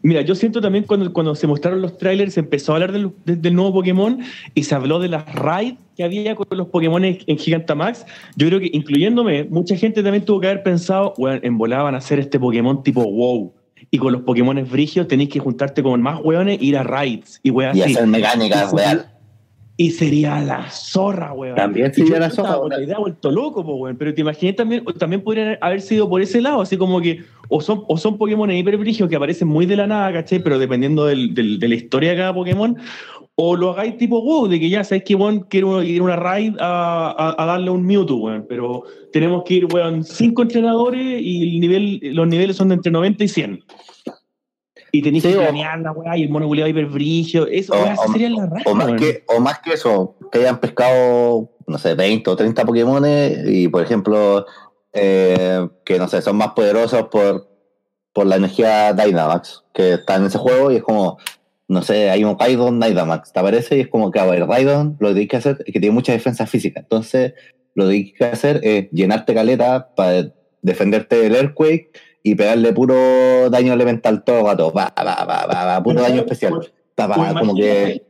Mira, 0.02 0.20
yo 0.20 0.36
siento 0.36 0.60
también 0.60 0.84
cuando, 0.84 1.12
cuando 1.12 1.34
se 1.34 1.48
mostraron 1.48 1.82
los 1.82 1.98
trailers, 1.98 2.34
se 2.34 2.40
empezó 2.40 2.70
a 2.72 2.76
hablar 2.76 2.92
del, 2.92 3.10
de- 3.24 3.34
del 3.34 3.54
nuevo 3.56 3.72
Pokémon 3.72 4.20
y 4.54 4.62
se 4.62 4.72
habló 4.76 5.00
de 5.00 5.08
las 5.08 5.34
raids 5.34 5.78
que 5.96 6.04
había 6.04 6.36
con 6.36 6.46
los 6.56 6.68
Pokémon 6.68 7.04
en 7.04 7.38
Gigantamax. 7.38 8.06
Yo 8.36 8.46
creo 8.46 8.60
que, 8.60 8.70
incluyéndome, 8.72 9.44
mucha 9.44 9.74
gente 9.76 10.04
también 10.04 10.24
tuvo 10.24 10.38
que 10.40 10.46
haber 10.46 10.62
pensado, 10.62 11.12
bueno, 11.18 11.40
en 11.42 11.58
volada 11.58 11.82
van 11.82 11.96
a 11.96 11.98
hacer 11.98 12.20
este 12.20 12.38
Pokémon 12.38 12.84
tipo 12.84 13.02
wow. 13.02 13.52
Y 13.90 13.98
con 13.98 14.12
los 14.12 14.22
Pokémon 14.22 14.56
brigios 14.70 15.08
tenéis 15.08 15.30
que 15.30 15.40
juntarte 15.40 15.82
con 15.82 16.00
más 16.02 16.20
hueones 16.22 16.60
e 16.60 16.64
ir 16.64 16.76
a 16.76 16.84
raids 16.84 17.40
y 17.42 17.50
weas 17.50 17.76
Y 17.76 17.82
así. 17.82 17.94
hacer 17.94 18.06
mecánica 18.06 18.68
Y 18.72 18.76
real. 18.76 19.10
Y 19.78 19.90
sería 19.90 20.40
la 20.40 20.70
zorra, 20.70 21.34
weón. 21.34 21.54
También 21.54 21.92
sería 21.92 22.18
la 22.18 22.30
zorra, 22.30 22.56
con 22.56 22.70
la 22.70 22.80
idea 22.82 22.98
vuelto 22.98 23.30
loco, 23.30 23.60
weón. 23.60 23.96
Pero 23.98 24.14
te 24.14 24.22
imaginé 24.22 24.54
también, 24.54 24.82
también 24.98 25.22
podrían 25.22 25.58
haber 25.60 25.82
sido 25.82 26.08
por 26.08 26.22
ese 26.22 26.40
lado, 26.40 26.62
así 26.62 26.78
como 26.78 27.00
que 27.00 27.22
o 27.48 27.60
son, 27.60 27.84
o 27.86 27.98
son 27.98 28.16
Pokémon 28.16 28.50
hiperbrígidos 28.50 29.10
que 29.10 29.16
aparecen 29.16 29.48
muy 29.48 29.66
de 29.66 29.76
la 29.76 29.86
nada, 29.86 30.12
¿cachai? 30.14 30.38
Pero 30.42 30.58
dependiendo 30.58 31.04
del- 31.04 31.34
del- 31.34 31.58
de 31.58 31.68
la 31.68 31.74
historia 31.74 32.10
de 32.12 32.16
cada 32.16 32.32
Pokémon, 32.34 32.74
o 33.34 33.54
lo 33.54 33.68
hagáis 33.72 33.98
tipo 33.98 34.22
wow, 34.22 34.48
de 34.48 34.58
que 34.58 34.70
ya 34.70 34.82
sabéis 34.82 35.04
que 35.04 35.14
weón 35.14 35.40
quiero 35.40 35.82
ir 35.82 36.00
a 36.00 36.04
una 36.04 36.16
raid 36.16 36.54
a, 36.58 37.10
a- 37.10 37.42
a 37.42 37.46
darle 37.46 37.68
un 37.68 37.84
Mewtwo, 37.84 38.16
weón. 38.16 38.46
Pero 38.48 38.84
tenemos 39.12 39.42
que 39.44 39.54
ir, 39.56 39.66
weón, 39.66 40.04
cinco 40.04 40.40
entrenadores 40.40 41.20
y 41.20 41.42
el 41.42 41.60
nivel, 41.60 42.00
los 42.14 42.26
niveles 42.26 42.56
son 42.56 42.68
de 42.70 42.76
entre 42.76 42.90
90 42.90 43.24
y 43.24 43.28
100. 43.28 43.62
Y 44.98 45.02
tenéis 45.02 45.22
Sí, 45.24 45.30
que 45.30 45.36
planear 45.36 45.78
la 45.80 45.92
weá 45.92 46.16
y 46.16 46.22
el 46.22 46.28
mono 46.30 46.46
culiado 46.46 46.68
hiperbrigio. 46.70 47.46
Eso, 47.46 47.74
O- 47.74 48.12
sería 48.12 48.30
la 48.30 48.46
raid, 48.46 48.66
O 48.66 48.74
más, 48.74 48.92
que, 48.98 49.24
o 49.28 49.40
más 49.40 49.58
que 49.60 49.74
eso, 49.74 50.16
que 50.32 50.38
hayan 50.38 50.58
pescado, 50.58 51.50
no 51.66 51.78
sé, 51.78 51.94
20 51.94 52.30
o 52.30 52.36
30 52.36 52.64
Pokémones 52.64 53.38
y, 53.48 53.68
por 53.68 53.82
ejemplo, 53.82 54.46
eh, 54.92 55.68
que 55.84 55.98
no 55.98 56.08
sé, 56.08 56.22
son 56.22 56.36
más 56.36 56.52
poderosos 56.52 57.08
por, 57.08 57.48
por 58.12 58.26
la 58.26 58.36
energía 58.36 58.92
Dynamax 58.94 59.64
que 59.74 59.94
está 59.94 60.16
en 60.16 60.24
ese 60.26 60.38
juego 60.38 60.70
y 60.72 60.76
es 60.76 60.82
como, 60.82 61.18
no 61.68 61.82
sé, 61.82 62.08
hay 62.08 62.24
un 62.24 62.38
Raidon 62.38 62.80
Dynamax, 62.80 63.32
te 63.32 63.40
aparece 63.40 63.76
y 63.76 63.80
es 63.80 63.88
como 63.88 64.10
que, 64.10 64.18
a 64.20 64.24
ver, 64.24 64.46
Raidon 64.46 64.96
lo 65.00 65.08
que 65.08 65.14
tienes 65.14 65.28
que 65.30 65.36
hacer 65.36 65.58
es 65.66 65.72
que 65.72 65.80
tiene 65.80 65.92
mucha 65.92 66.12
defensa 66.12 66.46
física, 66.46 66.80
entonces 66.80 67.34
lo 67.74 67.84
que 67.84 67.90
tienes 67.90 68.12
que 68.16 68.24
hacer 68.24 68.60
es 68.62 68.88
llenarte 68.90 69.34
caleta 69.34 69.90
para 69.94 70.32
defenderte 70.62 71.16
del 71.16 71.34
Earthquake 71.36 71.90
y 72.26 72.34
pegarle 72.34 72.72
puro 72.72 73.48
daño 73.50 73.72
elemental 73.72 74.24
todo 74.24 74.40
el 74.40 74.46
rato, 74.46 74.72
va, 74.72 74.92
va, 74.98 75.24
va, 75.24 75.46
va, 75.46 75.64
va, 75.64 75.82
puro 75.82 76.00
daño 76.02 76.22
especial. 76.22 76.54
Pa, 76.96 77.06
pa, 77.08 77.14
O 77.14 77.34
pa, 77.34 77.40
como 77.40 77.54
que 77.54 78.02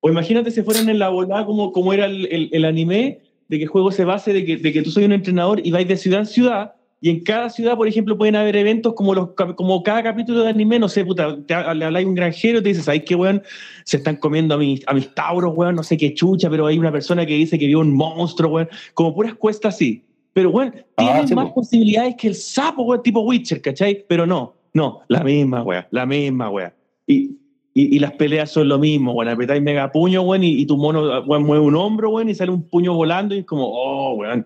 O 0.00 0.08
imagínate 0.10 0.50
si 0.50 0.62
fueran 0.62 0.88
en 0.88 0.98
la 0.98 1.08
volada 1.08 1.46
como, 1.46 1.70
como 1.70 1.92
era 1.92 2.06
el, 2.06 2.26
el- 2.32 2.48
el 2.52 2.64
anime, 2.64 3.20
de 3.48 3.58
que 3.58 3.62
el 3.64 3.68
juego 3.68 3.92
se 3.92 4.04
base 4.04 4.32
de 4.32 4.44
que, 4.44 4.56
de 4.56 4.72
que 4.72 4.82
tú 4.82 4.90
soy 4.90 5.04
un 5.04 5.12
entrenador 5.12 5.60
y 5.64 5.70
vais 5.70 5.86
de 5.86 5.96
ciudad 5.96 6.20
en 6.20 6.26
ciudad, 6.26 6.74
y 7.00 7.10
en 7.10 7.22
cada 7.22 7.48
ciudad, 7.50 7.76
por 7.76 7.86
ejemplo, 7.86 8.16
pueden 8.18 8.34
haber 8.34 8.56
eventos 8.56 8.94
como 8.94 9.14
los 9.14 9.30
como 9.56 9.82
cada 9.84 10.02
capítulo 10.02 10.42
de 10.42 10.48
anime, 10.48 10.78
no 10.80 10.88
sé, 10.88 11.04
puta, 11.04 11.36
te, 11.46 11.54
le 11.74 11.84
habláis 11.84 12.06
a 12.06 12.08
un 12.08 12.14
granjero 12.16 12.58
y 12.58 12.62
te 12.62 12.70
dice, 12.70 12.82
¿sabes 12.82 13.04
qué, 13.06 13.14
weón? 13.14 13.42
Se 13.84 13.98
están 13.98 14.16
comiendo 14.16 14.54
a 14.54 14.58
mis, 14.58 14.82
a 14.88 14.94
mis 14.94 15.14
tauros, 15.14 15.52
weón, 15.54 15.76
no 15.76 15.82
sé 15.84 15.96
qué 15.96 16.12
chucha, 16.12 16.50
pero 16.50 16.66
hay 16.66 16.78
una 16.78 16.90
persona 16.90 17.24
que 17.24 17.34
dice 17.34 17.56
que 17.58 17.66
vio 17.66 17.78
un 17.78 17.94
monstruo, 17.94 18.50
weón, 18.50 18.68
como 18.94 19.14
puras 19.14 19.34
cuestas 19.34 19.74
así. 19.76 20.02
Pero, 20.34 20.50
weón, 20.50 20.74
Ah, 20.96 21.04
tienen 21.04 21.28
sí, 21.28 21.34
más 21.34 21.48
po. 21.48 21.54
posibilidades 21.54 22.16
que 22.16 22.28
el 22.28 22.34
sapo, 22.34 22.82
weón, 22.82 23.02
tipo 23.02 23.20
Witcher, 23.20 23.62
¿cachai? 23.62 24.04
Pero 24.06 24.26
no, 24.26 24.54
no, 24.74 25.00
la 25.08 25.22
misma, 25.24 25.62
weón, 25.62 25.86
la 25.90 26.04
misma, 26.04 26.50
weón. 26.50 26.72
Y, 27.06 27.30
y, 27.76 27.96
y 27.96 27.98
las 27.98 28.12
peleas 28.12 28.50
son 28.50 28.68
lo 28.68 28.78
mismo, 28.78 29.12
weón. 29.12 29.28
Apretáis 29.28 29.62
mega 29.62 29.90
puño, 29.92 30.22
weón, 30.22 30.42
y, 30.44 30.60
y 30.60 30.66
tu 30.66 30.76
mono 30.76 31.22
weón, 31.22 31.44
mueve 31.44 31.64
un 31.64 31.76
hombro, 31.76 32.10
weón, 32.10 32.28
y 32.28 32.34
sale 32.34 32.50
un 32.50 32.62
puño 32.68 32.94
volando 32.94 33.34
y 33.34 33.38
es 33.38 33.44
como, 33.46 33.64
oh, 33.66 34.14
weón. 34.14 34.44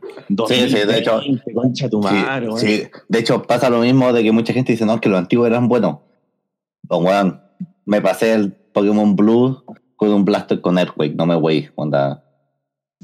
Sí, 0.49 0.69
sí, 0.69 0.75
de 0.87 0.99
hecho- 0.99 1.13
2020, 1.17 1.53
Concha 1.55 1.89
tu 1.89 2.03
Sí, 2.03 2.09
weón. 2.15 2.59
sí. 2.59 2.83
de 3.09 3.19
hecho 3.19 3.43
pasa 3.43 3.69
lo 3.71 3.81
mismo 3.81 4.13
de 4.13 4.23
que 4.23 4.31
mucha 4.33 4.53
gente 4.53 4.73
dice, 4.73 4.85
no, 4.87 5.01
que 5.01 5.09
los 5.09 5.19
antiguos 5.19 5.47
eran 5.49 5.69
buenos. 5.69 5.97
Pues, 6.87 7.01
weón, 7.03 7.41
me 7.87 8.01
pasé 8.03 8.35
el 8.35 8.53
Pokémon 8.53 9.17
Blue 9.17 9.63
con 9.97 10.13
un 10.13 10.25
Blastoise 10.25 10.61
con 10.61 10.79
Earthquake, 10.79 11.15
no 11.17 11.25
me 11.27 11.35
wey, 11.37 11.69
onda. 11.75 12.25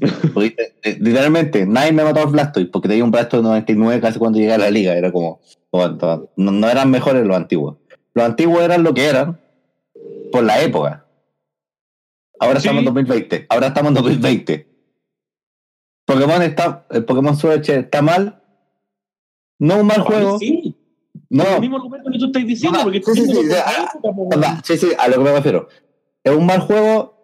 Eh, 0.01 0.97
Literalmente, 0.99 1.65
nadie 1.65 1.91
me 1.93 2.03
mató 2.03 2.21
al 2.21 2.27
Blastoise 2.27 2.69
porque 2.69 2.87
tenía 2.89 3.03
un 3.03 3.11
Blastoise 3.11 3.43
99 3.43 4.01
casi 4.01 4.19
cuando 4.19 4.37
llegué 4.39 4.53
a 4.53 4.57
la 4.57 4.69
liga. 4.69 4.93
Era 4.95 5.11
como, 5.11 5.39
no, 5.71 6.51
no 6.51 6.69
eran 6.69 6.91
mejores 6.91 7.25
los 7.25 7.35
antiguos. 7.35 7.77
Los 8.13 8.25
antiguos 8.25 8.61
eran 8.61 8.83
lo 8.83 8.93
que 8.93 9.05
eran 9.05 9.39
por 10.31 10.43
la 10.43 10.61
época. 10.61 11.05
Ahora 12.39 12.59
Sí. 12.59 12.67
estamos 12.67 12.79
en 12.81 12.85
2020. 12.85 13.45
Ahora 13.49 13.67
estamos 13.67 13.89
en 13.89 13.93
2020. 13.95 14.67
Pokémon 16.05 16.41
está, 16.43 16.85
el 16.91 17.05
Pokémon 17.05 17.35
Sword 17.35 17.67
está 17.69 18.01
mal. 18.01 18.41
No 19.59 19.79
un 19.79 19.87
mal 19.87 20.01
juego. 20.01 20.37
Sí, 20.39 20.75
No, 21.29 21.43
el 21.55 21.61
mismo 21.61 21.77
argumento 21.77 22.11
que 22.11 22.19
tú 22.19 22.25
estás 22.25 22.45
diciendo, 22.45 22.77
No, 22.77 22.83
porque 22.83 23.01
sí, 23.01 23.13
sí, 23.13 23.19
tú 23.21 23.25
sí, 23.33 23.43
dices, 23.43 23.55
sí, 23.57 23.63
"Ah, 23.65 23.89
época, 23.93 24.13
po, 24.15 24.29
Anda, 24.31 24.47
weón". 24.49 24.61
sí, 24.63 24.77
sí, 24.77 24.87
a 24.97 25.07
lo 25.07 25.13
que 25.15 25.19
me 25.23 25.31
refiero. 25.31 25.67
¿Es 26.23 26.33
un 26.35 26.45
mal 26.45 26.59
juego? 26.59 27.17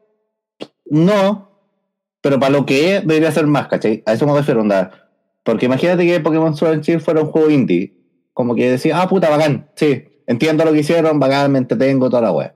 No, 0.85 1.50
pero 2.21 2.39
para 2.39 2.51
lo 2.51 2.65
que 2.65 2.95
es, 2.95 3.07
debería 3.07 3.31
ser 3.31 3.47
más, 3.47 3.67
¿cachai? 3.67 4.03
A 4.05 4.13
eso 4.13 4.27
me 4.27 4.33
refiero, 4.33 4.61
onda. 4.61 4.91
Porque 5.43 5.65
imagínate 5.65 6.05
que 6.05 6.19
Pokémon 6.19 6.55
Sword 6.55 6.73
and 6.73 6.83
Shield 6.83 7.01
fuera 7.01 7.21
un 7.21 7.31
juego 7.31 7.49
indie. 7.49 7.95
Como 8.33 8.55
que 8.55 8.71
decía, 8.71 9.01
ah, 9.01 9.09
puta, 9.09 9.29
bacán, 9.29 9.69
sí, 9.75 10.05
entiendo 10.27 10.63
lo 10.63 10.71
que 10.71 10.79
hicieron, 10.79 11.19
bacán, 11.19 11.51
me 11.51 11.57
entretengo, 11.57 12.09
toda 12.09 12.21
la 12.21 12.31
wea. 12.31 12.55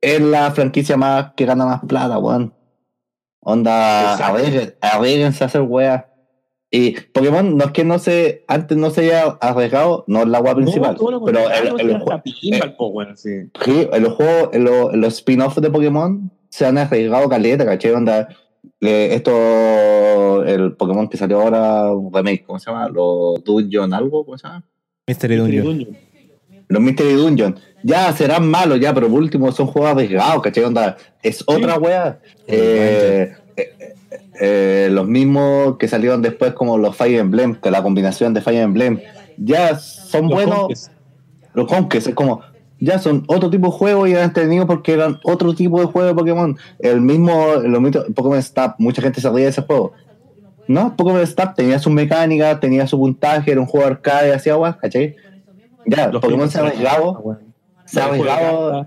Es 0.00 0.20
la 0.20 0.50
franquicia 0.50 0.96
más 0.96 1.32
que 1.36 1.46
gana 1.46 1.64
más 1.64 1.80
plata, 1.86 2.18
weón. 2.18 2.52
Onda, 3.40 4.16
arréglense 4.16 5.44
a 5.44 5.46
hacer 5.46 5.62
wea. 5.62 6.12
Y 6.70 7.00
Pokémon 7.00 7.56
no 7.56 7.64
es 7.64 7.70
que 7.70 7.84
no 7.84 8.00
se, 8.00 8.44
antes 8.48 8.76
no 8.76 8.90
se 8.90 9.02
haya 9.02 9.38
arriesgado, 9.40 10.04
no 10.08 10.22
es 10.22 10.28
la 10.28 10.38
agua 10.38 10.56
principal, 10.56 10.96
No, 11.00 11.24
pero 11.24 11.48
en 11.50 11.64
los 14.02 14.14
juegos, 14.14 14.50
en 14.52 15.00
los 15.00 15.14
spin-offs 15.14 15.60
de 15.60 15.70
Pokémon 15.70 16.32
se 16.48 16.66
han 16.66 16.78
arriesgado 16.78 17.28
caleta, 17.28 17.64
¿cachai? 17.64 17.92
Onda, 17.92 18.28
eh, 18.80 19.10
esto, 19.12 20.44
el 20.44 20.76
Pokémon 20.76 21.08
que 21.08 21.16
salió 21.16 21.40
ahora, 21.40 21.92
un 21.92 22.12
remake, 22.12 22.44
¿cómo 22.44 22.58
se 22.58 22.70
llama? 22.70 22.88
Los 22.88 23.42
Dungeon 23.44 23.92
algo, 23.92 24.24
¿cómo 24.24 24.38
se 24.38 24.46
llama? 24.46 24.64
Mystery 25.06 25.36
Dungeon. 25.36 25.64
Dungeon. 25.64 25.98
Los 26.68 26.82
Mystery 26.82 27.12
Dungeon. 27.14 27.58
Ya 27.82 28.12
serán 28.12 28.48
malos, 28.50 28.80
ya, 28.80 28.92
pero 28.92 29.08
por 29.08 29.20
último 29.20 29.52
son 29.52 29.68
juegos 29.68 29.92
arriesgados, 29.92 30.42
¿cachai? 30.42 30.64
Onda, 30.64 30.96
es 31.22 31.44
otra 31.46 31.78
wea. 31.78 32.20
Eh, 32.46 33.32
eh, 33.56 33.94
eh, 34.40 34.88
los 34.90 35.06
mismos 35.06 35.76
que 35.78 35.88
salieron 35.88 36.22
después, 36.22 36.52
como 36.52 36.78
los 36.78 36.96
Fire 36.96 37.20
Emblem, 37.20 37.54
que 37.56 37.70
la 37.70 37.82
combinación 37.82 38.34
de 38.34 38.40
Fire 38.40 38.62
Emblem, 38.62 39.00
ya 39.36 39.78
son 39.78 40.22
Los 40.22 40.32
buenos. 40.32 40.58
Conquest. 40.58 40.92
Los 41.54 41.66
Conquest, 41.68 42.08
es 42.08 42.14
como, 42.14 42.42
ya 42.78 42.98
son 42.98 43.24
otro 43.28 43.48
tipo 43.50 43.66
de 43.68 43.72
juego 43.72 44.06
y 44.06 44.12
eran 44.12 44.24
entretenidos 44.24 44.66
porque 44.66 44.92
eran 44.92 45.18
otro 45.24 45.54
tipo 45.54 45.80
de 45.80 45.86
juego 45.86 46.08
de 46.08 46.14
Pokémon. 46.14 46.56
El 46.78 47.00
mismo, 47.00 47.54
los 47.62 47.80
mismos 47.80 48.04
Pokémon 48.14 48.42
Snap, 48.42 48.76
mucha 48.78 49.00
gente 49.02 49.20
se 49.20 49.30
ríe 49.30 49.44
de 49.44 49.48
ese 49.50 49.62
juego. 49.62 49.92
No, 50.68 50.96
Pokémon 50.96 51.24
Snap 51.26 51.54
tenía 51.54 51.78
su 51.78 51.90
mecánica, 51.90 52.58
tenía 52.60 52.86
su 52.86 52.98
puntaje, 52.98 53.52
era 53.52 53.60
un 53.60 53.66
juego 53.66 53.86
arcade, 53.86 54.34
hacía 54.34 54.54
agua, 54.54 54.76
¿cachai? 54.80 55.14
Ya, 55.86 56.08
Los 56.08 56.20
Pokémon 56.20 56.50
se 56.50 56.58
ha 56.58 56.62
Conquest, 56.62 56.80
arriesgado, 56.86 57.38
se 57.84 58.00
ha 58.00 58.08
Los 58.08 58.16
juegos 58.16 58.26
de 58.26 58.32
arriesgado 58.32 58.86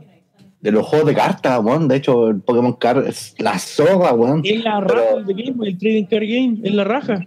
de 0.61 0.71
los 0.73 0.85
juegos 0.85 1.07
de 1.07 1.15
cartas, 1.15 1.59
weón. 1.63 1.87
De 1.87 1.95
hecho, 1.95 2.27
el 2.27 2.41
Pokémon 2.41 2.73
Card 2.73 3.07
es 3.07 3.33
la 3.39 3.57
soga, 3.57 4.11
weón. 4.13 4.41
Es 4.43 4.61
la 4.61 4.81
Pero- 4.85 4.93
raja 4.99 5.15
del 5.25 5.35
Game 5.37 5.51
Boy, 5.55 5.69
el 5.69 5.77
Trading 5.77 6.03
Card 6.03 6.23
Game, 6.23 6.57
es 6.63 6.73
la 6.73 6.83
raja. 6.83 7.25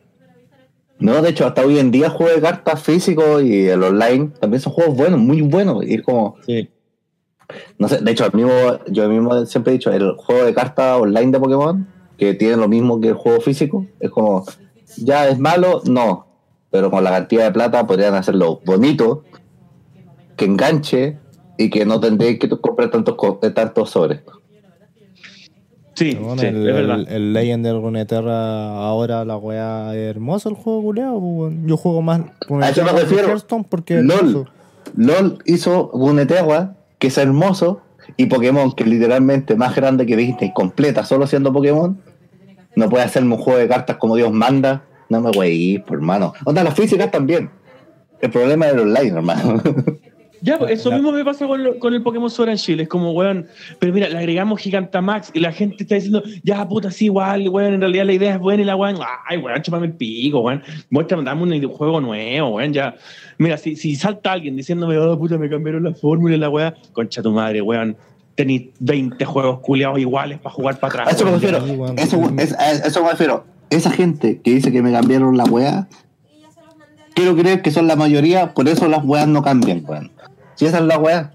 No, 1.03 1.21
de 1.21 1.31
hecho, 1.31 1.47
hasta 1.47 1.65
hoy 1.65 1.79
en 1.79 1.91
día 1.91 2.11
juego 2.11 2.35
de 2.35 2.41
cartas 2.41 2.83
físico 2.83 3.41
y 3.41 3.67
el 3.67 3.83
online 3.83 4.31
también 4.41 4.61
son 4.61 4.73
juegos 4.73 4.97
buenos, 4.97 5.19
muy 5.21 5.41
buenos. 5.43 5.85
Y 5.85 5.99
como, 5.99 6.37
Sí. 6.47 6.71
no 7.79 7.89
sé, 7.89 7.99
de 7.99 8.11
hecho, 8.11 8.25
el 8.25 8.33
mismo, 8.33 8.53
yo 8.89 9.09
mismo 9.09 9.45
siempre 9.47 9.73
he 9.73 9.77
dicho, 9.79 9.91
el 9.93 10.13
juego 10.17 10.45
de 10.45 10.55
cartas 10.55 11.01
online 11.01 11.33
de 11.33 11.41
Pokémon, 11.41 11.87
que 12.17 12.35
tiene 12.35 12.57
lo 12.57 12.69
mismo 12.69 13.01
que 13.01 13.09
el 13.09 13.15
juego 13.15 13.41
físico, 13.41 13.87
es 14.01 14.11
como, 14.11 14.45
ya 14.97 15.29
es 15.29 15.39
malo, 15.39 15.83
no. 15.85 16.27
Pero 16.71 16.91
con 16.91 17.03
la 17.05 17.11
cantidad 17.11 17.45
de 17.45 17.53
plata 17.53 17.87
podrían 17.87 18.15
hacerlo 18.15 18.61
bonito, 18.65 19.25
que 20.37 20.45
enganche 20.45 21.19
y 21.59 21.69
que 21.69 21.85
no 21.85 22.01
tendréis 22.01 22.39
que 22.39 22.49
comprar 22.49 22.91
tantos, 22.91 23.17
tantos 23.55 23.91
sobres. 23.91 24.21
Sí, 25.95 26.15
Bueno, 26.15 26.41
sí, 26.41 26.47
el, 26.47 26.67
es 26.69 26.75
verdad. 26.75 27.01
el, 27.01 27.09
el 27.09 27.33
Legend 27.35 27.65
de 27.67 27.73
Runeterra, 27.73 28.79
ahora 28.79 29.25
la 29.25 29.37
weá 29.37 29.95
es 29.95 30.11
hermoso 30.11 30.49
el 30.49 30.55
juego, 30.55 30.83
culeado. 30.83 31.21
pues. 31.21 31.55
Yo 31.67 31.77
juego 31.77 32.01
más 32.03 32.21
A 32.21 32.69
eso 32.71 32.83
me 32.85 32.91
que 32.93 33.01
refiero. 33.01 33.29
Hearthstone 33.29 33.65
porque 33.69 33.99
es 33.99 34.05
LOL. 34.05 34.49
LOL 34.97 35.39
hizo 35.45 35.91
Runeterra, 35.93 36.75
que 36.99 37.09
es 37.09 37.19
hermoso, 37.19 37.83
y 38.17 38.27
Pokémon, 38.27 38.73
que 38.73 38.85
es 38.85 38.89
literalmente 38.89 39.55
más 39.55 39.75
grande 39.77 40.07
que 40.07 40.17
Disney, 40.17 40.53
completa, 40.53 41.05
solo 41.05 41.27
siendo 41.27 41.53
Pokémon, 41.53 41.99
no 42.75 42.89
puede 42.89 43.05
hacerme 43.05 43.35
un 43.35 43.41
juego 43.41 43.59
de 43.59 43.69
cartas 43.69 43.97
como 43.99 44.17
Dios 44.17 44.33
manda. 44.33 44.85
No 45.11 45.21
me 45.21 45.31
voy 45.31 45.47
a 45.47 45.51
ir, 45.51 45.85
por 45.85 45.97
hermano. 45.99 46.33
Onda, 46.47 46.65
las 46.65 46.75
físicas 46.75 47.11
también. 47.11 47.51
El 48.21 48.31
problema 48.31 48.67
es 48.67 48.73
el 48.73 48.81
online, 48.81 49.09
hermano. 49.11 49.63
Ya, 50.45 50.59
pues, 50.59 50.73
eso 50.73 50.91
La- 50.91 50.97
mismo 50.97 51.13
me 51.13 51.25
pasa 51.25 51.47
con, 51.47 51.63
lo- 51.63 51.79
con 51.79 51.95
el 51.95 52.03
Pokémon 52.03 52.29
Sword 52.29 52.49
and 52.51 52.59
Shield. 52.59 52.81
Es 52.81 52.89
como, 52.89 53.13
weón, 53.13 53.47
pero 53.79 53.93
mira, 53.93 54.09
le 54.09 54.19
agregamos 54.19 54.61
Gigantamax 54.61 55.31
y 55.35 55.39
la 55.41 55.53
gente 55.53 55.85
está 55.85 55.95
diciendo, 55.95 56.23
ya, 56.43 56.69
puta, 56.69 56.91
sí, 56.91 57.05
igual, 57.05 57.49
weón, 57.49 57.75
en 57.75 57.81
realidad 57.81 58.05
la 58.07 58.13
idea 58.13 58.35
es 58.35 58.41
buena 58.41 58.63
y 58.63 58.67
la 58.67 58.75
weón, 58.75 58.97
ay, 59.29 59.39
weón, 59.39 59.63
chúpame 59.63 59.87
el 59.87 59.93
pico, 59.93 60.41
weón. 60.41 60.63
Muéstrame, 60.91 61.23
dame 61.23 61.43
un 61.45 61.69
juego 61.69 62.01
nuevo, 62.01 62.49
weón, 62.57 62.73
ya. 62.73 62.97
Mira, 63.39 63.57
si, 63.57 63.77
si 63.77 63.95
salta 63.95 64.33
alguien 64.33 64.57
diciéndome, 64.57 64.99
oh, 64.99 65.17
puta, 65.19 65.39
me 65.39 65.49
cambiaron 65.49 65.85
la 65.85 65.95
fórmula 65.95 66.35
y 66.35 66.39
la 66.39 66.51
weá, 66.51 66.75
concha 66.93 67.23
tu 67.23 67.31
madre, 67.31 67.63
weón. 67.63 67.97
Tenéis 68.35 68.71
20 68.81 69.25
juegos 69.25 69.61
culiados 69.61 69.99
iguales 69.99 70.39
para 70.41 70.55
jugar 70.55 70.81
para 70.81 71.03
atrás. 71.05 71.15
eso 71.17 71.25
me 71.27 71.33
refiero. 71.33 71.59
Eso, 71.97 72.21
es- 72.39 72.57
eso 72.87 73.05
me 73.05 73.11
refiero. 73.11 73.45
Esa 73.71 73.91
gente 73.91 74.41
que 74.43 74.55
dice 74.55 74.73
que 74.73 74.83
me 74.83 74.91
cambiaron 74.91 75.37
la 75.37 75.45
weá, 75.45 75.87
quiero 77.15 77.37
creer 77.37 77.63
que 77.63 77.71
son 77.71 77.87
la 77.87 77.97
mayoría, 77.97 78.55
por 78.55 78.69
eso 78.69 78.89
las 78.89 79.05
weas 79.05 79.29
no 79.29 79.43
cambian, 79.43 79.85
weón. 79.87 80.11
Si 80.55 80.67
esa 80.67 80.79
es 80.79 80.85
la 80.85 80.99
weá. 80.99 81.33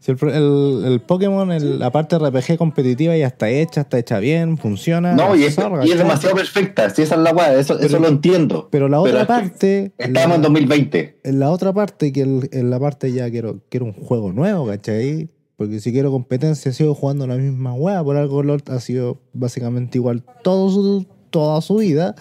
Si 0.00 0.12
el, 0.12 0.18
el, 0.30 0.84
el 0.86 1.00
Pokémon, 1.00 1.50
el- 1.52 1.78
la 1.80 1.90
parte 1.90 2.16
RPG 2.18 2.56
competitiva 2.56 3.16
ya 3.16 3.26
está 3.26 3.48
hecha, 3.50 3.82
está 3.82 3.98
hecha 3.98 4.18
bien, 4.20 4.56
funciona. 4.56 5.12
No, 5.14 5.34
y 5.36 5.44
es, 5.44 5.58
y 5.84 5.90
es 5.90 5.98
demasiado 5.98 6.34
perfecta. 6.36 6.88
Si 6.90 7.02
esa 7.02 7.16
es 7.16 7.20
la 7.20 7.32
weá, 7.32 7.54
eso, 7.54 7.78
eso 7.78 7.98
lo 7.98 8.08
entiendo. 8.08 8.68
Pero 8.70 8.88
la 8.88 9.00
otra 9.00 9.26
parte. 9.26 9.92
Estamos 9.98 10.36
en 10.36 10.42
la- 10.42 10.48
2020. 10.48 11.18
en 11.24 11.38
la 11.40 11.50
otra 11.50 11.72
parte, 11.72 12.12
que 12.12 12.22
en 12.22 12.70
la 12.70 12.78
parte 12.80 13.12
ya 13.12 13.28
quiero, 13.30 13.60
quiero 13.68 13.86
un 13.86 13.92
juego 13.92 14.32
nuevo, 14.32 14.66
¿cachai? 14.66 15.28
Porque 15.56 15.80
si 15.80 15.90
quiero 15.92 16.12
competencia, 16.12 16.72
sigo 16.72 16.94
jugando 16.94 17.26
la 17.26 17.34
misma 17.34 17.74
wea. 17.74 18.02
Por 18.04 18.16
algo 18.16 18.42
LOL 18.44 18.62
ha 18.70 18.78
sido 18.78 19.18
básicamente 19.32 19.98
igual 19.98 20.22
todo 20.44 20.70
su, 20.70 21.06
toda 21.30 21.60
su 21.60 21.76
vida. 21.76 22.14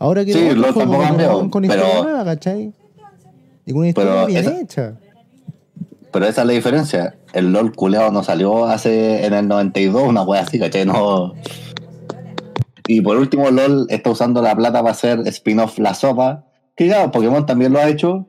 Ahora 0.00 0.24
quiero 0.24 0.40
Sí, 0.40 0.46
otro 0.48 0.60
LOL 0.62 0.72
juego 0.72 1.38
con, 1.38 1.50
con 1.50 1.64
historia 1.64 2.02
nueva, 2.02 2.24
¿cachai? 2.24 2.72
Y 3.64 3.70
con 3.70 3.78
una 3.82 3.88
historia 3.88 4.26
bien 4.26 4.40
esa- 4.40 4.60
hecha. 4.60 4.98
Pero 6.12 6.26
esa 6.26 6.42
es 6.42 6.46
la 6.46 6.52
diferencia. 6.52 7.16
El 7.32 7.52
LOL 7.52 7.74
culeado 7.74 8.10
no 8.12 8.22
salió 8.22 8.66
hace 8.66 9.24
en 9.24 9.32
el 9.32 9.48
92, 9.48 10.02
una 10.08 10.22
wea 10.22 10.42
así, 10.42 10.58
¿cachai? 10.58 10.84
No. 10.84 11.34
Y 12.86 13.00
por 13.00 13.16
último, 13.16 13.50
LOL 13.50 13.86
está 13.88 14.10
usando 14.10 14.42
la 14.42 14.54
plata 14.54 14.80
para 14.80 14.90
hacer 14.92 15.20
spin-off 15.26 15.78
La 15.78 15.94
Sopa. 15.94 16.44
Que 16.76 16.88
ya, 16.88 17.10
Pokémon 17.10 17.46
también 17.46 17.72
lo 17.72 17.78
ha 17.78 17.88
hecho. 17.88 18.26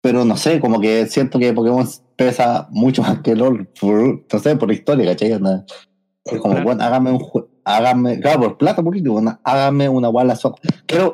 Pero 0.00 0.24
no 0.24 0.36
sé, 0.36 0.60
como 0.60 0.80
que 0.80 1.06
siento 1.06 1.38
que 1.38 1.52
Pokémon 1.52 1.86
pesa 2.16 2.68
mucho 2.70 3.02
más 3.02 3.20
que 3.20 3.36
LOL. 3.36 3.68
Por, 3.80 4.24
no 4.32 4.38
sé, 4.38 4.56
por 4.56 4.72
historia, 4.72 5.06
¿cachai? 5.06 5.38
Por 5.38 6.40
como, 6.40 6.60
bueno, 6.62 6.82
hágame 6.84 7.10
un 7.12 7.18
jue- 7.20 7.46
hágame, 7.64 8.18
claro, 8.20 8.40
por 8.40 8.58
plata, 8.58 8.82
por 8.82 8.94
último, 8.94 9.20
hágame 9.44 9.88
una 9.88 10.08
wea 10.08 10.24
La 10.24 10.36
Sopa. 10.36 10.58
Quiero, 10.86 11.12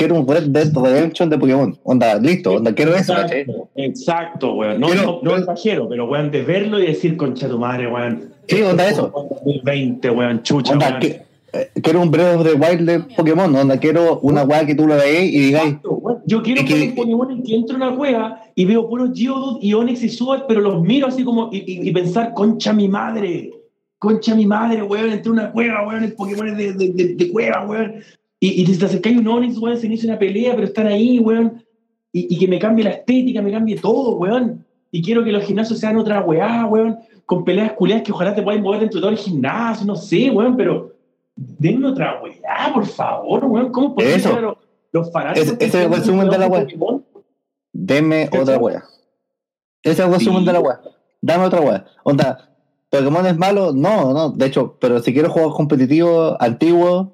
quiero 0.00 0.14
un 0.20 0.26
Red 0.26 0.44
Dead 0.48 0.72
Redemption 0.74 1.28
de 1.30 1.38
Pokémon. 1.38 1.78
Onda, 1.84 2.14
listo, 2.18 2.54
onda, 2.54 2.74
quiero 2.74 2.94
eso, 2.96 3.14
¿cachai? 3.14 3.40
Exacto, 3.42 3.68
exacto, 3.76 4.54
weón. 4.54 4.80
No, 4.80 4.86
Quiero- 4.88 5.20
no, 5.22 5.30
no 5.30 5.36
exagero, 5.36 5.88
pero 5.88 6.06
weón, 6.08 6.30
de 6.30 6.42
verlo 6.42 6.78
y 6.80 6.86
decir, 6.86 7.16
concha 7.16 7.48
tu 7.48 7.58
madre, 7.58 7.86
weón. 7.86 8.30
Sí, 8.48 8.62
onda 8.62 8.88
eso. 8.88 9.10
fue 9.12 9.22
2020, 9.44 10.10
weón, 10.10 10.42
chucha, 10.42 10.72
Onda, 10.72 10.88
weón. 10.88 11.00
que- 11.00 11.22
eh, 11.52 11.70
quiero 11.82 12.00
un 12.00 12.10
Breath 12.10 12.36
of 12.40 12.44
the 12.44 12.54
Wild 12.54 12.88
de 12.88 13.00
Pokémon, 13.16 13.54
onda, 13.54 13.76
quiero 13.78 14.20
una 14.20 14.44
weá 14.44 14.64
que 14.66 14.74
tú 14.74 14.86
lo 14.86 14.94
veáis 14.96 15.32
y 15.32 15.38
digáis, 15.38 15.66
Exacto. 15.74 15.96
Yo 16.26 16.42
quiero 16.42 16.64
que- 16.64 16.88
un 16.88 16.94
Pokémon 16.94 17.30
en 17.30 17.42
que 17.42 17.54
entro 17.56 17.74
a 17.76 17.78
una 17.88 17.96
cueva 17.96 18.42
y 18.54 18.64
veo 18.64 18.88
puros 18.88 19.10
Geodude 19.14 19.58
y 19.62 19.74
Onix 19.74 20.02
y 20.02 20.08
Sword, 20.08 20.42
pero 20.46 20.60
los 20.60 20.80
miro 20.82 21.06
así 21.08 21.24
como 21.24 21.48
y, 21.52 21.58
y- 21.58 21.88
y 21.88 21.92
pensar, 21.92 22.34
concha 22.34 22.72
mi 22.72 22.88
madre, 22.88 23.50
concha 23.98 24.34
mi 24.34 24.46
madre, 24.46 24.82
weón, 24.82 25.10
entré 25.10 25.30
una 25.32 25.50
cueva, 25.50 25.86
weón, 25.86 26.04
el 26.04 26.12
Pokémon 26.14 26.48
es 26.48 26.56
de, 26.56 26.72
de, 26.74 26.88
de- 26.92 27.14
de 27.14 27.30
cueva, 27.32 27.66
weón. 27.66 27.94
Y, 28.40 28.62
y 28.62 28.78
te 28.78 28.84
acercáis 28.86 29.18
un 29.18 29.28
Onix, 29.28 29.58
weón, 29.58 29.76
se 29.78 29.86
inicia 29.86 30.08
una 30.10 30.18
pelea, 30.18 30.54
pero 30.54 30.66
están 30.66 30.86
ahí, 30.86 31.18
weón. 31.18 31.62
Y, 32.12 32.34
y 32.34 32.38
que 32.38 32.48
me 32.48 32.58
cambie 32.58 32.82
la 32.84 32.90
estética, 32.90 33.42
me 33.42 33.52
cambie 33.52 33.76
todo, 33.76 34.16
weón. 34.16 34.64
Y 34.90 35.02
quiero 35.02 35.22
que 35.22 35.30
los 35.30 35.44
gimnasios 35.44 35.78
sean 35.78 35.96
otra 35.98 36.20
weá, 36.22 36.64
weón, 36.66 36.98
con 37.26 37.44
peleas 37.44 37.72
culiadas 37.74 38.02
que 38.02 38.12
ojalá 38.12 38.34
te 38.34 38.42
puedan 38.42 38.62
mover 38.62 38.80
dentro 38.80 38.98
de 38.98 39.02
todo 39.02 39.10
el 39.10 39.18
gimnasio, 39.18 39.86
no 39.86 39.94
sé, 39.94 40.30
weón, 40.30 40.56
pero 40.56 40.94
denme 41.36 41.86
otra 41.88 42.20
weá, 42.22 42.72
por 42.74 42.86
favor, 42.86 43.44
weón. 43.44 43.70
¿Cómo 43.70 43.94
podemos 43.94 44.26
a 44.26 44.40
los, 44.40 44.56
los 44.92 45.12
fanáticos? 45.12 45.52
Ese- 45.52 45.64
es 45.66 45.74
el 45.74 45.90
resumen 45.92 46.28
de 46.30 46.38
la 46.38 46.46
weá. 46.48 46.66
¿Cachai? 46.66 48.40
otra 48.40 48.58
weá. 48.58 48.84
Ese 49.82 49.92
es 49.92 49.98
el 50.00 50.12
resumen 50.12 50.40
Sí. 50.40 50.46
de 50.46 50.52
la 50.52 50.60
weá. 50.60 50.80
Dame 51.22 51.44
otra 51.44 51.60
weá. 51.60 51.84
Onda, 52.04 52.50
¿Pokémon 52.88 53.26
es 53.26 53.36
malo? 53.38 53.72
No, 53.72 54.12
no. 54.12 54.30
De 54.30 54.46
hecho, 54.46 54.76
pero 54.80 55.00
si 55.00 55.12
quiero 55.12 55.30
juegos 55.30 55.54
competitivos 55.54 56.36
antiguos, 56.40 57.08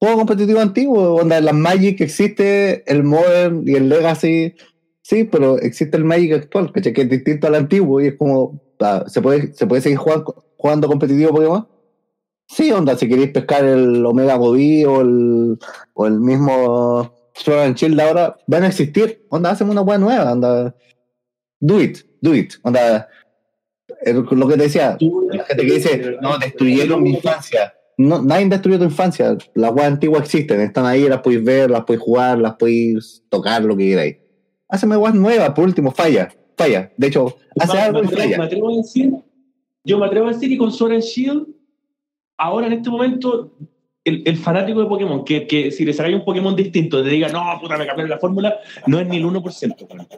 juego 0.00 0.16
competitivo 0.16 0.58
antiguo. 0.60 1.14
Onda, 1.14 1.40
las 1.40 1.54
Magic 1.54 2.00
existe, 2.00 2.82
el 2.90 3.04
Modern 3.04 3.62
y 3.68 3.74
el 3.74 3.88
Legacy. 3.88 4.54
Sí, 5.02 5.24
pero 5.24 5.58
existe 5.58 5.96
el 5.96 6.04
Magic 6.04 6.32
actual. 6.32 6.72
Que 6.72 6.80
es 7.02 7.08
distinto 7.10 7.46
al 7.46 7.54
antiguo 7.54 8.00
y 8.00 8.08
es 8.08 8.14
como. 8.16 8.60
ah, 8.80 9.04
¿se, 9.06 9.20
puede, 9.22 9.52
¿Se 9.54 9.66
puede 9.66 9.82
seguir 9.82 9.98
jugando, 9.98 10.44
jugando 10.56 10.88
competitivo 10.88 11.30
Pokémon? 11.32 11.68
Sí, 12.48 12.72
onda, 12.72 12.96
si 12.96 13.08
queréis 13.08 13.30
pescar 13.30 13.64
el 13.64 14.04
Omega 14.04 14.34
Bobby 14.36 14.84
o 14.84 15.02
el, 15.02 15.56
o 15.94 16.06
el 16.08 16.18
mismo 16.18 17.14
Sword 17.34 17.60
and 17.60 17.76
Shield 17.76 18.00
ahora, 18.00 18.36
van 18.48 18.64
a 18.64 18.68
existir. 18.68 19.24
Onda, 19.28 19.50
hacemos 19.50 19.70
una 19.72 19.82
weá 19.82 19.98
nueva, 19.98 20.32
onda. 20.32 20.74
Do 21.60 21.80
it, 21.80 21.98
do 22.20 22.34
it. 22.34 22.54
Onda, 22.62 23.08
el- 24.02 24.26
lo 24.28 24.48
que 24.48 24.56
te 24.56 24.62
decía, 24.64 24.96
la 25.30 25.44
gente 25.44 25.64
que 25.66 25.72
dice, 25.74 26.16
no, 26.20 26.38
destruyeron 26.38 27.02
mi 27.02 27.10
infancia. 27.10 27.72
No, 28.02 28.22
nadie 28.22 28.48
destruyó 28.48 28.78
tu 28.78 28.84
infancia. 28.84 29.36
Las 29.54 29.72
weas 29.72 29.88
antiguas 29.92 30.22
existen, 30.22 30.60
están 30.60 30.86
ahí, 30.86 31.08
las 31.08 31.20
podéis 31.20 31.44
ver, 31.44 31.70
las 31.70 31.82
podéis 31.84 32.02
jugar, 32.02 32.38
las 32.38 32.54
podéis 32.54 33.22
tocar, 33.28 33.62
lo 33.62 33.76
que 33.76 33.88
queráis. 33.90 34.16
Haceme 34.68 34.96
weas 34.96 35.14
nuevas, 35.14 35.50
por 35.50 35.64
último, 35.64 35.90
falla, 35.90 36.28
falla. 36.56 36.92
De 36.96 37.06
hecho, 37.08 37.36
hace 37.58 37.74
Me- 37.74 37.80
algo 37.82 37.98
y 37.98 38.02
me, 38.02 38.08
atrevo, 38.08 38.22
me 38.28 38.32
falla. 38.36 38.44
atrevo 38.46 38.68
a 38.72 38.76
decir, 38.76 39.12
yo 39.84 39.98
me 39.98 40.06
atrevo 40.06 40.26
a 40.28 40.32
decir 40.32 40.48
que 40.48 40.56
con 40.58 40.72
Sword 40.72 40.92
and 40.92 41.02
Shield, 41.02 41.46
ahora 42.38 42.68
en 42.68 42.72
este 42.74 42.88
momento, 42.88 43.52
el, 44.04 44.22
el 44.24 44.36
fanático 44.38 44.80
de 44.80 44.86
Pokémon, 44.86 45.24
que, 45.24 45.46
que 45.46 45.70
si 45.70 45.84
le 45.84 45.92
sacáis 45.92 46.16
un 46.16 46.24
Pokémon 46.24 46.56
distinto, 46.56 47.02
te 47.02 47.10
diga, 47.10 47.28
no, 47.28 47.42
puta, 47.60 47.76
me 47.76 47.86
cambiaron 47.86 48.08
la 48.10 48.18
fórmula, 48.18 48.54
no 48.86 48.98
es 48.98 49.06
ni 49.08 49.18
el 49.18 49.24
1%. 49.26 49.42
weón. 49.90 50.08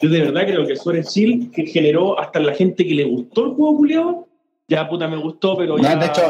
Yo 0.00 0.08
de 0.08 0.20
verdad 0.20 0.42
creo 0.46 0.64
que 0.66 0.76
Sword 0.76 0.96
and 0.98 1.06
Shield 1.06 1.50
que 1.50 1.66
generó 1.66 2.20
hasta 2.20 2.38
la 2.38 2.54
gente 2.54 2.86
que 2.86 2.94
le 2.94 3.04
gustó 3.04 3.46
el 3.46 3.52
juego 3.54 3.76
culiado, 3.78 4.28
ya 4.68 4.88
puta 4.88 5.08
me 5.08 5.16
gustó, 5.16 5.56
pero 5.56 5.76
No, 5.76 5.82
ya... 5.82 5.96
de 5.96 6.06
hecho, 6.06 6.22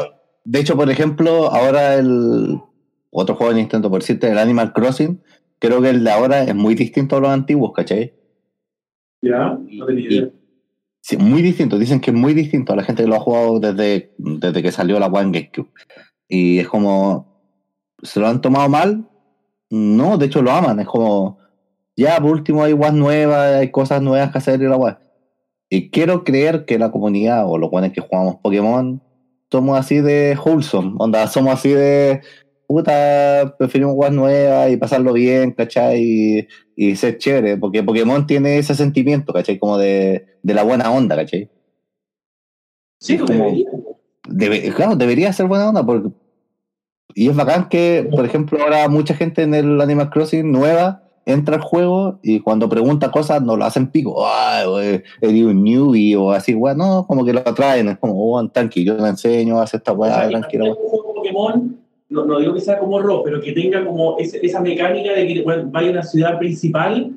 de 0.45 0.59
hecho, 0.59 0.75
por 0.75 0.89
ejemplo, 0.89 1.51
ahora 1.51 1.95
el 1.95 2.59
otro 3.11 3.35
juego 3.35 3.53
de 3.53 3.59
Nintendo, 3.59 3.89
por 3.89 4.01
decirte, 4.01 4.29
el 4.29 4.37
Animal 4.37 4.73
Crossing, 4.73 5.21
creo 5.59 5.81
que 5.81 5.89
el 5.89 6.03
de 6.03 6.11
ahora 6.11 6.43
es 6.43 6.55
muy 6.55 6.75
distinto 6.75 7.15
a 7.15 7.19
los 7.21 7.29
antiguos, 7.29 7.71
¿cachai? 7.73 8.13
Ya, 9.21 9.57
no 9.57 9.85
tenía 9.85 10.09
idea. 10.09 10.29
Sí, 10.99 11.17
muy 11.17 11.41
distinto. 11.41 11.77
Dicen 11.77 11.99
que 11.99 12.11
es 12.11 12.17
muy 12.17 12.33
distinto 12.33 12.73
a 12.73 12.75
la 12.75 12.83
gente 12.83 13.03
que 13.03 13.09
lo 13.09 13.15
ha 13.15 13.19
jugado 13.19 13.59
desde, 13.59 14.13
desde 14.17 14.61
que 14.61 14.71
salió 14.71 14.99
la 14.99 15.07
One 15.07 15.37
GameCube. 15.37 15.69
Y 16.27 16.59
es 16.59 16.67
como, 16.67 17.27
¿se 18.01 18.19
lo 18.19 18.27
han 18.27 18.41
tomado 18.41 18.69
mal? 18.69 19.07
No, 19.69 20.17
de 20.17 20.25
hecho 20.25 20.41
lo 20.41 20.51
aman. 20.51 20.79
Es 20.79 20.87
como, 20.87 21.39
ya, 21.95 22.19
por 22.19 22.31
último 22.31 22.63
hay 22.63 22.73
guas 22.73 22.93
nuevas, 22.93 23.55
hay 23.55 23.71
cosas 23.71 24.01
nuevas 24.01 24.31
que 24.31 24.37
hacer 24.37 24.61
y 24.61 24.67
la 24.67 24.75
guay. 24.75 24.95
Y 25.69 25.89
quiero 25.89 26.23
creer 26.23 26.65
que 26.65 26.79
la 26.79 26.91
comunidad 26.91 27.49
o 27.49 27.57
los 27.57 27.69
buenos 27.69 27.91
que 27.91 28.01
jugamos 28.01 28.37
Pokémon 28.37 29.01
somos 29.53 29.77
así 29.77 30.01
de 30.01 30.35
wholesome. 30.43 30.95
Onda, 30.97 31.27
somos 31.27 31.53
así 31.53 31.69
de, 31.69 32.21
puta, 32.65 33.53
preferimos 33.59 33.93
guas 33.93 34.11
nuevas 34.11 34.71
y 34.71 34.77
pasarlo 34.77 35.13
bien, 35.13 35.51
¿cachai? 35.51 36.01
Y, 36.01 36.47
y 36.75 36.95
ser 36.95 37.19
chévere, 37.19 37.55
porque 37.57 37.83
Pokémon 37.83 38.25
tiene 38.25 38.57
ese 38.57 38.73
sentimiento, 38.73 39.31
¿cachai? 39.31 39.59
Como 39.59 39.77
de, 39.77 40.25
de 40.41 40.53
la 40.55 40.63
buena 40.63 40.89
onda, 40.91 41.15
¿cachai? 41.15 41.51
Sí, 42.99 43.19
como- 43.19 43.31
debería. 43.31 43.69
Debe- 44.27 44.73
claro, 44.73 44.95
debería 44.95 45.31
ser 45.33 45.45
buena 45.45 45.69
onda, 45.69 45.85
porque... 45.85 46.09
y 47.13 47.29
es 47.29 47.35
bacán 47.35 47.69
que, 47.69 48.07
por 48.09 48.25
ejemplo, 48.25 48.59
ahora 48.59 48.87
mucha 48.87 49.13
gente 49.13 49.43
en 49.43 49.53
el 49.53 49.79
Animal 49.81 50.09
Crossing 50.09 50.51
nueva 50.51 51.02
entra 51.25 51.55
al 51.55 51.61
juego 51.61 52.19
y 52.21 52.39
cuando 52.39 52.69
pregunta 52.69 53.11
cosas 53.11 53.41
no 53.41 53.55
lo 53.55 53.65
hacen 53.65 53.87
pico, 53.87 54.21
wey, 54.21 55.01
eres 55.21 55.43
un 55.43 55.63
newbie 55.63 56.15
o 56.15 56.31
así, 56.31 56.53
weón, 56.53 56.77
no, 56.77 57.05
como 57.07 57.25
que 57.25 57.33
lo 57.33 57.39
atraen, 57.39 57.89
es 57.89 57.97
como, 57.97 58.13
oh, 58.15 58.47
tranqui, 58.49 58.83
yo 58.83 58.97
te 58.97 59.07
enseño, 59.07 59.59
haz 59.59 59.73
esta 59.73 59.91
O 59.91 59.95
weá, 59.95 60.13
sea, 60.13 60.23
que 60.25 60.29
tranquilo. 60.31 60.77
Pokémon, 61.15 61.77
no, 62.09 62.25
no 62.25 62.39
digo 62.39 62.53
que 62.53 62.61
sea 62.61 62.79
como 62.79 62.99
Ro, 62.99 63.23
pero 63.23 63.41
que 63.41 63.53
tenga 63.53 63.85
como 63.85 64.17
esa 64.19 64.61
mecánica 64.61 65.13
de 65.13 65.27
que 65.27 65.41
bueno, 65.43 65.69
vaya 65.71 65.89
a 65.89 65.91
una 65.91 66.03
ciudad 66.03 66.37
principal 66.37 67.13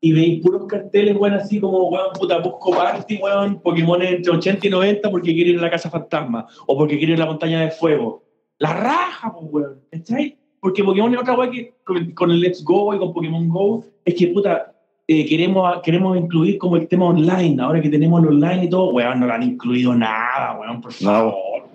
y 0.00 0.12
veis 0.12 0.42
puros 0.42 0.66
carteles, 0.66 1.16
weón, 1.16 1.34
así 1.34 1.60
como, 1.60 1.88
weón, 1.88 2.12
puta, 2.18 2.38
busco 2.38 2.70
party, 2.70 3.18
weón, 3.22 3.60
Pokémon 3.60 4.00
entre 4.02 4.32
80 4.32 4.66
y 4.66 4.70
90 4.70 5.10
porque 5.10 5.34
quiere 5.34 5.50
ir 5.50 5.58
a 5.58 5.62
la 5.62 5.70
casa 5.70 5.90
fantasma 5.90 6.46
o 6.66 6.76
porque 6.76 6.96
quiere 6.96 7.12
ir 7.12 7.20
a 7.20 7.24
la 7.24 7.30
montaña 7.30 7.60
de 7.60 7.70
fuego. 7.70 8.24
La 8.58 8.72
raja, 8.72 9.32
pues, 9.32 9.46
weón, 9.52 9.80
¿cachai? 9.90 10.39
Porque 10.60 10.84
Pokémon 10.84 11.14
es 11.14 11.20
otra 11.20 11.34
weón 11.34 11.50
que 11.50 11.74
con 11.84 11.96
el, 11.96 12.14
con 12.14 12.30
el 12.30 12.40
Let's 12.40 12.62
Go 12.62 12.94
y 12.94 12.98
con 12.98 13.12
Pokémon 13.12 13.48
Go 13.48 13.84
es 14.04 14.14
que, 14.14 14.28
puta, 14.28 14.72
eh, 15.08 15.26
queremos, 15.26 15.80
queremos 15.82 16.16
incluir 16.16 16.58
como 16.58 16.76
el 16.76 16.86
tema 16.86 17.06
online, 17.06 17.60
ahora 17.60 17.80
que 17.80 17.88
tenemos 17.88 18.22
el 18.22 18.28
online 18.28 18.64
y 18.64 18.70
todo, 18.70 18.90
weón, 18.90 19.20
no 19.20 19.26
lo 19.26 19.32
han 19.32 19.42
incluido 19.42 19.94
nada, 19.94 20.58
weón, 20.60 20.80
por 20.80 20.92
favor, 20.92 21.34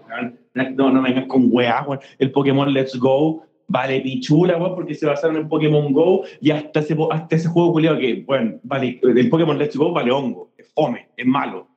weón. 0.09 0.39
No, 0.77 0.89
no 0.89 1.01
vengan 1.01 1.27
con 1.27 1.49
weá, 1.51 1.83
weón. 1.83 1.99
El 2.17 2.31
Pokémon 2.31 2.71
Let's 2.71 2.97
Go 2.97 3.43
vale 3.67 3.99
pichula, 4.01 4.57
weón, 4.57 4.75
porque 4.75 4.93
se 4.93 5.05
basaron 5.05 5.35
en 5.37 5.49
Pokémon 5.49 5.91
Go 5.91 6.23
y 6.39 6.51
hasta 6.51 6.79
ese, 6.79 6.95
hasta 7.11 7.35
ese 7.35 7.49
juego 7.49 7.73
culiado 7.73 7.97
que, 7.97 8.23
bueno, 8.25 8.59
vale, 8.63 8.99
el 9.01 9.29
Pokémon 9.29 9.57
Let's 9.57 9.75
Go 9.75 9.91
vale 9.91 10.11
hongo, 10.11 10.51
es 10.57 10.71
fome, 10.73 11.09
es 11.17 11.25
malo. 11.25 11.67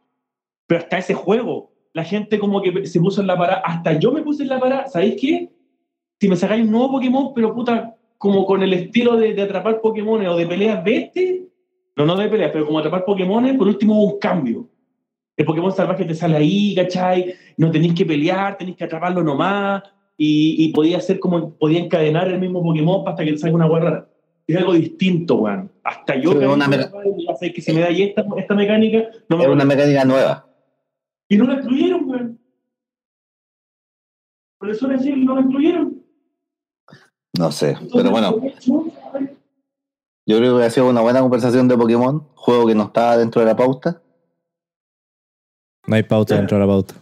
Pero 0.67 0.83
hasta 0.83 0.99
ese 0.99 1.15
juego, 1.15 1.73
la 1.95 2.05
gente 2.05 2.39
como 2.39 2.61
que 2.61 2.87
se 2.87 3.01
puso 3.01 3.23
en 3.23 3.27
la 3.27 3.37
parada, 3.37 3.63
hasta 3.65 3.99
yo 3.99 4.13
me 4.13 4.23
puse 4.23 4.43
en 4.43 4.51
la 4.51 4.61
parada, 4.61 4.87
¿sabéis 4.87 5.17
qué? 5.21 5.51
Si 6.21 6.29
me 6.29 6.37
sacáis 6.37 6.65
un 6.65 6.71
nuevo 6.73 6.93
Pokémon, 6.93 7.33
pero 7.35 7.55
puta, 7.55 7.95
como 8.17 8.45
con 8.45 8.63
el 8.63 8.73
estilo 8.73 9.17
de, 9.17 9.35
de 9.35 9.43
atrapar 9.43 9.81
Pokémon 9.81 10.25
o 10.27 10.37
de 10.37 10.47
peleas 10.47 10.83
bestia, 10.83 11.35
no, 11.97 12.07
no 12.07 12.17
de 12.17 12.29
peleas, 12.29 12.51
pero 12.53 12.67
como 12.67 12.79
atrapar 12.79 13.05
Pokémon, 13.05 13.57
por 13.57 13.69
último 13.69 13.95
hubo 14.03 14.15
un 14.15 14.19
cambio. 14.19 14.69
El 15.37 15.45
Pokémon 15.47 15.71
salvaje 15.71 16.05
te 16.05 16.15
sale 16.15 16.37
ahí, 16.37 16.75
¿cachai? 16.75 17.35
No 17.57 17.71
tenéis 17.71 17.95
que 17.95 18.05
pelear, 18.05 18.59
tenéis 18.59 18.77
que 18.77 18.85
atraparlo 18.85 19.23
nomás, 19.23 19.83
y, 20.17 20.57
y 20.59 20.73
podía 20.73 21.01
ser 21.01 21.21
como, 21.21 21.55
podía 21.55 21.79
encadenar 21.79 22.27
el 22.29 22.41
mismo 22.41 22.61
Pokémon 22.63 23.07
hasta 23.07 23.25
que 23.25 23.33
te 23.33 23.39
salga 23.39 23.55
una 23.57 23.67
hueá 23.67 23.81
rara. 23.81 24.09
Es 24.49 24.57
algo 24.57 24.73
distinto, 24.73 25.37
weón. 25.37 25.71
Hasta 25.85 26.17
yo 26.17 26.33
Sí, 26.33 26.39
una 26.39 26.67
me- 26.67 26.79
que 27.53 27.61
si 27.61 27.73
me 27.73 27.81
da 27.83 27.87
ahí 27.89 28.03
esta, 28.03 28.25
esta 28.39 28.55
mecánica, 28.55 29.05
no 29.29 29.37
me 29.37 29.45
Es 29.45 29.51
una 29.51 29.65
mecánica 29.65 30.05
nueva. 30.05 30.49
y 31.29 31.37
no 31.37 31.45
la 31.45 31.55
excluyeron, 31.55 32.09
weón. 32.09 32.39
Por 34.59 34.71
eso 34.71 34.89
decir, 34.89 35.17
no 35.19 35.35
la 35.37 35.43
excluyeron. 35.43 36.03
No 37.39 37.53
sé, 37.53 37.77
pero 37.93 38.11
bueno, 38.11 38.35
yo 40.27 40.37
creo 40.39 40.59
que 40.59 40.65
ha 40.65 40.71
sido 40.71 40.89
una 40.89 41.01
buena 41.01 41.21
conversación 41.21 41.69
de 41.69 41.77
Pokémon, 41.79 42.25
juego 42.35 42.67
que 42.67 42.75
no 42.75 42.85
estaba 42.85 43.17
dentro 43.17 43.41
de 43.41 43.47
la 43.47 43.57
pauta. 43.57 44.03
No 45.87 45.95
hay 45.97 46.03
pauta 46.03 46.37
dentro 46.37 46.57
de 46.59 46.61
la 46.61 46.67
pauta. 46.67 46.95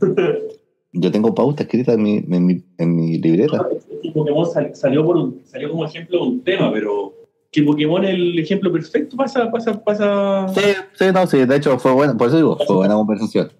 Yo 0.96 1.10
tengo 1.10 1.34
pauta 1.34 1.64
escrita 1.64 1.94
en 1.94 2.02
mi, 2.04 2.16
en 2.18 2.46
mi, 2.46 2.62
en 2.78 2.94
mi 2.94 3.18
libreta. 3.18 3.66
Pokémon 4.14 4.46
sal- 4.48 4.76
salió, 4.76 5.04
por 5.04 5.16
un- 5.16 5.42
salió 5.44 5.68
como 5.70 5.84
ejemplo 5.84 6.18
de 6.18 6.24
un 6.24 6.44
tema, 6.44 6.70
pero 6.72 7.12
que 7.50 7.62
Pokémon 7.64 8.04
es 8.04 8.10
el 8.14 8.38
ejemplo 8.38 8.70
perfecto 8.72 9.16
pasa, 9.16 9.50
pasa, 9.50 9.82
pasa. 9.82 10.46
Sí, 10.54 10.60
sí, 10.96 11.04
no, 11.12 11.26
sí, 11.26 11.44
de 11.46 11.56
hecho 11.56 11.76
fue 11.80 11.92
buena, 11.92 12.16
por 12.16 12.28
eso 12.28 12.36
digo, 12.36 12.56
fue 12.64 12.76
buena 12.76 12.94
conversación. 12.94 13.50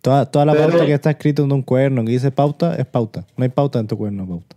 Toda, 0.00 0.24
toda 0.30 0.46
la 0.46 0.52
Pero- 0.52 0.68
pauta 0.70 0.86
que 0.86 0.94
está 0.94 1.10
escrita 1.10 1.42
en 1.42 1.52
un 1.52 1.62
cuaderno 1.62 2.04
que 2.04 2.12
dice 2.12 2.30
pauta 2.30 2.74
es 2.76 2.86
pauta. 2.86 3.26
No 3.36 3.42
hay 3.44 3.50
pauta 3.50 3.78
en 3.78 3.86
tu 3.86 3.98
cuaderno, 3.98 4.26
pauta. 4.26 4.56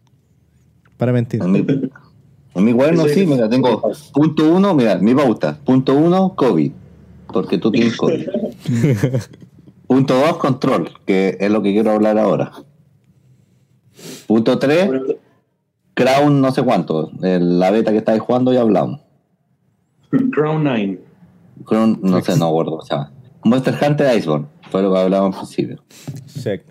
Para 0.98 1.12
mentir. 1.12 1.42
En 1.44 1.52
mi, 1.52 1.60
en 1.60 2.64
mi 2.64 2.74
cuaderno 2.74 3.04
sí, 3.06 3.22
es- 3.22 3.28
mira, 3.28 3.50
tengo 3.50 3.82
punto 4.14 4.50
uno, 4.54 4.74
mira, 4.74 4.98
mi 4.98 5.14
pauta. 5.14 5.58
Punto 5.64 5.94
uno, 5.96 6.34
COVID, 6.36 6.72
porque 7.34 7.58
tú 7.58 7.72
tienes 7.72 7.96
COVID. 7.98 8.28
punto 9.88 10.16
dos, 10.20 10.38
control, 10.38 10.90
que 11.06 11.38
es 11.40 11.52
lo 11.52 11.62
que 11.62 11.74
quiero 11.74 11.92
hablar 11.92 12.18
ahora. 12.18 12.52
Punto 14.28 14.58
tres, 14.60 14.90
Crown 15.94 16.42
no 16.42 16.52
sé 16.52 16.64
cuánto, 16.64 17.12
el- 17.22 17.60
la 17.60 17.72
beta 17.72 17.92
que 17.92 17.98
estáis 18.00 18.22
jugando 18.22 18.52
ya 18.54 18.62
hablamos. 18.62 19.02
Crown 20.32 20.64
9. 20.64 21.02
Crown, 21.66 22.00
no 22.02 22.22
sé, 22.22 22.38
no 22.38 22.48
acuerdo, 22.48 22.76
o 22.76 22.82
sea, 22.86 23.12
Monster 23.44 23.76
Hunter 23.82 24.18
Iceborne, 24.18 24.46
fue 24.72 24.82
lo 24.82 24.94
que 24.94 25.00
hablábamos 25.00 25.36
al 25.38 25.42
principio. 25.46 25.84
Check. 26.42 26.64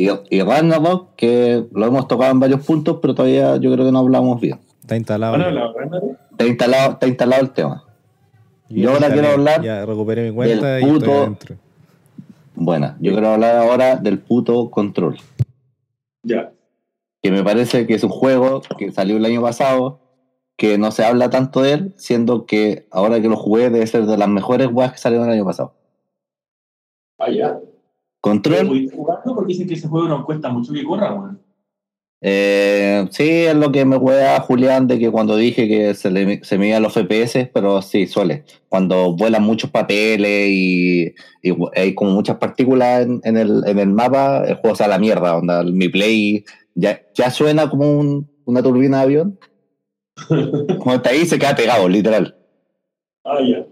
Y, 0.00 0.08
y 0.30 0.42
Ragnarok, 0.42 1.14
que 1.14 1.64
lo 1.72 1.86
hemos 1.86 2.08
tocado 2.08 2.30
en 2.32 2.40
varios 2.40 2.64
puntos, 2.64 2.98
pero 3.02 3.14
todavía 3.14 3.56
yo 3.56 3.70
creo 3.72 3.84
que 3.84 3.92
no 3.92 3.98
hablamos 3.98 4.40
bien. 4.40 4.58
Está 4.80 4.96
instalado. 4.96 5.32
Bueno, 5.36 5.50
ya. 5.50 5.54
la 5.66 5.72
verdad, 5.72 6.02
Está 6.30 6.46
instalado, 6.46 6.92
está 6.92 7.06
instalado 7.06 7.42
el 7.42 7.50
tema. 7.50 7.84
Y 8.70 8.80
yo 8.82 8.92
ahora 8.92 9.08
ya 9.08 9.12
quiero 9.12 9.28
hablar 9.28 9.62
Ya 9.62 9.84
recuperé 9.84 10.30
mi 10.30 10.34
cuenta 10.34 10.66
del 10.74 10.82
y 10.82 10.86
estoy 10.86 11.00
puto- 11.00 11.18
adentro. 11.18 11.56
Bueno, 12.54 12.94
yo 13.00 13.12
quiero 13.12 13.28
hablar 13.28 13.56
ahora 13.56 13.96
del 13.96 14.18
puto 14.20 14.70
control. 14.70 15.18
Ya. 16.22 16.52
Que 17.22 17.30
me 17.30 17.42
parece 17.42 17.86
que 17.86 17.94
es 17.94 18.02
un 18.04 18.10
juego 18.10 18.62
que 18.78 18.92
salió 18.92 19.16
el 19.18 19.24
año 19.26 19.42
pasado, 19.42 20.00
que 20.56 20.78
no 20.78 20.92
se 20.92 21.04
habla 21.04 21.28
tanto 21.30 21.60
de 21.62 21.72
él, 21.72 21.94
siendo 21.96 22.46
que 22.46 22.86
ahora 22.90 23.20
que 23.20 23.28
lo 23.28 23.36
jugué 23.36 23.68
debe 23.70 23.86
ser 23.86 24.06
de 24.06 24.16
las 24.16 24.28
mejores 24.28 24.68
weas 24.72 24.92
que 24.92 24.98
salieron 24.98 25.26
el 25.28 25.34
año 25.34 25.44
pasado. 25.44 25.74
Allá. 27.18 27.58
Control, 28.20 28.66
¿Pudiste 28.68 28.96
jugarlo? 28.96 29.34
Porque 29.34 29.52
dicen 29.52 29.66
que 29.68 29.74
ese 29.74 29.88
juego 29.88 30.08
no 30.08 30.24
cuesta 30.26 30.50
mucho 30.50 30.72
que 30.72 30.84
corra, 30.84 31.14
weón. 31.14 31.40
eh, 32.20 33.06
sí, 33.12 33.28
es 33.28 33.54
lo 33.54 33.72
que 33.72 33.84
me 33.86 33.96
juega 33.96 34.38
Julián 34.40 34.86
de 34.86 34.98
que 34.98 35.10
cuando 35.10 35.36
dije 35.36 35.66
que 35.66 35.94
se, 35.94 36.10
le, 36.10 36.44
se 36.44 36.80
los 36.80 36.92
FPS, 36.94 37.50
pero 37.54 37.80
sí, 37.80 38.06
suele. 38.06 38.44
Cuando 38.68 39.16
vuelan 39.16 39.42
muchos 39.42 39.70
papeles 39.70 40.48
y, 40.50 41.14
y 41.42 41.56
hay 41.74 41.94
como 41.94 42.10
muchas 42.10 42.36
partículas 42.36 43.06
en, 43.06 43.20
en 43.24 43.38
el, 43.38 43.62
en 43.66 43.78
el 43.78 43.88
mapa, 43.88 44.44
el 44.46 44.56
juego 44.56 44.76
se 44.76 44.84
a 44.84 44.88
la 44.88 44.98
mierda. 44.98 45.36
Onda, 45.36 45.62
mi 45.64 45.88
play 45.88 46.44
ya, 46.74 47.00
ya 47.14 47.30
suena 47.30 47.70
como 47.70 47.90
un- 47.98 48.30
una 48.44 48.62
turbina 48.62 48.98
de 48.98 49.02
avión. 49.04 49.38
Cuando 50.28 50.96
está 50.96 51.10
ahí 51.10 51.24
se 51.24 51.38
queda 51.38 51.56
pegado, 51.56 51.88
literal. 51.88 52.36
Ah, 53.24 53.38
ya. 53.40 53.64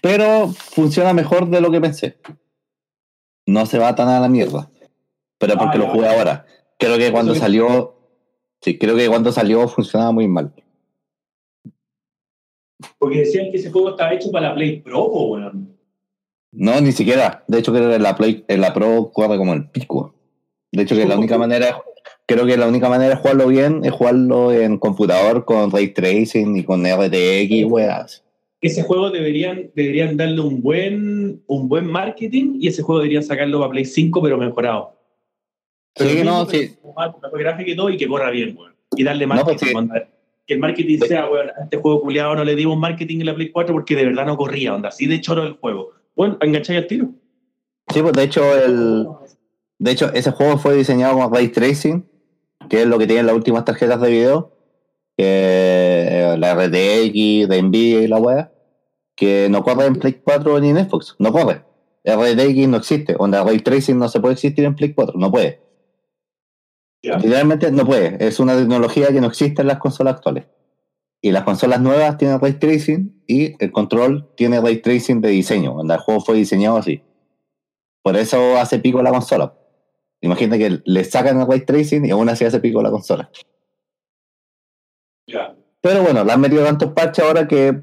Pero 0.00 0.48
funciona 0.48 1.12
mejor 1.12 1.48
de 1.50 1.60
lo 1.60 1.70
que 1.72 1.80
pensé. 1.80 2.16
No 3.48 3.64
se 3.64 3.78
va 3.78 3.94
tan 3.94 4.08
a 4.08 4.20
la 4.20 4.28
mierda. 4.28 4.70
Pero 5.38 5.54
porque 5.56 5.78
Ah, 5.78 5.80
lo 5.80 5.86
jugué 5.88 6.06
ahora. 6.06 6.44
Creo 6.78 6.98
que 6.98 7.10
cuando 7.10 7.32
Eso- 7.32 7.40
salió. 7.40 7.94
Sí, 8.60 8.76
creo 8.76 8.94
que 8.94 9.08
cuando 9.08 9.32
salió 9.32 9.66
funcionaba 9.68 10.12
muy 10.12 10.28
mal. 10.28 10.52
Porque 12.98 13.20
decían 13.20 13.50
que 13.50 13.56
ese 13.56 13.70
juego 13.70 13.90
estaba 13.90 14.12
hecho 14.12 14.30
para 14.30 14.50
la 14.50 14.54
Play 14.54 14.80
Pro, 14.82 15.10
po, 15.10 15.26
weón. 15.28 15.78
No, 16.52 16.78
ni 16.82 16.92
siquiera. 16.92 17.44
De 17.48 17.58
hecho, 17.60 17.72
creo 17.72 17.90
que 17.90 17.98
la, 17.98 18.14
Play, 18.16 18.44
en 18.48 18.60
la 18.60 18.74
Pro 18.74 19.10
corre 19.14 19.38
como 19.38 19.54
el 19.54 19.70
pico. 19.70 20.14
De 20.70 20.82
hecho, 20.82 20.94
que 20.94 21.06
la 21.06 21.16
única 21.16 21.38
manera. 21.38 21.80
Creo 22.26 22.44
que 22.44 22.58
la 22.58 22.66
única 22.68 22.90
manera 22.90 23.14
de 23.14 23.20
jugarlo 23.20 23.46
bien 23.46 23.82
es 23.82 23.92
jugarlo 23.92 24.52
en 24.52 24.76
computador 24.76 25.46
con 25.46 25.70
ray 25.70 25.88
tracing 25.94 26.58
y 26.58 26.64
con 26.64 26.84
RTX 26.84 27.50
y 27.50 27.64
weas. 27.64 28.22
Ese 28.60 28.82
juego 28.82 29.10
deberían, 29.10 29.70
deberían 29.74 30.16
darle 30.16 30.40
un 30.40 30.60
buen, 30.62 31.42
un 31.46 31.68
buen 31.68 31.86
marketing 31.86 32.56
y 32.60 32.68
ese 32.68 32.82
juego 32.82 33.00
deberían 33.00 33.22
sacarlo 33.22 33.60
para 33.60 33.70
Play 33.70 33.84
5, 33.84 34.20
pero 34.22 34.36
mejorado. 34.36 34.96
Pero 35.94 36.10
Sí, 36.10 36.16
mismo, 36.16 36.30
no, 36.30 36.46
pero 36.46 36.62
sí. 36.62 36.76
con 36.82 37.38
gráfica 37.40 37.70
y 37.70 37.76
todo, 37.76 37.90
y 37.90 37.96
que 37.96 38.08
corra 38.08 38.30
bien, 38.30 38.56
weón. 38.58 38.74
Y 38.96 39.04
darle 39.04 39.26
No, 39.26 39.34
marketing. 39.34 39.58
pues 39.58 39.70
sí. 39.70 39.76
onda. 39.76 40.08
Que 40.46 40.54
el 40.54 40.60
marketing 40.60 40.98
sea, 41.00 41.28
weón, 41.30 41.48
a 41.50 41.64
este 41.64 41.76
juego 41.76 42.00
culiado 42.00 42.34
no 42.34 42.42
le 42.44 42.56
dimos 42.56 42.76
marketing 42.78 43.20
en 43.20 43.26
la 43.26 43.34
Play 43.34 43.50
4 43.50 43.72
porque 43.74 43.94
de 43.94 44.06
verdad 44.06 44.26
no 44.26 44.36
corría, 44.36 44.74
onda. 44.74 44.88
Así 44.88 45.06
de 45.06 45.20
choro 45.20 45.44
el 45.44 45.52
juego. 45.54 45.90
Bueno, 46.16 46.36
engancháis 46.40 46.80
al 46.80 46.86
tiro. 46.88 47.08
Sí, 47.92 48.02
pues 48.02 48.12
de 48.12 48.22
hecho, 48.24 48.42
el, 48.64 49.06
de 49.78 49.90
hecho, 49.92 50.12
ese 50.12 50.30
juego 50.32 50.58
fue 50.58 50.74
diseñado 50.76 51.16
con 51.18 51.32
Ray 51.32 51.48
Tracing, 51.48 52.04
que 52.68 52.82
es 52.82 52.86
lo 52.88 52.98
que 52.98 53.06
tienen 53.06 53.26
las 53.26 53.36
últimas 53.36 53.64
tarjetas 53.64 54.00
de 54.00 54.10
video, 54.10 54.52
que 55.18 55.24
eh, 55.26 56.36
la 56.38 56.54
RTX, 56.54 57.48
de 57.48 57.60
Nvidia 57.60 58.02
y 58.02 58.06
la 58.06 58.18
wea, 58.18 58.52
que 59.16 59.48
no 59.50 59.64
corre 59.64 59.86
en 59.86 59.96
Play 59.96 60.20
4 60.24 60.60
ni 60.60 60.68
en 60.68 60.88
Xbox, 60.88 61.16
no 61.18 61.32
corre. 61.32 61.64
RTX 62.04 62.68
no 62.68 62.76
existe, 62.76 63.16
onda 63.18 63.42
Ray 63.42 63.58
Tracing 63.58 63.98
no 63.98 64.08
se 64.08 64.20
puede 64.20 64.34
existir 64.34 64.64
en 64.64 64.76
Play 64.76 64.94
4, 64.94 65.18
no 65.18 65.32
puede. 65.32 65.60
Literalmente 67.02 67.72
no 67.72 67.84
puede, 67.84 68.24
es 68.24 68.38
una 68.38 68.56
tecnología 68.56 69.08
que 69.08 69.20
no 69.20 69.26
existe 69.26 69.62
en 69.62 69.68
las 69.68 69.78
consolas 69.78 70.14
actuales. 70.14 70.46
Y 71.20 71.32
las 71.32 71.42
consolas 71.42 71.80
nuevas 71.80 72.16
tienen 72.16 72.40
ray 72.40 72.52
tracing 72.52 73.24
y 73.26 73.56
el 73.62 73.72
control 73.72 74.30
tiene 74.36 74.60
ray 74.60 74.80
tracing 74.80 75.20
de 75.20 75.30
diseño, 75.30 75.74
onda 75.74 75.96
el 75.96 76.00
juego 76.00 76.20
fue 76.20 76.36
diseñado 76.36 76.76
así. 76.76 77.02
Por 78.04 78.16
eso 78.16 78.56
hace 78.56 78.78
pico 78.78 79.02
la 79.02 79.10
consola. 79.10 79.58
Imagínate 80.20 80.58
que 80.60 80.82
le 80.84 81.04
sacan 81.04 81.40
el 81.40 81.48
ray 81.48 81.64
tracing 81.64 82.04
y 82.06 82.10
aún 82.10 82.28
así 82.28 82.44
hace 82.44 82.60
pico 82.60 82.82
la 82.82 82.90
consola. 82.92 83.30
Pero 85.80 86.02
bueno, 86.02 86.24
le 86.24 86.32
han 86.32 86.40
metido 86.40 86.64
tantos 86.64 86.92
parches 86.92 87.24
ahora 87.24 87.46
que 87.46 87.82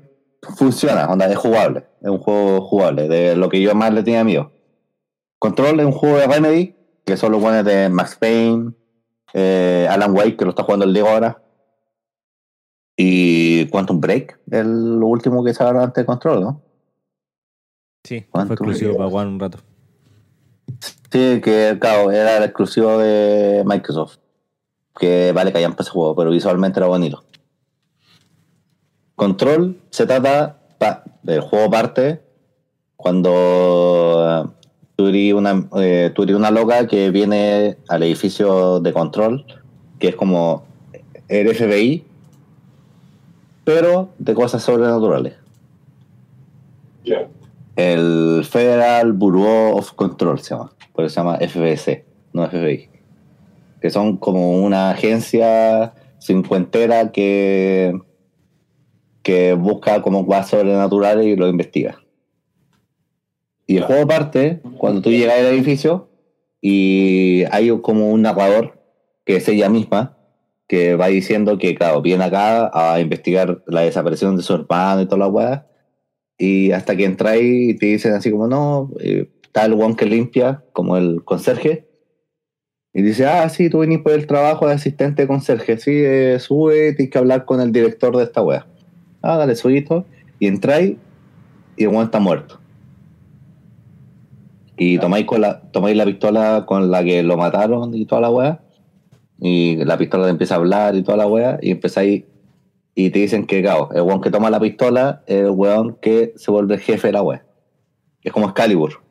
funciona, 0.58 1.08
onda, 1.08 1.28
es 1.28 1.38
jugable. 1.38 1.86
Es 2.02 2.10
un 2.10 2.20
juego 2.20 2.62
jugable, 2.62 3.08
de 3.08 3.36
lo 3.36 3.50
que 3.50 3.62
yo 3.62 3.74
más 3.76 3.94
le 3.94 4.04
tenía 4.04 4.24
miedo. 4.24 4.52
Control 5.40 5.80
es 5.80 5.86
un 5.86 5.92
juego 5.92 6.18
de 6.18 6.28
Remedy, 6.28 6.76
que 7.06 7.18
son 7.18 7.32
los 7.32 7.42
buenos 7.42 7.66
de 7.66 7.90
Max 7.90 8.16
Payne, 8.20 8.74
eh, 9.34 9.88
Alan 9.90 10.16
Wake, 10.16 10.38
que 10.38 10.46
lo 10.46 10.52
está 10.52 10.64
jugando 10.64 10.86
el 10.86 10.94
Diego 10.94 11.10
ahora. 11.10 11.42
Y 12.98 13.68
Quantum 13.68 14.00
Break, 14.00 14.40
el 14.52 15.00
lo 15.00 15.08
último 15.08 15.44
que 15.44 15.54
sacaron 15.54 15.84
antes 15.84 16.02
de 16.02 16.06
Control, 16.06 16.42
¿no? 16.42 16.62
Sí, 18.04 18.26
fue 18.32 18.44
exclusivo 18.44 18.96
para 18.96 19.10
One 19.10 19.32
un 19.32 19.40
rato. 19.40 19.58
Sí, 21.12 21.42
que 21.42 21.78
claro, 21.80 22.12
era 22.12 22.38
el 22.38 22.44
exclusivo 22.44 22.98
de 23.00 23.64
Microsoft. 23.66 24.18
Que 24.98 25.34
vale 25.34 25.52
que 25.52 25.58
hayan 25.58 25.76
ese 25.78 25.90
juego, 25.90 26.16
pero 26.16 26.30
visualmente 26.30 26.80
era 26.80 26.88
bonito. 26.88 27.25
Control 29.16 29.80
se 29.92 30.06
trata, 30.06 30.58
el 31.26 31.42
juego 31.42 31.70
parte 31.70 32.22
cuando 32.98 34.26
eh, 34.28 34.50
tú 34.96 35.08
eres 35.08 35.34
una, 35.34 35.68
eh, 35.78 36.12
tú 36.14 36.24
eres 36.24 36.36
una 36.36 36.52
loca 36.52 36.88
que 36.88 37.12
viene 37.12 37.78
al 37.88 38.04
edificio 38.04 38.80
de 38.80 38.94
control, 38.94 39.46
que 40.00 40.10
es 40.10 40.16
como 40.16 40.66
el 41.28 41.54
FBI, 41.54 42.04
pero 43.64 44.10
de 44.20 44.34
cosas 44.34 44.64
sobrenaturales. 44.64 45.34
El 47.76 48.46
Federal 48.50 49.12
Bureau 49.14 49.78
of 49.78 49.92
Control 49.94 50.40
se 50.40 50.56
llama, 50.56 50.72
por 50.94 51.06
eso 51.06 51.16
se 51.16 51.20
llama 51.20 51.38
FBC, 51.38 52.06
no 52.34 52.48
FBI. 52.48 52.90
Que 53.82 53.90
son 53.90 54.18
como 54.18 54.64
una 54.64 54.92
agencia 54.92 55.94
cincuentera 56.20 57.12
que, 57.12 58.00
que 59.26 59.54
busca 59.54 60.04
como 60.04 60.24
cosas 60.28 60.50
sobrenaturales 60.50 61.26
y 61.26 61.36
lo 61.36 61.48
investiga. 61.48 62.00
Y 63.66 63.78
el 63.78 63.84
juego 63.84 64.08
parte 64.08 64.62
cuando 64.78 65.02
tú 65.02 65.10
llegas 65.10 65.40
al 65.40 65.48
edificio 65.48 66.12
y 66.62 67.44
hay 67.50 67.72
como 67.82 68.12
un 68.12 68.22
narrador 68.22 68.80
que 69.26 69.38
es 69.38 69.48
ella 69.50 69.68
misma 69.68 70.16
que 70.68 70.96
va 70.96 71.08
diciendo 71.08 71.58
que, 71.58 71.74
claro, 71.74 72.04
viene 72.04 72.24
acá 72.24 72.70
a 72.72 73.00
investigar 73.00 73.64
la 73.66 73.82
desaparición 73.82 74.38
de 74.38 74.44
su 74.44 74.54
hermano 74.54 75.02
y 75.02 75.06
toda 75.06 75.18
la 75.18 75.28
weá. 75.28 75.68
Y 76.38 76.72
hasta 76.72 76.96
que 76.96 77.06
entras 77.06 77.38
y 77.42 77.76
te 77.78 77.88
dicen 77.88 78.14
así 78.14 78.30
como, 78.30 78.48
no, 78.48 78.92
eh, 79.00 79.32
está 79.44 79.66
el 79.66 79.74
one 79.74 79.96
que 79.96 80.06
limpia, 80.06 80.64
como 80.72 80.98
el 80.98 81.24
conserje. 81.24 81.88
Y 82.94 83.02
dice, 83.02 83.26
ah, 83.26 83.50
sí, 83.50 83.72
tú 83.72 83.80
venís 83.80 84.00
por 84.02 84.12
el 84.12 84.28
trabajo 84.28 84.68
de 84.68 84.76
asistente 84.76 85.24
de 85.24 85.28
conserje. 85.28 85.80
Sí, 85.80 85.94
eh, 85.96 86.38
sube, 86.40 86.94
tienes 86.94 87.12
que 87.12 87.18
hablar 87.18 87.46
con 87.46 87.60
el 87.60 87.72
director 87.72 88.16
de 88.16 88.24
esta 88.24 88.44
wea. 88.44 88.68
Ah, 89.26 89.38
dale, 89.38 89.56
subito. 89.56 90.06
Y 90.38 90.46
entráis 90.46 90.98
y 91.76 91.84
el 91.84 91.90
one 91.90 92.04
está 92.04 92.20
muerto. 92.20 92.60
Y 94.78 95.00
tomáis, 95.00 95.26
con 95.26 95.42
la, 95.42 95.62
tomáis 95.72 95.98
la 95.98 96.06
pistola 96.06 96.66
con 96.68 96.92
la 96.92 97.04
que 97.04 97.24
lo 97.24 97.36
mataron 97.36 97.96
y 97.96 98.06
toda 98.06 98.22
la 98.22 98.30
wea. 98.30 98.60
Y 99.40 99.84
la 99.84 99.98
pistola 99.98 100.26
te 100.26 100.30
empieza 100.30 100.54
a 100.54 100.58
hablar 100.58 100.96
y 100.96 101.02
toda 101.02 101.18
la 101.18 101.28
wea. 101.28 101.58
Y 101.60 101.72
empezáis 101.72 102.26
y 102.94 103.10
te 103.10 103.20
dicen 103.20 103.48
que, 103.48 103.64
claro, 103.64 103.90
el 103.94 104.04
weón 104.04 104.22
que 104.22 104.30
toma 104.30 104.52
la 104.52 104.60
pistola 104.60 105.24
es 105.26 105.42
el 105.44 105.50
weón 105.50 105.98
que 106.02 106.34
se 106.36 106.52
vuelve 106.52 106.78
jefe 106.78 107.08
de 107.08 107.14
la 107.14 107.24
wea. 107.24 107.44
Es 108.22 108.32
como 108.32 108.48
Excalibur. 108.48 109.02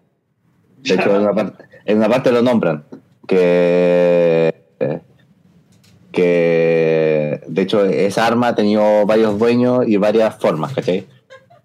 De 0.78 0.94
hecho, 0.94 1.16
en 1.16 1.22
una, 1.22 1.32
parte, 1.34 1.64
en 1.86 1.98
una 1.98 2.08
parte 2.08 2.30
lo 2.30 2.40
nombran. 2.40 2.84
Que. 3.26 4.54
Que. 6.14 7.40
De 7.46 7.62
hecho, 7.62 7.84
esa 7.84 8.26
arma 8.26 8.48
ha 8.48 8.54
tenido 8.54 9.04
varios 9.06 9.38
dueños 9.38 9.86
y 9.86 9.96
varias 9.96 10.36
formas, 10.38 10.72
¿cachai? 10.74 11.06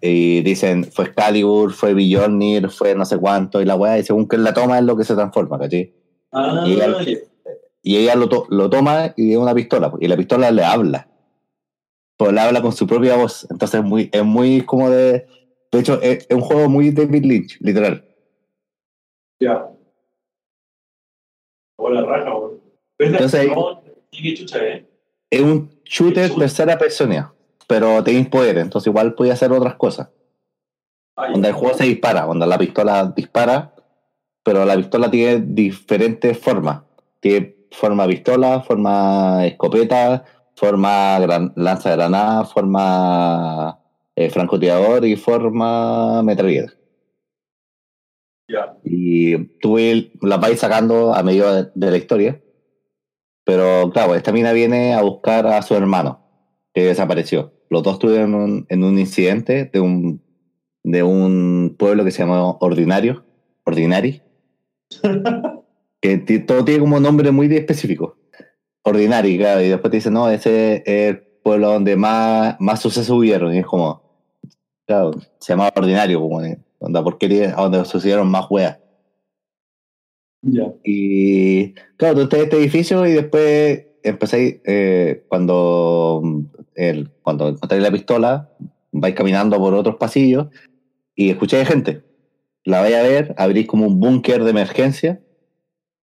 Y 0.00 0.40
dicen, 0.42 0.84
fue 0.84 1.06
Excalibur, 1.06 1.72
fue 1.72 1.94
Bjornir, 1.94 2.70
fue 2.70 2.94
no 2.94 3.04
sé 3.04 3.18
cuánto, 3.18 3.60
y 3.60 3.64
la 3.64 3.76
weá, 3.76 3.98
y 3.98 4.02
según 4.04 4.26
que 4.28 4.38
la 4.38 4.54
toma 4.54 4.78
es 4.78 4.84
lo 4.84 4.96
que 4.96 5.04
se 5.04 5.14
transforma, 5.14 5.58
¿cachai? 5.58 5.92
Ah, 6.32 6.64
Y 6.66 6.72
el- 6.80 7.06
ya. 7.06 7.18
Y 7.82 7.96
ella 7.96 8.14
lo, 8.14 8.28
to- 8.28 8.46
lo 8.50 8.68
toma 8.68 9.14
y 9.16 9.32
es 9.32 9.38
una 9.38 9.54
pistola, 9.54 9.90
y 10.00 10.06
la 10.08 10.16
pistola 10.16 10.50
le 10.50 10.62
habla. 10.64 11.08
Pues 12.18 12.32
le 12.32 12.40
habla 12.40 12.60
con 12.60 12.72
su 12.72 12.86
propia 12.86 13.16
voz. 13.16 13.46
Entonces 13.50 13.80
es 13.80 13.86
muy, 13.86 14.10
es 14.12 14.22
muy 14.24 14.60
como 14.62 14.90
de. 14.90 15.26
De 15.72 15.78
hecho, 15.78 16.00
es, 16.02 16.26
es 16.28 16.36
un 16.36 16.42
juego 16.42 16.68
muy 16.68 16.90
David 16.90 17.24
Lynch, 17.24 17.56
literal. 17.60 18.04
Ya. 19.40 19.66
Hola, 21.78 22.02
raja, 22.02 22.34
weón. 22.36 22.60
Entonces 22.98 23.48
No, 23.48 23.79
chucha, 24.10 24.58
eh. 24.58 24.86
Es 25.30 25.40
un 25.40 25.70
shooter 25.84 26.34
tercera 26.34 26.76
persona, 26.76 27.32
pero 27.66 28.02
tenéis 28.02 28.28
poder, 28.28 28.58
entonces 28.58 28.88
igual 28.88 29.14
podía 29.14 29.34
hacer 29.34 29.52
otras 29.52 29.76
cosas. 29.76 30.08
Ay, 31.16 31.32
Donde 31.32 31.48
el 31.48 31.54
juego 31.54 31.76
se 31.76 31.84
dispara, 31.84 32.22
donde 32.24 32.46
la 32.46 32.58
pistola 32.58 33.12
dispara, 33.14 33.74
pero 34.42 34.64
la 34.64 34.76
pistola 34.76 35.10
tiene 35.10 35.44
diferentes 35.46 36.36
formas. 36.38 36.82
Tiene 37.20 37.56
forma 37.70 38.06
pistola, 38.06 38.60
forma 38.62 39.46
escopeta, 39.46 40.24
forma 40.56 41.18
gran, 41.20 41.52
lanza 41.56 41.92
granada, 41.92 42.44
forma 42.44 43.78
eh, 44.16 44.30
francotirador 44.30 45.04
y 45.04 45.16
forma 45.16 46.22
metralleta. 46.22 46.72
Y 48.82 49.36
tú 49.60 49.78
las 50.22 50.40
vais 50.40 50.58
sacando 50.58 51.14
a 51.14 51.22
medida 51.22 51.62
de, 51.62 51.70
de 51.74 51.90
la 51.90 51.96
historia. 51.96 52.40
Pero 53.50 53.90
claro, 53.90 54.14
esta 54.14 54.30
mina 54.30 54.52
viene 54.52 54.94
a 54.94 55.02
buscar 55.02 55.44
a 55.44 55.60
su 55.62 55.74
hermano, 55.74 56.20
que 56.72 56.84
desapareció. 56.84 57.52
Los 57.68 57.82
dos 57.82 57.94
estuvieron 57.94 58.32
en 58.32 58.40
un, 58.40 58.66
en 58.68 58.84
un 58.84 58.96
incidente 58.96 59.68
de 59.72 59.80
un, 59.80 60.22
de 60.84 61.02
un 61.02 61.74
pueblo 61.76 62.04
que 62.04 62.12
se 62.12 62.22
llama 62.22 62.48
Ordinario, 62.60 63.24
Ordinari, 63.64 64.22
que 66.00 66.18
todo 66.46 66.64
tiene 66.64 66.78
como 66.78 67.00
nombre 67.00 67.32
muy 67.32 67.52
específico. 67.52 68.18
Ordinari, 68.84 69.36
claro, 69.36 69.62
y 69.62 69.68
después 69.68 69.90
te 69.90 69.96
dicen, 69.96 70.12
no, 70.12 70.30
ese 70.30 70.76
es 70.76 70.82
el 70.86 71.18
pueblo 71.42 71.72
donde 71.72 71.96
más, 71.96 72.54
más 72.60 72.80
sucesos 72.80 73.18
hubieron. 73.18 73.52
Y 73.52 73.58
es 73.58 73.66
como, 73.66 74.00
claro, 74.86 75.10
se 75.40 75.52
llama 75.54 75.72
Ordinario, 75.74 76.20
como, 76.20 76.40
de- 76.40 76.60
onda, 76.78 77.00
a 77.00 77.62
donde 77.62 77.84
sucedieron 77.84 78.30
más 78.30 78.46
weas. 78.48 78.78
Ya. 80.42 80.72
Y 80.84 81.74
claro, 81.96 82.14
tú 82.16 82.20
estás 82.22 82.38
en 82.40 82.44
este 82.44 82.56
edificio 82.56 83.06
y 83.06 83.12
después 83.12 83.86
empezáis, 84.02 84.56
eh, 84.64 85.24
cuando, 85.28 86.22
el, 86.74 87.10
cuando 87.22 87.48
encontráis 87.48 87.82
la 87.82 87.90
pistola, 87.90 88.50
vais 88.92 89.14
caminando 89.14 89.58
por 89.58 89.74
otros 89.74 89.96
pasillos 89.96 90.46
y 91.14 91.30
escucháis 91.30 91.68
gente. 91.68 92.02
La 92.64 92.80
vais 92.80 92.94
a 92.94 93.02
ver, 93.02 93.34
abrís 93.38 93.66
como 93.66 93.86
un 93.86 94.00
búnker 94.00 94.44
de 94.44 94.50
emergencia 94.50 95.20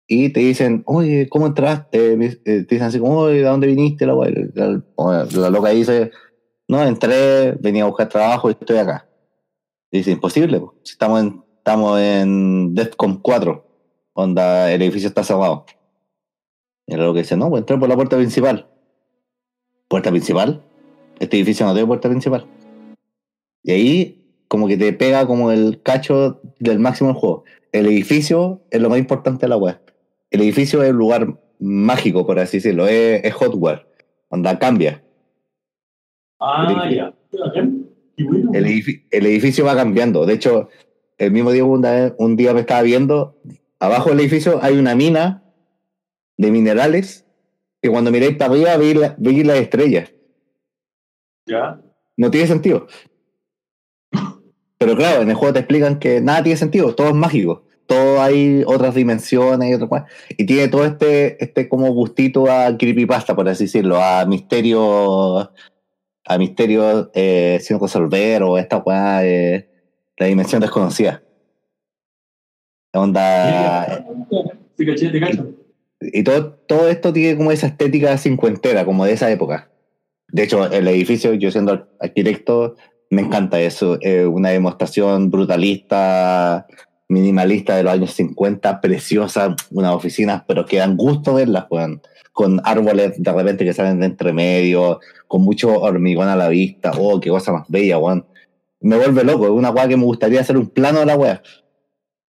y 0.08 0.30
te 0.30 0.42
dicen, 0.42 0.84
oye, 0.86 1.28
¿cómo 1.30 1.48
entraste? 1.48 2.14
Eh, 2.14 2.38
Te 2.44 2.62
dicen 2.64 2.84
así 2.84 3.00
como, 3.00 3.20
oye, 3.20 3.38
¿de 3.40 3.44
dónde 3.44 3.68
viniste? 3.68 4.06
La, 4.06 4.14
la- 4.16 5.28
la- 5.32 5.50
loca 5.50 5.70
dice, 5.70 6.12
no, 6.68 6.84
entré, 6.84 7.52
venía 7.60 7.84
a 7.84 7.88
buscar 7.88 8.10
trabajo 8.10 8.50
y 8.50 8.54
estoy 8.54 8.78
acá. 8.78 9.08
Y 9.92 10.00
dice, 10.00 10.12
imposible, 10.12 10.60
po, 10.60 10.76
si 10.84 10.94
estamos 10.94 11.22
en, 11.22 11.44
estamos 11.58 12.00
en 12.00 12.74
DEFCON 12.76 13.22
4 13.22 13.66
onda, 14.14 14.72
el 14.72 14.82
edificio 14.82 15.08
está 15.10 15.24
cerrado. 15.24 15.66
Y 16.88 16.94
era 16.94 17.04
lo 17.06 17.14
que 17.14 17.20
dice, 17.20 17.38
no, 17.38 17.50
pues 17.50 17.62
entrar 17.62 17.80
por 17.80 17.90
la 17.90 17.96
puerta 17.96 18.18
principal. 18.18 18.68
¿Puerta 19.88 20.10
principal? 20.10 20.62
Este 21.20 21.38
edificio 21.38 21.66
no 21.66 21.74
tiene 21.74 21.88
puerta 21.88 22.10
principal. 22.10 22.46
Y 23.64 23.72
ahí, 23.72 24.26
como 24.48 24.68
que 24.68 24.78
te 24.78 24.92
pega 24.94 25.26
como 25.26 25.52
el 25.52 25.82
cacho 25.82 26.42
del 26.60 26.80
máximo 26.80 27.10
del 27.12 27.18
juego. 27.20 27.44
El 27.72 27.86
edificio 27.88 28.62
es 28.72 28.82
lo 28.82 28.90
más 28.90 29.00
importante 29.00 29.42
de 29.46 29.50
la 29.50 29.58
web. 29.58 29.80
el 30.32 30.42
edificio 30.42 30.82
es 30.84 30.90
un 30.92 30.98
lugar 30.98 31.40
mágico, 31.60 32.26
por 32.26 32.40
así 32.40 32.58
decirlo, 32.58 32.88
es, 32.88 33.24
es 33.24 33.34
hotware, 33.36 33.88
onda 34.30 34.58
cambia. 34.60 35.04
Ah, 36.40 36.68
El 36.90 36.96
ya. 36.96 37.14
El, 38.18 38.66
edifi- 38.66 39.04
el 39.12 39.26
edificio 39.28 39.64
va 39.66 39.76
cambiando. 39.76 40.26
De 40.26 40.34
hecho, 40.34 40.70
el 41.18 41.32
mismo 41.32 41.52
día 41.52 41.64
una 41.64 41.92
vez- 41.92 42.14
un 42.18 42.36
día 42.36 42.54
me 42.54 42.62
estaba 42.62 42.82
viendo, 42.82 43.38
abajo 43.86 44.10
del 44.10 44.20
edificio 44.22 44.60
hay 44.62 44.78
una 44.78 44.96
mina 44.96 45.44
de 46.38 46.52
minerales 46.52 47.26
que 47.82 47.90
cuando 47.90 48.12
miráis 48.12 48.38
para 48.38 48.52
arriba 48.52 48.78
veis, 48.78 48.96
la- 48.96 49.16
veis 49.18 49.46
las 49.46 49.58
estrellas. 49.58 50.12
Ya. 51.46 51.82
No 52.16 52.32
tiene 52.32 52.48
sentido. 52.48 52.88
Pero 54.78 54.96
claro, 54.96 55.22
en 55.22 55.30
el 55.30 55.36
juego 55.36 55.54
te 55.54 55.60
explican 55.60 56.00
que 56.00 56.22
nada 56.22 56.44
tiene 56.44 56.58
sentido, 56.58 56.94
todo 56.96 57.08
es 57.10 57.14
mágico. 57.16 57.64
Todo 57.86 58.22
hay 58.22 58.64
otras 58.66 58.96
dimensiones 58.96 59.70
y 59.70 59.74
otras. 59.74 60.04
Y 60.30 60.46
tiene 60.46 60.70
todo 60.70 60.86
este, 60.86 61.44
este 61.44 61.68
como 61.68 61.92
gustito 61.94 62.50
a 62.50 62.78
creepypasta, 62.78 63.36
por 63.36 63.48
así 63.50 63.66
decirlo, 63.66 64.02
a 64.02 64.26
misterio, 64.26 65.52
a 66.26 66.38
misterio 66.38 67.12
eh, 67.14 67.60
sin 67.62 67.80
resolver 67.80 68.44
o 68.44 68.58
esta 68.58 68.78
weá 68.78 69.20
de 69.20 69.70
la 70.18 70.28
dimensión 70.28 70.62
desconocida. 70.62 71.23
Onda. 72.94 74.06
Sí, 74.78 74.86
caché, 74.86 75.10
te 75.10 75.20
cacho. 75.20 75.50
Y 76.00 76.24
todo, 76.24 76.54
todo 76.68 76.88
esto 76.88 77.14
tiene 77.14 77.38
como 77.38 77.52
esa 77.52 77.68
estética 77.68 78.18
cincuentera, 78.18 78.86
como 78.86 79.06
de 79.06 79.14
esa 79.14 79.32
época. 79.32 79.70
De 80.30 80.44
hecho, 80.44 80.72
el 80.72 80.88
edificio, 80.88 81.34
yo 81.34 81.52
siendo 81.52 81.88
arquitecto, 82.00 82.76
me 83.10 83.22
encanta 83.22 83.60
eso. 83.60 83.98
Es 84.02 84.26
una 84.26 84.50
demostración 84.50 85.30
brutalista, 85.30 86.68
minimalista 87.08 87.78
de 87.78 87.84
los 87.84 87.94
años 87.94 88.14
50, 88.14 88.82
preciosa, 88.82 89.56
unas 89.72 89.94
oficinas, 89.94 90.44
pero 90.48 90.66
que 90.66 90.78
dan 90.78 90.98
gusto 90.98 91.36
verlas, 91.36 91.66
weón. 91.70 92.02
Con 92.32 92.60
árboles 92.64 93.22
de 93.22 93.32
repente 93.32 93.64
que 93.64 93.74
salen 93.74 94.00
de 94.00 94.08
entre 94.08 94.34
medio, 94.34 95.00
con 95.28 95.44
mucho 95.44 95.80
hormigón 95.82 96.28
a 96.28 96.36
la 96.36 96.50
vista. 96.50 96.92
Oh, 96.98 97.20
qué 97.20 97.30
cosa 97.30 97.54
más 97.54 97.66
bella, 97.70 98.00
weón. 98.00 98.26
Me 98.82 98.98
vuelve 98.98 99.24
loco, 99.24 99.46
es 99.46 99.52
una 99.52 99.70
weá 99.70 99.88
que 99.88 99.96
me 99.96 100.04
gustaría 100.04 100.42
hacer 100.42 100.58
un 100.58 100.68
plano 100.68 101.00
de 101.00 101.06
la 101.06 101.16
weá. 101.16 101.42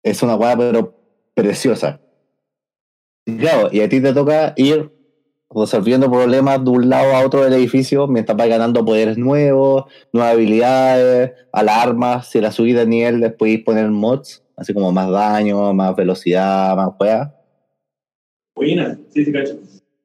Es 0.03 0.23
una 0.23 0.35
weá, 0.35 0.57
pero 0.57 0.95
preciosa. 1.35 2.01
Y 3.25 3.37
Claro, 3.37 3.69
y 3.73 3.81
a 3.81 3.89
ti 3.89 4.01
te 4.01 4.13
toca 4.13 4.53
ir 4.57 4.91
resolviendo 5.55 6.11
problemas 6.11 6.65
de 6.65 6.71
un 6.71 6.89
lado 6.89 7.15
a 7.15 7.25
otro 7.25 7.45
del 7.45 7.53
edificio 7.53 8.07
mientras 8.07 8.37
vas 8.37 8.49
ganando 8.49 8.85
poderes 8.85 9.19
nuevos, 9.19 9.85
nuevas 10.13 10.33
habilidades, 10.33 11.33
alarmas. 11.53 12.29
Si 12.29 12.41
la 12.41 12.53
subida 12.53 12.81
de 12.81 12.87
nivel, 12.87 13.21
después 13.21 13.61
poner 13.61 13.91
mods, 13.91 14.43
así 14.57 14.75
como 14.75 14.93
más 14.93 15.11
daño, 15.11 15.73
más 15.73 15.95
velocidad, 15.95 16.75
más 16.77 16.91
weá. 16.99 17.35
Buena. 18.55 18.99
Sí, 19.11 19.25
sí, 19.25 19.33
cacho. 19.33 19.59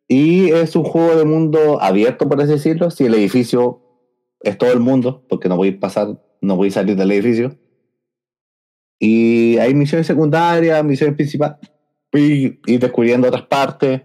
Y 0.08 0.52
es 0.52 0.76
un 0.76 0.84
juego 0.84 1.18
de 1.18 1.26
mundo 1.26 1.82
abierto, 1.82 2.30
por 2.30 2.42
así 2.42 2.54
decirlo. 2.54 2.92
Si 2.92 3.06
el 3.06 3.14
edificio 3.14 3.82
es 4.42 4.58
todo 4.58 4.72
el 4.72 4.80
mundo, 4.80 5.24
porque 5.28 5.50
no 5.50 5.58
podéis 5.58 5.78
pasar, 5.78 6.22
no 6.42 6.56
podéis 6.56 6.76
salir 6.76 6.96
del 6.96 7.12
edificio. 7.12 7.58
Y 9.00 9.58
hay 9.58 9.74
misiones 9.74 10.08
secundarias, 10.08 10.84
misiones 10.84 11.16
principales, 11.16 11.58
y 12.14 12.60
ir 12.72 12.80
descubriendo 12.80 13.28
otras 13.28 13.44
partes. 13.46 14.02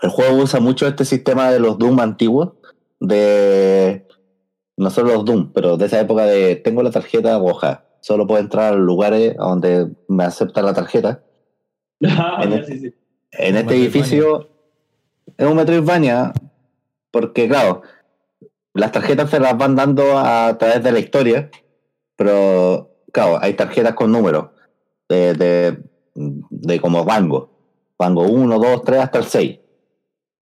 El 0.00 0.10
juego 0.10 0.36
usa 0.42 0.58
mucho 0.60 0.86
este 0.88 1.04
sistema 1.04 1.50
de 1.50 1.60
los 1.60 1.78
Doom 1.78 2.00
antiguos, 2.00 2.54
de 2.98 4.06
no 4.76 4.90
solo 4.90 5.14
los 5.14 5.24
Doom, 5.24 5.52
pero 5.52 5.76
de 5.76 5.86
esa 5.86 6.00
época 6.00 6.24
de 6.24 6.56
tengo 6.56 6.82
la 6.82 6.90
tarjeta 6.90 7.38
roja, 7.38 7.84
solo 8.00 8.26
puedo 8.26 8.40
entrar 8.40 8.72
a 8.72 8.76
los 8.76 8.84
lugares 8.84 9.36
donde 9.36 9.88
me 10.08 10.24
acepta 10.24 10.62
la 10.62 10.74
tarjeta. 10.74 11.22
Ah, 12.04 12.40
En 12.42 12.50
ya, 12.50 12.56
el- 12.56 12.66
sí, 12.66 12.78
sí. 12.80 12.94
En 13.32 13.56
este 13.56 13.76
edificio 13.76 14.50
es 15.38 15.46
un 15.46 15.56
Metroidvania, 15.56 16.32
porque 17.12 17.48
claro, 17.48 17.82
las 18.74 18.90
tarjetas 18.92 19.30
se 19.30 19.38
las 19.40 19.56
van 19.56 19.76
dando 19.76 20.18
a 20.18 20.58
través 20.58 20.82
de 20.82 20.92
la 20.92 20.98
historia, 20.98 21.50
pero 22.16 22.91
claro, 23.12 23.38
hay 23.40 23.54
tarjetas 23.54 23.94
con 23.94 24.10
números 24.10 24.46
de, 25.08 25.34
de, 25.34 25.78
de 26.14 26.80
como 26.80 27.04
rango, 27.04 27.50
rango 27.98 28.22
1, 28.22 28.58
2, 28.58 28.82
3 28.82 29.00
hasta 29.00 29.18
el 29.18 29.24
6. 29.24 29.58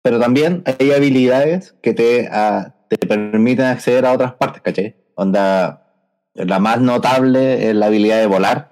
Pero 0.02 0.20
también 0.20 0.64
hay 0.66 0.92
habilidades 0.92 1.76
que 1.82 1.94
te, 1.94 2.30
ah, 2.32 2.76
te 2.88 2.98
permiten 3.06 3.66
acceder 3.66 4.06
a 4.06 4.14
otras 4.14 4.34
partes, 4.34 4.62
¿cachai? 4.62 4.96
Onda, 5.16 5.86
la 6.34 6.60
más 6.60 6.80
notable 6.80 7.70
es 7.70 7.76
la 7.76 7.88
habilidad 7.88 8.20
de 8.20 8.28
volar, 8.28 8.72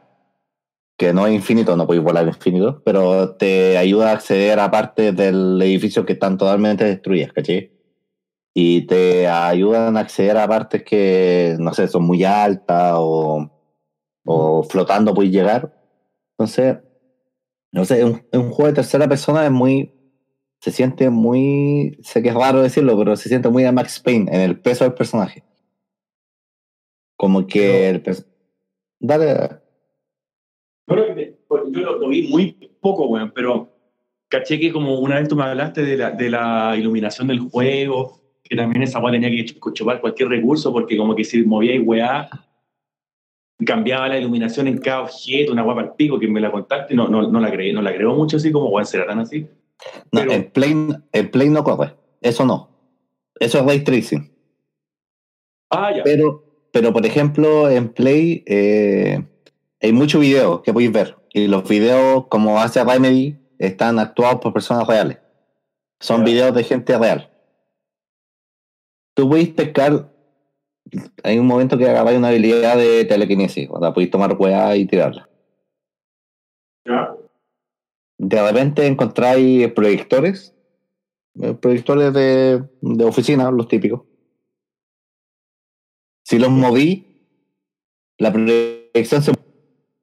que 0.98 1.14
no 1.14 1.28
es 1.28 1.34
infinito, 1.34 1.76
no 1.76 1.86
podéis 1.86 2.03
volar 2.03 2.26
infinito, 2.26 2.82
pero 2.84 3.36
te 3.36 3.78
ayuda 3.78 4.10
a 4.10 4.14
acceder 4.14 4.60
a 4.60 4.72
partes 4.72 5.15
del 5.15 5.61
edificio 5.61 6.06
que 6.06 6.14
están 6.14 6.38
totalmente 6.38 6.86
destruidas, 6.86 7.34
¿cachai? 7.34 7.72
Y 8.53 8.88
te 8.88 9.28
ayudan 9.28 9.98
a 9.98 9.99
acceder 9.99 10.38
a 10.38 10.48
partes 10.48 10.84
que, 10.84 11.56
no 11.60 11.74
sé, 11.74 11.88
son 11.88 12.03
muy 12.03 12.24
altas 12.24 12.94
o, 12.95 13.57
o 14.28 14.64
flotando 14.64 15.14
puedes 15.14 15.32
llegar. 15.32 15.74
Entonces, 16.38 16.78
no 17.72 17.86
sé, 17.86 18.04
un, 18.04 18.22
un 18.32 18.52
juego 18.52 18.68
de 18.68 18.74
tercera 18.74 19.08
persona, 19.08 19.45
es 19.45 19.52
muy. 19.52 19.91
Se 20.60 20.72
siente 20.72 21.10
muy. 21.10 21.98
Sé 22.04 22.22
que 22.22 22.30
es 22.30 22.36
raro 22.36 22.62
decirlo, 22.62 22.98
pero 22.98 23.16
se 23.16 23.30
siente 23.30 23.49
muy 23.49 23.64
a 23.66 23.72
Max 23.72 23.99
Payne 23.99 24.30
en 24.32 24.41
el 24.41 24.60
peso 24.60 24.84
del 24.84 24.94
personaje. 24.94 25.44
Como 27.16 27.48
que 27.48 27.90
el 27.90 28.04
Dale. 28.99 29.62
Yo 30.88 31.82
lo, 31.82 31.98
lo 31.99 32.08
vi 32.10 32.28
muy 32.28 32.54
poco, 32.80 33.08
weón, 33.08 33.32
pero 33.34 33.74
caché 34.30 34.60
que 34.60 34.72
como 34.72 34.99
una 34.99 35.20
vez 35.20 35.28
tú 35.28 35.36
me 35.36 35.44
hablaste 35.44 35.84
de 35.84 35.98
la, 35.98 36.12
de 36.12 36.30
la 36.30 36.76
iluminación 36.78 37.28
del 37.28 37.40
juego, 37.40 38.22
que 38.44 38.56
también 38.56 38.84
esa 38.84 38.99
weá 38.99 39.12
tenía 39.12 39.30
que 39.30 39.45
ch- 39.45 39.74
chupar 39.74 39.99
cualquier 39.99 40.30
recurso, 40.30 40.72
porque 40.72 40.98
como 40.98 41.16
que 41.16 41.24
si 41.24 41.44
movía 41.44 41.76
y 41.76 41.80
weá, 41.80 42.30
cambiaba 43.66 44.08
la 44.08 44.18
iluminación 44.18 44.68
en 44.68 44.78
cada 44.78 45.02
objeto, 45.02 45.52
una 45.52 45.64
guapa 45.64 45.82
al 45.82 45.96
pico, 45.96 46.20
que 46.20 46.28
me 46.28 46.40
la 46.40 46.52
contaste, 46.52 46.94
no, 46.94 47.08
no, 47.08 47.30
no 47.30 47.40
la 47.40 47.52
creí, 47.52 47.74
no 47.74 47.82
la 47.82 47.94
creo 47.96 48.14
mucho 48.16 48.38
así 48.38 48.52
como, 48.52 48.70
weón, 48.70 48.86
será 48.86 49.06
tan 49.06 49.20
así. 49.20 49.48
No, 50.12 50.22
Pero- 50.22 50.32
en, 50.32 50.52
Play, 50.52 50.76
en 51.12 51.32
Play 51.32 51.50
no 51.50 51.64
corre. 51.64 51.96
Eso 52.22 52.46
no. 52.46 52.70
Eso 53.40 53.60
es 53.60 53.66
ray 53.66 53.84
tracing. 53.84 54.32
Ah, 55.70 55.92
ya. 55.96 56.04
Pero, 56.04 56.44
pero 56.72 56.94
por 56.94 57.06
ejemplo, 57.06 57.70
en 57.70 57.90
Play 57.90 58.44
eh, 58.48 59.24
hay 59.82 59.92
muchos 59.94 60.22
videos 60.22 60.62
que 60.62 60.74
podéis 60.74 60.92
ver. 60.92 61.16
Y 61.34 61.48
los 61.48 61.68
videos, 61.68 62.26
como 62.28 62.60
hace 62.60 62.84
Remedy, 62.84 63.38
están 63.60 64.00
actuados 64.00 64.40
por 64.42 64.54
personas 64.54 64.88
reales. 64.88 65.20
Son 66.00 66.24
videos 66.24 66.54
de 66.56 66.64
gente 66.64 66.98
real. 66.98 67.30
Tú 69.14 69.30
podéis 69.30 69.50
pescar. 69.50 70.12
Hay 71.24 71.40
un 71.40 71.48
momento 71.48 71.78
que 71.78 71.88
agarráis 71.88 72.18
una 72.18 72.30
habilidad 72.30 72.78
de 72.78 73.06
telequinesis. 73.06 73.68
O 73.70 73.80
sea, 73.80 73.94
podéis 73.94 74.12
tomar 74.12 74.36
hueá 74.38 74.76
y 74.76 74.86
tirarla. 74.86 75.30
Ya. 76.86 77.14
de 78.18 78.42
repente 78.42 78.88
encontráis 78.88 79.72
proyectores, 79.74 80.56
eh, 81.42 81.54
proyectores 81.54 82.14
de, 82.14 82.64
de 82.82 83.04
oficina, 83.04 83.52
los 83.52 83.68
típicos. 83.68 84.04
Si 86.24 86.40
los 86.40 86.50
moví, 86.50 87.28
la 88.18 88.32
proyección 88.32 89.22
se 89.22 89.34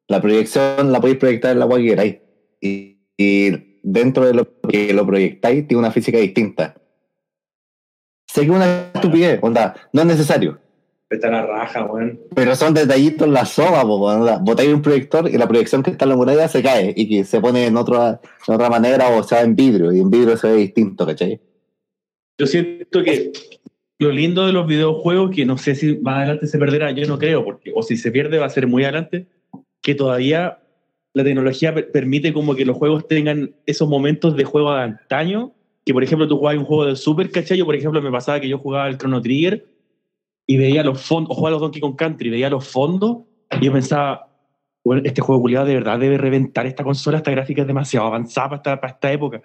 la 0.07 0.21
proyección 0.21 0.93
la 0.93 1.01
podéis 1.01 1.19
proyectar 1.19 1.53
en 1.53 1.59
la 1.59 1.67
cual 1.67 1.83
queráis. 1.83 2.19
Y, 2.61 2.99
y 3.17 3.81
dentro 3.83 4.27
de 4.27 4.35
lo 4.35 4.61
que 4.69 4.93
lo 4.93 5.07
proyectáis, 5.07 5.67
tiene 5.67 5.79
una 5.81 5.91
física 5.91 6.19
distinta. 6.19 6.75
Sé 8.27 8.45
que 8.45 8.51
una 8.51 8.91
estupidez, 8.93 9.39
onda, 9.43 9.75
no 9.93 10.03
es 10.03 10.07
necesario. 10.07 10.61
Está 11.11 11.31
la 11.31 11.47
raja, 11.47 11.85
weón. 11.85 12.19
Pero 12.35 12.57
son 12.57 12.75
detallitos 12.75 13.29
la 13.29 13.45
po, 13.45 14.07
onda. 14.07 14.39
botáis 14.39 14.73
un 14.73 14.83
proyector 14.83 15.29
y 15.29 15.37
la 15.37 15.47
proyección 15.47 15.83
que 15.83 15.91
está 15.91 16.07
en 16.07 16.09
la 16.11 16.17
muralla 16.17 16.49
se 16.49 16.63
cae 16.63 16.93
y 16.97 17.09
que 17.09 17.25
se 17.25 17.41
pone 17.41 17.67
en 17.67 17.77
otra, 17.77 18.21
en 18.49 18.55
otra 18.55 18.71
manera 18.71 19.09
o 19.09 19.23
se 19.23 19.35
va 19.35 19.43
en 19.43 19.55
vidrio 19.55 19.93
y 19.93 20.01
en 20.01 20.11
vidrio 20.11 20.37
se 20.37 20.49
ve 20.49 20.57
distinto, 20.57 21.07
¿cachai? 21.07 21.41
Yo 22.39 22.47
siento 22.47 23.03
que 23.05 23.33
lo 24.01 24.11
lindo 24.11 24.47
de 24.47 24.53
los 24.53 24.67
videojuegos, 24.67 25.31
que 25.31 25.45
no 25.45 25.57
sé 25.57 25.75
si 25.75 25.97
más 25.99 26.19
adelante 26.19 26.47
se 26.47 26.59
perderá, 26.59 26.91
yo 26.91 27.07
no 27.07 27.19
creo, 27.19 27.45
porque 27.45 27.71
o 27.75 27.83
si 27.83 27.97
se 27.97 28.11
pierde 28.11 28.39
va 28.39 28.47
a 28.47 28.51
ser 28.51 28.67
muy 28.67 28.83
adelante, 28.83 29.27
que 29.83 29.95
todavía 29.95 30.59
la 31.13 31.23
tecnología 31.23 31.73
per- 31.73 31.93
permite 31.93 32.33
como 32.33 32.57
que 32.57 32.65
los 32.65 32.77
juegos 32.77 33.07
tengan 33.07 33.55
esos 33.67 33.89
momentos 33.89 34.37
de 34.37 34.45
juego 34.45 34.75
de 34.75 34.81
antaño, 34.83 35.53
que 35.85 35.93
por 35.93 36.03
ejemplo 36.03 36.27
tú 36.27 36.39
jugabas 36.39 36.59
un 36.59 36.65
juego 36.65 36.87
de 36.87 36.97
Super, 36.97 37.31
¿cachai? 37.31 37.59
Yo 37.59 37.67
por 37.67 37.77
ejemplo 37.77 38.03
me 38.03 38.11
pasaba 38.11 38.41
que 38.41 38.49
yo 38.49 38.59
jugaba 38.59 38.89
el 38.89 38.99
Chrono 38.99 39.21
Trigger 39.23 39.65
y 40.47 40.57
veía 40.57 40.83
los 40.85 41.01
fondos, 41.01 41.31
o 41.31 41.35
jugaba 41.35 41.53
los 41.53 41.61
Donkey 41.63 41.81
Kong 41.81 41.97
Country, 41.97 42.31
veía 42.31 42.51
los 42.51 42.67
fondos 42.69 43.19
y 43.61 43.65
yo 43.65 43.73
pensaba, 43.73 44.29
bueno, 44.85 45.03
este 45.05 45.21
juego 45.23 45.41
culiado 45.41 45.67
de 45.67 45.75
verdad 45.75 45.99
debe 45.99 46.19
reventar 46.19 46.67
esta 46.67 46.85
consola, 46.85 47.17
esta 47.19 47.31
gráfica 47.31 47.63
es 47.63 47.67
demasiado 47.69 48.07
avanzada 48.07 48.49
para 48.49 48.57
esta, 48.59 48.81
para 48.81 48.93
esta 48.93 49.13
época. 49.13 49.43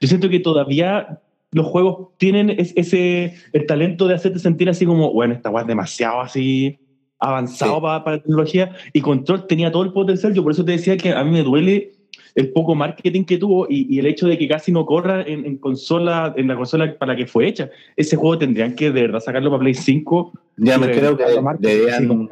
Yo 0.00 0.08
siento 0.08 0.28
que 0.28 0.40
todavía 0.40 1.20
los 1.52 1.66
juegos 1.66 2.08
tienen 2.18 2.50
es- 2.50 2.72
ese 2.76 3.34
el 3.52 3.66
talento 3.66 4.06
de 4.06 4.14
hacerte 4.14 4.38
sentir 4.38 4.68
así 4.68 4.84
como, 4.84 5.12
bueno, 5.12 5.34
esta 5.34 5.50
weá 5.50 5.62
es 5.62 5.68
demasiado 5.68 6.20
así 6.20 6.78
avanzado 7.18 7.76
Sí. 7.76 7.80
para, 7.80 8.04
para 8.04 8.16
la 8.16 8.22
tecnología 8.22 8.70
y 8.92 9.00
Control 9.00 9.46
tenía 9.46 9.72
todo 9.72 9.84
el 9.84 9.92
potencial. 9.92 10.34
Yo 10.34 10.42
por 10.42 10.52
eso 10.52 10.64
te 10.64 10.72
decía 10.72 10.96
que 10.98 11.12
a 11.12 11.24
mí 11.24 11.30
me 11.30 11.42
duele 11.42 11.92
el 12.34 12.52
poco 12.52 12.74
marketing 12.74 13.24
que 13.24 13.38
tuvo 13.38 13.66
y, 13.68 13.94
y 13.94 13.98
el 13.98 14.06
hecho 14.06 14.26
de 14.26 14.36
que 14.36 14.48
casi 14.48 14.72
no 14.72 14.84
corra 14.84 15.22
en, 15.22 15.46
en, 15.46 15.58
consola, 15.58 16.34
en 16.36 16.48
la 16.48 16.56
consola 16.56 16.96
para 16.98 17.12
la 17.12 17.18
que 17.18 17.26
fue 17.26 17.46
hecha. 17.46 17.70
Ese 17.96 18.16
juego 18.16 18.38
tendrían 18.38 18.74
que 18.74 18.90
de 18.90 19.02
verdad 19.02 19.20
sacarlo 19.20 19.50
para 19.50 19.60
Play 19.60 19.74
5. 19.74 20.32
Ya 20.56 20.78
me 20.78 20.90
creo 20.90 21.16
que 21.16 21.24
deberían, 21.58 22.28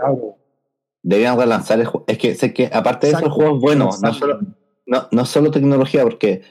deberían 1.02 1.38
relanzar 1.38 1.80
el 1.80 1.86
juego. 1.86 2.04
Es 2.08 2.18
que 2.18 2.34
sé 2.34 2.52
que 2.52 2.68
aparte 2.72 3.06
de 3.06 3.12
eso, 3.12 3.24
el 3.24 3.30
juego 3.30 3.56
es 3.56 3.60
bueno, 3.60 3.90
no 4.02 4.14
solo, 4.14 4.40
no, 4.86 5.08
no 5.10 5.24
solo 5.24 5.50
tecnología, 5.50 6.02
porque 6.02 6.42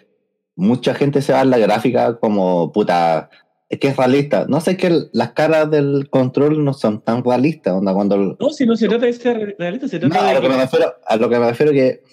mucha 0.55 0.93
gente 0.93 1.21
se 1.21 1.33
va 1.33 1.41
a 1.41 1.45
la 1.45 1.57
gráfica 1.57 2.19
como 2.19 2.71
puta 2.71 3.29
es 3.71 3.79
que 3.79 3.87
es 3.87 3.95
realista. 3.95 4.45
No 4.49 4.59
sé 4.59 4.75
que 4.75 5.07
las 5.13 5.31
caras 5.31 5.71
del 5.71 6.09
control 6.09 6.63
no 6.63 6.73
son 6.73 7.01
tan 7.01 7.23
realistas. 7.23 7.73
Onda, 7.73 7.93
cuando 7.93 8.35
no, 8.37 8.49
si 8.49 8.65
no 8.65 8.75
se 8.75 8.89
trata 8.89 9.05
de 9.05 9.13
ser 9.13 9.55
realista, 9.57 9.87
se 9.87 9.97
trata 9.97 10.13
no, 10.13 10.23
de. 10.23 10.29
A 10.29 10.33
lo, 10.33 10.41
que 10.41 10.49
me 10.49 10.57
refiero, 10.57 10.93
a 11.05 11.15
lo 11.15 11.29
que 11.29 11.39
me 11.39 11.47
refiero 11.47 11.71
que, 11.71 12.03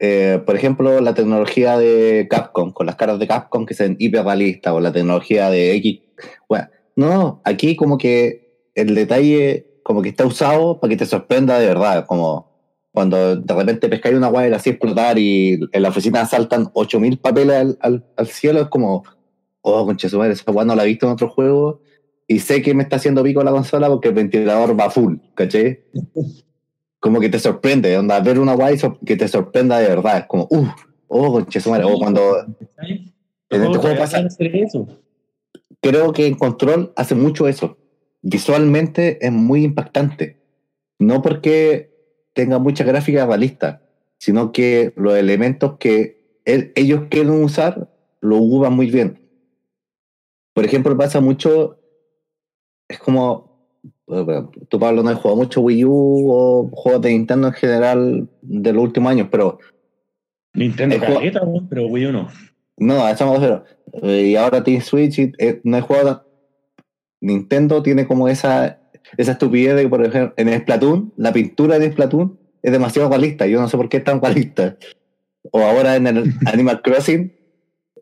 eh, 0.00 0.42
por 0.44 0.56
ejemplo, 0.56 1.00
la 1.00 1.14
tecnología 1.14 1.78
de 1.78 2.26
Capcom, 2.28 2.72
con 2.72 2.86
las 2.86 2.96
caras 2.96 3.18
de 3.18 3.26
Capcom 3.26 3.64
que 3.66 3.74
sean 3.74 3.96
hiperrealistas, 3.98 4.72
o 4.72 4.80
la 4.80 4.92
tecnología 4.92 5.50
de 5.50 5.74
X. 5.76 6.00
Bueno, 6.48 6.68
no, 6.96 7.40
aquí 7.44 7.76
como 7.76 7.98
que 7.98 8.68
el 8.74 8.94
detalle, 8.94 9.80
como 9.82 10.02
que 10.02 10.08
está 10.08 10.26
usado 10.26 10.80
para 10.80 10.90
que 10.90 10.96
te 10.96 11.06
sorprenda 11.06 11.58
de 11.58 11.66
verdad. 11.66 12.06
Como 12.06 12.52
cuando 12.92 13.36
de 13.36 13.54
repente 13.54 13.88
pescáis 13.88 14.16
una 14.16 14.28
guay 14.28 14.46
y 14.46 14.50
la 14.50 14.56
explotar 14.56 15.18
y 15.18 15.60
en 15.72 15.82
la 15.82 15.88
oficina 15.88 16.24
saltan 16.26 16.70
8000 16.74 17.18
papeles 17.18 17.76
al, 17.80 18.04
cielo, 18.26 18.62
es 18.62 18.68
como 18.68 19.04
oh, 19.62 19.86
concha 19.86 20.08
su 20.08 20.18
madre, 20.18 20.34
esa 20.34 20.50
weá 20.52 20.64
no 20.64 20.74
la 20.74 20.84
he 20.84 20.88
visto 20.88 21.06
en 21.06 21.12
otro 21.12 21.28
juego 21.28 21.80
y 22.26 22.38
sé 22.38 22.62
que 22.62 22.74
me 22.74 22.82
está 22.82 22.96
haciendo 22.96 23.22
pico 23.22 23.42
la 23.42 23.50
consola 23.50 23.88
porque 23.88 24.08
el 24.08 24.14
ventilador 24.14 24.78
va 24.78 24.90
full, 24.90 25.16
¿caché? 25.34 25.86
Como 27.04 27.20
que 27.20 27.28
te 27.28 27.38
sorprende, 27.38 27.98
onda, 27.98 28.18
ver 28.20 28.38
una 28.38 28.54
guay 28.54 28.78
que 29.04 29.14
te 29.14 29.28
sorprenda 29.28 29.78
de 29.78 29.88
verdad, 29.88 30.20
es 30.20 30.26
como, 30.26 30.48
uh, 30.50 30.68
oh, 31.08 31.32
concha 31.32 31.60
su 31.60 31.68
madre, 31.68 31.84
o 31.84 31.98
cuando... 31.98 32.46
En 32.78 33.62
este 33.62 33.76
juego 33.76 33.98
pasa... 33.98 34.26
Eso. 34.38 34.88
Creo 35.82 36.14
que 36.14 36.26
en 36.26 36.34
Control 36.34 36.94
hace 36.96 37.14
mucho 37.14 37.46
eso. 37.46 37.76
Visualmente 38.22 39.18
es 39.20 39.30
muy 39.30 39.64
impactante. 39.64 40.38
No 40.98 41.20
porque 41.20 41.94
tenga 42.32 42.58
mucha 42.58 42.84
gráfica 42.84 43.26
realista, 43.26 43.82
sino 44.16 44.50
que 44.50 44.94
los 44.96 45.14
elementos 45.14 45.76
que 45.76 46.40
ellos 46.46 47.02
quieren 47.10 47.44
usar 47.44 47.86
lo 48.22 48.38
ocupan 48.38 48.72
muy 48.72 48.90
bien. 48.90 49.28
Por 50.54 50.64
ejemplo, 50.64 50.96
pasa 50.96 51.20
mucho, 51.20 51.78
es 52.88 52.98
como, 52.98 53.53
tú 54.68 54.78
Pablo 54.78 55.02
no 55.02 55.10
has 55.10 55.18
jugado 55.18 55.36
mucho 55.36 55.60
Wii 55.60 55.84
U 55.84 56.30
o 56.30 56.70
juegos 56.72 57.02
de 57.02 57.10
Nintendo 57.10 57.48
en 57.48 57.54
general 57.54 58.28
de 58.42 58.72
los 58.72 58.82
últimos 58.82 59.10
años, 59.10 59.28
pero... 59.30 59.58
Nintendo 60.54 60.98
caleta, 61.00 61.40
pero 61.68 61.86
Wii 61.86 62.06
U 62.06 62.12
no. 62.12 62.28
No, 62.76 63.06
refiero. 63.06 63.64
Eh, 64.02 64.28
y 64.28 64.36
ahora 64.36 64.62
tiene 64.62 64.80
Switch 64.80 65.18
y 65.18 65.32
eh, 65.38 65.60
no 65.64 65.76
he 65.76 65.80
jugado... 65.80 66.26
Nintendo 67.20 67.82
tiene 67.82 68.06
como 68.06 68.28
esa, 68.28 68.80
esa 69.16 69.32
estupidez 69.32 69.76
de 69.76 69.82
que, 69.84 69.88
por 69.88 70.04
ejemplo, 70.04 70.34
en 70.36 70.60
Splatoon, 70.60 71.12
la 71.16 71.32
pintura 71.32 71.78
de 71.78 71.90
Splatoon 71.90 72.38
es 72.62 72.72
demasiado 72.72 73.08
realista. 73.08 73.46
Yo 73.46 73.60
no 73.60 73.68
sé 73.68 73.76
por 73.76 73.88
qué 73.88 73.98
es 73.98 74.04
tan 74.04 74.20
realista. 74.20 74.76
O 75.50 75.60
ahora 75.60 75.96
en 75.96 76.06
el 76.06 76.34
Animal 76.46 76.82
Crossing, 76.82 77.32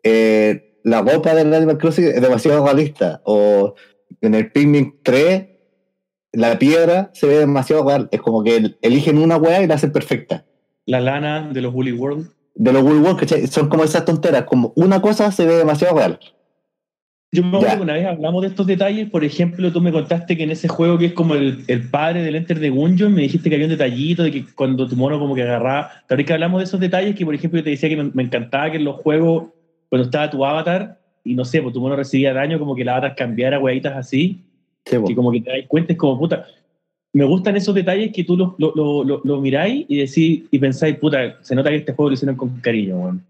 eh, 0.03 0.79
la 0.83 1.01
ropa 1.01 1.35
del 1.35 1.53
Animal 1.53 1.77
Crossing 1.77 2.05
es 2.05 2.21
demasiado 2.21 2.65
realista. 2.65 3.21
O 3.23 3.75
en 4.21 4.35
el 4.35 4.51
Pikmin 4.51 4.99
3, 5.03 5.52
la 6.33 6.57
piedra 6.59 7.11
se 7.13 7.27
ve 7.27 7.37
demasiado 7.37 7.87
real. 7.87 8.09
Es 8.11 8.21
como 8.21 8.43
que 8.43 8.75
eligen 8.81 9.17
una 9.17 9.37
weá 9.37 9.61
y 9.61 9.67
la 9.67 9.75
hacen 9.75 9.91
perfecta. 9.91 10.43
La 10.85 10.99
lana 10.99 11.49
de 11.53 11.61
los 11.61 11.73
Woolly 11.73 11.93
World. 11.93 12.27
De 12.55 12.73
los 12.73 12.83
Woolly 12.83 12.99
World, 12.99 13.19
que 13.19 13.47
son 13.47 13.69
como 13.69 13.83
esas 13.83 14.03
tonteras. 14.03 14.43
Como 14.43 14.73
una 14.75 15.01
cosa 15.01 15.31
se 15.31 15.45
ve 15.45 15.55
demasiado 15.55 15.95
real. 15.95 16.19
Yo 17.31 17.43
me 17.43 17.57
acuerdo 17.57 17.77
que 17.77 17.81
una 17.81 17.93
vez 17.93 18.05
hablamos 18.05 18.43
de 18.43 18.49
estos 18.49 18.67
detalles, 18.67 19.09
por 19.09 19.23
ejemplo, 19.23 19.71
tú 19.71 19.81
me 19.81 19.91
contaste 19.91 20.37
que 20.37 20.43
en 20.43 20.51
ese 20.51 20.67
juego 20.67 20.99
que 20.99 21.07
es 21.07 21.13
como 21.13 21.33
el, 21.33 21.63
el 21.67 21.89
padre 21.89 22.21
del 22.21 22.35
Enter 22.35 22.59
de 22.59 22.69
Gungeon, 22.69 23.11
me 23.11 23.23
dijiste 23.23 23.49
que 23.49 23.55
había 23.55 23.65
un 23.65 23.71
detallito 23.71 24.21
de 24.21 24.31
que 24.31 24.45
cuando 24.53 24.87
tu 24.87 24.95
mono 24.95 25.17
como 25.17 25.33
que 25.33 25.41
agarraba, 25.41 25.89
ahora 26.07 26.23
que 26.23 26.33
hablamos 26.33 26.59
de 26.59 26.65
esos 26.65 26.79
detalles, 26.79 27.15
que 27.15 27.25
por 27.25 27.33
ejemplo 27.33 27.59
yo 27.59 27.63
te 27.63 27.71
decía 27.71 27.89
que 27.89 27.97
me, 27.97 28.11
me 28.13 28.21
encantaba 28.21 28.69
que 28.69 28.77
en 28.77 28.83
los 28.83 28.97
juegos 28.97 29.45
cuando 29.89 30.05
estaba 30.05 30.29
tu 30.29 30.45
avatar 30.45 30.99
y 31.23 31.33
no 31.33 31.43
sé, 31.43 31.59
pues 31.63 31.73
tu 31.73 31.81
mono 31.81 31.95
recibía 31.95 32.33
daño, 32.33 32.59
como 32.59 32.75
que 32.75 32.83
el 32.83 32.89
avatar 32.89 33.15
cambiara, 33.15 33.57
hueitas 33.57 33.95
así, 33.95 34.43
sí, 34.85 34.97
que 35.07 35.15
como 35.15 35.31
que 35.31 35.41
te 35.41 35.49
das 35.49 35.67
cuenta, 35.67 35.93
es 35.93 35.99
como 35.99 36.19
puta. 36.19 36.45
Me 37.13 37.25
gustan 37.25 37.55
esos 37.55 37.75
detalles 37.75 38.11
que 38.11 38.23
tú 38.23 38.35
lo, 38.35 38.55
lo, 38.57 39.03
lo, 39.03 39.21
lo 39.23 39.41
miráis 39.41 39.85
y 39.87 39.97
decís 39.97 40.43
y 40.49 40.59
pensáis, 40.59 40.97
puta, 40.97 41.37
se 41.41 41.55
nota 41.55 41.69
que 41.69 41.77
este 41.77 41.93
juego 41.93 42.09
lo 42.09 42.13
hicieron 42.15 42.35
con 42.35 42.59
cariño, 42.59 42.97
weón. 42.97 43.25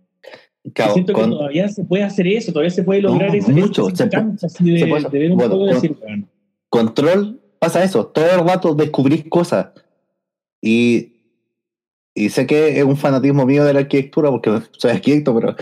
Claro, 0.74 0.94
siento 0.94 1.12
con, 1.12 1.30
que 1.30 1.36
todavía 1.36 1.68
se 1.68 1.84
puede 1.84 2.04
hacer 2.04 2.26
eso, 2.28 2.54
todavía 2.54 2.70
se 2.70 2.84
puede 2.84 3.02
lograr 3.02 3.30
no, 3.30 3.36
eso. 3.36 3.52
Mucho, 3.52 3.90
se, 3.90 4.04
así 4.04 4.72
de, 4.72 4.88
puede, 4.88 5.10
de 5.10 5.20
ver 5.20 5.32
un 5.32 5.38
bueno, 5.38 5.58
con, 5.58 5.68
decir, 5.68 5.98
Control 6.70 7.40
pasa 7.60 7.84
eso, 7.84 8.08
todo 8.08 8.26
el 8.26 8.48
rato 8.48 8.74
descubrís 8.74 9.26
cosas. 9.30 9.68
Y, 10.62 11.14
y 12.16 12.30
sé 12.30 12.48
que 12.48 12.80
es 12.80 12.84
un 12.86 12.96
fanatismo 12.96 13.46
mío 13.46 13.66
de 13.66 13.74
la 13.74 13.82
arquitectura, 13.82 14.30
porque 14.30 14.62
soy 14.72 14.92
arquitecto, 14.92 15.36
pero 15.36 15.56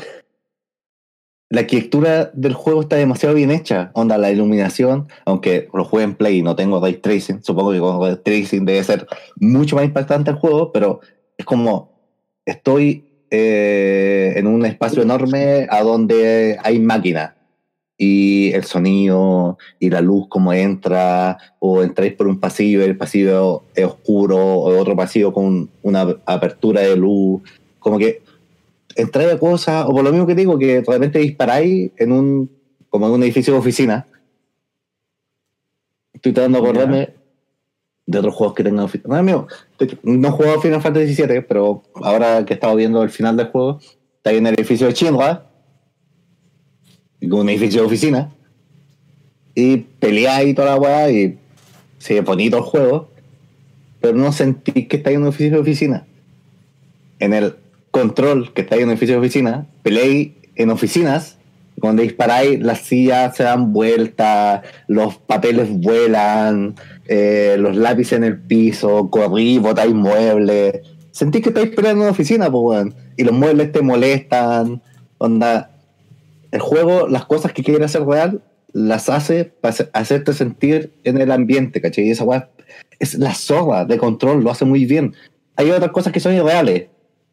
la 1.51 1.61
arquitectura 1.61 2.31
del 2.33 2.53
juego 2.53 2.81
está 2.81 2.95
demasiado 2.95 3.35
bien 3.35 3.51
hecha. 3.51 3.91
Onda, 3.93 4.17
la 4.17 4.31
iluminación, 4.31 5.09
aunque 5.25 5.67
lo 5.73 5.83
juegue 5.83 6.05
en 6.05 6.15
Play 6.15 6.37
y 6.37 6.41
no 6.41 6.55
tengo 6.55 6.79
ray 6.79 6.93
tracing, 6.93 7.43
supongo 7.43 7.73
que 7.73 7.79
con 7.79 8.01
ray 8.01 8.15
tracing 8.23 8.63
debe 8.65 8.81
ser 8.83 9.05
mucho 9.35 9.75
más 9.75 9.83
impactante 9.83 10.31
el 10.31 10.37
juego, 10.37 10.71
pero 10.71 11.01
es 11.37 11.45
como 11.45 11.91
estoy 12.45 13.03
eh, 13.29 14.33
en 14.37 14.47
un 14.47 14.65
espacio 14.65 15.01
enorme 15.01 15.67
a 15.69 15.83
donde 15.83 16.57
hay 16.63 16.79
máquinas 16.79 17.33
y 17.97 18.53
el 18.53 18.63
sonido 18.63 19.57
y 19.77 19.89
la 19.89 19.99
luz 19.99 20.27
como 20.29 20.53
entra, 20.53 21.37
o 21.59 21.83
entráis 21.83 22.13
por 22.13 22.27
un 22.27 22.39
pasillo 22.39 22.79
y 22.79 22.85
el 22.85 22.97
pasillo 22.97 23.63
es 23.75 23.85
oscuro, 23.85 24.37
o 24.37 24.79
otro 24.79 24.95
pasillo 24.95 25.33
con 25.33 25.69
una 25.83 26.15
apertura 26.25 26.79
de 26.79 26.95
luz, 26.95 27.41
como 27.77 27.97
que 27.97 28.21
entráis 28.95 29.31
a 29.31 29.39
cosas, 29.39 29.85
o 29.87 29.91
por 29.91 30.03
lo 30.03 30.11
mismo 30.11 30.27
que 30.27 30.35
digo, 30.35 30.57
que 30.57 30.81
de 30.81 30.91
repente 30.91 31.19
disparáis 31.19 31.91
en 31.97 32.11
un, 32.11 32.51
como 32.89 33.07
en 33.07 33.13
un 33.13 33.23
edificio 33.23 33.53
de 33.53 33.59
oficina. 33.59 34.07
Estoy 36.13 36.33
tratando 36.33 36.61
de 36.61 36.63
acordarme 36.63 37.13
de 38.05 38.19
otros 38.19 38.35
juegos 38.35 38.55
que 38.55 38.63
tengan 38.63 38.85
oficina. 38.85 39.17
No, 39.17 39.23
mío, 39.23 39.47
no 40.03 40.27
he 40.27 40.31
jugado 40.31 40.61
Final 40.61 40.81
Fantasy 40.81 41.15
VII, 41.15 41.41
pero 41.41 41.83
ahora 41.95 42.45
que 42.45 42.53
he 42.53 42.55
estado 42.55 42.75
viendo 42.75 43.01
el 43.03 43.09
final 43.09 43.37
del 43.37 43.47
juego, 43.47 43.79
está 44.17 44.29
ahí 44.29 44.37
en 44.37 44.47
el 44.47 44.55
edificio 44.55 44.87
de 44.87 44.93
Shinra, 44.93 45.47
un 47.21 47.49
edificio 47.49 47.81
de 47.81 47.87
oficina, 47.87 48.35
y 49.55 49.77
peleáis 49.77 50.49
y 50.49 50.53
toda 50.53 50.71
la 50.71 50.75
weá, 50.77 51.11
y 51.11 51.37
sí, 51.97 52.15
es 52.15 52.23
bonito 52.23 52.57
el 52.57 52.63
juego, 52.63 53.09
pero 53.99 54.17
no 54.17 54.31
sentís 54.31 54.87
que 54.87 54.97
estáis 54.97 55.15
en 55.15 55.21
un 55.21 55.27
edificio 55.27 55.55
de 55.55 55.61
oficina. 55.61 56.07
En 57.19 57.33
el 57.33 57.55
control 57.91 58.53
que 58.53 58.61
está 58.61 58.75
en 58.75 58.83
el 58.83 58.89
edificio 58.89 59.15
de 59.15 59.19
oficina, 59.19 59.67
peleé 59.83 60.35
en 60.55 60.69
oficinas, 60.69 61.37
cuando 61.79 62.03
disparáis, 62.03 62.59
las 62.61 62.79
sillas 62.79 63.35
se 63.35 63.43
dan 63.43 63.73
vuelta, 63.73 64.61
los 64.87 65.17
papeles 65.17 65.69
vuelan, 65.69 66.75
eh, 67.07 67.55
los 67.57 67.75
lápices 67.75 68.13
en 68.13 68.23
el 68.23 68.39
piso, 68.39 69.09
corrí, 69.09 69.57
botáis 69.57 69.93
muebles. 69.93 70.81
Sentís 71.11 71.41
que 71.41 71.49
estáis 71.49 71.69
peleando 71.69 72.01
en 72.01 72.07
una 72.07 72.11
oficina, 72.11 72.51
pues, 72.51 72.87
Y 73.17 73.23
los 73.23 73.33
muebles 73.33 73.71
te 73.71 73.81
molestan. 73.81 74.81
Onda, 75.17 75.71
el 76.51 76.59
juego, 76.59 77.07
las 77.07 77.25
cosas 77.25 77.51
que 77.51 77.63
quiere 77.63 77.83
hacer 77.83 78.05
real, 78.05 78.41
las 78.73 79.09
hace 79.09 79.45
para 79.45 79.75
hacerte 79.93 80.33
sentir 80.33 80.93
en 81.03 81.19
el 81.19 81.31
ambiente, 81.31 81.81
¿cachai? 81.81 82.07
Y 82.07 82.11
esa 82.11 82.25
es 82.99 83.15
la 83.15 83.33
zorra 83.33 83.85
de 83.85 83.97
control, 83.97 84.43
lo 84.43 84.51
hace 84.51 84.65
muy 84.65 84.85
bien. 84.85 85.15
Hay 85.55 85.69
otras 85.71 85.91
cosas 85.91 86.13
que 86.13 86.19
son 86.19 86.33
irreales, 86.33 86.87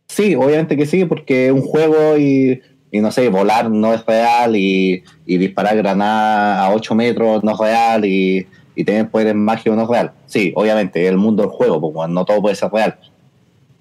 Sí, 0.08 0.34
obviamente 0.34 0.76
que 0.76 0.86
sí, 0.86 1.04
porque 1.04 1.52
un 1.52 1.62
juego 1.62 2.16
y, 2.18 2.60
y 2.90 3.00
no 3.00 3.12
sé, 3.12 3.28
volar 3.28 3.70
no 3.70 3.94
es 3.94 4.04
real 4.04 4.56
y, 4.56 5.04
y 5.26 5.38
disparar 5.38 5.76
granada 5.76 6.64
a 6.64 6.74
8 6.74 6.94
metros 6.94 7.44
no 7.44 7.52
es 7.52 7.58
real 7.58 8.04
y, 8.04 8.46
y 8.74 8.84
tener 8.84 9.10
poderes 9.10 9.34
mágicos 9.34 9.76
no 9.76 9.82
es 9.82 9.88
real. 9.88 10.12
Sí, 10.26 10.52
obviamente, 10.54 11.06
el 11.06 11.16
mundo 11.16 11.42
del 11.42 11.50
juego, 11.50 11.80
porque 11.80 12.12
no 12.12 12.24
todo 12.24 12.40
puede 12.40 12.54
ser 12.54 12.70
real. 12.70 12.96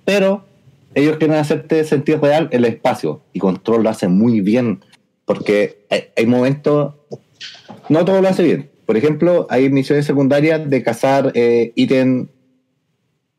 Pero 0.06 0.44
ellos 0.96 1.18
quieren 1.18 1.38
hacerte 1.38 1.84
sentir 1.84 2.20
real 2.20 2.50
el 2.52 2.66
espacio 2.66 3.22
y 3.32 3.38
Control 3.38 3.84
lo 3.84 3.90
hace 3.92 4.08
muy 4.08 4.42
bien, 4.42 4.84
porque 5.26 5.86
hay, 6.16 6.26
momentos, 6.26 6.96
no 7.90 8.06
todo 8.06 8.24
lo 8.24 8.28
hace 8.28 8.42
bien. 8.42 8.72
Por 8.88 8.98
ejemplo, 8.98 9.46
hay 9.52 9.70
misiones 9.70 10.06
secundarias 10.06 10.68
de 10.68 10.82
cazar 10.82 11.32
eh, 11.36 11.74
ítem 11.76 12.30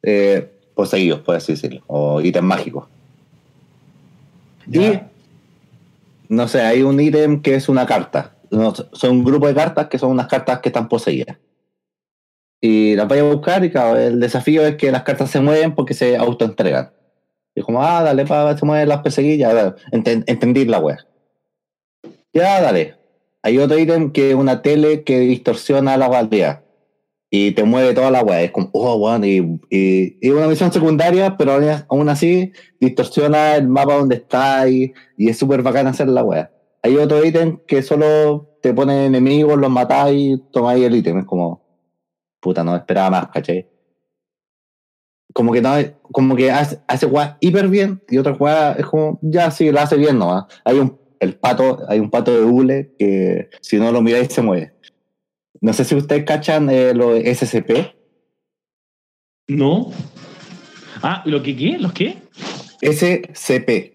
eh, 0.05 0.53
poseídos, 0.79 1.23
por 1.23 1.35
así 1.35 1.55
decirlo, 1.55 1.83
o 1.89 2.21
ítems 2.21 2.47
mágicos. 2.47 2.87
Y, 4.71 5.01
no 6.29 6.47
sé, 6.47 6.61
hay 6.61 6.83
un 6.83 7.01
ítem 7.01 7.43
que 7.43 7.57
es 7.57 7.69
una 7.69 7.85
carta. 7.85 8.37
son 8.93 9.11
un 9.11 9.25
grupo 9.25 9.49
de 9.49 9.57
cartas 9.57 9.89
que 9.89 9.99
son 9.99 10.13
unas 10.13 10.29
cartas 10.29 10.61
que 10.61 10.69
están 10.69 10.89
poseídas. 10.89 11.37
Y 12.61 12.95
las 12.95 13.09
voy 13.09 13.19
a 13.19 13.25
buscar 13.25 13.65
y 13.65 13.73
claro, 13.73 13.99
el 13.99 14.21
desafío 14.21 14.65
es 14.65 14.77
que 14.77 14.93
las 14.93 15.03
cartas 15.03 15.33
se 15.33 15.41
mueven 15.41 15.75
porque 15.75 15.95
se 15.95 16.17
autoentregan. 16.17 16.93
Y 17.57 17.63
como, 17.63 17.83
ah, 17.83 18.05
dale, 18.05 18.25
pa, 18.25 18.57
se 18.57 18.65
mueven 18.65 18.89
las 18.89 19.01
perseguillas. 19.01 19.75
Entendí 19.91 20.65
la 20.65 20.79
wea. 20.79 21.05
Ya, 22.33 22.61
dale. 22.61 22.95
Hay 23.43 23.59
otro 23.59 23.77
ítem 23.77 24.13
que 24.13 24.31
es 24.31 24.37
una 24.37 24.63
tele 24.63 25.03
que 25.03 25.19
distorsiona 25.19 25.97
la 25.97 26.09
realidad. 26.09 26.63
Y 27.31 27.53
te 27.53 27.65
mueve 27.65 27.93
toda 27.93 28.11
la 28.11 28.23
wea. 28.23 28.43
Es 28.43 28.51
como, 28.51 28.71
oh, 28.73 28.97
weón. 28.97 29.23
Y, 29.25 29.37
y, 29.71 30.19
y 30.21 30.31
una 30.31 30.49
misión 30.49 30.73
secundaria, 30.73 31.37
pero 31.37 31.59
aún- 31.89 32.09
así 32.09 32.53
distorsiona 32.81 33.57
el 33.57 33.69
mapa 33.69 33.95
donde 33.97 34.17
está 34.17 34.69
y, 34.69 34.93
y 35.17 35.29
es 35.29 35.39
súper 35.39 35.63
bacán 35.63 35.87
hacer 35.87 36.09
la 36.09 36.25
wea. 36.25 36.51
Hay 36.83 36.97
otro 36.97 37.23
ítem 37.25 37.59
que 37.67 37.83
solo 37.83 38.59
te 38.63 38.73
pone 38.73 39.07
enemigos, 39.07 39.59
los 39.59 39.71
matáis 39.71 40.39
y 40.39 40.43
tomáis 40.53 40.85
el 40.85 40.97
ítem. 40.97 41.19
Es 41.19 41.27
como, 41.27 41.63
puta, 42.41 42.65
no 42.65 42.75
esperaba 42.75 43.11
más, 43.11 43.29
¿cachai? 43.29 43.69
Como 45.35 45.53
que 45.53 45.61
no, 45.61 45.71
como 46.11 46.35
que 46.35 46.51
hace, 46.51 46.79
hace 46.89 47.07
weá 47.07 47.37
hiper 47.41 47.69
bien 47.69 48.03
y 48.09 48.17
otra 48.17 48.33
weá 48.33 48.73
es 48.73 48.87
como, 48.87 49.19
ya 49.21 49.51
sí, 49.51 49.71
la 49.71 49.83
hace 49.83 49.97
bien 49.97 50.19
nomás. 50.19 50.47
Hay 50.65 50.79
un, 50.79 50.99
el 51.21 51.35
pato, 51.37 51.81
hay 51.89 52.01
un 52.01 52.11
pato 52.11 52.33
de 52.33 52.45
hule 52.45 52.95
que 52.99 53.51
si 53.61 53.77
no 53.77 53.93
lo 53.93 54.01
miráis 54.01 54.29
se 54.33 54.41
mueve. 54.41 54.73
No 55.61 55.73
sé 55.73 55.85
si 55.85 55.95
ustedes 55.95 56.25
cachan 56.25 56.69
eh, 56.71 56.95
los 56.95 57.19
SCP. 57.19 57.95
¿No? 59.49 59.91
Ah, 61.03 61.23
¿lo 61.25 61.43
que 61.43 61.57
qué? 61.57 61.79
¿Los 61.79 61.93
qué? 61.93 62.19
SCP. 62.83 63.95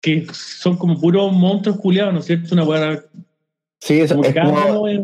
Que 0.00 0.26
son 0.32 0.76
como 0.76 0.98
puros 1.00 1.32
monstruos 1.32 1.78
culiados, 1.78 2.14
¿no 2.14 2.20
es 2.20 2.26
cierto? 2.26 2.54
Una 2.54 2.64
weá. 2.64 3.04
Sí, 3.80 4.00
es, 4.00 4.12
Como 4.12 4.24
es 4.24 4.34
como, 4.34 4.88
es, 4.88 5.00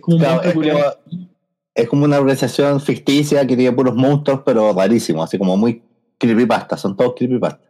como 0.00 0.16
un 0.16 0.22
Claro, 0.22 0.42
es 0.42 0.52
culiado. 0.54 0.98
como- 1.10 1.28
es 1.74 1.88
como 1.88 2.04
una 2.06 2.18
organización 2.18 2.80
ficticia 2.80 3.46
que 3.46 3.54
tiene 3.54 3.70
puros 3.76 3.94
monstruos, 3.94 4.40
pero 4.46 4.72
rarísimos, 4.72 5.24
así 5.24 5.36
como 5.36 5.58
muy 5.58 5.82
creepypasta, 6.18 6.76
son 6.78 6.96
todos 6.96 7.14
creepypasta. 7.16 7.60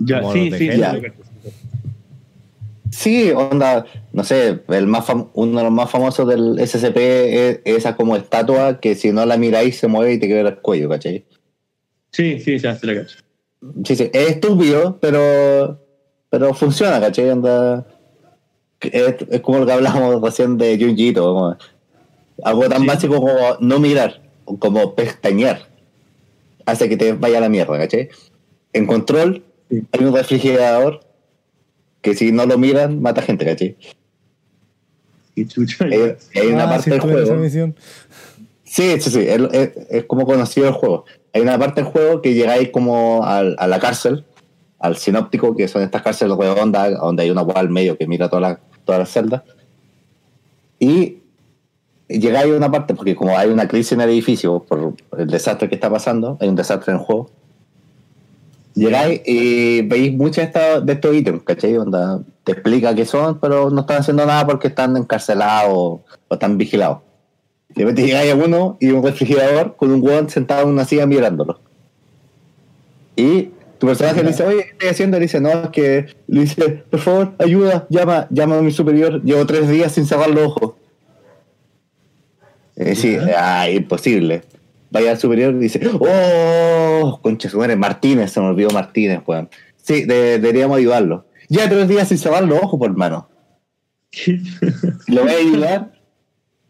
Ya, 0.00 0.20
Como 0.20 0.32
sí, 0.32 0.50
de 0.50 0.58
sí. 0.58 0.68
Sí, 2.96 3.30
onda, 3.30 3.84
no 4.14 4.24
sé, 4.24 4.60
el 4.68 4.86
más 4.86 5.06
fam- 5.06 5.28
uno 5.34 5.58
de 5.58 5.64
los 5.64 5.72
más 5.72 5.90
famosos 5.90 6.26
del 6.26 6.58
SCP 6.58 6.96
es 6.96 7.60
esa 7.64 7.94
como 7.94 8.16
estatua 8.16 8.80
que 8.80 8.94
si 8.94 9.12
no 9.12 9.26
la 9.26 9.36
miráis 9.36 9.76
se 9.78 9.86
mueve 9.86 10.14
y 10.14 10.18
te 10.18 10.26
queda 10.28 10.40
el 10.48 10.56
cuello, 10.56 10.88
¿cachai? 10.88 11.26
Sí, 12.10 12.40
sí, 12.40 12.58
ya 12.58 12.74
se 12.74 12.86
la 12.86 12.94
cacho. 13.02 13.18
Sí, 13.84 13.96
sí, 13.96 14.10
es 14.14 14.30
estúpido, 14.30 14.96
pero, 14.98 15.78
pero 16.30 16.54
funciona, 16.54 16.98
¿cachai? 16.98 17.28
Onda, 17.28 17.86
es, 18.80 19.16
es 19.30 19.40
como 19.42 19.58
lo 19.58 19.66
que 19.66 19.72
hablábamos 19.72 20.22
recién 20.22 20.56
de 20.56 20.78
Junjito, 20.82 21.22
como 21.34 21.56
algo 22.44 22.68
tan 22.68 22.80
Sí. 22.80 22.86
básico 22.86 23.16
como 23.20 23.36
no 23.60 23.78
mirar, 23.78 24.22
como 24.58 24.94
pestañear, 24.94 25.68
hace 26.64 26.88
que 26.88 26.96
te 26.96 27.12
vaya 27.12 27.36
a 27.38 27.40
la 27.42 27.50
mierda, 27.50 27.76
¿cachai? 27.76 28.08
En 28.72 28.86
control 28.86 29.44
Sí. 29.68 29.82
hay 29.92 30.04
un 30.06 30.14
refrigerador 30.14 31.00
que 32.06 32.14
si 32.14 32.30
no 32.30 32.46
lo 32.46 32.56
miran 32.56 33.02
mata 33.02 33.20
gente, 33.20 33.44
¿cachai? 33.44 33.76
Hay, 35.92 36.16
hay 36.36 36.46
una 36.52 36.64
Ah, 36.64 36.68
parte 36.68 36.84
sí, 36.84 36.90
del 36.90 37.00
juego. 37.00 37.26
Sí, 38.62 39.00
sí, 39.00 39.10
sí, 39.10 39.20
es, 39.26 39.40
es- 39.52 39.72
es 39.90 40.04
como 40.04 40.24
conocido 40.24 40.68
el 40.68 40.72
juego. 40.74 41.04
Hay 41.32 41.42
una 41.42 41.58
parte 41.58 41.82
del 41.82 41.90
juego 41.90 42.22
que 42.22 42.32
llegáis 42.32 42.70
como 42.70 43.24
al- 43.24 43.56
a 43.58 43.66
la 43.66 43.80
cárcel, 43.80 44.24
al 44.78 44.96
sinóptico, 44.96 45.56
que 45.56 45.66
son 45.66 45.82
estas 45.82 46.02
cárceles 46.02 46.36
redondas, 46.38 46.92
donde 46.96 47.24
hay 47.24 47.30
una 47.30 47.42
wall 47.42 47.56
al 47.58 47.70
medio 47.70 47.98
que 47.98 48.06
mira 48.06 48.28
todas 48.28 48.42
las 48.42 48.58
todas 48.84 49.00
las 49.00 49.10
celdas. 49.10 49.42
Y 50.78 51.18
llegáis 52.06 52.52
a 52.54 52.56
una 52.56 52.70
parte, 52.70 52.94
porque 52.94 53.16
como 53.16 53.36
hay 53.36 53.50
una 53.50 53.66
crisis 53.66 53.92
en 53.92 54.02
el 54.02 54.10
edificio 54.10 54.60
por 54.62 54.94
el 55.18 55.26
desastre 55.26 55.68
que 55.68 55.74
está 55.74 55.90
pasando, 55.90 56.38
hay 56.40 56.48
un 56.48 56.54
desastre 56.54 56.92
en 56.92 57.00
el 57.00 57.04
juego. 57.04 57.30
Llegáis 58.76 59.22
y 59.24 59.80
veis 59.82 60.12
muchos 60.12 60.36
de 60.36 60.42
estos, 60.42 60.86
de 60.86 60.92
estos 60.92 61.14
ítems, 61.14 61.42
¿cachai? 61.44 61.76
Onda, 61.78 62.20
te 62.44 62.52
explica 62.52 62.94
qué 62.94 63.06
son, 63.06 63.40
pero 63.40 63.70
no 63.70 63.80
están 63.80 64.00
haciendo 64.00 64.26
nada 64.26 64.46
porque 64.46 64.68
están 64.68 64.96
encarcelados 64.98 65.72
o, 65.74 66.04
o 66.28 66.34
están 66.34 66.58
vigilados. 66.58 66.98
De 67.70 67.82
repente 67.82 68.06
llegáis 68.06 68.32
a 68.32 68.36
uno 68.36 68.76
y 68.78 68.90
un 68.90 69.02
refrigerador 69.02 69.76
con 69.76 69.90
un 69.90 70.02
hueón 70.02 70.28
sentado 70.28 70.64
en 70.64 70.68
una 70.68 70.84
silla 70.84 71.06
mirándolo. 71.06 71.58
Y 73.16 73.50
tu 73.78 73.86
personaje 73.86 74.22
le 74.22 74.28
dice, 74.28 74.44
oye, 74.44 74.64
¿qué 74.64 74.70
estoy 74.72 74.88
haciendo? 74.88 75.18
Le 75.18 75.22
dice, 75.22 75.40
no, 75.40 75.48
es 75.48 75.68
que 75.70 76.06
le 76.26 76.40
dice, 76.42 76.84
por 76.90 77.00
favor, 77.00 77.32
ayuda, 77.38 77.86
llama, 77.88 78.26
llama 78.30 78.58
a 78.58 78.62
mi 78.62 78.72
superior. 78.72 79.22
Llevo 79.22 79.46
tres 79.46 79.68
días 79.70 79.92
sin 79.92 80.06
cerrar 80.06 80.28
los 80.28 80.48
ojos. 80.48 80.74
Eh, 82.76 82.94
sí, 82.94 83.16
ah, 83.36 83.70
imposible. 83.70 84.42
Vaya 84.90 85.10
al 85.12 85.18
superior 85.18 85.54
y 85.54 85.58
dice, 85.58 85.80
oh, 85.98 87.18
concha 87.22 87.48
su 87.48 87.58
madre, 87.58 87.76
Martínez, 87.76 88.32
se 88.32 88.40
me 88.40 88.46
olvidó 88.46 88.70
Martínez, 88.70 89.20
weón. 89.26 89.48
Sí, 89.76 90.04
de- 90.04 90.38
deberíamos 90.38 90.78
ayudarlo. 90.78 91.26
Ya 91.48 91.68
tres 91.68 91.88
días 91.88 92.08
sin 92.08 92.18
cerrar 92.18 92.44
los 92.44 92.62
ojos, 92.62 92.78
por 92.78 92.90
hermano. 92.90 93.28
Lo 95.08 95.22
voy 95.22 95.32
a 95.32 95.36
ayudar. 95.38 95.92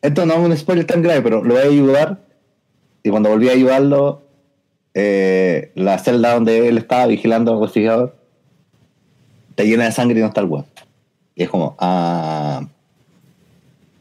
Esto 0.02 0.26
no 0.26 0.34
es 0.34 0.40
un 0.40 0.56
spoiler 0.56 0.84
tan 0.84 1.02
grave, 1.02 1.22
pero 1.22 1.42
lo 1.42 1.54
voy 1.54 1.62
a 1.62 1.66
ayudar. 1.66 2.20
Y 3.02 3.10
cuando 3.10 3.30
volví 3.30 3.48
a 3.48 3.52
ayudarlo, 3.52 4.22
eh, 4.94 5.72
la 5.74 5.98
celda 5.98 6.34
donde 6.34 6.68
él 6.68 6.78
estaba 6.78 7.06
vigilando 7.06 7.54
al 7.54 7.60
refrigerador 7.60 8.16
está 9.50 9.64
llena 9.64 9.84
de 9.86 9.92
sangre 9.92 10.18
y 10.18 10.22
no 10.22 10.28
está 10.28 10.42
el 10.42 10.46
weón. 10.48 10.66
Y 11.34 11.42
es 11.44 11.48
como, 11.48 11.76
ah. 11.78 12.66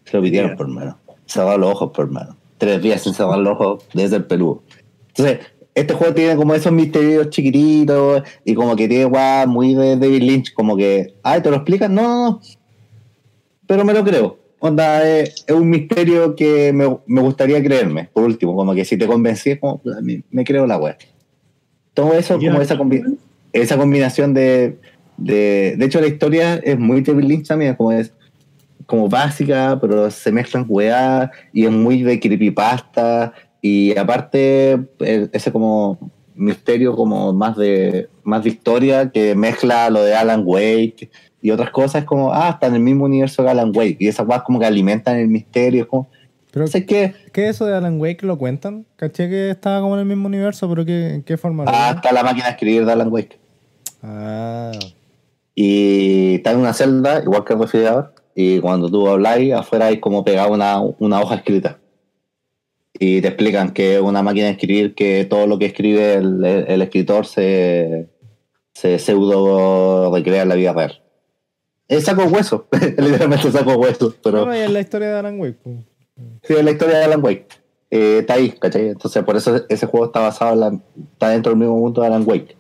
Se 0.06 0.18
lo 0.18 0.22
pidieron, 0.24 0.56
por 0.56 0.68
hermano. 0.68 0.98
Cerrar 1.26 1.58
los 1.58 1.72
ojos, 1.72 1.92
por 1.92 2.06
hermano. 2.06 2.36
Tres 2.58 2.82
días 2.82 3.02
sin 3.02 3.14
cerrar 3.14 3.38
los 3.40 3.54
ojos 3.54 3.84
desde 3.94 4.18
el 4.18 4.26
peludo. 4.26 4.64
Entonces, 5.10 5.40
este 5.74 5.94
juego 5.94 6.14
tiene 6.14 6.36
como 6.36 6.54
esos 6.56 6.72
misterios 6.72 7.30
chiquititos 7.30 8.24
y 8.46 8.54
como 8.54 8.76
que 8.76 8.88
tiene 8.88 9.06
weá 9.06 9.46
muy 9.46 9.74
de 9.74 9.98
David 9.98 10.24
Lynch, 10.24 10.54
como 10.54 10.78
que, 10.78 11.14
ay, 11.22 11.42
¿te 11.42 11.50
lo 11.50 11.58
explican? 11.58 11.94
No, 11.94 12.02
no, 12.04 12.30
no. 12.32 12.42
Pero 13.68 13.84
me 13.84 13.94
lo 13.94 14.04
creo. 14.04 14.38
Onda, 14.60 15.08
es, 15.08 15.44
es 15.46 15.54
un 15.56 15.70
misterio 15.70 16.36
que 16.36 16.72
me, 16.72 16.98
me 17.06 17.22
gustaría 17.22 17.62
creerme, 17.62 18.10
por 18.14 18.24
último, 18.24 18.56
como 18.56 18.74
que 18.74 18.86
si 18.86 18.98
te 18.98 19.06
convencí, 19.06 19.58
como, 19.58 19.82
me, 20.02 20.24
me 20.32 20.44
creo 20.46 20.66
la 20.66 20.78
weá. 20.78 20.98
Todo 21.94 22.14
eso, 22.14 22.38
como 22.40 22.62
esa, 22.62 22.78
combi- 22.78 23.18
esa 23.54 23.78
combinación 23.78 24.34
de, 24.34 24.78
de. 25.18 25.76
De 25.78 25.86
hecho, 25.86 26.00
la 26.02 26.08
historia 26.08 26.56
es 26.56 26.80
muy 26.80 27.02
David 27.02 27.24
Lynch 27.26 27.48
también, 27.48 27.76
como 27.76 27.92
es 27.92 28.12
como 28.86 29.10
básica, 29.10 29.78
pero 29.82 30.10
se 30.12 30.32
mezclan 30.32 30.66
weá 30.68 31.32
y 31.54 31.66
es 31.66 31.72
muy 31.72 32.04
de 32.04 32.20
creepypasta. 32.20 33.34
Y 33.62 33.98
aparte, 33.98 34.74
el- 35.00 35.30
ese 35.34 35.52
como 35.52 36.12
misterio 36.36 36.96
como 36.96 37.32
más 37.34 37.56
de 37.56 38.10
más 38.24 38.44
de 38.44 38.50
historia 38.50 39.10
que 39.10 39.36
mezcla 39.36 39.90
lo 39.90 40.04
de 40.04 40.14
Alan 40.16 40.42
Wake 40.46 41.10
y 41.42 41.52
otras 41.52 41.70
cosas, 41.70 42.02
es 42.02 42.06
como, 42.06 42.34
ah, 42.34 42.50
está 42.50 42.68
en 42.68 42.74
el 42.76 42.82
mismo 42.82 43.06
universo 43.06 43.44
que 43.44 43.50
Alan 43.50 43.72
Wake. 43.76 43.98
Y 44.00 44.08
esas 44.08 44.28
weas 44.28 44.42
como 44.44 44.60
que 44.60 44.66
alimentan 44.66 45.18
el 45.18 45.28
misterio, 45.28 45.84
es 45.84 45.88
como, 45.88 46.10
Pero, 46.52 46.66
sé 46.68 46.86
qué, 46.86 47.14
¿qué 47.32 47.44
es 47.50 47.56
eso 47.56 47.66
de 47.68 47.76
Alan 47.76 48.00
Wake? 48.02 48.26
¿Lo 48.26 48.38
cuentan? 48.38 48.86
Caché 48.96 49.30
que 49.30 49.52
estaba 49.52 49.80
como 49.82 49.94
en 49.96 50.00
el 50.02 50.06
mismo 50.08 50.26
universo, 50.28 50.68
pero 50.70 50.84
¿qué, 50.86 51.14
¿en 51.16 51.22
qué 51.24 51.38
forma? 51.38 51.66
ah, 51.68 51.94
está 51.96 52.12
la 52.12 52.24
máquina 52.24 52.46
de 52.46 52.52
escribir 52.52 52.86
de 52.86 52.92
Alan 52.92 53.12
Wake. 53.12 53.38
Ah, 54.02 54.72
Y 55.54 56.36
está 56.36 56.52
en 56.52 56.60
una 56.60 56.74
celda, 56.74 57.22
igual 57.24 57.44
que 57.46 57.54
el 57.54 57.60
refrigerador, 57.60 58.14
y 58.36 58.60
cuando 58.60 58.92
tú 58.92 59.08
habláis, 59.08 59.54
afuera 59.54 59.88
hay 59.88 60.00
como 60.00 60.26
pegado 60.26 60.52
una, 60.52 60.80
una 61.00 61.22
hoja 61.22 61.36
escrita. 61.36 61.80
Y 62.94 63.22
te 63.22 63.30
explican 63.30 63.72
que 63.72 63.96
es 63.96 64.02
una 64.02 64.22
máquina 64.22 64.46
de 64.48 64.52
escribir, 64.52 64.94
que 64.94 65.26
todo 65.26 65.48
lo 65.48 65.58
que 65.58 65.66
escribe 65.66 66.16
el, 66.16 66.44
el 66.46 66.82
escritor 66.82 67.26
se, 67.26 68.10
se 68.74 69.00
pseudo 69.00 70.14
recrea 70.14 70.44
en 70.44 70.50
la 70.50 70.56
vida 70.56 70.74
real. 70.74 71.02
Es 71.88 72.06
saco 72.06 72.24
hueso, 72.26 72.68
literalmente 72.98 73.52
saco 73.52 73.74
hueso, 73.76 74.14
pero 74.24 74.46
bueno, 74.46 74.58
y 74.58 74.64
es 74.64 74.72
la 74.72 74.82
historia 74.82 75.10
de 75.10 75.20
Alan 75.20 75.40
Wake. 75.40 75.58
pues. 75.64 75.76
sí, 76.44 76.54
es 76.54 76.64
la 76.64 76.72
historia 76.72 76.98
de 76.98 77.06
Alan 77.06 77.24
Wake. 77.24 77.48
Eh, 77.92 78.18
está 78.20 78.34
ahí, 78.34 78.50
¿cachai? 78.52 78.90
Entonces, 78.90 79.24
por 79.24 79.38
eso 79.38 79.64
ese 79.70 79.86
juego 79.86 80.08
está 80.08 80.20
basado 80.20 80.54
en 80.54 80.60
la, 80.60 80.80
está 81.14 81.30
dentro 81.30 81.52
del 81.52 81.60
mismo 81.60 81.78
mundo 81.78 82.02
de 82.02 82.08
Alan 82.08 82.24
Wake. 82.26 82.58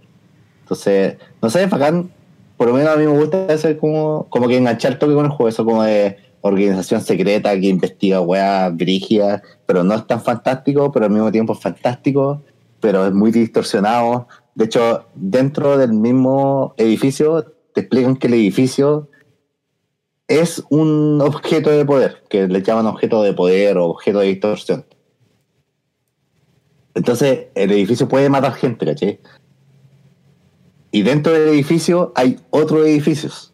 Entonces, 0.61 1.17
no 1.41 1.49
sé, 1.49 1.65
bacán. 1.65 2.11
Por 2.57 2.67
lo 2.67 2.73
menos 2.73 2.93
a 2.93 2.97
mí 2.97 3.05
me 3.05 3.17
gusta 3.17 3.45
hacer 3.47 3.77
como, 3.77 4.27
como 4.29 4.47
que 4.47 4.57
enganchar 4.57 4.97
toque 4.97 5.13
con 5.13 5.25
el 5.25 5.31
juego, 5.31 5.49
eso 5.49 5.65
como 5.65 5.83
de 5.83 6.17
organización 6.41 7.01
secreta 7.01 7.59
que 7.59 7.67
investiga 7.67 8.21
weas 8.21 8.75
brígidas, 8.75 9.41
pero 9.65 9.83
no 9.83 9.95
es 9.95 10.05
tan 10.05 10.21
fantástico, 10.21 10.91
pero 10.91 11.05
al 11.05 11.11
mismo 11.11 11.31
tiempo 11.31 11.53
es 11.53 11.59
fantástico, 11.59 12.43
pero 12.79 13.05
es 13.07 13.13
muy 13.13 13.31
distorsionado. 13.31 14.27
De 14.53 14.65
hecho, 14.65 15.05
dentro 15.15 15.77
del 15.77 15.93
mismo 15.93 16.75
edificio 16.77 17.43
te 17.73 17.81
explican 17.81 18.15
que 18.15 18.27
el 18.27 18.35
edificio 18.35 19.09
es 20.27 20.63
un 20.69 21.19
objeto 21.21 21.71
de 21.71 21.85
poder, 21.85 22.23
que 22.29 22.47
le 22.47 22.61
llaman 22.61 22.87
objeto 22.87 23.21
de 23.23 23.33
poder 23.33 23.77
o 23.77 23.87
objeto 23.87 24.19
de 24.19 24.27
distorsión. 24.27 24.85
Entonces, 26.93 27.47
el 27.55 27.71
edificio 27.71 28.07
puede 28.07 28.29
matar 28.29 28.53
gente, 28.53 28.85
¿cachai? 28.85 29.19
Y 30.95 31.03
dentro 31.03 31.33
del 31.33 31.49
edificio 31.49 32.13
hay 32.15 32.39
otros 32.51 32.87
edificios. 32.87 33.53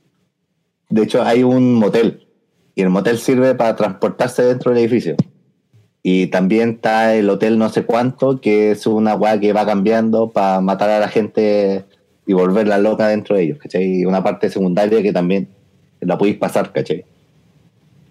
De 0.92 1.02
hecho, 1.02 1.24
hay 1.24 1.42
un 1.42 1.74
motel. 1.74 2.28
Y 2.76 2.84
el 2.84 2.92
motel 2.92 3.18
sirve 3.18 3.56
para 3.56 3.76
transportarse 3.76 4.44
dentro 4.44 4.70
del 4.70 4.82
edificio. 4.82 5.16
Y 6.04 6.28
también 6.28 6.74
está 6.74 7.16
el 7.16 7.28
hotel 7.32 7.58
no 7.58 7.70
sé 7.70 7.84
cuánto, 7.84 8.40
que 8.42 8.70
es 8.70 8.86
una 8.86 9.16
weá 9.16 9.40
que 9.40 9.54
va 9.54 9.66
cambiando 9.66 10.30
para 10.30 10.62
matar 10.62 10.92
a 10.92 11.00
la 11.00 11.08
gente 11.08 11.84
y 12.28 12.34
volverla 12.34 12.78
loca 12.78 13.08
dentro 13.08 13.36
de 13.36 13.42
ellos, 13.42 13.58
¿cachai? 13.58 14.02
Y 14.02 14.06
una 14.06 14.22
parte 14.22 14.48
secundaria 14.52 15.02
que 15.02 15.12
también 15.12 15.50
la 16.00 16.20
podéis 16.20 16.38
pasar, 16.38 16.72
¿cachai? 16.72 17.06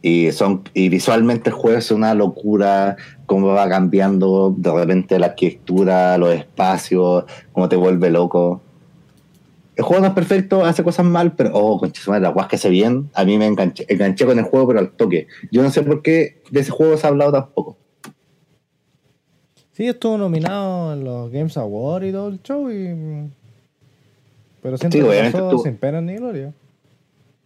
Y, 0.03 0.33
son, 0.33 0.65
y 0.75 0.89
visualmente 0.89 1.51
el 1.51 1.55
juego 1.55 1.79
es 1.79 1.93
una 1.93 2.15
locura, 2.15 2.97
cómo 3.27 3.47
va 3.47 3.69
cambiando 3.69 4.53
de 4.59 4.73
repente 4.73 5.21
la 5.21 5.27
arquitectura, 5.27 6.19
los 6.19 6.35
espacios, 6.35 7.27
cómo 7.53 7.69
te 7.69 7.77
vuelve 7.77 8.11
loco. 8.11 8.63
El 9.81 9.85
juego 9.85 10.03
no 10.03 10.09
es 10.09 10.13
perfecto, 10.13 10.63
hace 10.63 10.85
cosas 10.85 11.07
mal, 11.07 11.33
pero, 11.33 11.53
oh, 11.55 11.81
madre, 12.07 12.21
las 12.21 12.35
guas 12.35 12.49
que 12.49 12.57
hace 12.57 12.69
bien, 12.69 13.09
a 13.15 13.25
mí 13.25 13.39
me 13.39 13.47
enganché, 13.47 13.87
enganché 13.89 14.27
con 14.27 14.39
el 14.39 14.45
juego, 14.45 14.67
pero 14.69 14.81
al 14.81 14.91
toque. 14.91 15.27
Yo 15.51 15.63
no 15.63 15.71
sé 15.71 15.81
por 15.81 16.03
qué 16.03 16.43
de 16.51 16.61
ese 16.61 16.71
juego 16.71 16.99
se 16.99 17.07
ha 17.07 17.09
hablado 17.09 17.33
tampoco. 17.33 17.79
Sí, 19.73 19.87
estuvo 19.87 20.19
nominado 20.19 20.93
en 20.93 21.03
los 21.05 21.33
Games 21.33 21.57
Awards 21.57 22.07
y 22.07 22.13
todo 22.13 22.29
el 22.29 22.43
show, 22.43 22.71
y... 22.71 23.31
pero 24.61 24.77
siento 24.77 24.99
Sí, 24.99 25.03
que 25.03 25.31
pasó 25.33 25.59
sin 25.61 25.77
pena 25.79 26.03
ni 26.03 26.17
gloria. 26.17 26.53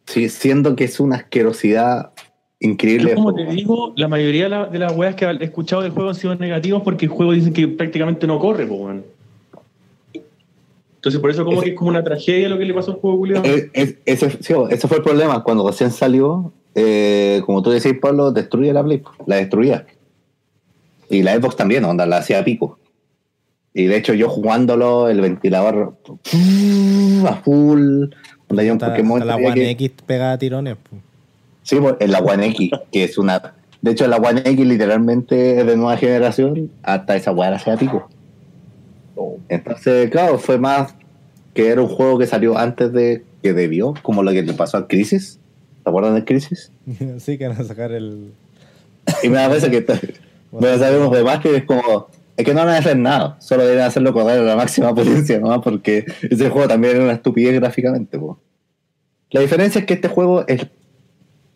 Sí, 0.07 0.29
siendo 0.29 0.75
que 0.75 0.83
es 0.87 0.99
una 0.99 1.15
asquerosidad 1.15 2.11
increíble. 2.59 3.11
Yo, 3.11 3.15
como 3.15 3.33
te 3.33 3.45
digo, 3.45 3.93
la 3.95 4.09
mayoría 4.09 4.43
de, 4.45 4.49
la- 4.49 4.69
las 4.73 4.97
weas 4.97 5.15
que 5.15 5.25
he 5.25 5.45
escuchado 5.45 5.83
del 5.83 5.93
juego 5.93 6.09
han 6.09 6.17
sido 6.17 6.35
negativos 6.35 6.83
porque 6.83 7.05
el 7.05 7.13
juego 7.13 7.31
dicen 7.31 7.53
que 7.53 7.69
prácticamente 7.69 8.27
no 8.27 8.41
corre, 8.41 8.67
pues, 8.67 8.81
weón. 8.81 9.14
Entonces, 11.05 11.21
por 11.21 11.31
eso, 11.31 11.45
como 11.45 11.59
Ese- 11.59 11.65
que 11.67 11.71
es 11.73 11.77
como 11.77 11.91
una 11.91 12.03
tragedia 12.03 12.49
lo 12.49 12.57
que 12.57 12.65
le 12.65 12.73
pasó 12.73 12.93
al 12.93 12.97
juego, 12.97 13.19
culiado. 13.19 13.45
Es- 13.45 13.97
ese, 14.07 14.31
sí, 14.41 14.55
ese 14.71 14.89
fue 14.89 14.97
el 14.97 15.03
problema. 15.03 15.43
Cuando 15.45 15.69
recién 15.69 15.91
salió, 15.91 16.51
eh, 16.75 17.43
como 17.45 17.63
tú 17.63 17.69
decís, 17.71 17.93
Pablo, 18.01 18.33
destruye 18.33 18.73
la 18.73 18.83
Play. 18.83 19.03
La 19.27 19.37
destruía. 19.37 19.85
Y 21.11 21.23
la 21.23 21.35
Xbox 21.37 21.57
también, 21.57 21.85
onda, 21.85 22.07
la 22.07 22.17
hacía 22.17 22.43
pico. 22.43 22.79
Y 23.75 23.85
de 23.85 23.99
hecho, 23.99 24.15
yo 24.15 24.31
jugándolo, 24.31 25.11
el 25.11 25.21
ventilador 25.21 25.99
a 27.29 27.35
full. 27.45 28.05
Onda, 28.49 28.63
yo 28.63 28.73
en 28.73 29.07
momento 29.07 29.27
la 29.27 29.37
One 29.37 29.53
que- 29.55 29.71
X 29.73 29.91
pega 30.07 30.33
a 30.33 30.39
tirones. 30.39 30.77
po. 30.77 30.97
Sí, 31.63 31.79
en 32.01 32.11
la 32.13 32.19
One 32.21 32.47
X, 32.47 32.71
que 32.91 33.05
es 33.05 33.19
una. 33.19 33.55
De 33.83 33.91
hecho, 33.91 34.07
la 34.07 34.17
One 34.17 34.41
X 34.45 34.67
literalmente 34.67 35.61
es 35.61 35.67
de 35.67 35.77
nueva 35.77 35.99
generación, 35.99 36.71
hasta 36.83 37.15
esa 37.17 37.33
weá 37.33 37.51
la 37.51 37.57
hacía 37.57 37.77
pico. 37.77 38.09
Entonces, 39.49 40.11
claro, 40.11 40.39
fue 40.39 40.59
más 40.59 40.95
que 41.55 41.69
era 41.69 41.81
un 41.81 41.89
juego 41.89 42.19
que 42.19 42.27
salió 42.27 42.59
antes 42.59 42.93
de 42.93 43.25
que 43.43 43.53
debió, 43.53 43.95
como 44.03 44.23
lo 44.23 44.33
que 44.33 44.43
le 44.43 44.53
pasó 44.55 44.77
al 44.77 44.89
Crisis. 44.89 45.39
¿Te 45.83 45.91
acuerdan 45.91 46.15
del 46.15 46.25
Crisis? 46.25 46.73
sí, 47.19 47.39
que 47.39 47.49
van 47.49 47.61
a 47.61 47.65
sacar 47.65 47.93
el. 47.93 48.33
Y 49.23 49.29
me 49.29 49.37
da 49.37 49.49
veces 49.49 49.71
que 49.71 49.85
voy 50.51 50.71
a 50.71 50.79
saber 50.79 50.99
unos 50.99 51.13
demás 51.13 51.41
que 51.41 51.57
es 51.57 51.65
como. 51.65 52.09
Es 52.37 52.45
que 52.45 52.53
no 52.53 52.61
van 52.65 52.71
a 52.71 52.79
hacer 52.79 52.97
nada, 52.97 53.37
solo 53.41 53.65
deben 53.65 53.85
hacerlo 53.85 54.13
correr 54.13 54.41
a 54.41 54.43
la 54.43 54.57
máxima 54.57 54.93
potencia, 54.95 55.39
¿no? 55.39 55.61
Porque 55.61 56.05
ese 56.23 56.51
juego 56.51 56.67
también 56.67 56.97
era 56.97 57.05
una 57.05 57.13
estupidez 57.13 57.55
gráficamente, 57.55 58.19
po. 58.19 58.41
La 59.31 59.41
diferencia 59.41 59.81
es 59.81 59.87
que 59.87 59.95
este 59.95 60.09
juego 60.09 60.45
es. 60.49 60.67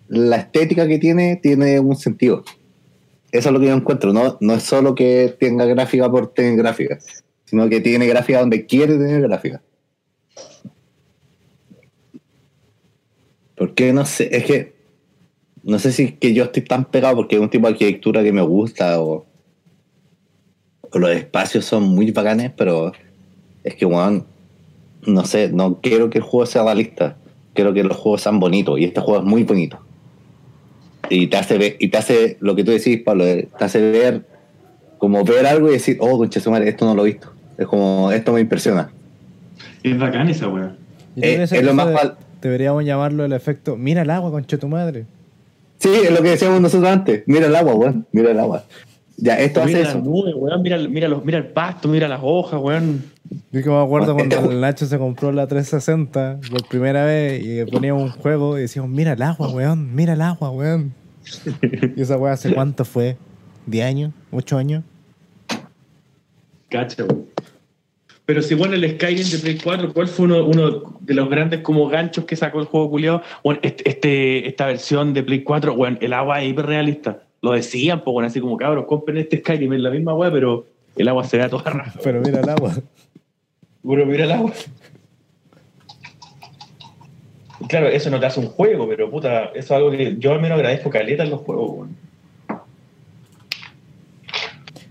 La 0.06 0.36
estética 0.36 0.86
que 0.86 0.98
tiene, 0.98 1.36
tiene 1.36 1.80
un 1.80 1.96
sentido. 1.96 2.42
Eso 3.30 3.48
es 3.50 3.52
lo 3.52 3.60
que 3.60 3.66
yo 3.66 3.74
encuentro, 3.74 4.12
no, 4.14 4.38
no 4.40 4.54
es 4.54 4.62
solo 4.62 4.94
que 4.94 5.36
tenga 5.38 5.66
gráfica 5.66 6.10
por 6.10 6.32
tener 6.32 6.56
gráfica, 6.56 6.98
sino 7.48 7.66
que 7.70 7.80
tiene 7.80 8.06
gráfica 8.06 8.40
donde 8.40 8.66
quiere 8.66 8.98
tener 8.98 9.22
gráfica. 9.22 9.62
Porque 13.56 13.92
no 13.92 14.04
sé, 14.04 14.28
es 14.36 14.44
que 14.44 14.74
no 15.62 15.78
sé 15.78 15.92
si 15.92 16.02
es 16.04 16.12
que 16.12 16.34
yo 16.34 16.44
estoy 16.44 16.62
tan 16.62 16.84
pegado 16.84 17.16
porque 17.16 17.36
es 17.36 17.40
un 17.40 17.48
tipo 17.48 17.66
de 17.66 17.72
arquitectura 17.72 18.22
que 18.22 18.32
me 18.32 18.42
gusta 18.42 19.00
o, 19.00 19.26
los 20.92 21.10
espacios 21.10 21.64
son 21.64 21.84
muy 21.84 22.10
bacanes, 22.10 22.52
pero 22.56 22.92
es 23.64 23.74
que, 23.74 23.84
weón, 23.84 24.26
no 25.06 25.24
sé, 25.24 25.50
no 25.50 25.80
quiero 25.80 26.08
que 26.10 26.18
el 26.18 26.24
juego 26.24 26.46
sea 26.46 26.64
realista, 26.64 27.16
quiero 27.54 27.74
que 27.74 27.84
los 27.84 27.96
juegos 27.96 28.22
sean 28.22 28.40
bonitos 28.40 28.78
y 28.78 28.84
este 28.84 29.00
juego 29.00 29.20
es 29.20 29.26
muy 29.26 29.44
bonito. 29.44 29.78
Y 31.10 31.28
te 31.28 31.36
hace 31.38 31.58
ver, 31.58 31.76
y 31.78 31.88
te 31.88 31.98
hace 31.98 32.36
lo 32.40 32.54
que 32.54 32.64
tú 32.64 32.70
decís, 32.70 33.02
Pablo, 33.02 33.26
eh, 33.26 33.48
te 33.58 33.64
hace 33.64 33.80
ver 33.90 34.26
como 34.98 35.24
ver 35.24 35.46
algo 35.46 35.68
y 35.68 35.72
decir, 35.72 35.96
oh, 36.00 36.18
concha 36.18 36.40
madre, 36.50 36.68
esto 36.68 36.84
no 36.84 36.94
lo 36.94 37.06
he 37.06 37.12
visto. 37.12 37.32
Es 37.58 37.66
como, 37.66 38.10
esto 38.12 38.32
me 38.32 38.40
impresiona. 38.40 38.88
Es 39.82 39.98
bacán 39.98 40.28
esa 40.30 40.48
wea. 40.48 40.74
Yo 41.16 41.22
Eh, 41.24 41.42
es 41.42 41.62
lo 41.62 41.74
más 41.74 41.88
de- 41.88 41.94
mal- 41.94 42.16
Deberíamos 42.40 42.84
llamarlo 42.84 43.24
el 43.24 43.32
efecto. 43.32 43.76
Mira 43.76 44.02
el 44.02 44.10
agua, 44.10 44.30
concha 44.30 44.56
tu 44.58 44.68
madre. 44.68 45.06
Sí, 45.78 45.88
es 45.92 46.10
lo 46.12 46.22
que 46.22 46.30
decíamos 46.30 46.60
nosotros 46.60 46.88
antes. 46.90 47.24
Mira 47.26 47.46
el 47.46 47.56
agua, 47.56 47.74
weón, 47.74 48.06
mira 48.12 48.30
el 48.30 48.38
agua. 48.38 48.64
Ya, 49.16 49.36
esto 49.40 49.60
hace 49.62 49.74
Mira 49.74 49.88
eso. 49.88 49.98
weón, 49.98 50.62
mira, 50.62 50.78
mira, 50.78 51.08
los, 51.08 51.24
mira 51.24 51.38
el 51.38 51.46
pasto, 51.48 51.88
mira 51.88 52.06
las 52.06 52.20
hojas, 52.22 52.60
weón. 52.62 53.02
Yo 53.50 53.62
que 53.62 53.68
me 53.68 53.82
acuerdo 53.82 54.14
Bueno, 54.14 54.28
cuando 54.30 54.36
este 54.36 54.54
el 54.54 54.60
Nacho 54.60 54.86
se 54.86 54.96
compró 54.98 55.32
la 55.32 55.48
360 55.48 56.38
por 56.48 56.66
primera 56.68 57.04
vez 57.04 57.42
y 57.44 57.64
poníamos 57.70 58.04
un 58.04 58.10
juego 58.10 58.56
y 58.56 58.62
decíamos, 58.62 58.90
mira 58.92 59.12
el 59.14 59.22
agua, 59.22 59.48
weón, 59.48 59.92
mira 59.96 60.12
el 60.12 60.22
agua, 60.22 60.50
weón. 60.50 60.94
Y 61.96 62.00
esa 62.00 62.16
weá 62.16 62.34
hace 62.34 62.54
cuánto 62.54 62.84
fue? 62.84 63.16
¿10 63.68 63.82
años? 63.84 64.12
¿8 64.32 64.56
años? 64.56 64.84
Cacha, 66.68 67.04
weón. 67.04 67.26
Pero 68.26 68.42
si 68.42 68.54
bueno, 68.54 68.74
el 68.74 68.90
Skyrim 68.90 69.26
de 69.30 69.38
Play 69.38 69.58
4, 69.62 69.94
¿cuál 69.94 70.06
fue 70.06 70.26
uno, 70.26 70.44
uno 70.44 70.98
de 71.00 71.14
los 71.14 71.30
grandes 71.30 71.60
como 71.60 71.88
ganchos 71.88 72.26
que 72.26 72.36
sacó 72.36 72.60
el 72.60 72.66
juego 72.66 72.90
culiado? 72.90 73.22
Bueno, 73.42 73.58
este, 73.62 73.88
este- 73.88 74.46
esta 74.46 74.66
versión 74.66 75.14
de 75.14 75.22
Play 75.22 75.42
4, 75.42 75.74
bueno, 75.74 75.96
el 76.02 76.12
agua 76.12 76.42
es 76.42 76.50
hiperrealista. 76.50 77.22
Lo 77.40 77.52
decían, 77.52 78.04
pues, 78.04 78.12
bueno, 78.12 78.26
así 78.26 78.38
como 78.40 78.58
cabros, 78.58 78.84
compren 78.84 79.16
este 79.16 79.38
Skyrim, 79.38 79.72
es 79.72 79.80
la 79.80 79.88
misma 79.90 80.12
weá, 80.12 80.30
pero 80.30 80.66
el 80.96 81.08
agua 81.08 81.24
se 81.24 81.38
ve 81.38 81.44
a 81.44 81.48
toda 81.48 81.70
raja. 81.70 81.98
Pero 82.04 82.20
mira 82.20 82.40
el 82.40 82.48
agua. 82.50 82.74
Puro, 83.82 84.04
mira 84.04 84.24
el 84.24 84.32
agua. 84.32 84.52
Claro, 87.68 87.88
eso 87.88 88.10
no 88.10 88.20
te 88.20 88.26
hace 88.26 88.40
un 88.40 88.46
juego, 88.48 88.88
pero 88.88 89.10
puta, 89.10 89.46
eso 89.46 89.58
es 89.58 89.70
algo 89.70 89.90
que 89.90 90.16
yo 90.18 90.32
al 90.32 90.40
menos 90.40 90.56
agradezco 90.56 90.90
caleta 90.90 91.24
en 91.24 91.30
los 91.30 91.40
juegos, 91.40 91.70
weón. 91.70 91.96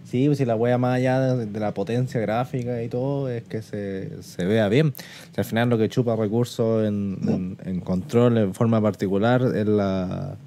Sí, 0.10 0.28
pues 0.28 0.38
si 0.38 0.46
la 0.46 0.56
wea 0.56 0.78
más 0.78 0.96
allá 0.96 1.20
de, 1.36 1.46
de 1.48 1.60
la 1.60 1.74
potencia 1.74 2.22
gráfica 2.22 2.82
y 2.82 2.88
todo 2.88 3.30
es 3.30 3.44
que 3.44 3.62
se, 3.62 4.24
se 4.24 4.46
vea 4.46 4.70
bien. 4.70 4.94
Al 5.36 5.44
final 5.44 5.70
lo 5.70 5.78
que 5.78 5.90
chupa 5.90 6.16
recursos 6.16 6.88
en, 6.88 7.18
en- 7.28 7.58
en 7.66 7.82
control 7.82 8.38
en 8.38 8.54
forma 8.54 8.82
particular 8.82 9.42
es 9.54 9.68
la, 9.68 10.38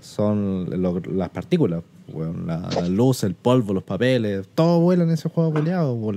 son 0.00 0.66
lo- 0.82 1.00
las 1.12 1.28
partículas. 1.28 1.84
weón. 2.12 2.48
la, 2.48 2.68
la 2.80 2.88
luz, 2.88 3.22
el 3.22 3.34
polvo, 3.36 3.72
los 3.74 3.84
papeles, 3.84 4.48
todo 4.56 4.80
vuela 4.80 5.04
en 5.04 5.10
ese 5.10 5.28
juego 5.28 5.52
peleado, 5.52 5.96
por 5.96 6.16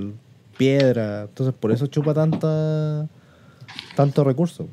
piedra. 0.58 1.22
Entonces 1.28 1.54
por 1.54 1.70
eso 1.70 1.86
chupa 1.86 2.12
tanta 2.12 3.06
tanto 3.94 4.24
recurso. 4.24 4.66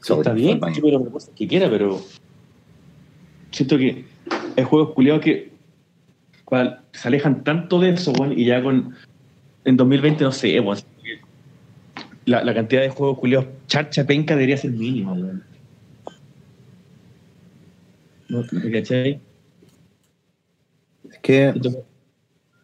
Sí, 0.00 0.14
está 0.14 0.32
bien, 0.32 0.58
pero 0.58 1.00
me 1.00 1.10
gusta 1.10 1.30
que 1.36 1.46
quiera, 1.46 1.68
pero 1.68 2.00
siento 3.50 3.76
que 3.76 4.06
hay 4.56 4.64
juegos 4.64 4.94
culiados 4.94 5.20
que 5.22 5.51
cual, 6.52 6.80
se 6.92 7.08
alejan 7.08 7.44
tanto 7.44 7.80
de 7.80 7.88
eso, 7.88 8.12
weón, 8.12 8.38
y 8.38 8.44
ya 8.44 8.62
con 8.62 8.94
en 9.64 9.76
2020 9.78 10.22
no 10.22 10.32
sé, 10.32 10.48
que 10.48 11.20
la, 12.26 12.44
la 12.44 12.52
cantidad 12.52 12.82
de 12.82 12.90
juegos 12.90 13.18
culiados 13.18 13.46
charcha 13.68 14.04
penca 14.04 14.34
debería 14.34 14.58
ser 14.58 14.72
mínima, 14.72 15.14
weón. 15.14 15.42
¿No? 18.28 18.44
¿Me 18.52 18.70
cachai? 18.70 19.18
Es 21.10 21.18
que 21.20 21.54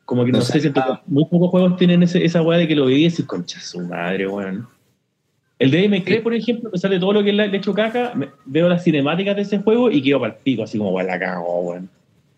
Como 0.05 0.27
que 0.27 0.33
no, 0.33 0.39
No 0.39 0.45
sé, 0.45 0.61
siento 0.61 0.81
ah. 0.85 1.03
muy 1.07 1.25
pocos 1.25 1.51
juegos 1.51 1.79
tienen 1.79 2.03
ese- 2.03 2.23
esa 2.23 2.43
weá 2.43 2.59
de 2.59 2.69
que 2.69 2.77
lo 2.77 2.85
veí 2.85 3.07
y 3.07 3.09
decís, 3.09 3.25
concha 3.25 3.59
su 3.59 3.81
madre, 3.81 4.29
weón. 4.29 4.69
El 5.59 5.71
de 5.71 5.89
MK, 5.89 6.23
por 6.23 6.35
ejemplo, 6.35 6.69
a 6.69 6.73
pesar 6.73 6.91
de 6.91 7.01
todo 7.01 7.15
lo 7.15 7.25
que 7.25 7.33
le 7.33 7.45
he 7.47 7.57
hecho 7.57 7.73
caca, 7.73 8.13
me- 8.15 8.29
veo 8.45 8.69
las 8.69 8.85
cinemáticas 8.85 9.35
de 9.35 9.43
ese 9.43 9.59
juego 9.61 9.91
y 9.91 10.03
quedo 10.03 10.21
para 10.21 10.35
el 10.35 10.39
pico, 10.41 10.65
así 10.65 10.77
como, 10.77 10.91
weón, 10.91 11.07
la 11.07 11.19
cago, 11.19 11.61
weón. 11.61 11.89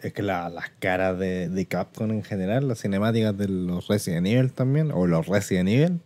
Es 0.03 0.13
que 0.15 0.23
la- 0.23 0.49
las 0.49 0.71
caras 0.79 1.19
de, 1.19 1.49
de 1.49 1.67
Capcom 1.67 2.11
en 2.11 2.23
general, 2.25 2.67
las 2.69 2.81
cinemáticas 2.81 3.37
de 3.37 3.49
los 3.49 3.87
Resident 3.89 4.27
Evil 4.27 4.51
también, 4.53 4.91
o 4.93 5.07
los 5.07 5.27
Resident 5.27 5.69
Evil, 5.69 6.01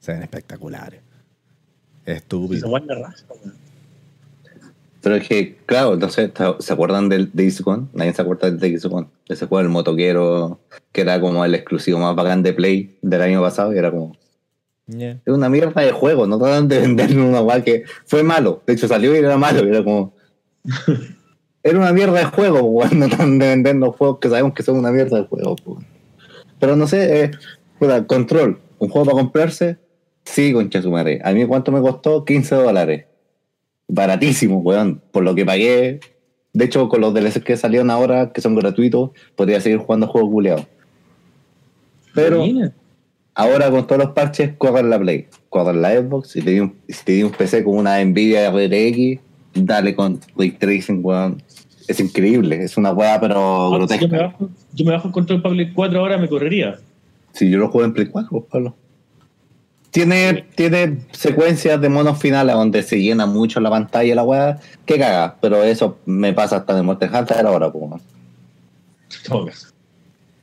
se 0.00 0.12
ven 0.12 0.22
espectaculares. 0.22 1.00
Estúpido. 2.06 2.68
Pero 5.02 5.14
es 5.16 5.26
que, 5.28 5.56
claro, 5.64 5.94
entonces, 5.94 6.30
¿se 6.58 6.72
acuerdan 6.72 7.08
del 7.08 7.30
Days 7.32 7.62
Gone? 7.62 7.86
Nadie 7.94 8.12
se 8.12 8.20
acuerda 8.20 8.50
del 8.50 8.58
Days 8.58 8.84
Gone. 8.84 9.06
Ese 9.28 9.46
juego 9.46 9.62
del 9.62 9.70
motoquero, 9.72 10.60
que 10.92 11.00
era 11.02 11.18
como 11.20 11.42
el 11.44 11.54
exclusivo 11.54 11.98
más 12.00 12.14
bacán 12.14 12.42
de 12.42 12.52
Play 12.52 12.98
del 13.00 13.22
año 13.22 13.40
pasado, 13.40 13.72
y 13.72 13.78
era 13.78 13.90
como. 13.90 14.16
Yeah. 14.88 15.20
Es 15.24 15.32
una 15.32 15.48
mierda 15.48 15.80
de 15.82 15.92
juego, 15.92 16.26
no 16.26 16.36
tratan 16.38 16.68
de 16.68 16.80
venderme 16.80 17.22
una 17.26 17.40
weá 17.40 17.62
que 17.62 17.84
fue 18.04 18.22
malo. 18.22 18.62
De 18.66 18.72
hecho, 18.74 18.88
salió 18.88 19.14
y 19.14 19.18
era 19.18 19.38
malo, 19.38 19.64
y 19.64 19.68
era 19.68 19.82
como. 19.84 20.12
era 21.62 21.78
una 21.78 21.92
mierda 21.92 22.18
de 22.18 22.24
juego, 22.24 22.60
weón. 22.62 22.98
No 22.98 23.08
de 23.08 23.48
vendernos 23.48 23.96
juegos 23.96 24.18
que 24.20 24.28
sabemos 24.28 24.54
que 24.54 24.62
son 24.62 24.78
una 24.78 24.90
mierda 24.90 25.18
de 25.18 25.26
juego, 25.26 25.56
weón. 25.64 25.86
Pero 26.58 26.76
no 26.76 26.86
sé, 26.86 27.24
eh, 27.24 27.30
puta, 27.78 28.06
Control, 28.06 28.60
un 28.78 28.88
juego 28.88 29.06
para 29.06 29.22
comprarse, 29.22 29.78
sí, 30.24 30.52
concha 30.52 30.82
su 30.82 30.90
madre. 30.90 31.20
A 31.24 31.32
mí, 31.32 31.46
¿cuánto 31.46 31.72
me 31.72 31.80
costó? 31.80 32.24
15 32.24 32.54
dólares 32.54 33.06
baratísimo, 33.90 34.58
weón. 34.58 35.02
Por 35.10 35.24
lo 35.24 35.34
que 35.34 35.44
pagué, 35.44 36.00
De 36.52 36.64
hecho, 36.64 36.88
con 36.88 37.00
los 37.00 37.14
DLCs 37.14 37.44
que 37.44 37.56
salieron 37.56 37.90
ahora, 37.90 38.32
que 38.32 38.40
son 38.40 38.56
gratuitos, 38.56 39.10
podría 39.36 39.60
seguir 39.60 39.78
jugando 39.78 40.08
juegos 40.08 40.30
culeados. 40.30 40.66
Pero 42.12 42.44
Mira. 42.44 42.72
ahora 43.34 43.70
con 43.70 43.86
todos 43.86 44.02
los 44.02 44.10
parches, 44.14 44.56
corran 44.58 44.90
la 44.90 44.98
Play, 44.98 45.28
corran 45.48 45.80
la 45.80 45.92
Xbox. 45.92 46.30
Si 46.30 46.42
te 46.42 46.60
un, 46.60 46.74
si 46.88 47.04
te 47.04 47.24
un 47.24 47.30
PC 47.30 47.62
con 47.62 47.76
una 47.76 48.04
Nvidia 48.04 48.50
RTX, 48.50 49.20
dale 49.54 49.94
con 49.94 50.20
Ray 50.36 50.52
Tracing, 50.52 51.00
weón. 51.04 51.42
Es 51.88 51.98
increíble, 51.98 52.62
es 52.62 52.76
una 52.76 52.92
weá, 52.92 53.20
pero 53.20 53.74
Ah, 53.74 53.86
si 53.88 53.98
yo, 53.98 54.08
me 54.08 54.16
grotesca. 54.18 54.22
bajo, 54.26 54.50
yo 54.74 54.84
me 54.84 54.92
bajo 54.92 55.08
el 55.08 55.12
control 55.14 55.42
para 55.42 55.54
Play 55.54 55.72
4 55.72 55.98
ahora, 55.98 56.18
me 56.18 56.28
correría. 56.28 56.78
Si 57.32 57.50
yo 57.50 57.58
lo 57.58 57.68
juego 57.68 57.84
en 57.86 57.94
Play 57.94 58.06
4, 58.06 58.28
pues, 58.30 58.44
Pablo. 58.50 58.74
Tiene, 59.90 60.44
tiene 60.54 60.98
secuencias 61.10 61.80
de 61.80 61.88
monos 61.88 62.18
finales 62.20 62.54
donde 62.54 62.84
se 62.84 63.00
llena 63.02 63.26
mucho 63.26 63.58
la 63.58 63.70
pantalla 63.70 64.14
la 64.14 64.22
weá, 64.22 64.60
que 64.86 64.98
caga, 64.98 65.36
pero 65.40 65.64
eso 65.64 65.98
me 66.06 66.32
pasa 66.32 66.58
hasta 66.58 66.76
de 66.76 66.82
Monster 66.82 67.10
Hunter 67.12 67.44
ahora, 67.44 67.72
pues. 67.72 68.02
En. 69.28 69.50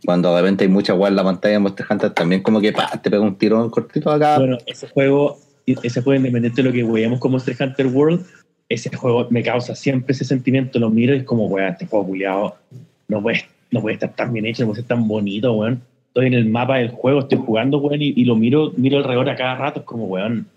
Cuando 0.06 0.36
de 0.36 0.42
repente 0.42 0.66
hay 0.66 0.70
mucha 0.70 0.94
weá 0.94 1.10
en 1.10 1.16
la 1.16 1.24
pantalla 1.24 1.54
de 1.54 1.60
Monster 1.60 1.86
Hunter, 1.90 2.12
también 2.12 2.44
como 2.44 2.60
que 2.60 2.74
pa, 2.74 2.90
te 3.02 3.10
pega 3.10 3.22
un 3.24 3.36
tirón 3.38 3.70
cortito 3.70 4.12
acá. 4.12 4.38
Bueno, 4.38 4.58
ese 4.66 4.90
juego, 4.90 5.40
ese 5.66 6.02
juego 6.02 6.18
independiente 6.18 6.62
de 6.62 6.68
lo 6.70 6.74
que 6.74 6.84
veíamos 6.84 7.20
como 7.20 7.34
Monster 7.34 7.56
Hunter 7.58 7.88
World, 7.88 8.26
ese 8.70 8.96
juego 8.96 9.28
me 9.30 9.44
causa 9.44 9.76
siempre 9.76 10.14
ese 10.14 10.26
sentimiento. 10.26 10.80
Lo 10.80 10.90
miro 10.90 11.14
y 11.16 11.20
es 11.20 11.24
como, 11.24 11.46
weón, 11.48 11.70
este 11.70 11.86
juego 11.88 12.08
culiado 12.08 12.56
no 13.08 13.22
puede, 13.22 13.46
no 13.72 13.82
puede 13.82 13.94
estar 13.96 14.14
tan 14.16 14.34
bien 14.34 14.46
hecho, 14.46 14.64
no 14.64 14.68
puede 14.70 14.82
ser 14.82 14.88
tan 14.88 15.08
bonito, 15.08 15.54
weón. 15.54 15.82
Estoy 16.08 16.28
en 16.28 16.34
el 16.34 16.46
mapa 16.50 16.78
del 16.78 16.90
juego, 16.90 17.20
estoy 17.22 17.38
jugando, 17.38 17.78
weón, 17.78 18.02
y, 18.02 18.14
y 18.16 18.26
lo 18.26 18.36
miro, 18.36 18.72
miro 18.76 18.98
alrededor 18.98 19.30
a 19.30 19.36
cada 19.36 19.56
rato, 19.56 19.80
es 19.82 19.86
como, 19.86 20.06
weón. 20.06 20.48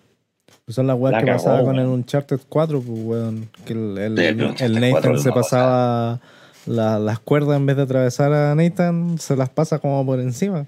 Pues 0.65 0.75
son 0.75 0.87
las 0.89 0.99
weas 0.99 1.13
La 1.13 1.21
que 1.21 1.27
cagó, 1.27 1.39
pasaba 1.39 1.63
con 1.65 1.77
el 1.77 1.83
weón. 1.87 1.95
Uncharted 2.01 2.41
4, 2.49 2.81
pues, 2.81 2.99
weón. 3.05 3.49
Que 3.65 3.73
el, 3.75 3.99
el, 3.99 4.17
Sí, 4.19 4.25
el 4.25 4.41
el 4.61 4.75
Nathan 4.75 4.91
4 4.91 5.19
se 5.19 5.33
pasaba 5.33 6.21
la- 6.67 6.99
las 6.99 7.19
cuerdas 7.21 7.57
en 7.57 7.67
vez 7.67 7.77
de 7.77 7.83
atravesar 7.83 8.33
a 8.33 8.55
Nathan, 8.55 9.19
se 9.19 9.37
las 9.37 9.49
pasa 9.51 9.79
como 9.79 10.05
por 10.05 10.19
encima. 10.21 10.67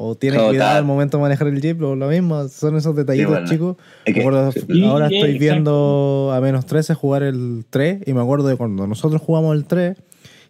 O 0.00 0.14
tiene 0.14 0.36
Total. 0.36 0.50
cuidado 0.52 0.78
al 0.78 0.84
momento 0.84 1.16
de 1.16 1.22
manejar 1.22 1.48
el 1.48 1.60
jeep, 1.60 1.82
o 1.82 1.96
lo 1.96 2.06
mismo. 2.06 2.46
Son 2.48 2.76
esos 2.76 2.94
detallitos, 2.94 3.32
bueno. 3.32 3.48
chicos. 3.48 3.76
Es 4.04 4.14
Me 4.14 4.14
que- 4.14 4.20
acuerdo- 4.20 4.52
sí. 4.52 4.84
ahora 4.84 5.08
Sí, 5.08 5.14
estoy 5.16 5.30
exacto. 5.32 5.40
viendo 5.54 6.30
a 6.32 6.40
menos 6.40 6.66
13 6.66 6.94
jugar 6.94 7.24
el 7.24 7.64
3 7.68 8.02
y 8.06 8.12
me 8.12 8.20
acuerdo 8.20 8.46
de 8.46 8.56
cuando 8.56 8.86
nosotros 8.86 9.20
jugamos 9.20 9.56
el 9.56 9.64
3 9.64 9.96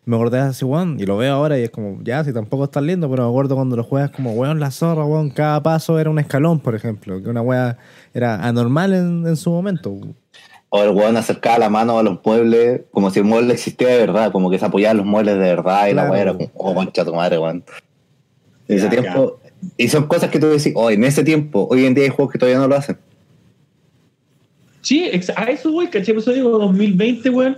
me 0.04 0.16
acordé 0.16 0.38
de 0.38 0.44
así, 0.44 0.64
weón, 0.64 0.96
y 0.98 1.04
lo 1.04 1.18
veo 1.18 1.34
ahora 1.34 1.58
y 1.58 1.62
es 1.64 1.70
como, 1.70 1.98
ya, 2.02 2.24
si 2.24 2.32
tampoco 2.32 2.64
es 2.64 2.70
tan 2.70 2.86
lindo, 2.86 3.10
pero 3.10 3.24
me 3.24 3.28
acuerdo 3.28 3.56
cuando 3.56 3.76
lo 3.76 3.84
juegas 3.84 4.10
como, 4.10 4.32
weón, 4.32 4.58
la 4.58 4.70
zorra, 4.70 5.04
weón, 5.04 5.28
cada 5.28 5.62
paso 5.62 5.98
era 5.98 6.08
un 6.08 6.18
escalón, 6.18 6.60
por 6.60 6.74
ejemplo, 6.74 7.22
que 7.22 7.28
una 7.28 7.42
wea 7.42 7.76
era 8.14 8.36
anormal 8.46 8.94
en, 8.94 9.26
en 9.26 9.36
su 9.36 9.50
momento. 9.50 9.94
O 10.70 10.82
el 10.82 10.90
weón 10.90 11.16
acercaba 11.18 11.58
la 11.58 11.68
mano 11.68 11.98
a 11.98 12.02
los 12.02 12.18
muebles 12.24 12.82
como 12.90 13.10
si 13.10 13.18
el 13.18 13.26
mueble 13.26 13.52
existiera 13.54 13.92
de 13.94 13.98
verdad, 14.00 14.32
como 14.32 14.50
que 14.50 14.58
se 14.58 14.64
apoyaba 14.64 14.92
en 14.92 14.96
los 14.98 15.06
muebles 15.06 15.34
de 15.34 15.40
verdad 15.40 15.88
y 15.88 15.94
la 15.94 16.10
weá 16.10 16.22
era 16.22 16.32
como, 16.34 16.50
oh, 16.54 16.74
concha 16.74 17.04
tu 17.04 17.14
madre, 17.14 17.38
weón. 17.38 17.64
En 18.68 18.76
ese 18.76 18.84
Ya, 18.84 18.90
tiempo, 18.90 19.40
y 19.76 19.88
son 19.88 20.06
cosas 20.06 20.30
que 20.30 20.38
tú 20.38 20.46
decís, 20.46 20.72
oh, 20.76 20.90
en 20.90 21.04
ese 21.04 21.24
tiempo, 21.24 21.66
hoy 21.70 21.84
en 21.84 21.94
día 21.94 22.04
hay 22.04 22.10
juegos 22.10 22.32
que 22.32 22.38
todavía 22.38 22.60
no 22.60 22.68
lo 22.68 22.76
hacen. 22.76 22.98
Sí, 24.82 25.10
a 25.36 25.44
eso 25.44 25.72
voy, 25.72 25.88
caché, 25.88 26.12
por 26.12 26.22
eso 26.22 26.32
digo 26.32 26.58
2020, 26.58 27.30
weón. 27.30 27.56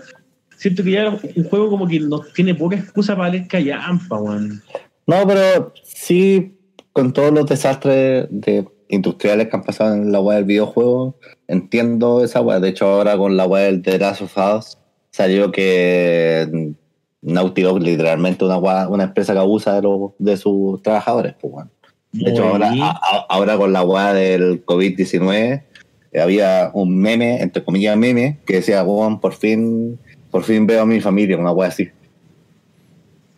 Siento 0.56 0.84
que 0.84 0.90
ya 0.90 1.08
un 1.08 1.44
juego 1.44 1.70
como 1.70 1.86
que 1.86 2.00
no 2.00 2.20
tiene 2.34 2.54
poca 2.54 2.76
excusa 2.76 3.14
para 3.16 3.28
valer 3.28 3.48
callampa, 3.48 4.16
weón. 4.18 4.62
No, 5.06 5.26
pero 5.26 5.72
sí, 5.82 6.54
con 6.92 7.12
todos 7.12 7.32
los 7.32 7.46
desastres 7.46 8.26
de 8.30 8.66
industriales 8.88 9.48
que 9.48 9.56
han 9.56 9.62
pasado 9.62 9.94
en 9.94 10.12
la 10.12 10.20
web 10.20 10.36
del 10.36 10.44
videojuego, 10.44 11.16
entiendo 11.48 12.22
esa 12.24 12.40
web. 12.40 12.60
De 12.60 12.70
hecho, 12.70 12.86
ahora 12.86 13.16
con 13.16 13.36
la 13.36 13.46
web 13.46 13.64
del 13.64 13.82
The 13.82 13.98
Last 13.98 14.22
of 14.22 14.36
Us 14.36 14.78
salió 15.10 15.50
que 15.52 16.74
Naughty 17.22 17.62
Dog 17.62 17.80
literalmente 17.82 18.44
una, 18.44 18.58
una 18.88 19.04
empresa 19.04 19.32
que 19.32 19.38
abusa 19.40 19.74
de, 19.74 19.82
los 19.82 20.12
de 20.18 20.36
sus 20.36 20.82
trabajadores. 20.82 21.34
Pues, 21.40 21.52
weón. 21.52 21.70
De 22.12 22.30
hecho, 22.30 22.44
ahora, 22.44 22.70
a- 22.80 23.26
ahora 23.28 23.56
con 23.56 23.72
la 23.72 23.82
weá 23.84 24.12
del 24.12 24.64
COVID-19 24.66 25.62
eh, 26.12 26.20
había 26.20 26.70
un 26.74 26.96
meme, 26.98 27.40
entre 27.40 27.62
comillas 27.64 27.96
meme, 27.96 28.38
que 28.46 28.54
decía, 28.56 28.82
weón, 28.82 29.20
por 29.20 29.32
fin, 29.34 29.98
por 30.30 30.42
fin 30.42 30.66
veo 30.66 30.82
a 30.82 30.86
mi 30.86 31.00
familia, 31.00 31.36
una 31.38 31.52
weá 31.52 31.68
así. 31.68 31.88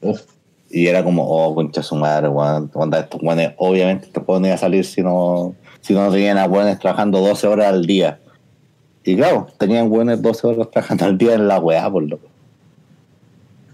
Uf, 0.00 0.22
Y 0.70 0.86
era 0.86 1.04
como, 1.04 1.24
oh, 1.28 1.54
concha 1.54 1.82
su 1.82 1.96
madre, 1.96 2.28
weón. 2.28 2.70
Onda, 2.74 3.00
estos 3.00 3.22
weones, 3.22 3.52
obviamente 3.58 4.06
te 4.08 4.20
pueden 4.20 4.50
a 4.52 4.56
salir 4.56 4.84
si 4.84 5.02
no, 5.02 5.54
si 5.80 5.92
no 5.92 6.10
tenían 6.10 6.38
a 6.38 6.46
weones 6.46 6.78
trabajando 6.78 7.20
12 7.20 7.46
horas 7.46 7.66
al 7.68 7.84
día. 7.84 8.20
Y 9.04 9.16
claro, 9.16 9.48
tenían 9.58 9.90
weones 9.90 10.22
12 10.22 10.46
horas 10.46 10.70
trabajando 10.70 11.04
al 11.04 11.18
día 11.18 11.34
en 11.34 11.46
la 11.48 11.58
weá, 11.58 11.90
por 11.90 12.04
loco. 12.04 12.28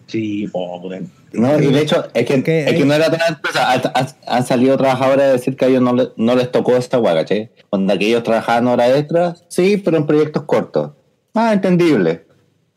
Sí, 0.08 0.48
puta. 0.48 0.98
No, 1.32 1.60
y 1.60 1.66
de 1.72 1.80
hecho, 1.82 2.04
es 2.14 2.26
que, 2.26 2.42
Que 2.42 2.64
es 2.64 2.74
que 2.74 2.84
no 2.84 2.94
era 2.94 3.10
tan 3.10 3.20
empresa. 3.34 3.70
Han, 3.70 3.80
han- 3.94 4.06
han 4.26 4.44
salido 4.46 4.76
trabajadores 4.76 5.24
a 5.26 5.32
decir 5.32 5.56
que 5.56 5.66
a 5.66 5.68
ellos 5.68 5.82
no, 5.82 5.92
le- 5.94 6.08
no 6.16 6.34
les 6.34 6.50
tocó 6.50 6.74
esta 6.76 6.98
weá, 6.98 7.14
¿cachai? 7.14 7.50
Onda 7.70 7.96
que 7.96 8.06
ellos 8.08 8.22
trabajaban 8.24 8.66
horas 8.66 8.90
extras, 8.96 9.44
sí, 9.48 9.76
pero 9.76 9.96
en 9.98 10.06
proyectos 10.06 10.42
cortos. 10.44 10.92
Ah, 11.34 11.52
entendible. 11.52 12.26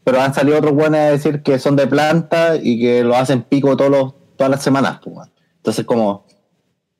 Pero 0.03 0.19
han 0.21 0.33
salido 0.33 0.57
otros 0.57 0.73
buenos 0.73 0.99
a 0.99 1.11
decir 1.11 1.41
que 1.43 1.57
son 1.59 1.75
de 1.75 1.87
planta 1.87 2.55
y 2.61 2.79
que 2.79 3.03
lo 3.03 3.15
hacen 3.15 3.43
pico 3.43 3.75
todos 3.77 3.89
los, 3.91 4.13
todas 4.35 4.51
las 4.51 4.61
semanas. 4.63 4.99
pues. 5.03 5.29
Entonces, 5.57 5.85
como, 5.85 6.25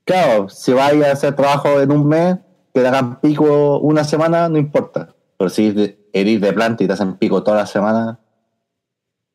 claro, 0.05 0.49
si 0.49 0.71
vais 0.73 1.03
a 1.03 1.11
hacer 1.11 1.35
trabajo 1.35 1.81
en 1.81 1.91
un 1.91 2.07
mes, 2.07 2.37
que 2.73 2.79
te 2.81 2.87
hagan 2.87 3.19
pico 3.19 3.79
una 3.79 4.03
semana, 4.05 4.47
no 4.47 4.57
importa. 4.57 5.13
Pero 5.37 5.49
si 5.49 5.63
eres 5.65 5.75
de, 5.75 5.99
eres 6.13 6.39
de 6.39 6.53
planta 6.53 6.83
y 6.83 6.87
te 6.87 6.93
hacen 6.93 7.15
pico 7.17 7.43
todas 7.43 7.59
las 7.61 7.69
semanas, 7.71 8.17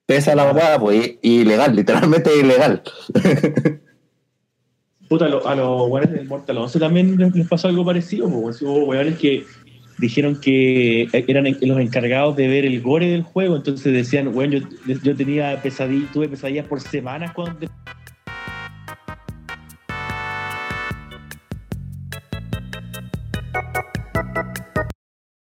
pesa 0.06 0.34
la 0.34 0.52
weá, 0.52 0.78
pues 0.78 1.16
ilegal, 1.22 1.74
literalmente 1.76 2.30
ilegal. 2.38 2.82
Puta, 5.08 5.26
a 5.26 5.54
los 5.54 5.88
weones 5.88 6.12
del 6.12 6.26
Mortal 6.26 6.58
11 6.58 6.78
también 6.80 7.16
les, 7.16 7.48
pasó 7.48 7.68
algo 7.68 7.84
parecido, 7.84 8.28
pues, 8.28 8.60
hubo 8.62 8.84
weones 8.86 9.18
que 9.18 9.44
dijeron 9.98 10.40
que 10.40 11.08
eran 11.12 11.46
en- 11.46 11.58
los 11.62 11.78
encargados 11.80 12.34
de 12.36 12.48
ver 12.48 12.64
el 12.66 12.82
gore 12.82 13.08
del 13.08 13.22
juego, 13.22 13.56
entonces 13.56 13.92
decían, 13.92 14.34
weón, 14.34 14.50
yo, 14.50 14.60
yo 15.02 15.16
tenía 15.16 15.60
pesadillas, 15.62 16.12
tuve 16.12 16.28
pesadillas 16.28 16.66
por 16.66 16.80
semanas 16.80 17.32
cuando 17.32 17.68